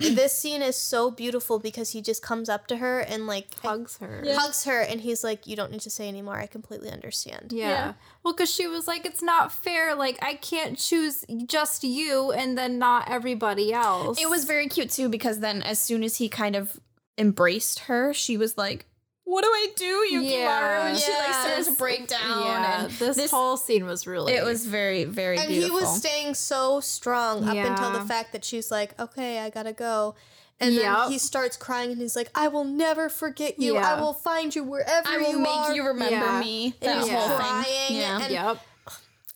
this 0.00 0.32
scene 0.36 0.60
is 0.62 0.76
so 0.76 1.10
beautiful 1.10 1.58
because 1.58 1.90
he 1.90 2.02
just 2.02 2.22
comes 2.22 2.48
up 2.48 2.66
to 2.66 2.76
her 2.78 3.00
and 3.00 3.26
like 3.26 3.54
Hugs 3.60 3.98
her. 3.98 4.22
hugs 4.26 4.64
her 4.64 4.80
and 4.80 5.00
he's 5.00 5.22
like, 5.22 5.46
You 5.46 5.56
don't 5.56 5.70
need 5.70 5.82
to 5.82 5.90
say 5.90 6.08
anymore. 6.08 6.36
I 6.36 6.46
completely 6.46 6.90
understand. 6.90 7.52
Yeah. 7.52 7.68
Yeah. 7.68 7.92
Well, 8.22 8.34
because 8.34 8.52
she 8.52 8.66
was 8.66 8.86
like, 8.88 9.06
it's 9.06 9.22
not 9.22 9.52
fair. 9.52 9.94
Like, 9.94 10.18
I 10.22 10.34
can't 10.34 10.76
choose 10.78 11.24
just 11.46 11.84
you 11.84 12.32
and 12.32 12.58
then 12.58 12.78
not 12.78 13.08
everybody 13.10 13.72
else. 13.72 14.20
it 14.20 14.28
was 14.28 14.44
very 14.44 14.68
cute 14.68 14.90
too 14.90 15.08
because 15.08 15.40
then 15.40 15.62
as 15.62 15.78
soon 15.78 16.02
as 16.02 16.16
he 16.16 16.28
kind 16.28 16.56
of 16.56 16.80
embraced 17.16 17.78
her 17.80 18.12
she 18.12 18.36
was 18.36 18.58
like 18.58 18.86
what 19.24 19.42
do 19.42 19.48
I 19.48 19.68
do 19.76 20.06
Yukimaru 20.12 20.22
Yeah. 20.30 20.86
and 20.88 20.98
she 20.98 21.10
like 21.12 21.34
starts 21.34 21.66
to 21.68 21.72
break 21.74 22.06
down 22.08 22.42
Yeah. 22.44 22.82
and 22.84 22.90
This, 22.92 23.30
whole 23.30 23.56
scene 23.56 23.86
was 23.86 24.06
really. 24.06 24.32
it 24.34 24.44
was 24.44 24.66
very 24.66 25.04
very 25.04 25.38
And 25.38 25.48
beautiful 25.48 25.78
he 25.78 25.84
was 25.84 25.96
staying 25.98 26.34
so 26.34 26.80
strong 26.80 27.44
up 27.48 27.56
until 27.56 27.92
the 27.92 28.02
fact 28.06 28.32
that 28.32 28.44
she's 28.44 28.70
like, 28.70 28.98
Okay, 29.00 29.38
I 29.40 29.50
gotta 29.50 29.72
go. 29.72 30.14
And 30.60 30.74
Yep. 30.74 30.82
then 30.84 31.10
he 31.12 31.18
starts 31.18 31.56
crying 31.56 31.90
and 31.92 32.00
he's 32.00 32.14
like, 32.14 32.30
I 32.34 32.46
will 32.48 32.64
never 32.64 33.08
forget 33.08 33.58
you. 33.58 33.74
Yeah. 33.74 33.96
I 33.96 34.00
will 34.00 34.12
find 34.14 34.54
you 34.54 34.62
wherever 34.62 35.10
you 35.10 35.16
can. 35.16 35.24
I 35.24 35.26
will 35.26 35.32
you 35.32 35.38
make 35.40 35.48
are. 35.50 35.74
you 35.74 35.86
remember 35.86 36.14
Yeah. 36.14 36.40
me 36.40 36.74
And 36.80 36.90
that 36.90 37.02
he's 37.04 37.10
whole 37.12 37.36
crying 37.36 37.64
thing 37.64 37.96
yeah 37.96 38.20
and- 38.22 38.32
Yep. 38.32 38.58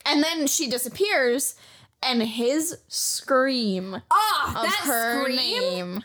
And 0.05 0.23
then 0.23 0.47
she 0.47 0.67
disappears, 0.69 1.55
and 2.01 2.23
his 2.23 2.77
scream 2.87 4.01
Ah, 4.09 4.47
of 4.63 4.63
that 4.65 4.79
her 4.85 5.21
scream. 5.21 5.35
name 5.35 6.03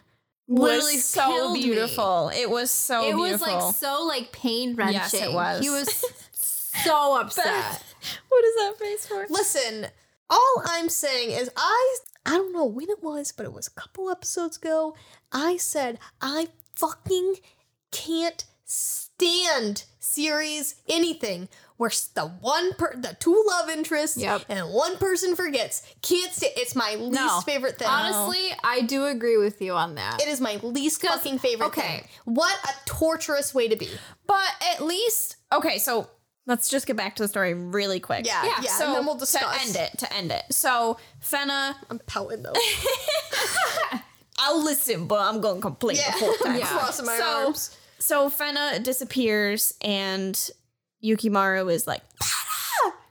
literally 0.48 0.96
was 0.96 1.04
so 1.04 1.26
killed 1.26 1.52
me. 1.54 1.62
beautiful. 1.62 2.30
It 2.34 2.50
was 2.50 2.70
so 2.70 3.08
It 3.08 3.16
was 3.16 3.40
like 3.40 3.74
so 3.74 4.04
like 4.06 4.32
pain 4.32 4.74
wrenching. 4.74 4.94
Yes, 4.94 5.14
it 5.14 5.32
was. 5.32 5.62
He 5.62 5.70
was 5.70 5.88
so 6.32 7.20
upset. 7.20 7.82
what 8.28 8.44
is 8.44 8.54
that 8.56 8.74
face 8.78 9.06
for? 9.06 9.26
Listen, 9.30 9.86
all 10.30 10.62
I'm 10.66 10.88
saying 10.88 11.30
is 11.30 11.50
I 11.56 11.96
I 12.26 12.30
don't 12.32 12.52
know 12.52 12.64
when 12.64 12.88
it 12.90 13.02
was, 13.02 13.32
but 13.32 13.46
it 13.46 13.52
was 13.52 13.66
a 13.66 13.70
couple 13.72 14.10
episodes 14.10 14.56
ago. 14.56 14.94
I 15.32 15.56
said 15.56 15.98
I 16.20 16.48
fucking 16.74 17.36
can't 17.90 18.44
stand 18.64 19.84
series 19.98 20.76
anything 20.88 21.48
where 21.84 21.90
the 22.14 22.26
one 22.40 22.72
per 22.74 22.94
the 22.96 23.14
two 23.20 23.44
love 23.46 23.68
interests 23.68 24.16
Yep. 24.16 24.46
and 24.48 24.70
one 24.72 24.96
person 24.96 25.36
forgets. 25.36 25.82
Can't 26.00 26.32
stand. 26.32 26.54
It's 26.56 26.74
my 26.74 26.94
least 26.94 27.12
No. 27.12 27.40
favorite 27.42 27.78
thing. 27.78 27.88
Honestly, 27.88 28.48
I 28.64 28.80
do 28.80 29.04
agree 29.04 29.36
with 29.36 29.60
you 29.60 29.74
on 29.74 29.96
that. 29.96 30.22
it 30.22 30.28
is 30.28 30.40
my 30.40 30.56
least 30.62 31.02
fucking 31.02 31.38
favorite 31.40 31.66
okay. 31.66 31.80
thing. 31.98 32.08
What 32.24 32.56
a 32.64 32.72
torturous 32.86 33.52
way 33.54 33.68
to 33.68 33.76
be. 33.76 33.90
But 34.26 34.48
at 34.74 34.82
least 34.82 35.36
okay, 35.52 35.78
so 35.78 36.08
let's 36.46 36.70
just 36.70 36.86
get 36.86 36.96
back 36.96 37.16
to 37.16 37.22
the 37.24 37.28
story 37.28 37.52
really 37.52 38.00
quick. 38.00 38.26
Yeah, 38.26 38.42
Yeah, 38.44 38.54
yeah. 38.62 38.70
So 38.70 38.86
and 38.86 38.94
then 38.96 39.04
we'll 39.06 39.16
discuss. 39.16 39.42
to 39.42 39.66
end 39.66 39.76
it, 39.76 39.98
to 39.98 40.12
end 40.12 40.32
it. 40.32 40.44
So 40.50 40.96
Fena, 41.22 41.74
I'm 41.90 41.98
pouting 42.06 42.42
though. 42.42 42.54
I'll 44.38 44.62
listen, 44.64 45.06
but 45.06 45.20
I'm 45.20 45.40
going 45.40 45.56
to 45.56 45.60
complain 45.62 45.96
yeah, 45.96 46.10
the 46.12 46.18
whole 46.18 46.34
time. 46.34 46.58
Yeah. 46.58 46.66
crossing 46.78 47.06
my 47.06 47.18
So- 47.18 47.44
arms. 47.46 47.76
So 48.00 48.28
Fena 48.28 48.82
disappears, 48.82 49.72
and 49.80 50.50
Yukimaru 51.04 51.70
is 51.72 51.86
like, 51.86 52.02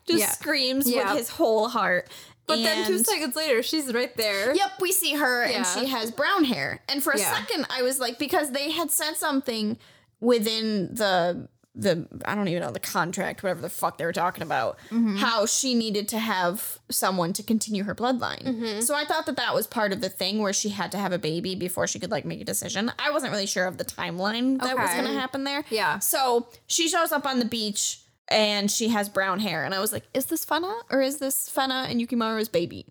just 0.08 0.20
Yeah. 0.20 0.30
screams 0.32 0.89
Yeah. 0.89 1.10
with 1.12 1.20
his 1.20 1.30
whole 1.30 1.70
heart. 1.70 2.10
but 2.46 2.58
then 2.58 2.86
two 2.86 3.02
seconds 3.04 3.38
later, 3.38 3.64
she's 3.64 3.94
right 3.94 4.16
there. 4.18 4.54
Yep, 4.54 4.72
we 4.82 4.91
see 4.91 5.14
her 5.14 5.44
and 5.44 5.66
she 5.66 5.86
has 5.86 6.12
brown 6.12 6.44
hair. 6.44 6.82
And 6.89 7.02
for 7.02 7.14
a 7.14 7.18
Yeah. 7.20 7.34
second 7.34 7.66
I 7.70 7.84
was 7.84 8.00
like 8.00 8.20
because 8.20 8.52
they 8.52 8.72
had 8.72 8.91
said 8.91 9.16
something 9.16 9.78
within 10.20 10.94
the 10.94 11.48
the 11.76 12.07
I 12.26 12.36
don't 12.36 12.47
even 12.47 12.61
know 12.61 12.71
the 12.71 12.80
contract, 12.80 13.41
whatever 13.41 13.61
the 13.61 13.69
fuck 13.69 13.97
they 13.97 14.05
were 14.05 14.13
talking 14.13 14.43
about, 14.43 14.78
Mm-hmm. 14.91 15.15
how 15.17 15.45
she 15.47 15.74
needed 15.74 16.07
to 16.09 16.19
have 16.19 16.78
someone 16.91 17.34
to 17.34 17.41
continue 17.43 17.84
her 17.84 17.95
bloodline. 17.95 18.43
Mm-hmm. 18.43 18.82
So 18.82 18.93
I 18.95 19.05
thought 19.05 19.26
that 19.26 19.38
that 19.38 19.55
was 19.55 19.65
part 19.65 19.91
of 19.91 19.99
the 20.01 20.09
thing 20.09 20.39
where 20.39 20.53
she 20.53 20.69
had 20.69 20.91
to 20.91 20.97
have 20.99 21.11
a 21.11 21.17
baby 21.17 21.55
before 21.55 21.88
she 21.88 21.97
could 21.99 22.11
like 22.11 22.26
make 22.26 22.41
a 22.41 22.45
decision. 22.45 22.91
I 22.99 23.09
wasn't 23.11 23.32
really 23.32 23.47
sure 23.47 23.65
of 23.65 23.78
the 23.78 23.86
timeline 23.86 24.61
that 24.61 24.78
was 24.78 24.91
going 24.91 25.05
to 25.05 25.13
happen 25.19 25.43
there. 25.45 25.63
Yeah. 25.71 25.97
So 25.99 26.47
she 26.67 26.88
shows 26.88 27.11
up 27.11 27.26
on 27.26 27.39
the 27.39 27.45
beach 27.45 27.99
and 28.28 28.69
she 28.69 28.89
has 28.89 29.09
brown 29.09 29.39
hair 29.39 29.63
and 29.65 29.74
I 29.74 29.80
was 29.80 29.91
like, 29.91 30.03
is 30.13 30.26
this 30.26 30.45
Fena 30.45 30.74
or 30.91 31.01
is 31.01 31.17
this 31.17 31.49
Fena 31.49 31.89
and 31.89 31.99
Yukimaru's 31.99 32.49
baby? 32.49 32.86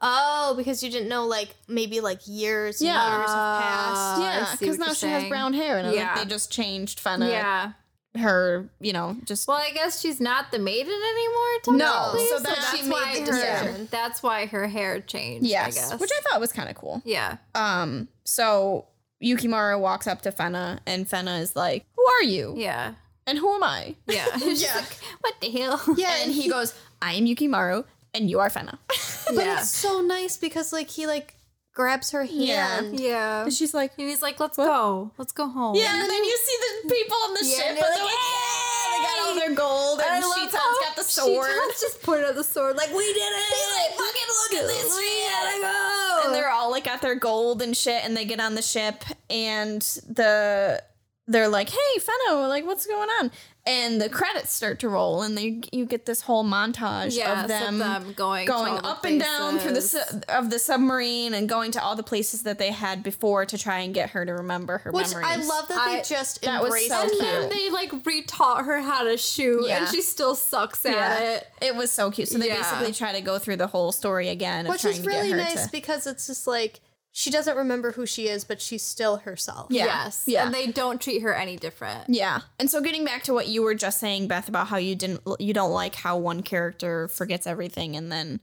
Oh, 0.00 0.54
because 0.56 0.82
you 0.82 0.90
didn't 0.90 1.08
know, 1.08 1.26
like 1.26 1.54
maybe 1.68 2.00
like 2.00 2.20
years, 2.26 2.80
Yeah. 2.80 3.18
years 3.18 3.30
have 3.30 3.62
passed. 3.62 4.20
Yeah, 4.22 4.56
because 4.58 4.78
now 4.78 4.92
she 4.92 5.06
has 5.08 5.28
brown 5.28 5.52
hair, 5.52 5.78
and 5.78 5.88
I 5.88 5.92
Yeah. 5.92 6.06
like, 6.14 6.22
they 6.22 6.24
just 6.30 6.50
changed 6.52 7.02
Fena. 7.02 7.28
Yeah. 7.28 7.72
Her, 8.16 8.68
you 8.80 8.92
know, 8.92 9.16
just 9.24 9.48
Well, 9.48 9.56
I 9.56 9.72
guess 9.72 10.00
she's 10.00 10.20
not 10.20 10.52
the 10.52 10.58
maiden 10.60 10.92
anymore. 10.92 11.76
No, 11.78 12.12
so 12.16 12.36
so 12.36 12.38
that 12.44 12.56
that's 12.56 12.82
made 12.84 12.92
why 12.92 13.14
the 13.14 13.20
her. 13.20 13.26
decision. 13.66 13.88
That's 13.90 14.22
why 14.22 14.46
her 14.46 14.68
hair 14.68 15.00
changed. 15.00 15.46
yes, 15.46 15.76
I 15.76 15.80
guess. 15.90 16.00
which 16.00 16.10
I 16.16 16.20
thought 16.22 16.40
was 16.40 16.52
kind 16.52 16.68
of 16.68 16.76
cool. 16.76 17.02
yeah. 17.04 17.38
Um, 17.56 18.06
so 18.24 18.86
Yukimaru 19.22 19.80
walks 19.80 20.06
up 20.06 20.22
to 20.22 20.30
Fena, 20.32 20.78
and 20.86 21.08
Fena 21.08 21.40
is 21.40 21.56
like, 21.56 21.86
"Who 21.96 22.04
are 22.06 22.22
you? 22.22 22.54
Yeah. 22.56 22.94
And 23.26 23.38
who 23.38 23.52
am 23.54 23.62
I?" 23.64 23.96
Yeah. 24.06 24.26
Yeah. 24.36 24.74
like, 24.76 24.96
what 25.20 25.34
the 25.40 25.50
hell? 25.50 25.82
Yeah, 25.96 26.14
And 26.22 26.30
he 26.32 26.48
goes, 26.48 26.72
"I 27.02 27.14
am 27.14 27.24
Yukimaru, 27.24 27.84
and 28.12 28.30
you 28.30 28.38
are 28.38 28.48
Fena." 28.50 28.78
But 29.34 29.44
Yeah. 29.46 29.58
it's 29.60 29.70
so 29.70 30.02
nice 30.02 30.36
because 30.36 30.72
like 30.72 30.88
he 30.90 31.06
like 31.08 31.33
grabs 31.74 32.12
her 32.12 32.22
Yeah. 32.24 32.76
hand. 32.76 32.98
Yeah. 33.00 33.42
and 33.42 33.52
she's 33.52 33.74
like, 33.74 33.92
And 33.98 34.08
he's 34.08 34.22
like, 34.22 34.38
let's 34.40 34.56
go. 34.56 35.10
Let's 35.18 35.32
go 35.32 35.48
home. 35.48 35.74
"Yeah." 35.74 35.92
And 36.00 36.08
then 36.08 36.24
you 36.24 36.36
see 36.46 36.56
the 36.88 36.94
people 36.94 37.16
on 37.24 37.34
the 37.34 37.44
Yeah, 37.44 37.54
ship, 37.56 37.66
and 37.66 37.68
and 37.70 37.78
they're 37.78 37.90
they're 37.90 38.04
like, 38.04 38.12
like, 38.14 38.22
"Yeah!" 38.22 38.96
They 38.96 39.02
got 39.02 39.28
all 39.28 39.34
their 39.34 39.54
gold, 39.54 40.00
and, 40.00 40.08
I 40.08 40.20
love 40.20 40.34
Shitan's 40.36 40.54
how 40.54 40.80
got 40.80 40.96
the 40.96 41.02
sword. 41.02 41.50
Shitan's 41.50 41.80
just 41.80 42.02
pointed 42.06 42.26
at 42.26 42.34
the 42.36 42.44
sword, 42.44 42.76
like, 42.76 42.90
we 42.94 43.04
did 43.12 43.16
it. 43.16 43.54
He's 43.54 43.76
like, 43.76 43.90
"Fucking 43.98 44.30
look 44.40 44.62
at 44.62 44.66
this 44.68 44.96
We 44.96 45.02
shit." 45.02 45.30
gotta 45.32 45.60
go. 45.60 46.22
and 46.26 46.34
they're 46.34 46.50
all 46.50 46.70
like 46.70 46.84
got 46.84 47.02
their 47.02 47.16
gold 47.16 47.60
and 47.60 47.76
shit 47.76 48.04
and 48.04 48.16
they 48.16 48.24
get 48.24 48.38
on 48.40 48.54
the 48.54 48.62
ship 48.62 49.02
and 49.28 49.82
the 50.08 50.82
they're 51.26 51.48
like 51.48 51.68
hey 51.70 51.98
fena 51.98 52.48
like 52.48 52.64
what's 52.66 52.86
going 52.86 53.08
on 53.20 53.30
and 53.66 53.98
the 53.98 54.10
credits 54.10 54.52
start 54.52 54.78
to 54.80 54.88
roll 54.90 55.22
and 55.22 55.38
they 55.38 55.60
you 55.72 55.86
get 55.86 56.04
this 56.04 56.20
whole 56.20 56.44
montage 56.44 57.16
Yes, 57.16 57.42
of 57.44 57.48
them, 57.48 58.12
going 58.14 58.44
to 58.46 58.52
going 58.52 58.72
all 58.74 58.86
up 58.86 59.04
and 59.06 59.18
down 59.18 59.58
through 59.58 59.72
the 59.72 59.80
su- 59.80 60.20
of 60.28 60.50
the 60.50 60.58
submarine 60.58 61.32
and 61.32 61.48
going 61.48 61.70
to 61.72 61.82
all 61.82 61.96
the 61.96 62.02
places 62.02 62.42
that 62.42 62.58
they 62.58 62.70
had 62.72 63.02
before 63.02 63.46
to 63.46 63.56
try 63.56 63.78
and 63.78 63.94
get 63.94 64.10
her 64.10 64.26
to 64.26 64.32
remember 64.34 64.78
her 64.78 64.92
Which 64.92 65.08
memories 65.14 65.26
I 65.28 65.36
love 65.36 65.68
that 65.68 65.78
I- 65.78 65.96
they 65.96 66.02
just 66.02 66.42
that 66.42 66.60
was 66.62 66.68
embraced 66.68 66.88
so 66.88 67.00
and 67.00 67.10
cute. 67.10 67.22
then 67.22 67.48
they 67.48 67.70
like 67.70 67.90
retaught 68.04 68.66
her 68.66 68.82
how 68.82 69.04
to 69.04 69.16
shoot, 69.16 69.66
Yeah. 69.66 69.78
and 69.78 69.88
she 69.88 70.02
still 70.02 70.34
sucks 70.34 70.84
at 70.84 70.92
yeah, 70.92 71.18
it. 71.36 71.46
it 71.62 71.74
was 71.74 71.90
so 71.90 72.10
cute. 72.10 72.28
So 72.28 72.36
they 72.38 72.48
Yeah. 72.48 72.56
basically 72.58 72.92
try 72.92 73.12
to 73.12 73.22
go 73.22 73.38
through 73.38 73.56
the 73.56 73.68
whole 73.68 73.92
story 73.92 74.28
again, 74.28 74.68
Which 74.68 74.82
trying 74.82 74.94
is 74.96 75.00
to 75.00 75.06
really 75.08 75.28
get 75.30 75.38
her 75.38 75.44
nice 75.44 75.64
to. 75.64 75.72
because 75.72 76.06
it's 76.06 76.26
just 76.26 76.46
like 76.46 76.80
she 77.16 77.30
doesn't 77.30 77.56
remember 77.56 77.92
who 77.92 78.06
she 78.06 78.26
is, 78.26 78.42
but 78.44 78.60
she's 78.60 78.82
still 78.82 79.18
herself. 79.18 79.68
Yeah. 79.70 79.84
Yes, 79.84 80.24
Yeah. 80.26 80.44
and 80.44 80.52
they 80.52 80.66
don't 80.66 81.00
treat 81.00 81.22
her 81.22 81.32
any 81.32 81.56
different. 81.56 82.10
Yeah. 82.10 82.40
And 82.58 82.68
so 82.68 82.80
getting 82.80 83.04
back 83.04 83.22
to 83.24 83.32
what 83.32 83.46
you 83.46 83.62
were 83.62 83.76
just 83.76 84.00
saying, 84.00 84.26
Beth, 84.26 84.48
about 84.48 84.66
how 84.66 84.78
you 84.78 84.96
didn't 84.96 85.20
you 85.38 85.54
don't 85.54 85.70
like 85.70 85.94
how 85.94 86.16
one 86.18 86.42
character 86.42 87.06
forgets 87.06 87.46
everything 87.46 87.94
and 87.96 88.10
then 88.10 88.40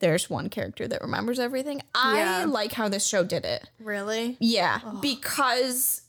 there's 0.00 0.28
one 0.28 0.48
character 0.48 0.88
that 0.88 1.00
remembers 1.02 1.38
everything. 1.38 1.82
I 1.94 2.18
Yeah. 2.18 2.44
like 2.46 2.72
how 2.72 2.88
this 2.88 3.06
show 3.06 3.22
did 3.22 3.44
it. 3.44 3.68
Really 3.78 4.36
Yeah. 4.40 4.80
Because 5.00 6.02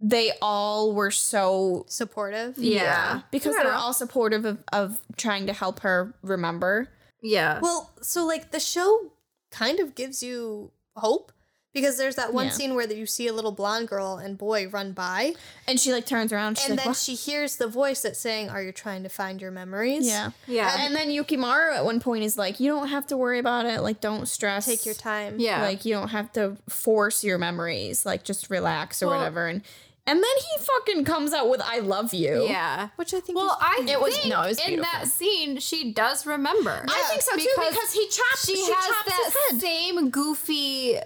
they 0.00 0.32
all 0.42 0.92
were 0.92 1.12
so 1.12 1.86
supportive. 1.88 2.58
Yeah. 2.58 3.20
Because 3.30 3.54
Yeah. 3.54 3.62
they 3.62 3.68
were 3.68 3.76
all 3.76 3.92
supportive 3.92 4.44
of, 4.44 4.58
of 4.72 4.98
trying 5.16 5.46
to 5.46 5.52
help 5.52 5.80
her 5.80 6.14
remember. 6.20 6.88
Yeah, 7.22 7.60
Well, 7.62 7.90
so 8.02 8.26
like 8.26 8.50
the 8.50 8.58
show 8.60 9.12
kind 9.52 9.78
of 9.78 9.94
gives 9.94 10.20
you 10.20 10.72
hope 10.96 11.30
because 11.74 11.98
there's 11.98 12.14
that 12.16 12.32
one 12.32 12.46
Yeah. 12.46 12.52
scene 12.52 12.74
where 12.74 12.90
you 12.90 13.04
see 13.04 13.26
a 13.26 13.32
little 13.34 13.52
blonde 13.52 13.88
girl 13.88 14.16
and 14.16 14.38
boy 14.38 14.68
run 14.68 14.92
by, 14.92 15.34
And 15.68 15.78
she 15.78 15.92
like 15.92 16.06
turns 16.06 16.32
around, 16.32 16.56
she's 16.56 16.66
and 16.66 16.76
like, 16.76 16.84
then 16.84 16.90
"What?" 16.92 16.96
she 16.96 17.14
hears 17.14 17.56
the 17.56 17.66
voice 17.66 18.00
that's 18.02 18.18
saying, 18.20 18.48
"Are 18.48 18.62
you 18.62 18.72
trying 18.72 19.02
to 19.02 19.08
find 19.08 19.40
your 19.42 19.50
memories?" 19.50 20.06
Yeah. 20.06 20.30
yeah, 20.46 20.76
And 20.80 20.94
then 20.96 21.08
Yukimaru 21.08 21.74
at 21.76 21.84
one 21.84 22.00
point 22.00 22.24
is 22.24 22.38
like, 22.38 22.60
You 22.60 22.70
don't 22.70 22.88
have 22.88 23.06
to 23.08 23.16
worry 23.16 23.38
about 23.40 23.66
it. 23.66 23.80
Like, 23.82 24.00
don't 24.00 24.26
stress. 24.26 24.64
Take 24.66 24.86
your 24.86 24.94
time. 24.94 25.36
yeah. 25.38 25.62
Like 25.62 25.84
you 25.84 25.92
don't 25.94 26.08
have 26.08 26.32
to 26.34 26.56
force 26.68 27.24
your 27.24 27.36
memories. 27.38 28.06
Like 28.06 28.22
just 28.24 28.48
relax 28.50 29.02
or 29.02 29.08
Well- 29.08 29.18
whatever. 29.18 29.46
And 29.48 29.62
and 30.06 30.18
then 30.22 30.36
he 30.36 30.62
fucking 30.62 31.06
comes 31.06 31.32
out 31.32 31.48
with 31.48 31.62
"I 31.64 31.78
love 31.78 32.12
you." 32.12 32.44
yeah. 32.46 32.90
Which 32.96 33.14
I 33.14 33.20
think 33.20 33.36
Well, 33.38 33.52
is 33.52 33.56
I 33.58 33.84
It 33.90 33.98
was- 34.00 34.26
no, 34.26 34.42
it 34.42 34.48
was 34.48 34.60
in 34.60 34.80
that 34.82 35.06
scene 35.08 35.58
she 35.60 35.92
does 35.92 36.26
remember. 36.26 36.84
I 36.86 37.02
think 37.08 37.22
so 37.22 37.34
too 37.36 37.48
because, 37.56 37.92
he 37.92 38.06
chops. 38.08 38.44
she, 38.46 38.54
She, 38.54 38.70
has 38.70 38.84
chops 38.86 39.04
that 39.06 39.24
his 39.24 39.34
head. 39.52 39.60
same 39.62 40.10
goofy 40.10 41.00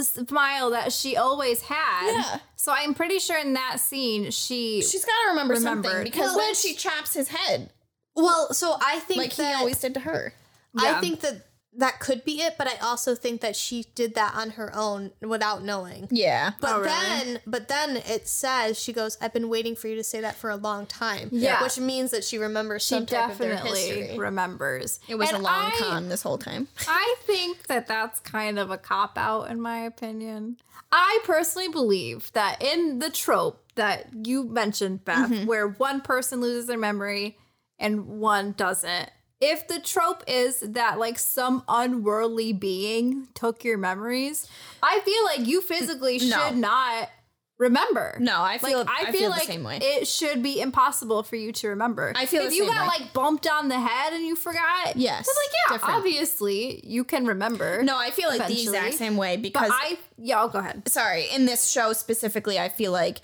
smile 0.00 0.70
that 0.70 0.92
she 0.92 1.16
always 1.16 1.62
had. 1.62 2.12
Yeah. 2.12 2.38
So 2.56 2.72
I'm 2.72 2.94
pretty 2.94 3.18
sure 3.18 3.38
in 3.38 3.52
that 3.54 3.80
scene 3.80 4.30
she 4.30 4.82
She's 4.82 5.04
got 5.04 5.12
to 5.24 5.28
remember 5.30 5.56
something 5.56 6.02
because 6.02 6.34
Well, 6.34 6.38
then 6.38 6.54
she 6.54 6.74
chops 6.74 7.14
his 7.14 7.28
head 7.28 7.70
well. 8.14 8.52
So 8.52 8.76
I 8.80 9.00
think 9.00 9.18
like 9.18 9.36
that 9.36 9.48
he 9.48 9.54
always 9.54 9.80
did 9.80 9.94
to 9.94 10.00
her. 10.00 10.32
Yeah. 10.80 10.96
I 10.96 11.00
think 11.00 11.20
that 11.20 11.46
that 11.76 11.98
could 12.00 12.24
be 12.24 12.40
it, 12.40 12.54
but 12.56 12.68
I 12.68 12.76
also 12.82 13.14
think 13.14 13.40
that 13.40 13.56
she 13.56 13.86
did 13.94 14.14
that 14.14 14.34
on 14.36 14.50
her 14.50 14.70
own 14.74 15.10
without 15.20 15.62
knowing. 15.64 16.06
Yeah. 16.10 16.52
But 16.60 16.70
Oh, 16.72 16.76
really? 16.80 16.88
then, 16.90 17.40
but 17.46 17.68
then 17.68 17.96
it 17.96 18.28
says 18.28 18.78
she 18.80 18.92
goes, 18.92 19.18
"I've 19.20 19.32
been 19.32 19.48
waiting 19.48 19.74
for 19.74 19.88
you 19.88 19.96
to 19.96 20.04
say 20.04 20.20
that 20.20 20.36
for 20.36 20.50
a 20.50 20.56
long 20.56 20.86
time." 20.86 21.30
Yeah. 21.32 21.62
which 21.62 21.78
means 21.78 22.10
that 22.12 22.22
she 22.24 22.38
remembers 22.38 22.82
She 22.82 22.94
some 22.94 23.06
type 23.06 23.32
of 23.32 23.38
their 23.38 23.54
definitely 23.54 23.80
history. 23.80 24.18
remembers. 24.18 25.00
It 25.08 25.16
was 25.16 25.28
And 25.30 25.38
a 25.38 25.40
long 25.42 25.72
I- 25.72 25.76
con 25.78 26.08
this 26.08 26.22
whole 26.22 26.38
time. 26.38 26.68
I 26.88 27.16
think 27.24 27.66
that 27.66 27.86
that's 27.88 28.20
kind 28.20 28.58
of 28.58 28.70
a 28.70 28.78
cop 28.78 29.18
out, 29.18 29.50
in 29.50 29.60
my 29.60 29.78
opinion. 29.78 30.58
I 30.92 31.20
personally 31.24 31.68
believe 31.68 32.30
that 32.34 32.62
in 32.62 33.00
the 33.00 33.10
trope 33.10 33.62
that 33.74 34.10
you 34.24 34.44
mentioned, 34.44 35.04
Beth, 35.04 35.28
Mm-hmm. 35.30 35.46
where 35.46 35.66
one 35.66 36.00
person 36.00 36.40
loses 36.40 36.66
their 36.66 36.78
memory 36.78 37.36
and 37.80 38.06
one 38.20 38.52
doesn't, 38.52 39.10
if 39.44 39.68
the 39.68 39.78
trope 39.78 40.24
is 40.26 40.60
that 40.60 40.98
like 40.98 41.18
some 41.18 41.62
unworldly 41.68 42.52
being 42.54 43.28
took 43.34 43.62
your 43.62 43.76
memories, 43.76 44.48
I 44.82 45.00
feel 45.04 45.24
like 45.24 45.46
you 45.46 45.60
physically 45.60 46.18
No. 46.18 46.38
should 46.38 46.56
not 46.56 47.10
remember. 47.58 48.16
No, 48.20 48.42
I 48.42 48.58
feel 48.58 48.78
like, 48.78 48.88
I, 48.90 49.12
feel, 49.12 49.30
the 49.30 49.36
like 49.36 49.42
same 49.42 49.62
way. 49.62 49.78
it 49.80 50.08
should 50.08 50.42
be 50.42 50.60
impossible 50.60 51.22
for 51.22 51.36
you 51.36 51.52
to 51.52 51.68
remember. 51.68 52.12
I 52.16 52.26
feel 52.26 52.42
if 52.42 52.50
the 52.50 52.56
you 52.56 52.66
got 52.66 52.80
way. 52.88 53.04
like 53.04 53.12
bumped 53.12 53.46
on 53.46 53.68
the 53.68 53.78
head 53.78 54.12
and 54.12 54.24
you 54.24 54.34
forgot. 54.34 54.96
Yes, 54.96 55.20
it's 55.28 55.38
like 55.38 55.54
yeah, 55.68 55.74
different. 55.76 55.94
obviously 55.98 56.80
you 56.84 57.04
can 57.04 57.26
remember. 57.26 57.82
no, 57.82 57.96
I 57.98 58.10
feel 58.10 58.28
like 58.28 58.46
the 58.48 58.60
exact 58.60 58.94
same 58.94 59.16
way 59.16 59.36
but 59.36 59.42
because 59.42 59.70
I 59.72 59.98
yeah, 60.16 60.38
I'll 60.38 60.48
go 60.48 60.58
ahead. 60.58 60.88
sorry, 60.88 61.26
in 61.32 61.44
this 61.46 61.70
show 61.70 61.92
specifically, 61.92 62.58
I 62.58 62.68
feel 62.70 62.92
like 62.92 63.18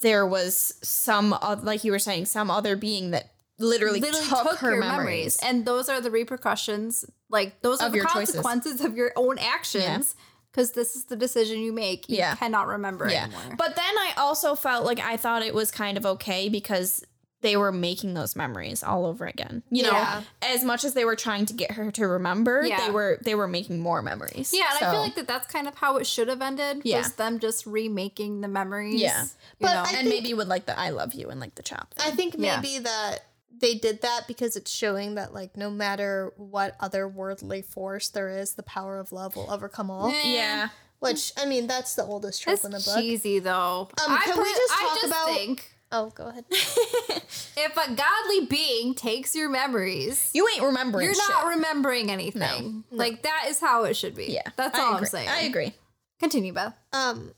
there 0.00 0.26
was 0.26 0.74
some 0.82 1.36
like 1.62 1.84
you 1.84 1.92
were 1.92 1.98
saying 1.98 2.24
some 2.26 2.50
other 2.50 2.76
being 2.76 3.10
that 3.12 3.31
literally, 3.62 4.00
Literally 4.00 4.26
took, 4.26 4.42
took, 4.50 4.58
her 4.58 4.70
your 4.72 4.80
memories. 4.80 4.98
memories, 4.98 5.38
and 5.42 5.64
those 5.64 5.88
are 5.88 6.00
the 6.00 6.10
repercussions. 6.10 7.04
Like 7.30 7.62
those 7.62 7.80
are 7.80 7.88
the 7.90 7.96
your 7.96 8.06
choices. 8.06 8.34
consequences 8.34 8.80
of 8.82 8.96
your 8.96 9.12
own 9.16 9.38
actions. 9.38 10.14
Because 10.50 10.72
this 10.72 10.94
is 10.96 11.04
the 11.06 11.16
decision 11.16 11.60
you 11.60 11.72
make. 11.72 12.10
You 12.10 12.18
Yeah. 12.18 12.34
cannot 12.34 12.66
remember 12.66 13.08
Yeah. 13.08 13.22
anymore. 13.24 13.56
But 13.56 13.74
then 13.74 13.96
I 13.98 14.12
also 14.18 14.54
felt 14.54 14.84
like 14.84 15.00
I 15.00 15.16
thought 15.16 15.40
it 15.42 15.54
was 15.54 15.70
kind 15.70 15.96
of 15.96 16.04
okay 16.04 16.50
because 16.50 17.02
they 17.40 17.56
were 17.56 17.72
making 17.72 18.12
those 18.12 18.36
memories 18.36 18.82
all 18.82 19.06
over 19.06 19.24
again. 19.26 19.62
You 19.70 19.84
know, 19.84 19.92
Yeah. 19.92 20.22
as 20.42 20.62
much 20.62 20.84
as 20.84 20.92
they 20.92 21.06
were 21.06 21.16
trying 21.16 21.46
to 21.46 21.54
get 21.54 21.70
her 21.72 21.90
to 21.92 22.06
remember, 22.06 22.64
Yeah. 22.66 22.84
they 22.84 22.90
were 22.92 23.18
they 23.22 23.34
were 23.34 23.48
making 23.48 23.80
more 23.80 24.02
memories. 24.02 24.52
yeah, 24.52 24.66
and 24.78 24.84
I 24.86 24.90
feel 24.92 25.00
like 25.00 25.14
that 25.14 25.26
that's 25.26 25.46
kind 25.50 25.66
of 25.66 25.74
how 25.76 25.96
it 25.96 26.06
should 26.06 26.28
have 26.28 26.42
ended. 26.42 26.82
Yeah. 26.84 26.98
Was 26.98 27.14
them 27.14 27.38
just 27.38 27.64
remaking 27.64 28.42
the 28.42 28.48
memories. 28.48 29.00
Yeah. 29.00 29.22
You 29.22 29.28
But 29.58 29.72
know? 29.72 29.78
And 29.88 29.88
think- 30.06 30.08
maybe 30.10 30.34
with 30.34 30.48
like 30.48 30.66
the 30.66 30.78
I 30.78 30.90
love 30.90 31.14
you 31.14 31.30
and 31.30 31.40
like 31.40 31.54
the 31.54 31.62
chop. 31.62 31.94
I 31.98 32.10
think 32.10 32.34
Yeah. 32.36 32.60
maybe 32.60 32.78
that 32.80 33.20
they 33.62 33.74
did 33.74 34.02
that 34.02 34.24
because 34.28 34.56
it's 34.56 34.70
showing 34.70 35.14
that 35.14 35.32
like 35.32 35.56
no 35.56 35.70
matter 35.70 36.32
what 36.36 36.78
otherworldly 36.80 37.64
force 37.64 38.10
there 38.10 38.28
is, 38.28 38.52
the 38.54 38.62
power 38.62 38.98
of 38.98 39.10
love 39.12 39.34
will 39.36 39.50
overcome 39.50 39.90
all. 39.90 40.08
Eh, 40.10 40.22
yeah. 40.34 40.68
Which 40.98 41.32
I 41.38 41.46
mean, 41.46 41.66
that's 41.66 41.94
the 41.94 42.04
oldest 42.04 42.42
trope 42.42 42.56
It's 42.56 42.64
in 42.66 42.72
the 42.72 42.78
book. 42.84 42.96
cheesy 42.98 43.38
though. 43.38 43.88
Um, 44.04 44.12
I 44.12 44.22
can 44.24 44.36
we 44.36 44.44
just 44.52 44.72
I 44.72 44.82
talk 44.82 44.94
just 44.94 45.06
about- 45.06 45.26
think 45.34 45.68
Oh, 45.94 46.08
go 46.14 46.28
ahead. 46.28 46.44
if 46.50 47.76
a 47.76 47.94
godly 47.94 48.46
being 48.46 48.94
takes 48.94 49.36
your 49.36 49.50
memories, 49.50 50.30
You 50.32 50.48
ain't 50.54 50.62
remembering 50.64 51.04
you're 51.04 51.14
shit. 51.14 51.24
not 51.28 51.46
remembering 51.48 52.10
anything. 52.10 52.84
Like 52.90 53.22
that 53.22 53.46
is 53.48 53.60
how 53.60 53.84
it 53.84 53.94
should 53.94 54.14
be. 54.14 54.26
yeah. 54.32 54.42
that's 54.56 54.78
I 54.78 54.82
all 54.82 54.88
agree. 54.94 54.98
I'm 55.00 55.04
saying. 55.06 55.28
I 55.28 55.40
agree. 55.42 55.74
Continue, 56.18 56.52
Beth. 56.52 56.74
um 56.92 57.32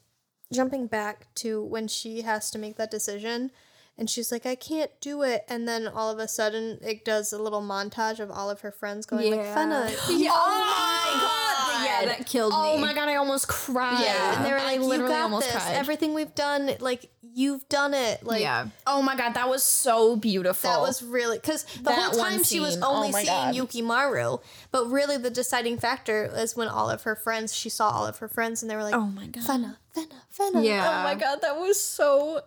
jumping 0.53 0.87
back 0.87 1.27
to 1.37 1.65
when 1.65 1.89
she 1.89 2.21
has 2.23 2.49
to 2.53 2.59
make 2.59 2.77
that 2.77 2.91
decision 2.91 3.51
and 3.97 4.11
she's 4.11 4.33
like 4.33 4.47
i 4.47 4.55
can't 4.55 4.91
do 5.01 5.23
it 5.23 5.45
and 5.49 5.69
then 5.69 5.87
all 5.87 6.11
of 6.11 6.19
a 6.19 6.29
sudden 6.29 6.79
it 6.83 7.05
does 7.05 7.33
a 7.33 7.39
little 7.39 7.63
montage 7.63 8.21
of 8.21 8.31
all 8.31 8.51
of 8.51 8.61
her 8.61 8.73
friends 8.73 9.07
going 9.07 9.31
like 9.31 9.41
fena 9.41 9.91
Yeah. 10.11 10.31
Oh 10.33 11.05
my 11.05 11.21
God. 11.21 11.87
Yeah, 11.87 12.17
that 12.17 12.27
killed 12.27 12.53
oh 12.55 12.63
me. 12.63 12.71
Oh 12.75 12.79
my 12.79 12.95
god, 12.95 13.09
I 13.09 13.17
almost 13.17 13.49
cried. 13.49 14.03
yeah 14.03 14.37
and 14.37 14.47
they 14.47 14.53
were 14.53 14.59
like 14.59 14.81
you 14.81 14.85
literally 14.85 15.13
got 15.13 15.23
almost 15.23 15.47
this 15.53 15.63
cried. 15.63 15.75
everything 15.75 16.15
we've 16.15 16.35
done 16.35 16.71
like 16.81 17.11
you've 17.35 17.69
done 17.69 17.95
it 17.95 18.25
like 18.25 18.41
yeah. 18.41 18.69
oh 18.87 19.03
my 19.03 19.17
god, 19.17 19.35
that 19.35 19.49
was 19.49 19.63
so 19.63 20.17
beautiful. 20.17 20.71
that 20.71 20.81
was 20.81 21.03
really 21.03 21.37
because 21.37 21.65
the 21.65 21.83
That 21.83 22.13
whole 22.13 22.23
time 22.23 22.45
she 22.45 22.61
was 22.61 22.81
only 22.81 23.09
oh 23.09 23.13
seeing 23.13 23.27
God. 23.27 23.55
Yukimaru, 23.55 24.41
but 24.71 24.87
really 24.87 25.19
the 25.19 25.31
deciding 25.31 25.79
factor 25.79 26.31
is 26.37 26.57
when 26.57 26.69
all 26.69 26.89
of 26.89 27.03
her 27.03 27.17
friends, 27.17 27.53
she 27.53 27.69
saw 27.69 27.91
all 27.91 28.07
of 28.07 28.19
her 28.19 28.29
friends, 28.29 28.63
and 28.63 28.71
they 28.71 28.77
were 28.77 28.85
like, 28.85 28.95
Oh 28.95 29.07
my 29.07 29.27
god. 29.27 29.43
Fena, 29.43 29.77
Fena, 29.95 30.15
Fena." 30.39 30.65
Yeah. 30.65 30.89
Oh 30.89 31.03
my 31.03 31.15
god, 31.17 31.41
that 31.43 31.57
was 31.57 31.81
so 31.81 32.41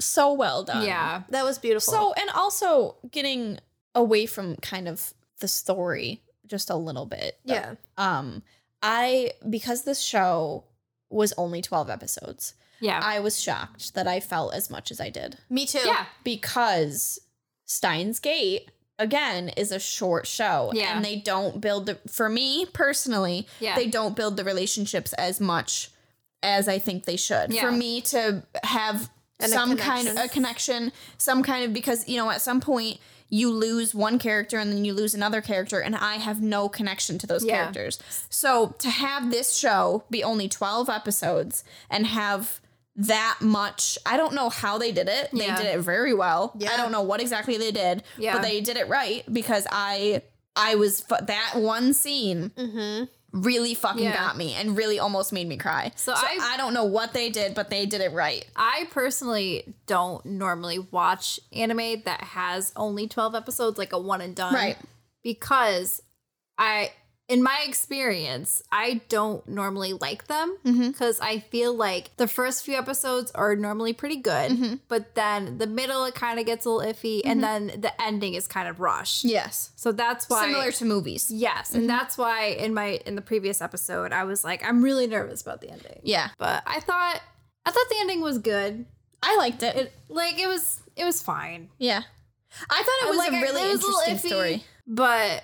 so 0.00 0.32
well 0.32 0.64
done. 0.64 0.84
Yeah. 0.86 1.22
that 1.30 1.44
was 1.44 1.58
beautiful. 1.58 1.92
So 1.92 2.12
and 2.14 2.30
also 2.30 2.96
getting 3.10 3.58
away 3.94 4.26
from 4.26 4.56
kind 4.56 4.88
of 4.88 5.12
the 5.40 5.48
story 5.48 6.22
just 6.46 6.70
a 6.70 6.76
little 6.76 7.06
bit. 7.06 7.38
yeah, 7.44 7.74
Um 7.96 8.42
I 8.82 9.32
because 9.48 9.82
this 9.84 10.00
show 10.00 10.64
was 11.10 11.32
only 11.36 11.62
12 11.62 11.90
episodes. 11.90 12.54
Yeah. 12.80 13.00
I 13.02 13.20
was 13.20 13.40
shocked 13.40 13.94
that 13.94 14.08
I 14.08 14.18
felt 14.20 14.54
as 14.54 14.70
much 14.70 14.90
as 14.90 15.00
I 15.00 15.10
did 15.10 15.38
me 15.50 15.66
too. 15.66 15.80
yeah. 15.86 16.06
because 16.24 17.20
Steins 17.64 18.18
Gate 18.18 18.70
again 18.98 19.48
is 19.50 19.72
a 19.72 19.78
short 19.80 20.26
show 20.26 20.70
Yeah. 20.74 20.96
and 20.96 21.04
they 21.04 21.16
don't 21.16 21.60
build 21.60 21.86
the 21.86 21.98
for 22.08 22.28
me 22.28 22.66
personally 22.72 23.46
Yeah. 23.60 23.76
they 23.76 23.86
don't 23.86 24.16
build 24.16 24.36
the 24.36 24.44
relationships 24.44 25.12
as 25.14 25.40
much 25.40 25.90
as 26.42 26.66
I 26.68 26.78
think 26.78 27.04
they 27.04 27.16
should. 27.16 27.52
Yeah. 27.52 27.62
For 27.62 27.72
me 27.72 28.00
to 28.02 28.42
have 28.64 29.10
And 29.42 29.52
some 29.52 29.76
kind 29.76 30.08
of 30.08 30.16
a 30.16 30.28
connection, 30.28 30.92
some 31.18 31.42
kind 31.42 31.64
of 31.64 31.72
because 31.72 32.08
you 32.08 32.16
know 32.16 32.30
at 32.30 32.40
some 32.40 32.60
point 32.60 32.98
you 33.28 33.50
lose 33.50 33.94
one 33.94 34.18
character 34.18 34.58
and 34.58 34.70
then 34.70 34.84
you 34.84 34.92
lose 34.92 35.14
another 35.14 35.40
character 35.40 35.80
and 35.80 35.96
I 35.96 36.16
have 36.16 36.42
no 36.42 36.68
connection 36.68 37.16
to 37.18 37.26
those 37.26 37.42
Yeah. 37.44 37.56
characters. 37.62 37.98
So 38.28 38.74
to 38.78 38.90
have 38.90 39.30
this 39.30 39.56
show 39.56 40.04
be 40.10 40.22
only 40.22 40.48
12 40.50 40.90
episodes 40.90 41.64
and 41.88 42.06
have 42.06 42.60
that 42.94 43.38
much 43.40 43.96
I 44.04 44.18
don't 44.18 44.34
know 44.34 44.50
how 44.50 44.76
they 44.76 44.92
did 44.92 45.08
it. 45.08 45.30
They 45.32 45.46
did 45.46 45.64
it 45.64 45.80
very 45.80 46.12
well. 46.12 46.52
Yeah. 46.58 46.72
I 46.72 46.76
don't 46.76 46.92
know 46.92 47.00
what 47.00 47.22
exactly 47.22 47.56
they 47.56 47.70
did, 47.72 48.02
Yeah. 48.18 48.34
but 48.34 48.42
they 48.42 48.60
did 48.60 48.76
it 48.76 48.86
right 48.88 49.24
because 49.32 49.66
I 49.72 50.20
I 50.54 50.74
was 50.74 51.00
that 51.08 51.52
one 51.54 51.94
scene 51.94 52.50
mm-hmm. 52.50 53.04
Really 53.32 53.74
fucking 53.74 54.02
Yeah. 54.04 54.14
got 54.14 54.36
me 54.36 54.52
and 54.54 54.76
really 54.76 54.98
almost 54.98 55.32
made 55.32 55.48
me 55.48 55.56
cry. 55.56 55.90
So 55.96 56.14
So, 56.14 56.20
I- 56.20 56.52
I, 56.52 56.56
don't 56.58 56.74
know 56.74 56.84
what 56.84 57.14
they 57.14 57.30
did, 57.30 57.54
but 57.54 57.70
they 57.70 57.86
did 57.86 58.00
it 58.02 58.12
right. 58.12 58.44
I 58.54 58.86
personally 58.90 59.74
don't 59.86 60.24
normally 60.26 60.78
watch 60.78 61.40
anime 61.52 62.02
that 62.04 62.20
has 62.22 62.72
only 62.76 63.08
12 63.08 63.34
episodes, 63.34 63.78
like 63.78 63.92
a 63.92 63.98
one 63.98 64.20
and 64.20 64.36
done. 64.36 64.54
Right. 64.54 64.76
Because 65.22 66.02
I, 66.58 66.92
in 67.32 67.42
my 67.42 67.64
experience, 67.66 68.62
I 68.70 69.00
don't 69.08 69.46
normally 69.48 69.92
like 69.94 70.26
them 70.26 70.56
Mm-hmm. 70.64 70.88
because 70.88 71.18
I 71.20 71.38
feel 71.38 71.74
like 71.74 72.16
the 72.16 72.26
first 72.28 72.64
few 72.64 72.74
episodes 72.76 73.30
are 73.32 73.56
normally 73.56 73.92
pretty 73.92 74.16
good, 74.16 74.52
Mm-hmm. 74.52 74.74
but 74.88 75.14
then 75.14 75.58
the 75.58 75.66
middle 75.66 76.04
it 76.04 76.14
kind 76.14 76.38
of 76.38 76.46
gets 76.46 76.66
a 76.66 76.70
little 76.70 76.92
iffy, 76.92 77.22
and 77.24 77.42
then 77.42 77.68
the 77.80 77.92
ending 78.00 78.34
is 78.34 78.46
kind 78.46 78.68
of 78.68 78.80
rushed. 78.80 79.24
Yes. 79.24 79.70
So 79.76 79.92
that's 79.92 80.28
why. 80.28 80.46
Similar 80.46 80.72
to 80.72 80.84
movies. 80.84 81.30
Yes, 81.30 81.70
Mm-hmm. 81.70 81.78
and 81.78 81.88
that's 81.90 82.18
why 82.18 82.46
in 82.64 82.74
my 82.74 83.00
in 83.06 83.14
the 83.14 83.22
previous 83.22 83.60
episode 83.62 84.12
I 84.12 84.24
was 84.24 84.44
like 84.44 84.64
I'm 84.66 84.82
really 84.82 85.06
nervous 85.06 85.42
about 85.42 85.60
the 85.60 85.70
ending. 85.70 86.00
Yeah. 86.02 86.28
But 86.38 86.62
I 86.66 86.80
thought 86.80 87.20
I 87.66 87.70
thought 87.70 87.86
the 87.88 87.96
ending 88.00 88.20
was 88.20 88.38
good. 88.38 88.84
I 89.22 89.36
liked 89.36 89.62
it. 89.62 89.76
It 89.76 89.92
like 90.08 90.38
it 90.38 90.48
was 90.48 90.80
it 90.96 91.04
was 91.04 91.22
fine. 91.22 91.70
yeah. 91.78 92.02
I 92.68 92.82
thought 92.82 93.06
it 93.06 93.08
was 93.08 93.18
like, 93.18 93.32
a 93.32 93.40
really 93.40 93.62
it 93.62 93.72
was 93.72 93.82
little 93.82 94.00
interesting 94.00 94.30
iffy, 94.30 94.34
story. 94.34 94.64
but 94.86 95.42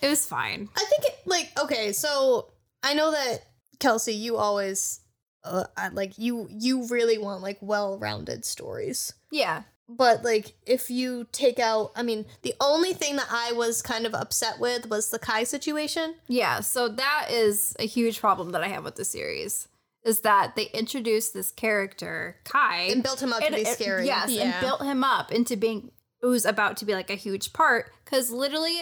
it 0.00 0.08
was 0.08 0.24
fine. 0.26 0.68
I 0.76 0.84
think 0.84 1.04
it 1.04 1.18
like 1.26 1.50
okay, 1.62 1.92
so 1.92 2.50
I 2.82 2.94
know 2.94 3.10
that 3.12 3.40
Kelsey, 3.78 4.14
you 4.14 4.36
always 4.36 5.00
uh, 5.44 5.64
like 5.92 6.18
you 6.18 6.48
you 6.50 6.86
really 6.88 7.18
want 7.18 7.42
like 7.42 7.58
well-rounded 7.60 8.44
stories. 8.44 9.12
Yeah. 9.30 9.62
But 9.88 10.22
like 10.22 10.54
if 10.66 10.88
you 10.90 11.26
take 11.32 11.58
out 11.58 11.90
I 11.96 12.02
mean, 12.02 12.26
the 12.42 12.54
only 12.60 12.92
thing 12.92 13.16
that 13.16 13.28
I 13.30 13.52
was 13.52 13.82
kind 13.82 14.06
of 14.06 14.14
upset 14.14 14.60
with 14.60 14.88
was 14.88 15.10
the 15.10 15.18
Kai 15.18 15.44
situation. 15.44 16.14
Yeah, 16.28 16.60
so 16.60 16.88
that 16.88 17.26
is 17.30 17.74
a 17.78 17.86
huge 17.86 18.20
problem 18.20 18.50
that 18.52 18.62
I 18.62 18.68
have 18.68 18.84
with 18.84 18.94
the 18.96 19.04
series. 19.04 19.66
Is 20.04 20.20
that 20.20 20.56
they 20.56 20.66
introduced 20.72 21.34
this 21.34 21.50
character, 21.50 22.36
Kai, 22.44 22.88
And 22.92 23.02
built 23.02 23.20
him 23.22 23.32
up 23.34 23.40
to 23.40 23.46
and 23.46 23.54
be 23.54 23.62
it- 23.62 23.66
scary. 23.74 24.06
Yes, 24.06 24.30
Yeah. 24.30 24.42
and 24.44 24.60
built 24.64 24.80
him 24.82 25.02
up 25.04 25.30
into 25.32 25.56
being 25.56 25.90
who's 26.22 26.44
about 26.46 26.76
to 26.78 26.84
be 26.86 26.94
like 26.94 27.10
a 27.10 27.14
huge 27.16 27.52
part. 27.52 27.90
Because 28.04 28.30
literally, 28.30 28.80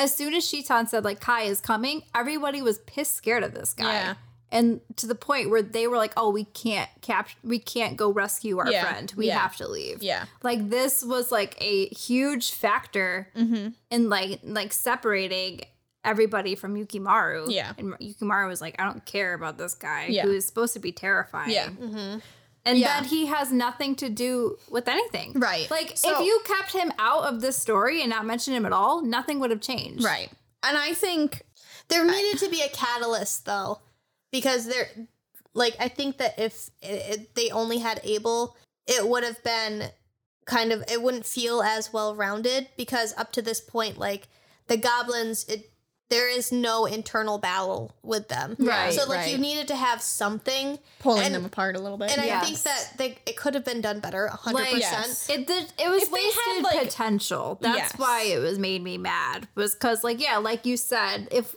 as 0.00 0.14
soon 0.14 0.34
as 0.34 0.48
Shitan 0.48 0.86
said 0.88 1.04
like 1.04 1.20
Kai 1.20 1.42
is 1.42 1.60
coming, 1.60 2.02
everybody 2.14 2.60
was 2.62 2.78
pissed 2.80 3.14
scared 3.14 3.42
of 3.44 3.54
this 3.54 3.74
guy. 3.74 3.92
Yeah. 3.92 4.14
And 4.52 4.80
to 4.96 5.06
the 5.06 5.14
point 5.14 5.48
where 5.50 5.62
they 5.62 5.86
were 5.86 5.96
like, 5.96 6.12
"Oh, 6.16 6.30
we 6.30 6.42
can't 6.44 6.90
cap, 7.02 7.28
we 7.44 7.60
can't 7.60 7.96
go 7.96 8.10
rescue 8.10 8.58
our 8.58 8.68
Yeah. 8.68 8.82
friend. 8.84 9.12
We 9.16 9.28
Yeah. 9.28 9.38
have 9.38 9.56
to 9.58 9.68
leave." 9.68 10.02
Yeah. 10.02 10.24
like 10.42 10.70
this 10.70 11.04
was 11.04 11.30
like 11.30 11.54
a 11.60 11.86
huge 11.88 12.50
factor 12.52 13.28
Mm-hmm. 13.36 13.68
in 13.90 14.08
like 14.08 14.40
like 14.42 14.72
separating 14.72 15.60
everybody 16.02 16.54
from 16.56 16.74
Yukimaru. 16.74 17.46
Yeah. 17.52 17.74
and 17.78 17.92
Yukimaru 17.98 18.48
was 18.48 18.60
like, 18.60 18.74
"I 18.80 18.84
don't 18.84 19.04
care 19.06 19.34
about 19.34 19.56
this 19.58 19.74
guy 19.74 20.06
Yeah. 20.06 20.22
who 20.24 20.32
is 20.32 20.46
supposed 20.46 20.72
to 20.72 20.80
be 20.80 20.92
terrifying." 20.92 21.50
Yeah. 21.52 21.68
And 22.64 22.78
Yeah. 22.78 23.00
then 23.00 23.08
he 23.08 23.26
has 23.26 23.50
nothing 23.50 23.94
to 23.96 24.08
do 24.10 24.58
with 24.68 24.86
anything. 24.86 25.32
Right. 25.34 25.70
Like 25.70 25.96
So- 25.96 26.20
if 26.20 26.26
you 26.26 26.40
kept 26.44 26.72
him 26.72 26.92
out 26.98 27.24
of 27.24 27.40
this 27.40 27.56
story 27.56 28.00
and 28.02 28.10
not 28.10 28.26
mentioned 28.26 28.56
him 28.56 28.66
at 28.66 28.72
all, 28.72 29.00
nothing 29.02 29.40
would 29.40 29.50
have 29.50 29.60
changed. 29.62 30.04
Right. 30.04 30.30
And 30.62 30.76
I 30.76 30.92
think 30.94 31.42
There 31.88 32.04
needed 32.04 32.38
to 32.40 32.48
be 32.48 32.60
a 32.62 32.68
catalyst 32.68 33.46
though, 33.46 33.80
because 34.30 34.66
there, 34.66 34.88
like, 35.54 35.74
I 35.80 35.88
think 35.88 36.18
that 36.18 36.38
if 36.38 36.70
it, 36.80 36.86
it, 37.20 37.34
they 37.34 37.50
only 37.50 37.78
had 37.78 38.00
Abel, 38.04 38.56
it 38.86 39.08
would 39.08 39.24
have 39.24 39.42
been 39.42 39.90
kind 40.44 40.72
of 40.72 40.84
it 40.88 41.02
wouldn't 41.02 41.26
feel 41.26 41.62
as 41.62 41.92
well 41.92 42.14
rounded 42.14 42.68
because 42.76 43.12
up 43.16 43.32
to 43.32 43.42
this 43.42 43.60
point, 43.60 43.98
like 43.98 44.28
the 44.68 44.76
goblins, 44.76 45.44
it 45.44 45.69
there 46.10 46.28
is 46.28 46.50
no 46.52 46.84
internal 46.86 47.38
battle 47.38 47.94
with 48.02 48.28
them, 48.28 48.56
Right, 48.58 48.92
So 48.92 49.08
like 49.08 49.30
you 49.30 49.38
needed 49.38 49.68
to 49.68 49.76
have 49.76 50.02
something, 50.02 50.78
Pulling 50.98 51.26
And- 51.26 51.34
them 51.36 51.44
apart 51.44 51.76
a 51.76 51.78
little 51.78 51.96
bit. 51.96 52.10
and 52.10 52.20
I 52.20 52.40
think 52.40 52.58
that 52.64 52.92
they, 52.98 53.16
it 53.26 53.36
could 53.36 53.54
have 53.54 53.64
been 53.64 53.80
done 53.80 54.00
better, 54.00 54.26
hundred 54.28 54.62
Like, 54.62 54.74
percent. 54.74 55.26
It 55.40 55.46
did, 55.46 55.72
it 55.78 55.88
was 55.88 56.02
If 56.02 56.10
they 56.10 56.20
had, 56.22 56.34
wasted 56.62 56.64
like- 56.64 56.80
potential. 56.88 57.58
That's 57.60 57.78
Yes. 57.78 57.92
why 57.96 58.22
it 58.24 58.38
was 58.38 58.58
made 58.58 58.82
me 58.82 58.98
mad. 58.98 59.48
Was 59.54 59.74
because 59.74 60.04
like 60.04 60.20
yeah, 60.20 60.36
like 60.38 60.66
you 60.66 60.76
said, 60.76 61.28
if 61.30 61.54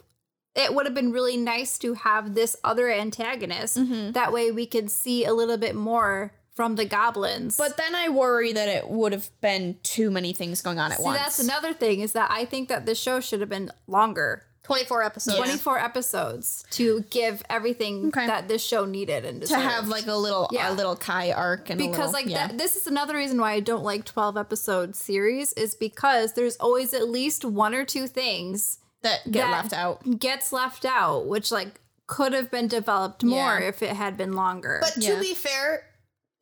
it 0.56 0.76
would 0.76 0.86
have 0.86 0.94
been 0.94 1.12
really 1.12 1.36
nice 1.36 1.80
to 1.80 1.96
have 1.96 2.36
this 2.36 2.56
other 2.64 2.88
antagonist. 2.92 3.76
Mm-hmm. 3.76 4.12
That 4.12 4.32
way 4.32 4.52
we 4.52 4.68
could 4.68 4.92
see 4.92 5.26
a 5.26 5.34
little 5.34 5.58
bit 5.58 5.74
more 5.76 6.32
from 6.56 6.76
the 6.76 6.86
goblins. 6.86 7.58
But 7.58 7.78
then 7.78 7.96
I 7.96 8.10
worry 8.10 8.54
that 8.54 8.68
it 8.70 8.88
would 8.90 9.12
have 9.12 9.30
been 9.42 9.78
too 9.84 10.12
many 10.12 10.34
things 10.34 10.62
going 10.62 10.80
on 10.80 10.92
at 10.92 10.98
See, 11.00 11.04
once. 11.04 11.18
that's 11.20 11.40
another 11.40 11.74
thing 11.74 12.02
is 12.02 12.14
that 12.14 12.30
I 12.32 12.46
think 12.46 12.70
that 12.70 12.86
the 12.86 12.94
show 12.96 13.20
should 13.20 13.40
have 13.40 13.50
been 13.50 13.72
longer. 13.88 14.44
Twenty 14.64 14.86
four 14.86 15.04
episodes. 15.04 15.36
24 15.36 15.78
episodes 15.80 16.64
to 16.72 17.02
give 17.10 17.44
everything 17.50 18.08
Okay. 18.08 18.28
that 18.28 18.48
this 18.48 18.64
show 18.64 18.86
needed 18.86 19.26
and 19.26 19.42
to 19.46 19.58
have 19.60 19.90
like 19.90 20.08
a 20.08 20.16
little 20.16 20.48
Yeah. 20.54 20.72
a 20.72 20.74
little 20.74 20.96
Kai 20.96 21.34
arc 21.34 21.70
and 21.70 21.82
a 21.82 21.84
because 21.84 21.98
little- 21.98 22.14
like 22.14 22.28
yeah. 22.28 22.48
that, 22.48 22.58
this 22.58 22.78
is 22.78 22.88
another 22.88 23.16
reason 23.18 23.42
why 23.42 23.52
I 23.52 23.60
don't 23.60 23.84
like 23.84 24.06
12 24.06 24.38
episode 24.38 24.96
series 24.96 25.52
is 25.54 25.76
because 25.76 26.32
there's 26.34 26.56
always 26.58 26.94
at 26.94 27.10
least 27.10 27.44
one 27.44 27.74
or 27.76 27.84
two 27.84 28.08
things 28.08 28.78
that 29.02 29.30
get 29.30 29.42
that 29.48 29.52
left 29.52 29.74
out. 29.74 30.20
gets 30.20 30.54
left 30.54 30.86
out 30.86 31.26
which 31.26 31.52
like 31.52 31.82
could 32.08 32.32
have 32.32 32.50
been 32.50 32.70
developed 32.70 33.22
more 33.22 33.60
Yeah. 33.60 33.68
if 33.68 33.82
it 33.84 33.98
had 33.98 34.16
been 34.16 34.32
longer. 34.32 34.80
But 34.82 34.94
Yeah. 35.04 35.16
to 35.16 35.20
be 35.22 35.34
fair, 35.34 35.88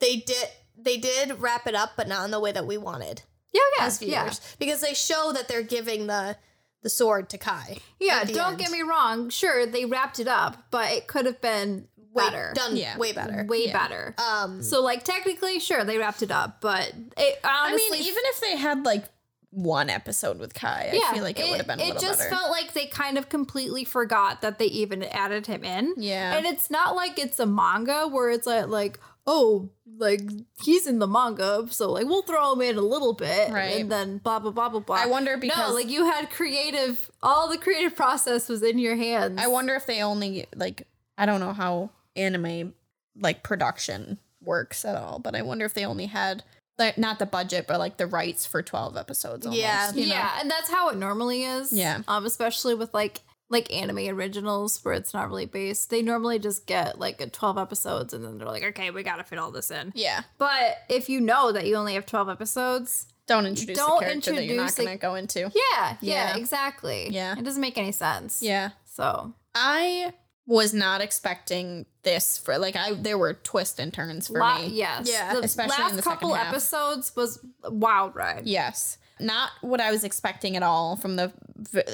they 0.01 0.17
did 0.17 0.47
they 0.77 0.97
did 0.97 1.39
wrap 1.39 1.67
it 1.67 1.75
up, 1.75 1.91
but 1.95 2.07
not 2.07 2.25
in 2.25 2.31
the 2.31 2.39
way 2.39 2.51
that 2.51 2.65
we 2.67 2.77
wanted 2.77 3.21
yeah, 3.53 3.61
yeah, 3.77 3.85
as 3.85 3.99
viewers, 3.99 4.11
yeah. 4.13 4.55
because 4.59 4.81
they 4.81 4.93
show 4.93 5.31
that 5.33 5.47
they're 5.47 5.63
giving 5.63 6.07
the 6.07 6.35
the 6.83 6.89
sword 6.89 7.29
to 7.29 7.37
Kai. 7.37 7.77
Yeah, 7.99 8.23
don't 8.23 8.53
end. 8.53 8.57
get 8.57 8.71
me 8.71 8.81
wrong. 8.81 9.29
Sure, 9.29 9.65
they 9.67 9.85
wrapped 9.85 10.19
it 10.19 10.27
up, 10.27 10.57
but 10.71 10.91
it 10.91 11.07
could 11.07 11.25
have 11.27 11.39
been 11.39 11.87
Way- 12.13 12.23
better. 12.25 12.51
done 12.55 12.75
Yeah. 12.75 12.97
way 12.97 13.11
better. 13.13 13.45
Way 13.47 13.67
Yeah. 13.67 13.73
better. 13.83 14.15
Um, 14.17 14.63
so 14.63 14.81
like 14.81 15.03
technically, 15.03 15.59
sure, 15.59 15.83
they 15.83 15.97
wrapped 15.99 16.23
it 16.23 16.31
up, 16.31 16.59
but 16.59 16.91
it 17.17 17.39
honestly 17.43 17.87
I 17.87 17.99
mean, 17.99 18.07
even 18.07 18.23
if 18.25 18.39
they 18.41 18.57
had 18.57 18.83
like 18.83 19.05
one 19.51 19.89
episode 19.89 20.39
with 20.39 20.53
Kai, 20.53 20.91
I 20.93 21.13
feel 21.13 21.23
like 21.23 21.37
it, 21.39 21.49
would 21.49 21.57
have 21.57 21.67
been 21.67 21.79
a 21.79 21.83
it 21.83 21.87
little 21.87 22.01
just 22.01 22.19
better. 22.19 22.31
felt 22.35 22.49
like 22.51 22.71
they 22.73 22.85
kind 22.87 23.17
of 23.17 23.27
completely 23.29 23.83
forgot 23.83 24.41
that 24.41 24.57
they 24.59 24.65
even 24.67 25.03
added 25.03 25.45
him 25.45 25.63
in. 25.63 25.93
Yeah. 25.97 26.35
and 26.37 26.45
it's 26.47 26.71
not 26.71 26.95
like 26.95 27.19
it's 27.19 27.37
a 27.39 27.45
manga 27.45 28.07
where 28.07 28.29
it's 28.31 28.47
like 28.47 28.67
like 28.69 28.97
oh 29.33 29.69
like 29.97 30.21
he's 30.63 30.87
in 30.87 30.99
the 30.99 31.07
manga, 31.07 31.65
so 31.69 31.91
like 31.91 32.05
we'll 32.05 32.23
throw 32.23 32.53
him 32.53 32.61
in 32.61 32.75
a 32.77 32.81
little 32.81 33.13
bit, 33.13 33.51
Right. 33.51 33.79
And 33.81 33.91
then 33.91 34.17
blah 34.17 34.39
blah 34.39 34.51
blah 34.51 34.69
blah 34.69 34.79
blah. 34.81 34.95
I 34.95 35.05
wonder 35.05 35.37
because- 35.37 35.69
no, 35.69 35.73
like 35.75 35.89
you 35.89 36.05
had 36.05 36.29
creative, 36.29 37.09
all 37.21 37.47
the 37.49 37.57
creative 37.57 37.95
process 37.95 38.49
was 38.49 38.61
in 38.63 38.77
your 38.79 38.95
hands. 38.95 39.39
I 39.39 39.47
wonder 39.47 39.75
if 39.75 39.85
they 39.85 40.01
only 40.01 40.45
like 40.55 40.87
I 41.17 41.25
don't 41.25 41.39
know 41.39 41.53
how 41.53 41.91
anime 42.15 42.73
like 43.19 43.43
production 43.43 44.17
works 44.41 44.83
at 44.85 44.95
all, 44.95 45.19
but 45.19 45.35
I 45.35 45.41
wonder 45.43 45.65
if 45.65 45.73
they 45.75 45.85
only 45.85 46.07
had 46.07 46.43
like 46.79 46.97
not 46.97 47.19
the 47.19 47.25
budget, 47.27 47.65
but 47.67 47.77
like 47.79 47.97
the 47.97 48.07
rights 48.07 48.45
for 48.45 48.61
twelve 48.63 48.97
episodes. 48.97 49.45
Almost, 49.45 49.61
Yeah. 49.61 49.91
you 49.93 50.07
know? 50.07 50.15
yeah, 50.15 50.39
and 50.39 50.49
that's 50.49 50.69
how 50.69 50.89
it 50.89 50.97
normally 50.97 51.43
is. 51.43 51.71
Yeah. 51.71 52.01
um, 52.07 52.25
especially 52.25 52.73
with 52.73 52.93
like 52.93 53.21
like 53.51 53.71
anime 53.71 53.99
originals 54.09 54.83
where 54.83 54.93
it's 54.95 55.13
not 55.13 55.27
really 55.29 55.45
based. 55.45 55.89
They 55.91 56.01
normally 56.01 56.39
just 56.39 56.65
get 56.65 56.97
like 56.97 57.21
a 57.21 57.27
twelve 57.29 57.57
episodes, 57.57 58.13
and 58.13 58.23
then 58.25 58.37
they're 58.37 58.47
like, 58.47 58.63
okay, 58.63 58.89
we 58.89 59.03
got 59.03 59.17
to 59.17 59.23
fit 59.23 59.37
all 59.37 59.51
this 59.51 59.69
in. 59.69 59.91
yeah. 59.93 60.21
But 60.39 60.77
if 60.89 61.09
you 61.09 61.21
know 61.21 61.51
that 61.51 61.67
you 61.67 61.75
only 61.75 61.93
have 61.95 62.05
12 62.05 62.29
episodes, 62.29 63.07
Don't 63.27 63.45
introduce 63.45 63.77
Don't 63.77 63.99
the 63.99 64.05
character 64.05 64.31
that 64.31 64.45
you're 64.45 64.55
not 64.57 64.69
introduce, 64.69 64.85
going 64.85 64.97
to 64.97 65.01
go 65.01 65.15
into. 65.15 65.39
yeah, 65.39 65.97
yeah, 66.01 66.33
Yeah. 66.33 66.37
exactly. 66.37 67.09
Yeah. 67.11 67.37
It 67.37 67.43
doesn't 67.43 67.61
make 67.61 67.77
any 67.77 67.91
sense. 67.91 68.41
Yeah. 68.41 68.71
So, 68.85 69.33
I 69.53 70.13
was 70.47 70.73
not 70.73 71.01
expecting 71.01 71.85
this 72.03 72.37
for 72.37 72.57
like 72.57 72.75
I 72.75 72.93
there 72.93 73.17
were 73.17 73.33
twists 73.35 73.79
and 73.79 73.93
turns 73.93 74.27
for 74.27 74.39
la- 74.39 74.59
me. 74.59 74.67
yes. 74.67 75.07
Yeah. 75.09 75.33
The 75.35 75.41
Especially 75.41 75.75
in 75.75 75.81
last 75.81 75.95
the 75.97 76.01
second 76.01 76.19
couple 76.19 76.33
half. 76.33 76.47
episodes 76.47 77.15
was 77.15 77.39
wild 77.63 78.15
ride. 78.15 78.47
Yes. 78.47 78.97
Not 79.21 79.51
what 79.61 79.79
I 79.79 79.91
was 79.91 80.03
expecting 80.03 80.55
at 80.57 80.63
all 80.63 80.95
from 80.95 81.15
the 81.15 81.31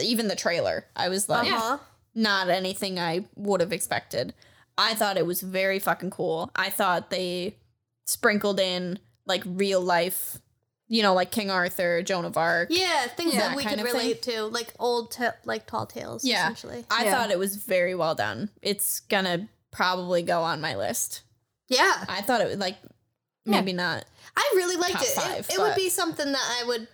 even 0.01 0.27
the 0.27 0.35
trailer. 0.35 0.85
I 0.95 1.09
was 1.09 1.27
like 1.29 1.51
uh-huh. 1.51 1.77
not 2.15 2.49
anything 2.49 2.99
I 2.99 3.25
would 3.35 3.61
have 3.61 3.73
expected. 3.73 4.33
I 4.77 4.93
thought 4.93 5.17
it 5.17 5.25
was 5.25 5.41
very 5.41 5.79
fucking 5.79 6.11
cool. 6.11 6.51
I 6.55 6.69
thought 6.69 7.09
they 7.09 7.55
sprinkled 8.05 8.59
in 8.59 8.99
like 9.25 9.43
real 9.45 9.81
life, 9.81 10.39
you 10.87 11.01
know, 11.01 11.13
like 11.13 11.31
King 11.31 11.49
Arthur, 11.49 12.01
Joan 12.03 12.25
of 12.25 12.37
Arc. 12.37 12.69
Yeah, 12.71 13.07
things 13.07 13.33
Yeah, 13.33 13.49
that 13.49 13.57
we 13.57 13.63
kind 13.63 13.77
could 13.77 13.85
of 13.85 13.91
thing. 13.91 14.01
relate 14.01 14.21
to, 14.23 14.43
like 14.43 14.73
old, 14.79 15.11
ta- 15.11 15.35
like 15.45 15.65
tall 15.65 15.85
tales. 15.85 16.23
Yeah. 16.23 16.43
essentially. 16.43 16.85
I 16.89 17.05
Yeah. 17.05 17.11
thought 17.17 17.31
it 17.31 17.39
was 17.39 17.55
very 17.55 17.95
well 17.95 18.15
done. 18.15 18.51
It's 18.61 19.01
gonna 19.01 19.49
probably 19.71 20.21
go 20.21 20.43
on 20.43 20.61
my 20.61 20.75
list. 20.75 21.23
Yeah, 21.67 22.05
I 22.07 22.21
thought 22.21 22.41
it 22.41 22.47
would 22.47 22.59
like 22.59 22.77
maybe 23.45 23.73
not. 23.73 24.05
I 24.35 24.53
really 24.55 24.77
liked 24.77 25.01
it. 25.01 25.07
five, 25.07 25.47
it. 25.49 25.53
It 25.53 25.59
would 25.59 25.75
be 25.75 25.89
something 25.89 26.31
that 26.31 26.57
I 26.61 26.65
would 26.65 26.87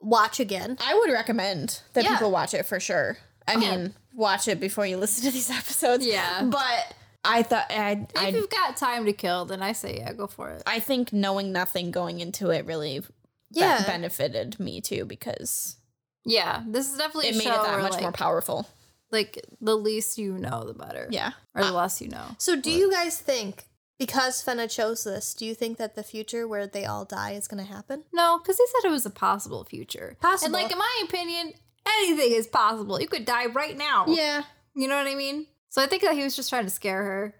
watch 0.00 0.40
again. 0.40 0.76
I 0.80 0.94
would 0.94 1.10
recommend 1.12 1.80
that 1.94 2.04
Yeah. 2.04 2.14
people 2.14 2.30
watch 2.30 2.54
it 2.54 2.66
for 2.66 2.78
sure. 2.80 3.18
I 3.46 3.56
mean, 3.56 3.94
watch 4.14 4.46
it 4.48 4.60
before 4.60 4.86
you 4.86 4.96
listen 4.98 5.24
to 5.24 5.30
these 5.30 5.50
episodes. 5.60 6.06
Yeah. 6.06 6.42
But 6.44 6.94
I 7.24 7.42
thought 7.42 7.66
I 7.70 8.06
If 8.14 8.16
I 8.16 8.28
you've 8.28 8.50
got 8.50 8.76
time 8.76 9.04
to 9.06 9.12
kill, 9.12 9.44
then 9.46 9.62
I 9.62 9.72
say, 9.72 9.98
yeah, 9.98 10.12
go 10.12 10.26
for 10.26 10.50
it. 10.50 10.62
I 10.66 10.80
think 10.80 11.12
knowing 11.12 11.50
nothing 11.52 11.90
going 11.90 12.20
into 12.20 12.50
it 12.50 12.66
really 12.66 13.00
be- 13.00 13.06
Yeah. 13.52 13.84
benefited 13.86 14.60
me 14.60 14.80
too 14.80 15.04
because 15.04 15.76
Yeah, 16.24 16.62
this 16.66 16.90
is 16.92 16.98
definitely 16.98 17.28
it 17.28 17.34
a 17.34 17.38
made 17.38 17.44
show 17.44 17.54
it 17.60 17.66
that 17.66 17.80
much 17.80 17.92
like, 17.92 18.02
more 18.02 18.12
powerful. 18.12 18.68
like 19.10 19.42
the 19.60 19.74
least 19.76 20.18
you 20.18 20.36
know, 20.36 20.64
the 20.64 20.74
better. 20.74 21.08
Yeah. 21.10 21.32
or 21.54 21.62
the 21.62 21.68
uh, 21.70 21.72
less 21.72 22.00
you 22.02 22.08
know. 22.08 22.36
So, 22.38 22.54
do 22.54 22.70
you 22.70 22.90
guys 22.90 23.18
think 23.18 23.64
because 23.98 24.42
Fena 24.42 24.70
chose 24.70 25.04
this, 25.04 25.34
do 25.34 25.44
you 25.44 25.54
think 25.54 25.76
that 25.78 25.94
the 25.94 26.02
future 26.02 26.46
where 26.46 26.66
they 26.66 26.84
all 26.84 27.04
die 27.04 27.32
is 27.32 27.48
going 27.48 27.64
to 27.64 27.70
happen? 27.70 28.04
No, 28.12 28.38
because 28.38 28.56
he 28.56 28.64
said 28.66 28.88
it 28.88 28.92
was 28.92 29.06
a 29.06 29.10
possible 29.10 29.64
future. 29.64 30.16
Possible. 30.20 30.46
And 30.46 30.52
like 30.52 30.72
in 30.72 30.78
my 30.78 31.02
opinion, 31.04 31.52
anything 31.86 32.32
is 32.32 32.46
possible. 32.46 33.00
You 33.00 33.08
could 33.08 33.24
die 33.24 33.46
right 33.46 33.76
now. 33.76 34.06
Yeah. 34.08 34.44
You 34.74 34.88
know 34.88 34.96
what 34.96 35.08
I 35.08 35.14
mean? 35.14 35.46
So 35.68 35.82
I 35.82 35.86
think 35.86 36.02
that 36.02 36.14
he 36.14 36.22
was 36.22 36.36
just 36.36 36.48
trying 36.48 36.64
to 36.64 36.70
scare 36.70 37.02
her. 37.02 37.34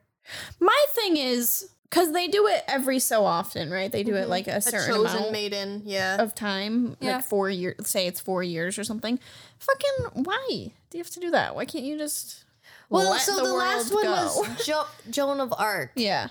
My 0.61 0.85
thing 0.95 1.17
is 1.17 1.71
because 1.89 2.13
they 2.13 2.29
do 2.29 2.47
it 2.49 2.63
every 2.69 2.99
so 2.99 3.25
often, 3.25 3.71
right? 3.71 3.91
They 3.91 4.03
do 4.03 4.15
it 4.15 4.23
mm-hmm. 4.23 4.31
like 4.31 4.49
a 4.49 4.57
A 4.57 4.61
certain 4.61 4.95
chosen 4.95 5.17
amount 5.17 5.33
maiden, 5.33 5.83
yeah. 5.87 6.21
of 6.21 6.35
time, 6.35 6.97
Yeah. 7.01 7.17
like 7.17 7.25
four 7.25 7.49
years. 7.49 7.89
Say 7.89 8.07
it's 8.07 8.21
four 8.21 8.43
years 8.43 8.79
or 8.79 8.85
something. 8.85 9.19
Fucking 9.59 10.25
why 10.25 10.73
do 10.91 10.99
you 10.99 11.05
have 11.05 11.11
to 11.13 11.21
do 11.21 11.31
that? 11.31 11.55
Why 11.55 11.65
can't 11.65 11.85
you 11.85 11.97
just? 11.97 12.45
well, 12.91 13.11
let 13.11 13.21
so 13.23 13.37
the, 13.37 13.43
the 13.43 13.53
last 13.53 13.93
world 13.93 14.07
one 14.07 14.15
go? 14.15 14.41
was 14.41 14.67
jo- 14.67 14.87
Joan 15.11 15.41
of 15.41 15.55
Arc. 15.57 15.93
Yeah. 15.95 16.29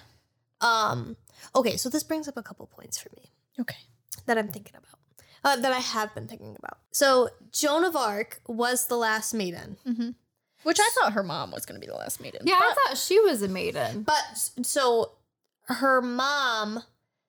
Um, 0.61 1.17
okay, 1.55 1.77
so 1.77 1.89
this 1.89 2.03
brings 2.03 2.27
up 2.27 2.37
a 2.37 2.43
couple 2.43 2.65
points 2.67 2.97
for 2.97 3.09
me 3.15 3.31
Okay. 3.59 3.77
that 4.25 4.37
I'm 4.37 4.47
thinking 4.47 4.73
about. 4.75 4.99
Uh, 5.43 5.55
that 5.61 5.71
I 5.71 5.79
have 5.79 6.13
been 6.15 6.27
thinking 6.27 6.55
about. 6.57 6.79
So 6.91 7.29
Joan 7.51 7.85
of 7.85 7.95
Arc 7.95 8.41
was 8.47 8.87
the 8.87 8.97
last 8.97 9.33
maiden, 9.33 9.77
Which 10.63 10.79
I 10.79 10.89
thought 10.95 11.13
her 11.13 11.23
mom 11.23 11.51
was 11.51 11.65
going 11.65 11.79
to 11.79 11.85
be 11.85 11.89
the 11.89 11.97
last 11.97 12.19
maiden. 12.19 12.41
Yeah, 12.43 12.55
I 12.59 12.73
thought 12.87 12.97
she 12.97 13.19
was 13.19 13.41
a 13.43 13.47
maiden. 13.47 14.01
but 14.03 14.23
so 14.63 15.11
her 15.67 16.01
mom, 16.01 16.83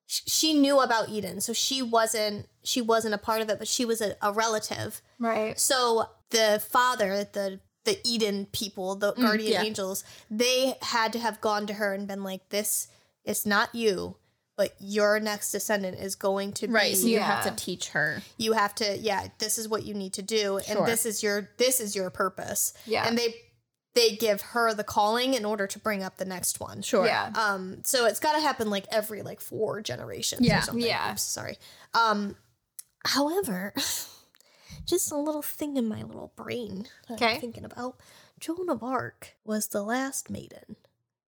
she 0.06 0.55
knew 0.55 0.80
about 0.80 1.10
Eden, 1.10 1.40
so 1.40 1.52
she 1.52 1.82
wasn't 1.82 2.48
she 2.64 2.80
wasn't 2.80 3.14
a 3.14 3.18
part 3.18 3.40
of 3.42 3.50
it, 3.50 3.59
but 3.59 3.68
she 3.68 3.84
was 3.84 4.00
a, 4.00 4.16
a 4.22 4.32
relative. 4.32 5.00
Right. 5.18 5.59
So 5.60 6.06
the 6.30 6.62
father, 6.66 7.24
the 7.30 7.60
the 7.84 7.98
Eden 8.05 8.46
people, 8.52 8.96
the 8.96 9.12
guardian 9.12 9.52
yeah. 9.52 9.62
angels, 9.62 10.02
they 10.30 10.74
had 10.82 11.12
to 11.12 11.18
have 11.18 11.40
gone 11.40 11.66
to 11.66 11.74
her 11.74 11.92
and 11.92 12.09
been 12.09 12.24
like, 12.24 12.48
"This 12.48 12.88
is 13.28 13.46
not 13.46 13.74
you, 13.74 14.16
but 14.56 14.74
your 14.80 15.20
next 15.20 15.52
descendant 15.52 16.00
is 16.00 16.16
going 16.16 16.52
to 16.55 16.66
right. 16.66 16.96
So 16.96 17.05
be. 17.05 17.12
you 17.12 17.20
have 17.20 17.44
to 17.44 17.50
teach 17.64 17.90
her. 17.90 18.22
You 18.38 18.55
have 18.55 18.74
to, 18.76 18.96
yeah. 18.98 19.28
This 19.38 19.56
is 19.59 19.68
what 19.68 19.84
you 19.84 19.94
need 19.94 20.14
to 20.14 20.22
do, 20.22 20.59
Sure. 20.64 20.78
and 20.78 20.86
this 20.86 21.06
is 21.06 21.22
your 21.22 21.50
this 21.59 21.78
is 21.78 21.94
your 21.94 22.10
purpose. 22.10 22.72
Yeah. 22.86 23.06
and 23.06 23.16
they 23.16 23.34
they 23.94 24.16
give 24.16 24.40
her 24.42 24.74
the 24.74 24.84
calling 24.84 25.34
in 25.34 25.44
order 25.44 25.66
to 25.66 25.78
bring 25.78 26.02
up 26.02 26.16
the 26.18 26.24
next 26.24 26.60
one. 26.60 26.82
Sure. 26.82 27.06
Yeah. 27.06 27.32
Um, 27.34 27.78
so 27.84 28.06
it's 28.06 28.20
got 28.20 28.34
to 28.34 28.40
happen 28.40 28.70
like 28.70 28.86
every 28.90 29.22
like 29.22 29.40
four 29.40 29.80
generations 29.80 30.42
Yeah. 30.46 30.59
or 30.59 30.62
something. 30.62 30.84
Yeah. 30.84 31.10
Oops, 31.12 31.22
sorry. 31.22 31.56
Um, 31.94 32.36
however, 33.06 33.72
just 34.86 35.10
a 35.12 35.16
little 35.16 35.42
thing 35.42 35.76
in 35.76 35.88
my 35.88 36.02
little 36.02 36.32
brain 36.36 36.86
Okay. 37.10 37.34
I'm 37.34 37.40
thinking 37.40 37.64
about. 37.64 37.96
Joan 38.40 38.68
of 38.68 38.82
Arc 38.84 39.34
was 39.44 39.68
the 39.68 39.82
last 39.82 40.30
maiden, 40.30 40.76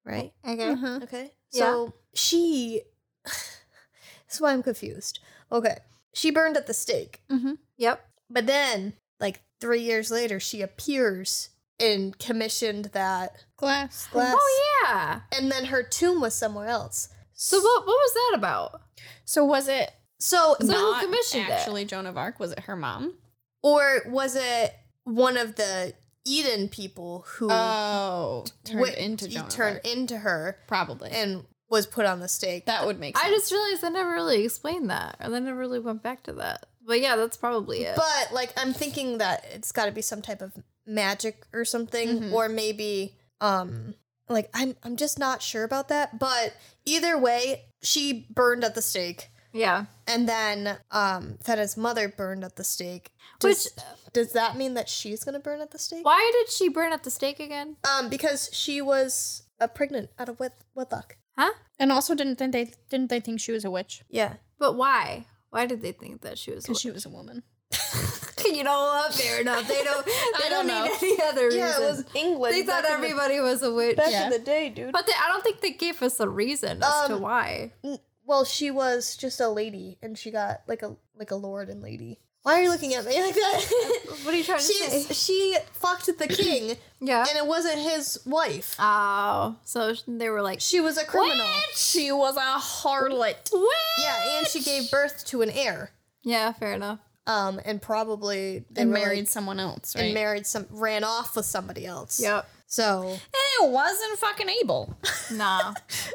right? 0.05 0.33
Okay. 0.47 0.75
Okay. 1.05 1.33
Yeah. 1.53 1.61
So 1.63 1.95
she. 2.15 2.83
That's 3.25 4.41
why 4.41 4.53
I'm 4.53 4.63
confused. 4.63 5.21
Okay. 5.51 5.79
She 6.13 6.31
burned 6.31 6.57
at 6.57 6.67
the 6.67 6.75
stake, 6.75 7.23
mm-hmm. 7.31 7.53
Yep. 7.77 8.05
but 8.29 8.47
then, 8.47 8.95
like 9.21 9.41
three 9.61 9.81
years 9.83 10.11
later, 10.11 10.41
she 10.41 10.63
appears 10.63 11.51
and 11.79 12.19
commissioned 12.19 12.87
that 12.87 13.37
Glass. 13.57 14.09
glass. 14.09 14.35
Oh 14.37 14.83
yeah. 14.85 15.21
And 15.37 15.51
then 15.51 15.67
her 15.67 15.83
tomb 15.85 16.21
was 16.21 16.35
somewhere 16.35 16.67
else. 16.67 17.09
So 17.35 17.59
what 17.59 17.87
what 17.87 17.93
was 17.95 18.15
that 18.15 18.33
about? 18.39 18.81
So 19.25 19.45
was 19.45 19.69
it 19.69 19.93
So, 20.19 20.57
So 20.61 20.67
who 20.95 21.01
commissioned 21.07 21.45
it? 21.49 21.53
actually 21.53 21.85
Joan 21.85 22.07
of 22.07 22.17
Arc? 22.19 22.41
Was 22.41 22.51
it 22.53 22.61
her 22.61 22.75
mom? 22.77 23.15
or 23.63 24.03
was 24.07 24.35
it 24.37 24.75
one 25.05 25.37
of 25.37 25.55
the 25.57 25.93
Eden 26.29 26.69
people 26.69 27.25
who 27.27 27.49
Oh, 27.51 28.45
turned 28.65 28.81
went- 28.81 28.97
into 28.97 29.29
Joan 29.29 29.49
turned 29.49 29.81
into 29.85 30.19
her 30.19 30.59
Probably. 30.67 31.11
and 31.11 31.45
was 31.71 31.87
put 31.87 32.07
on 32.07 32.21
the 32.21 32.29
stake? 32.29 32.67
that 32.67 32.87
would 32.87 32.99
make 33.01 33.17
sense. 33.17 33.27
I 33.27 33.31
just 33.31 33.51
realized 33.53 33.85
I 33.85 33.89
never 33.91 34.11
really 34.11 34.45
explained 34.45 34.91
that, 34.91 35.17
or 35.23 35.31
they 35.31 35.41
never 35.41 35.59
really 35.59 35.79
went 35.81 36.03
back 36.03 36.23
to 36.25 36.33
that. 36.35 36.67
But 36.87 37.01
yeah, 37.01 37.17
that's 37.17 37.37
probably 37.37 37.85
it. 37.85 37.97
But 37.97 38.33
like 38.33 38.53
I'm 38.57 38.73
thinking 38.73 39.19
that 39.19 39.45
it's 39.53 39.73
got 39.73 39.87
to 39.87 39.93
be 39.93 40.03
some 40.03 40.23
type 40.23 40.41
of 40.43 40.53
magic 40.87 41.45
or 41.53 41.65
something 41.65 42.21
Mhm. 42.21 42.33
or 42.33 42.49
maybe 42.49 43.15
um 43.41 43.95
like 44.29 44.49
I'm 44.55 44.75
I'm 44.83 44.97
just 44.97 45.19
not 45.19 45.43
sure 45.43 45.65
about 45.65 45.89
that, 45.89 46.19
but 46.19 46.55
either 46.87 47.19
way, 47.19 47.65
she 47.83 48.27
burned 48.31 48.65
at 48.65 48.75
the 48.75 48.83
stake 48.83 49.29
yeah, 49.53 49.87
and 50.07 50.29
then 50.29 50.79
um 50.91 51.39
Fena's 51.43 51.77
mother 51.77 52.09
burned 52.09 52.45
at 52.45 52.57
the 52.57 52.65
stake. 52.65 53.11
which 53.43 53.65
Does, 53.65 53.73
does 54.13 54.33
that 54.33 54.57
mean 54.57 54.75
that 54.75 54.89
she's 54.89 55.25
going 55.25 55.35
to 55.35 55.41
burn 55.41 55.61
at 55.61 55.71
the 55.71 55.79
stake? 55.79 56.05
why 56.05 56.31
did 56.35 56.53
she 56.53 56.69
burn 56.69 56.93
at 56.93 57.03
the 57.05 57.11
stake 57.11 57.41
again? 57.41 57.77
Um 57.89 58.09
because 58.09 58.51
she 58.53 58.81
was 58.83 59.43
uh, 59.61 59.67
pregnant 59.67 60.11
out 60.19 60.29
of 60.29 60.39
wed- 60.41 60.53
wedlock. 60.75 61.17
Huh? 61.37 61.53
and 61.79 61.93
also 61.93 62.15
didn't 62.15 62.37
think 62.37 62.53
they 62.53 62.73
didn't 62.91 63.11
they 63.11 63.21
think 63.21 63.41
she 63.41 63.53
was 63.53 63.65
a 63.65 63.71
witch 63.71 64.03
Yeah. 64.09 64.35
But 64.59 64.75
why? 64.77 65.27
Why 65.51 65.67
did 65.67 65.83
they 65.83 65.93
think 65.93 66.21
that 66.23 66.37
she 66.39 66.51
was? 66.53 66.65
because 66.65 66.81
she 66.81 66.91
was 66.91 67.07
a 67.07 67.09
woman. 67.09 67.43
you 68.45 68.65
know 68.65 68.81
what? 68.81 69.15
Fair 69.15 69.41
enough. 69.41 69.67
They 69.69 69.83
don't. 69.85 70.05
They 70.39 70.47
I 70.47 70.49
don't, 70.51 70.67
don't 70.67 70.85
need 70.85 70.93
any 71.03 71.23
other 71.23 71.45
reason. 71.47 71.61
Yeah, 71.61 71.77
it 71.77 71.81
was 71.91 72.05
England. 72.15 72.55
they 72.55 72.63
thought 72.63 72.83
back 72.83 72.95
in 72.95 73.01
the- 73.01 73.07
everybody 73.09 73.41
was 73.41 73.63
a 73.63 73.73
witch. 73.73 73.97
back 73.97 74.11
Yeah. 74.11 74.25
in 74.25 74.31
the 74.31 74.39
day, 74.39 74.69
dude. 74.71 74.93
But 74.93 75.07
they, 75.07 75.13
I 75.13 75.29
don't 75.29 75.43
think 75.43 75.61
they 75.61 75.73
gave 75.73 76.03
us 76.03 76.19
a 76.21 76.29
reason 76.29 76.83
as 76.83 77.07
to 77.09 77.15
Um, 77.17 77.21
why. 77.23 77.73
N- 77.85 77.99
Well, 78.29 78.45
she 78.45 78.71
was 78.71 79.17
just 79.17 79.41
a 79.41 79.49
lady, 79.49 79.97
and 80.03 80.17
she 80.19 80.31
got 80.31 80.61
like 80.69 80.83
a 80.83 80.95
like 81.19 81.31
a 81.31 81.35
lord 81.37 81.69
and 81.71 81.81
lady. 81.83 82.19
Why 82.43 82.61
are 82.61 82.63
you 82.63 82.71
looking 82.71 82.95
at 82.95 83.05
me 83.05 83.21
like 83.21 83.35
that? 83.35 83.65
What 84.25 84.35
are 84.35 84.37
you 84.37 84.45
trying 84.45 84.59
to 84.59 84.65
She's, 84.65 84.91
say? 84.91 85.03
she 85.09 85.15
she 85.15 85.57
fucked 85.73 86.07
the 86.19 86.27
king, 86.29 86.77
Yeah. 87.01 87.25
and 87.29 87.37
it 87.39 87.47
wasn't 87.47 87.79
his 87.79 88.21
wife. 88.27 88.77
Oh, 88.79 89.57
so 89.65 89.95
they 90.07 90.29
were 90.29 90.43
like, 90.43 90.61
She 90.61 90.81
was 90.81 90.99
a 90.99 91.05
criminal. 91.07 91.47
She 91.75 92.13
was 92.13 92.37
a 92.37 92.59
harlot. 92.59 93.51
Yeah, 93.99 94.39
and 94.39 94.47
she 94.47 94.61
gave 94.63 94.91
birth 94.91 95.25
to 95.27 95.41
an 95.43 95.51
heir. 95.51 95.91
Yeah, 96.23 96.53
fair 96.53 96.75
enough. 96.75 96.99
Um, 97.27 97.61
and 97.65 97.81
probably 97.81 98.65
And 98.77 98.91
married 98.91 99.21
like- 99.21 99.29
someone 99.29 99.59
else, 99.61 99.95
and 99.95 100.13
married 100.15 100.47
some 100.47 100.67
ran 100.71 101.05
off 101.05 101.35
with 101.37 101.47
somebody 101.47 101.87
else. 101.87 102.21
Yep. 102.21 102.49
So 102.71 103.09
and 103.09 103.21
it 103.63 103.71
wasn't 103.71 104.19
fucking 104.19 104.49
Abel. 104.63 104.97
Nah. 105.31 105.75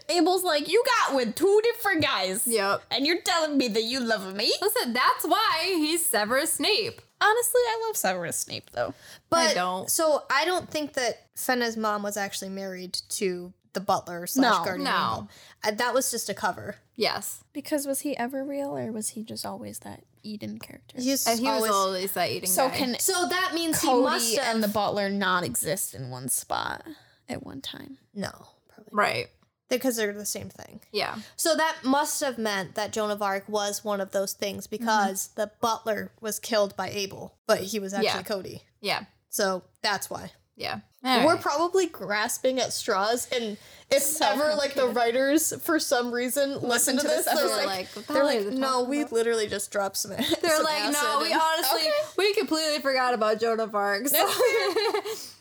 Abel's 0.09 0.43
like, 0.43 0.67
you 0.67 0.83
got 1.05 1.15
with 1.15 1.35
two 1.35 1.61
different 1.63 2.01
guys. 2.01 2.47
yep. 2.47 2.81
And 2.89 3.05
you're 3.05 3.21
telling 3.21 3.59
me 3.59 3.67
that 3.67 3.83
you 3.83 3.99
love 3.99 4.35
me? 4.35 4.51
Listen, 4.59 4.91
that's 4.93 5.23
why 5.25 5.65
he's 5.75 6.03
Severus 6.03 6.53
Snape. 6.53 6.99
Honestly, 7.21 7.61
I 7.63 7.83
love 7.85 7.95
Severus 7.95 8.37
Snape 8.37 8.71
though. 8.71 8.95
but 9.29 9.51
I 9.51 9.53
don't. 9.53 9.87
So 9.89 10.23
I 10.31 10.45
don't 10.45 10.67
think 10.67 10.93
that 10.93 11.27
Fena's 11.35 11.77
mom 11.77 12.01
was 12.01 12.17
actually 12.17 12.49
married 12.49 12.93
to 13.09 13.53
the 13.73 13.79
butler 13.79 14.25
slash 14.25 14.57
No. 14.59 14.65
guardian. 14.65 14.85
No. 14.85 14.91
angel. 14.91 15.29
Uh, 15.63 15.71
that 15.71 15.93
was 15.93 16.09
just 16.09 16.27
a 16.29 16.33
cover. 16.33 16.77
Yes. 16.95 17.43
Because 17.53 17.85
was 17.85 17.99
he 18.01 18.17
ever 18.17 18.43
real 18.43 18.75
or 18.75 18.91
was 18.91 19.09
he 19.09 19.23
just 19.23 19.45
always 19.45 19.77
that 19.79 20.03
Eden 20.23 20.57
character? 20.59 20.97
He's 20.99 21.27
And 21.27 21.39
he 21.39 21.47
always, 21.47 21.61
was 21.63 21.71
always 21.71 22.11
that 22.13 22.31
eating 22.31 22.49
So 22.49 22.69
guy. 22.69 22.77
can 22.77 22.99
so 22.99 23.27
that 23.29 23.51
means 23.53 23.81
he 23.81 23.87
must 23.87 24.25
Cody 24.25 24.35
have 24.41 24.55
and 24.55 24.63
the 24.63 24.67
butler 24.67 25.09
not 25.09 25.43
exist 25.43 25.93
in 25.93 26.09
one 26.09 26.29
spot 26.29 26.83
at 27.29 27.43
one 27.45 27.61
time? 27.61 27.97
no 28.13 28.31
probably 28.73 28.89
Right. 28.91 29.27
because 29.69 29.95
they're 29.95 30.13
the 30.13 30.25
same 30.25 30.49
thing. 30.49 30.81
Yeah. 30.91 31.15
So 31.35 31.55
that 31.55 31.77
must 31.83 32.19
have 32.21 32.37
meant 32.37 32.75
that 32.75 32.91
Joan 32.93 33.11
of 33.11 33.21
Arc 33.21 33.47
was 33.49 33.83
one 33.83 34.01
of 34.01 34.11
those 34.11 34.33
things 34.33 34.67
mm-hmm. 34.67 34.77
because 34.85 35.29
the 35.35 35.51
butler 35.61 36.11
was 36.21 36.39
killed 36.39 36.75
by 36.75 36.89
Abel, 36.89 37.35
but 37.47 37.59
he 37.61 37.79
was 37.79 37.93
actually 37.93 38.07
Yeah. 38.07 38.23
Cody. 38.23 38.61
Yeah. 38.81 39.05
So 39.29 39.63
that's 39.81 40.09
why. 40.09 40.31
Yeah. 40.55 40.81
We're 41.03 41.37
probably 41.37 41.87
grasping 41.87 42.59
at 42.59 42.71
straws, 42.71 43.27
and 43.35 43.57
if 43.91 44.01
So 44.01 44.25
ever 44.25 44.55
like 44.55 44.73
the 44.73 44.87
writers 44.87 45.53
for 45.61 45.77
some 45.79 46.11
reason 46.11 46.59
listen, 46.61 46.95
to, 46.95 47.01
to 47.01 47.07
this, 47.07 47.25
this 47.25 47.35
they're 47.39 47.47
like, 47.49 47.95
like, 47.95 48.07
they're 48.07 48.23
like, 48.23 48.45
no, 48.47 48.83
we 48.83 49.01
about?" 49.01 49.11
literally 49.11 49.47
just 49.47 49.69
dropped 49.71 49.97
some. 49.97 50.11
They're 50.41 50.63
like, 50.63 50.91
no, 50.93 51.19
we 51.21 51.33
honestly, 51.33 51.89
we 52.17 52.33
completely 52.35 52.79
forgot 52.79 53.13
about 53.13 53.39
Joan 53.41 53.59
of 53.59 53.75
Arc. 53.75 54.07
so- 54.07 54.31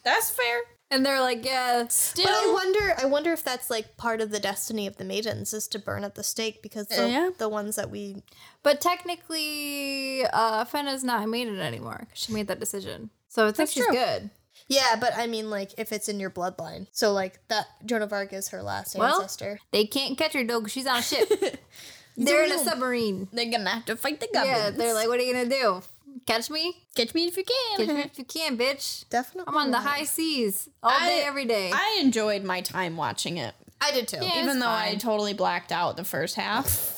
That's 0.05 0.31
fair. 0.31 0.61
and 0.91 1.07
they're 1.07 1.21
like, 1.21 1.45
yeah, 1.45 1.87
Still, 1.89 2.25
But 2.27 2.33
I 2.35 2.53
wonder, 2.53 2.95
I 2.99 3.07
wonder 3.07 3.33
if 3.33 3.43
that's 3.45 3.71
like 3.71 3.97
part 3.97 4.21
of 4.21 4.31
the 4.31 4.41
destiny 4.41 4.87
of 4.89 4.97
the 4.97 5.05
maidens 5.05 5.55
is 5.55 5.69
to 5.69 5.79
burn 5.79 6.03
at 6.05 6.17
the 6.17 6.25
stake 6.25 6.61
because 6.63 6.89
the, 6.89 7.09
Yeah. 7.09 7.31
the 7.39 7.49
ones 7.49 7.77
that 7.77 7.89
we 7.91 8.23
But 8.63 8.81
technically, 8.81 10.25
uh, 10.33 10.65
Fenna's 10.65 11.05
not 11.05 11.23
a 11.23 11.27
maiden 11.27 11.61
anymore 11.61 12.09
she 12.15 12.33
made 12.33 12.49
that 12.49 12.61
decision. 12.61 13.11
So 13.29 13.45
I 13.45 13.47
think 13.47 13.57
That's 13.57 13.73
she's 13.73 13.87
good. 13.87 14.31
Yeah, 14.69 14.97
but 15.01 15.17
I 15.17 15.27
mean, 15.27 15.51
like, 15.51 15.73
if 15.79 15.93
it's 15.93 16.09
in 16.09 16.19
your 16.21 16.31
bloodline. 16.31 16.87
So, 16.93 17.13
like, 17.13 17.39
that 17.49 17.67
Joan 17.87 18.03
of 18.03 18.13
Arc 18.13 18.33
is 18.33 18.49
her 18.49 18.63
last 18.63 18.97
Well, 18.97 19.17
ancestor. 19.21 19.59
They 19.71 19.85
can't 19.87 20.17
catch 20.17 20.33
her 20.33 20.45
though 20.45 20.61
'cause 20.61 20.73
she's 20.73 20.87
on 20.87 20.99
a 20.99 21.03
ship. 21.03 21.29
they're 22.17 22.45
in 22.45 22.53
a 22.53 22.59
submarine. 22.59 23.29
they're 23.33 23.51
gonna 23.51 23.71
have 23.71 23.85
to 23.87 23.97
fight 23.97 24.21
the 24.21 24.29
government. 24.33 24.59
Yeah, 24.59 24.71
they're 24.71 24.95
like, 24.95 25.09
what 25.09 25.19
are 25.19 25.23
you 25.23 25.33
gonna 25.33 25.49
do? 25.49 25.83
Catch 26.27 26.51
me? 26.51 26.77
catch 26.95 27.15
me 27.15 27.27
if 27.27 27.37
you 27.37 27.45
can. 27.45 27.87
Catch 27.87 27.97
me 27.97 28.03
if 28.13 28.19
you 28.19 28.25
can, 28.25 28.57
bitch. 28.59 29.09
Definitely. 29.09 29.51
I'm 29.53 29.57
on 29.57 29.71
the 29.71 29.79
high 29.81 30.05
seas 30.05 30.69
all 30.83 30.91
I- 30.93 31.09
day, 31.09 31.23
every 31.25 31.47
day. 31.47 31.71
I 31.75 31.99
enjoyed 32.01 32.45
my 32.45 32.61
time 32.61 32.97
watching 32.97 33.39
it, 33.39 33.55
I 33.81 33.91
did 33.93 34.09
too. 34.09 34.19
Yeah. 34.21 34.43
even 34.43 34.59
though 34.61 34.69
I 34.69 34.95
totally 34.97 35.33
blacked 35.33 35.73
out 35.73 35.97
the 35.97 36.05
first 36.05 36.37
half. 36.37 36.91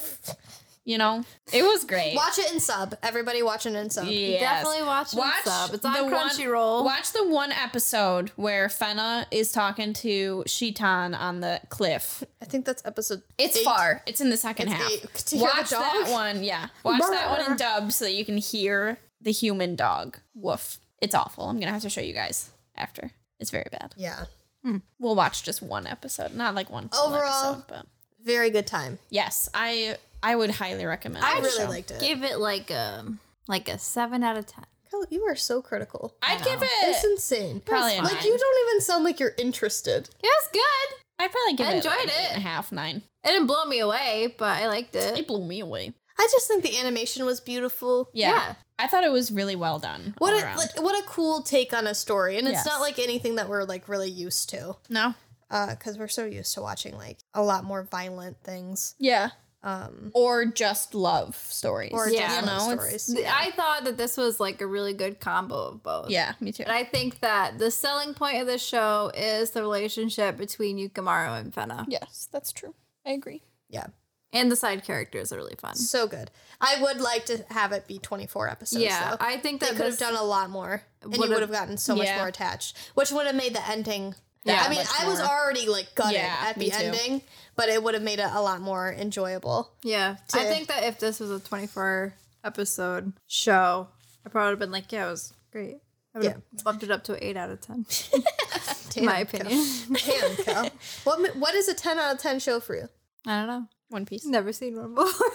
You 0.86 0.98
know, 0.98 1.24
it 1.50 1.62
was 1.62 1.84
great. 1.84 2.14
Watch 2.14 2.38
it 2.38 2.52
in 2.52 2.60
sub. 2.60 2.94
Everybody 3.02 3.42
watch 3.42 3.64
it 3.64 3.74
in 3.74 3.88
sub. 3.88 4.06
Yes. 4.06 4.40
Definitely 4.40 4.82
watch 4.86 5.14
it 5.14 5.18
in 5.18 5.30
sub. 5.44 5.72
It's 5.72 5.82
on 5.84 5.94
the 5.94 6.04
one- 6.04 6.12
Crunchyroll. 6.28 6.84
Watch 6.84 7.12
the 7.12 7.26
one 7.26 7.52
episode 7.52 8.30
where 8.36 8.68
Fena 8.68 9.24
is 9.30 9.50
talking 9.50 9.94
to 9.94 10.44
Shitan 10.46 11.14
on 11.14 11.40
the 11.40 11.60
cliff. 11.70 12.22
I 12.42 12.44
think 12.44 12.66
that's 12.66 12.84
episode. 12.84 13.22
It's 13.38 13.56
eight. 13.56 13.64
far. 13.64 14.02
It's 14.04 14.20
in 14.20 14.28
the 14.28 14.36
second 14.36 14.68
It's 14.68 14.76
half. 14.76 14.92
eight. 14.92 15.14
To 15.14 15.36
hear 15.38 15.46
the 15.48 15.54
Watch 15.58 15.70
that 15.70 16.08
one. 16.10 16.44
Yeah. 16.44 16.68
Watch 16.82 17.00
that 17.00 17.30
one 17.30 17.50
in 17.52 17.56
dub 17.56 17.90
so 17.90 18.04
that 18.04 18.12
you 18.12 18.26
can 18.26 18.36
hear 18.36 18.98
the 19.22 19.32
human 19.32 19.76
dog. 19.76 20.18
Woof. 20.34 20.80
It's 21.00 21.14
awful. 21.14 21.48
I'm 21.48 21.58
gonna 21.58 21.72
have 21.72 21.80
to 21.82 21.88
show 21.90 22.02
you 22.02 22.12
guys 22.12 22.50
after. 22.76 23.10
It's 23.40 23.50
very 23.50 23.68
bad. 23.72 23.94
Yeah. 23.96 24.24
Hmm. 24.62 24.78
We'll 24.98 25.14
watch 25.14 25.44
just 25.44 25.62
one 25.62 25.86
episode, 25.86 26.34
not 26.34 26.54
like 26.54 26.68
one 26.68 26.90
Overall- 26.92 27.52
episode, 27.54 27.64
but 27.68 27.86
Very 28.22 28.50
good 28.50 28.66
time. 28.66 28.98
yes, 29.08 29.48
I 29.54 29.96
I 30.24 30.34
would 30.34 30.50
highly 30.50 30.86
recommend. 30.86 31.24
I 31.24 31.38
really 31.38 31.64
show. 31.64 31.68
liked 31.70 31.90
it. 31.90 32.00
Give 32.00 32.24
it 32.24 32.38
like 32.38 32.70
a 32.70 33.04
like 33.46 33.68
a 33.68 33.78
seven 33.78 34.24
out 34.24 34.36
of 34.38 34.46
ten. 34.46 34.64
Kyle, 34.90 35.04
you 35.10 35.22
are 35.24 35.36
so 35.36 35.60
critical. 35.60 36.14
I'd 36.22 36.42
give 36.42 36.62
it. 36.62 36.68
It's 36.84 37.04
insane. 37.04 37.60
probably 37.60 37.96
a 37.98 38.02
like 38.02 38.14
nine. 38.14 38.24
you 38.24 38.38
don't 38.38 38.68
even 38.68 38.80
sound 38.80 39.04
like 39.04 39.20
you're 39.20 39.34
interested. 39.38 40.08
It 40.08 40.22
was 40.22 40.48
good. 40.52 40.96
I'd 41.18 41.30
probably 41.30 41.54
give 41.56 41.66
I 41.66 41.72
it 41.72 41.76
enjoyed 41.76 41.92
like 41.92 42.06
it. 42.08 42.14
eight 42.18 42.28
and 42.34 42.38
a 42.38 42.40
half, 42.48 42.72
nine. 42.72 43.02
It 43.22 43.28
didn't 43.28 43.46
blow 43.46 43.64
me 43.66 43.80
away, 43.80 44.34
but 44.38 44.48
I 44.62 44.66
liked 44.66 44.96
it. 44.96 45.18
It 45.18 45.26
blew 45.28 45.44
me 45.46 45.60
away. 45.60 45.92
I 46.18 46.28
just 46.30 46.46
think 46.48 46.62
the 46.62 46.78
animation 46.78 47.24
was 47.26 47.40
beautiful. 47.40 48.08
Yeah. 48.12 48.30
Yeah. 48.30 48.54
I 48.78 48.86
thought 48.88 49.04
it 49.04 49.12
was 49.12 49.30
really 49.30 49.56
well 49.56 49.78
done. 49.78 50.14
What 50.18 50.32
a 50.32 50.56
like, 50.56 50.80
what 50.82 50.98
a 50.98 51.06
cool 51.06 51.42
take 51.42 51.72
on 51.72 51.86
a 51.86 51.94
story, 51.94 52.38
and 52.38 52.48
it's 52.48 52.56
Yes. 52.58 52.66
not 52.66 52.80
like 52.80 52.98
anything 52.98 53.36
that 53.36 53.48
we're 53.48 53.64
like 53.64 53.88
really 53.88 54.10
used 54.10 54.48
to, 54.50 54.76
no. 54.88 55.14
Uh, 55.50 55.70
because 55.70 55.96
we're 55.98 56.08
so 56.08 56.24
used 56.24 56.54
to 56.54 56.60
watching 56.62 56.96
like 56.96 57.18
a 57.34 57.42
lot 57.42 57.62
more 57.64 57.82
violent 57.84 58.36
things. 58.42 58.94
Yeah. 58.98 59.30
Um, 59.66 60.10
Or 60.12 60.44
just 60.44 60.94
love 60.94 61.36
stories. 61.48 61.90
or 61.94 62.08
Yeah. 62.10 62.26
just 62.28 62.40
You 62.40 62.46
love 62.46 62.68
know, 62.68 62.74
stories. 62.76 63.06
Th- 63.06 63.26
I 63.26 63.50
thought 63.52 63.84
that 63.84 63.96
this 63.96 64.18
was 64.18 64.38
like 64.38 64.60
a 64.60 64.66
really 64.66 64.92
good 64.92 65.20
combo 65.20 65.54
of 65.68 65.82
both. 65.82 66.10
Yeah, 66.10 66.34
me 66.38 66.52
too. 66.52 66.64
And 66.64 66.72
I 66.72 66.84
think 66.84 67.20
that 67.20 67.58
the 67.58 67.70
selling 67.70 68.12
point 68.12 68.40
of 68.42 68.46
this 68.46 68.62
show 68.62 69.10
is 69.14 69.52
the 69.52 69.62
relationship 69.62 70.36
between 70.36 70.76
Yukimaru 70.76 71.40
and 71.40 71.50
Fena. 71.54 71.86
Yes, 71.88 72.28
that's 72.30 72.52
true. 72.52 72.74
I 73.06 73.12
agree. 73.12 73.42
Yeah, 73.70 73.86
And 74.34 74.52
the 74.52 74.56
side 74.56 74.84
characters 74.84 75.32
are 75.32 75.36
really 75.36 75.56
fun. 75.58 75.76
so 75.76 76.06
good. 76.06 76.30
I 76.60 76.80
would 76.82 77.00
like 77.00 77.24
to 77.26 77.44
have 77.50 77.72
it 77.72 77.86
be 77.86 77.98
24 77.98 78.48
episodes. 78.50 78.84
yeah, 78.84 79.12
though. 79.12 79.16
I 79.20 79.38
think 79.38 79.60
they 79.62 79.68
that 79.68 79.76
could 79.76 79.86
have 79.86 79.98
done 79.98 80.14
a 80.14 80.22
lot 80.22 80.50
more, 80.50 80.82
and 81.00 81.14
you 81.14 81.20
would've- 81.20 81.50
gotten 81.50 81.78
so 81.78 81.96
much 81.96 82.08
more 82.18 82.28
attached, 82.28 82.76
which 82.94 83.10
would 83.12 83.26
have 83.26 83.34
made 83.34 83.54
the 83.54 83.66
ending. 83.66 84.14
Yeah, 84.44 84.62
I 84.62 84.68
mean, 84.68 84.84
I 85.00 85.08
was 85.08 85.20
already 85.20 85.66
like 85.68 85.94
gutted 85.94 86.16
Yeah, 86.16 86.36
at 86.42 86.58
the 86.58 86.68
too. 86.70 87.20
But 87.56 87.68
it 87.68 87.82
would 87.82 87.94
have 87.94 88.02
made 88.02 88.18
it 88.18 88.28
a 88.32 88.40
lot 88.40 88.60
more 88.60 88.92
enjoyable. 88.92 89.72
Yeah. 89.82 90.16
I 90.32 90.44
think 90.44 90.68
that 90.68 90.84
if 90.84 90.98
this 90.98 91.20
was 91.20 91.30
a 91.30 91.40
24 91.40 92.14
episode 92.44 93.12
show, 93.26 93.88
I 94.24 94.28
probably 94.28 94.46
would 94.46 94.52
have 94.52 94.58
been 94.60 94.72
like, 94.72 94.92
yeah, 94.92 95.06
it 95.08 95.10
was 95.10 95.32
great. 95.52 95.78
I 96.14 96.18
would 96.18 96.26
have 96.28 96.42
bumped 96.62 96.82
it 96.84 96.90
up 96.90 97.02
to 97.04 97.14
an 97.14 97.18
8 97.22 97.36
out 97.36 97.50
of 97.50 97.60
10, 97.60 97.86
in 98.96 99.04
my 99.04 99.12
Damn, 99.14 99.22
opinion. 99.22 99.66
Damn, 99.92 100.36
Cal. 100.44 100.70
what 101.02 101.36
what 101.36 101.54
is 101.54 101.66
a 101.68 101.74
10 101.74 101.98
out 101.98 102.14
of 102.14 102.20
10 102.20 102.38
show 102.38 102.60
for 102.60 102.76
you? 102.76 102.88
I 103.26 103.38
don't 103.38 103.46
know. 103.48 103.66
One 103.88 104.06
Piece. 104.06 104.24
Never 104.24 104.52
seen 104.52 104.76
one 104.76 104.94
before. 104.94 105.26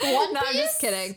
One 0.00 0.32
no, 0.32 0.40
I'm 0.46 0.54
just 0.54 0.80
kidding. 0.80 1.16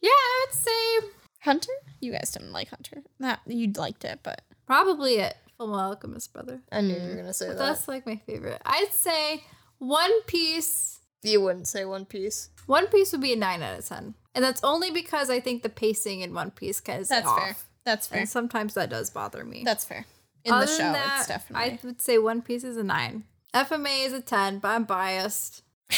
Yeah, 0.00 0.10
I 0.10 0.46
would 0.46 0.54
say 0.54 1.08
Hunter? 1.40 1.72
You 2.00 2.12
guys 2.12 2.30
didn't 2.30 2.52
like 2.52 2.68
Hunter. 2.68 3.02
Not 3.18 3.40
you 3.46 3.70
liked 3.72 4.04
it, 4.04 4.20
but 4.22 4.42
Probably 4.66 5.14
it. 5.16 5.36
Full 5.58 5.74
Alchemist 5.74 6.32
Brother. 6.32 6.60
I 6.70 6.80
knew 6.82 6.94
you 6.94 7.08
were 7.08 7.16
gonna 7.16 7.32
say 7.32 7.48
that. 7.48 7.58
That's 7.58 7.88
like 7.88 8.06
my 8.06 8.16
favorite. 8.26 8.62
I'd 8.64 8.92
say 8.92 9.42
One 9.82 10.22
Piece. 10.28 11.00
You 11.24 11.40
wouldn't 11.40 11.66
say 11.66 11.84
One 11.84 12.04
Piece. 12.04 12.50
One 12.66 12.86
Piece 12.86 13.10
would 13.10 13.20
be 13.20 13.32
a 13.32 13.36
nine 13.36 13.64
out 13.64 13.80
of 13.80 13.84
ten, 13.84 14.14
and 14.32 14.44
that's 14.44 14.62
only 14.62 14.92
because 14.92 15.28
I 15.28 15.40
think 15.40 15.64
the 15.64 15.68
pacing 15.68 16.20
in 16.20 16.32
One 16.32 16.52
Piece 16.52 16.80
kind 16.80 17.02
of 17.02 17.08
That's 17.08 17.26
off. 17.26 17.38
fair. 17.40 17.56
That's 17.84 18.06
fair. 18.06 18.20
And 18.20 18.28
sometimes 18.28 18.74
that 18.74 18.90
does 18.90 19.10
bother 19.10 19.44
me. 19.44 19.62
That's 19.64 19.84
fair. 19.84 20.06
In 20.44 20.52
Other 20.52 20.66
the 20.66 20.72
show, 20.72 20.92
that, 20.92 21.16
it's 21.18 21.26
definitely. 21.26 21.70
I 21.72 21.78
would 21.82 22.00
say 22.00 22.18
One 22.18 22.42
Piece 22.42 22.62
is 22.62 22.76
a 22.76 22.84
nine. 22.84 23.24
FMA 23.52 24.06
is 24.06 24.12
a 24.12 24.20
ten, 24.20 24.60
but 24.60 24.68
I'm 24.68 24.84
biased. 24.84 25.64
I 25.90 25.96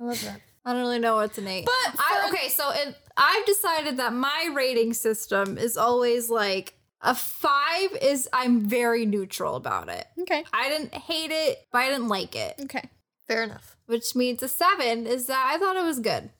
love 0.00 0.20
that. 0.24 0.40
I 0.64 0.72
don't 0.72 0.80
really 0.80 0.98
know 0.98 1.14
what's 1.16 1.38
an 1.38 1.46
eight. 1.46 1.66
But 1.66 2.00
I, 2.00 2.28
okay, 2.32 2.48
so 2.48 2.70
it, 2.72 2.96
I've 3.16 3.46
decided 3.46 3.96
that 3.98 4.12
my 4.12 4.50
rating 4.52 4.92
system 4.92 5.56
is 5.56 5.76
always 5.76 6.30
like 6.30 6.74
a 7.00 7.14
five 7.14 7.90
is 8.02 8.28
I'm 8.32 8.60
very 8.68 9.06
neutral 9.06 9.56
about 9.56 9.88
it. 9.88 10.06
okay. 10.20 10.44
I 10.52 10.68
didn't 10.68 10.94
hate 10.94 11.30
it, 11.30 11.66
but 11.72 11.78
I 11.78 11.88
didn't 11.90 12.08
like 12.08 12.34
it. 12.34 12.54
Okay. 12.62 12.88
Fair 13.26 13.42
enough. 13.42 13.76
Which 13.86 14.14
means 14.14 14.42
a 14.42 14.48
seven 14.48 15.06
is 15.06 15.26
that 15.26 15.50
I 15.54 15.58
thought 15.58 15.76
it 15.76 15.84
was 15.84 16.00
good. 16.00 16.30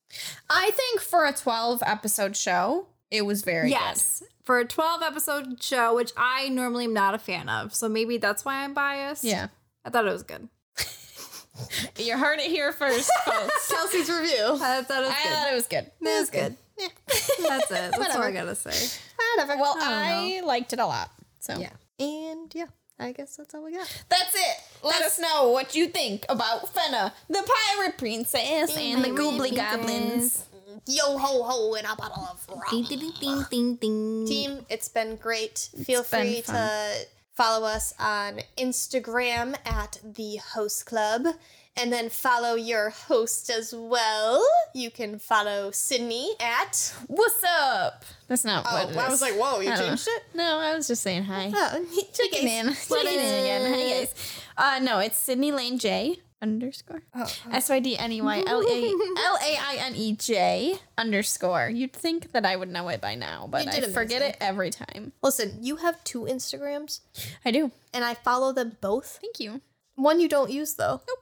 I 0.48 0.70
think 0.74 1.00
for 1.00 1.26
a 1.26 1.32
12 1.32 1.82
episode 1.86 2.36
show, 2.36 2.86
it 3.10 3.22
was 3.26 3.42
very 3.42 3.70
yes. 3.70 4.22
For 4.44 4.58
a 4.58 4.64
12 4.64 5.02
episode 5.02 5.62
show, 5.62 5.94
which 5.94 6.12
I 6.16 6.48
normally 6.48 6.84
am 6.86 6.94
not 6.94 7.14
a 7.14 7.18
fan 7.18 7.48
of. 7.50 7.74
So 7.74 7.88
maybe 7.88 8.16
that's 8.16 8.44
why 8.44 8.64
I'm 8.64 8.72
biased. 8.74 9.24
Yeah. 9.24 9.48
I 9.84 9.90
thought 9.90 10.06
it 10.06 10.12
was 10.12 10.22
good. 10.22 10.48
You 11.98 12.16
heard 12.16 12.38
it 12.38 12.46
here 12.50 12.72
first, 12.72 13.10
folks. 13.24 13.68
Kelsey's 13.72 14.08
review. 14.08 14.58
I 14.62 14.82
thought 14.82 15.02
it 15.02 15.06
was 15.06 15.10
I 15.10 15.22
good. 15.24 15.32
thought 15.32 15.48
it 15.50 15.54
was 15.54 15.66
good. 15.66 15.90
It 16.00 16.20
was 16.20 16.30
good. 16.30 16.56
Yeah. 16.78 16.88
That's 17.48 17.70
it. 17.70 17.94
That's 17.98 18.16
all. 18.16 18.22
I 18.22 18.32
gotta 18.32 18.54
say. 18.54 19.00
Whatever. 19.34 19.60
Well, 19.60 19.74
I 19.80 20.40
I, 20.42 20.46
liked 20.46 20.72
it 20.72 20.78
a 20.78 20.86
lot. 20.86 21.10
So 21.40 21.58
yeah. 21.58 21.70
And 21.98 22.54
yeah, 22.54 22.66
I 22.98 23.12
guess 23.12 23.36
that's 23.36 23.54
all 23.54 23.64
we 23.64 23.72
got. 23.72 24.04
that's 24.08 24.34
it. 24.34 24.56
Let 24.84 25.02
us 25.02 25.18
know 25.18 25.50
what 25.50 25.74
you 25.74 25.86
think 25.88 26.24
about 26.28 26.72
Fena, 26.72 27.12
the 27.28 27.48
pirate 27.76 27.98
princess, 27.98 28.76
and 28.76 29.04
the 29.04 29.08
goobly 29.08 29.54
goblins. 29.54 30.44
Yo 30.86 31.18
ho 31.18 31.42
ho 31.42 31.74
and 31.74 31.86
a 31.86 31.96
bottle 31.96 32.28
of 32.30 32.46
rum. 32.48 32.84
ding, 32.84 33.12
ding, 33.20 33.44
ding, 33.50 33.74
ding. 33.76 34.26
Team, 34.26 34.66
it's 34.70 34.88
been 34.88 35.16
great. 35.16 35.68
Feel 35.84 36.02
been 36.02 36.20
free 36.22 36.40
fun. 36.42 36.54
to 36.54 37.06
follow 37.34 37.66
us 37.66 37.94
on 37.98 38.40
Instagram 38.56 39.56
at 39.66 40.00
the 40.04 40.36
Host 40.36 40.86
Club. 40.86 41.26
And 41.80 41.92
then 41.92 42.08
follow 42.10 42.54
your 42.56 42.90
host 42.90 43.50
as 43.50 43.72
well. 43.72 44.44
You 44.74 44.90
can 44.90 45.18
follow 45.20 45.70
Sydney 45.70 46.32
at. 46.40 46.92
What's 47.06 47.44
up? 47.44 48.04
That's 48.26 48.44
not 48.44 48.66
Oh, 48.68 48.74
what 48.74 48.84
it 48.88 48.90
is. 48.90 48.96
I 48.96 49.08
was 49.08 49.22
like, 49.22 49.34
whoa, 49.34 49.60
you 49.60 49.68
changed 49.76 50.06
know. 50.08 50.12
it? 50.14 50.22
No, 50.34 50.58
I 50.58 50.74
was 50.74 50.88
just 50.88 51.02
saying 51.02 51.22
hi. 51.24 51.52
Oh, 51.54 51.84
Checking 52.12 52.48
in. 52.48 52.74
Checking 52.74 53.06
in 53.12 53.18
again. 53.20 53.72
Hi 53.72 54.00
guys. 54.00 54.14
Uh, 54.56 54.80
no, 54.82 54.98
it's 54.98 55.16
Sydney 55.16 55.52
Lane 55.52 55.78
J 55.78 56.18
underscore. 56.42 57.02
Oh, 57.14 57.32
S 57.52 57.68
Y 57.70 57.78
D 57.78 57.96
N 57.96 58.10
E 58.12 58.20
Y 58.22 58.42
L 58.44 58.60
A 58.60 58.84
L 58.84 59.38
A 59.40 59.56
I 59.56 59.76
N 59.78 59.94
E 59.94 60.16
J 60.16 60.78
underscore. 60.98 61.68
You'd 61.72 61.92
think 61.92 62.32
that 62.32 62.44
I 62.44 62.56
would 62.56 62.68
know 62.70 62.88
it 62.88 63.00
by 63.00 63.14
now, 63.14 63.46
but 63.48 63.68
I 63.68 63.80
forget 63.82 64.20
it 64.20 64.36
every 64.40 64.70
time. 64.70 65.12
Listen, 65.22 65.58
you 65.62 65.76
have 65.76 66.02
two 66.02 66.22
Instagrams, 66.22 67.00
I 67.44 67.52
do. 67.52 67.70
and 67.94 68.04
I 68.04 68.14
follow 68.14 68.52
them 68.52 68.76
both. 68.80 69.18
Thank 69.22 69.38
you. 69.38 69.60
One 69.94 70.18
you 70.20 70.28
don't 70.28 70.50
use 70.50 70.74
though. 70.74 71.02
Nope. 71.06 71.18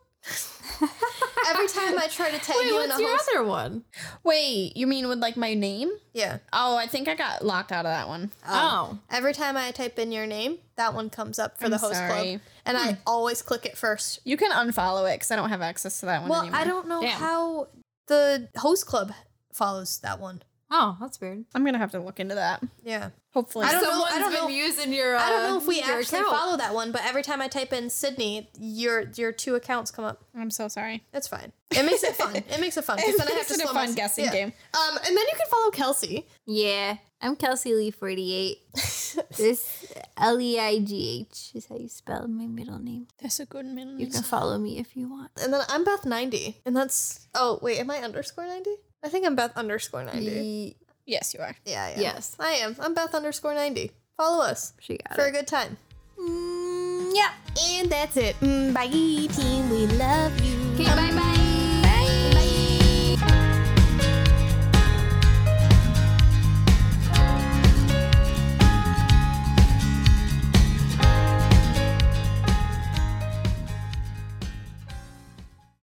Every 1.49 1.69
time 1.69 1.99
I 1.99 2.09
try 2.09 2.31
to 2.31 2.39
tag 2.45 2.57
Wait, 2.57 2.67
you 2.67 2.83
in 2.83 2.89
what's 2.89 2.99
a 2.99 3.03
your 3.03 3.11
host, 3.11 3.31
other 3.35 3.45
one? 3.45 3.85
Wait, 4.25 4.77
you 4.77 4.87
mean 4.87 5.09
with 5.09 5.19
like 5.19 5.37
my 5.37 5.55
name? 5.55 5.91
yeah. 6.13 6.39
Oh, 6.53 6.77
I 6.77 6.87
think 6.87 7.09
I 7.09 7.15
got 7.15 7.45
locked 7.45 7.73
out 7.73 7.87
of 7.87 7.91
that 7.93 8.09
one. 8.09 8.31
Oh. 8.47 8.91
oh. 8.93 8.99
Every 9.11 9.33
time 9.33 9.57
I 9.57 9.71
type 9.71 9.99
in 9.99 10.13
your 10.13 10.27
name, 10.27 10.59
that 10.77 10.95
one 10.95 11.09
comes 11.09 11.39
up 11.39 11.59
for 11.59 11.69
the 11.69 11.77
I'm 11.77 11.81
host 11.81 11.95
sorry. 11.95 12.09
club, 12.09 12.41
and 12.65 12.77
I 12.77 12.93
hmm. 12.93 13.01
always 13.07 13.43
click 13.43 13.65
it 13.65 13.79
first. 13.79 14.21
You 14.25 14.37
can 14.37 14.51
unfollow 14.51 15.11
it 15.11 15.17
because 15.17 15.31
I 15.31 15.37
don't 15.37 15.51
have 15.51 15.63
access 15.63 16.01
to 16.01 16.07
that 16.07 16.23
one 16.23 16.31
Well, 16.31 16.43
anymore. 16.43 16.61
I 16.61 16.65
don't 16.65 16.89
know 16.89 17.01
Damn. 17.01 17.19
how 17.21 17.69
the 18.09 18.49
host 18.57 18.87
club 18.87 19.13
follows 19.53 19.99
that 20.01 20.21
one. 20.21 20.43
Oh, 20.71 20.97
that's 21.01 21.21
weird. 21.21 21.45
I'm 21.55 21.65
gonna 21.65 21.79
have 21.79 21.93
to 21.93 22.01
look 22.01 22.19
into 22.19 22.35
that. 22.35 22.61
Yeah. 22.83 23.11
Hopefully, 23.33 23.67
I 23.67 23.73
don't 23.73 23.83
know- 23.83 24.03
I 24.05 24.19
don't 24.19 24.33
been 24.33 24.43
know- 24.43 24.49
using 24.49 24.93
your. 24.93 25.15
Uh, 25.15 25.21
I 25.23 25.31
don't 25.31 25.43
know 25.51 25.57
if 25.59 25.67
we 25.67 25.77
your 25.83 25.99
actually 26.01 26.21
account. 26.21 26.37
follow 26.37 26.57
that 26.57 26.75
one, 26.75 26.91
but 26.91 27.03
every 27.05 27.23
time 27.23 27.41
I 27.41 27.49
type 27.49 27.73
in 27.73 27.89
Sydney, 27.91 28.51
your 28.59 29.03
your 29.15 29.31
two 29.31 29.55
accounts 29.55 29.91
come 29.93 30.05
up. 30.05 30.25
I'm 30.35 30.51
so 30.51 30.67
sorry. 30.69 31.05
It's 31.13 31.29
fine. 31.29 31.53
It 31.71 31.85
makes 31.85 32.03
it 32.03 32.17
fun. 32.17 32.35
It 32.37 32.61
makes 32.61 32.77
it 32.77 32.85
fun. 32.85 32.97
'cause 32.99 33.07
It 33.09 33.19
then 33.19 33.27
I 33.29 33.31
have 33.31 33.39
makes 33.39 33.49
to 33.49 33.55
it 33.55 33.65
a 33.65 33.69
fun 33.69 33.91
my- 33.91 33.95
guessing 33.95 34.25
yeah. 34.25 34.33
game. 34.33 34.53
Um, 34.75 34.97
and 34.97 35.17
then 35.17 35.25
you 35.31 35.35
can 35.37 35.47
follow 35.51 35.71
Kelsey. 35.71 36.27
Yeah, 36.47 36.97
I'm 37.21 37.37
Kelsey 37.37 37.73
Leigh 37.75 37.91
48. 37.93 38.59
this 39.37 39.93
L 40.17 40.41
E 40.41 40.59
I 40.59 40.79
G 40.81 41.27
H 41.31 41.51
is 41.55 41.67
how 41.67 41.77
you 41.77 41.89
spell 41.89 42.27
my 42.27 42.47
middle 42.47 42.79
name. 42.79 43.07
That's 43.23 43.39
a 43.41 43.47
good 43.47 43.67
middle 43.67 43.93
name. 43.93 44.01
You 44.01 44.11
can 44.11 44.23
follow 44.23 44.59
me 44.59 44.79
if 44.79 44.97
you 44.97 45.09
want. 45.09 45.31
And 45.43 45.53
then 45.53 45.61
I'm 45.69 45.85
Beth 45.85 46.05
ninety, 46.07 46.61
and 46.67 46.75
that's 46.77 47.29
oh 47.35 47.59
wait, 47.63 47.79
am 47.79 47.91
I 47.91 47.99
underscore 47.99 48.47
ninety? 48.47 48.75
I 49.05 49.09
think 49.09 49.27
I'm 49.27 49.37
Beth 49.37 49.53
underscore 49.57 50.05
ninety. 50.05 50.77
Yes, 51.07 51.35
you 51.35 51.41
are. 51.41 51.55
Yeah, 51.65 51.91
yeah. 51.91 52.01
Yes. 52.01 52.37
I 52.41 52.51
am. 52.53 52.77
I'm 52.81 52.95
Beth 52.95 53.15
underscore 53.15 53.55
ninety. 53.55 53.93
Follow 54.17 54.43
us 54.45 54.73
She 54.81 54.97
got 54.99 55.13
it. 55.13 55.15
for 55.15 55.27
a 55.27 55.31
good 55.33 55.47
time. 55.47 55.77
Mm, 56.19 57.13
yeah. 57.15 57.33
And 57.71 57.91
that's 57.91 58.17
it. 58.17 58.35
Mm, 58.41 58.73
bye, 58.75 58.87
team. 58.89 59.71
We 59.71 59.87
love 59.99 60.39
you. 60.41 60.73
Okay, 60.75 60.85
bye 60.85 61.13
bye. 61.15 61.36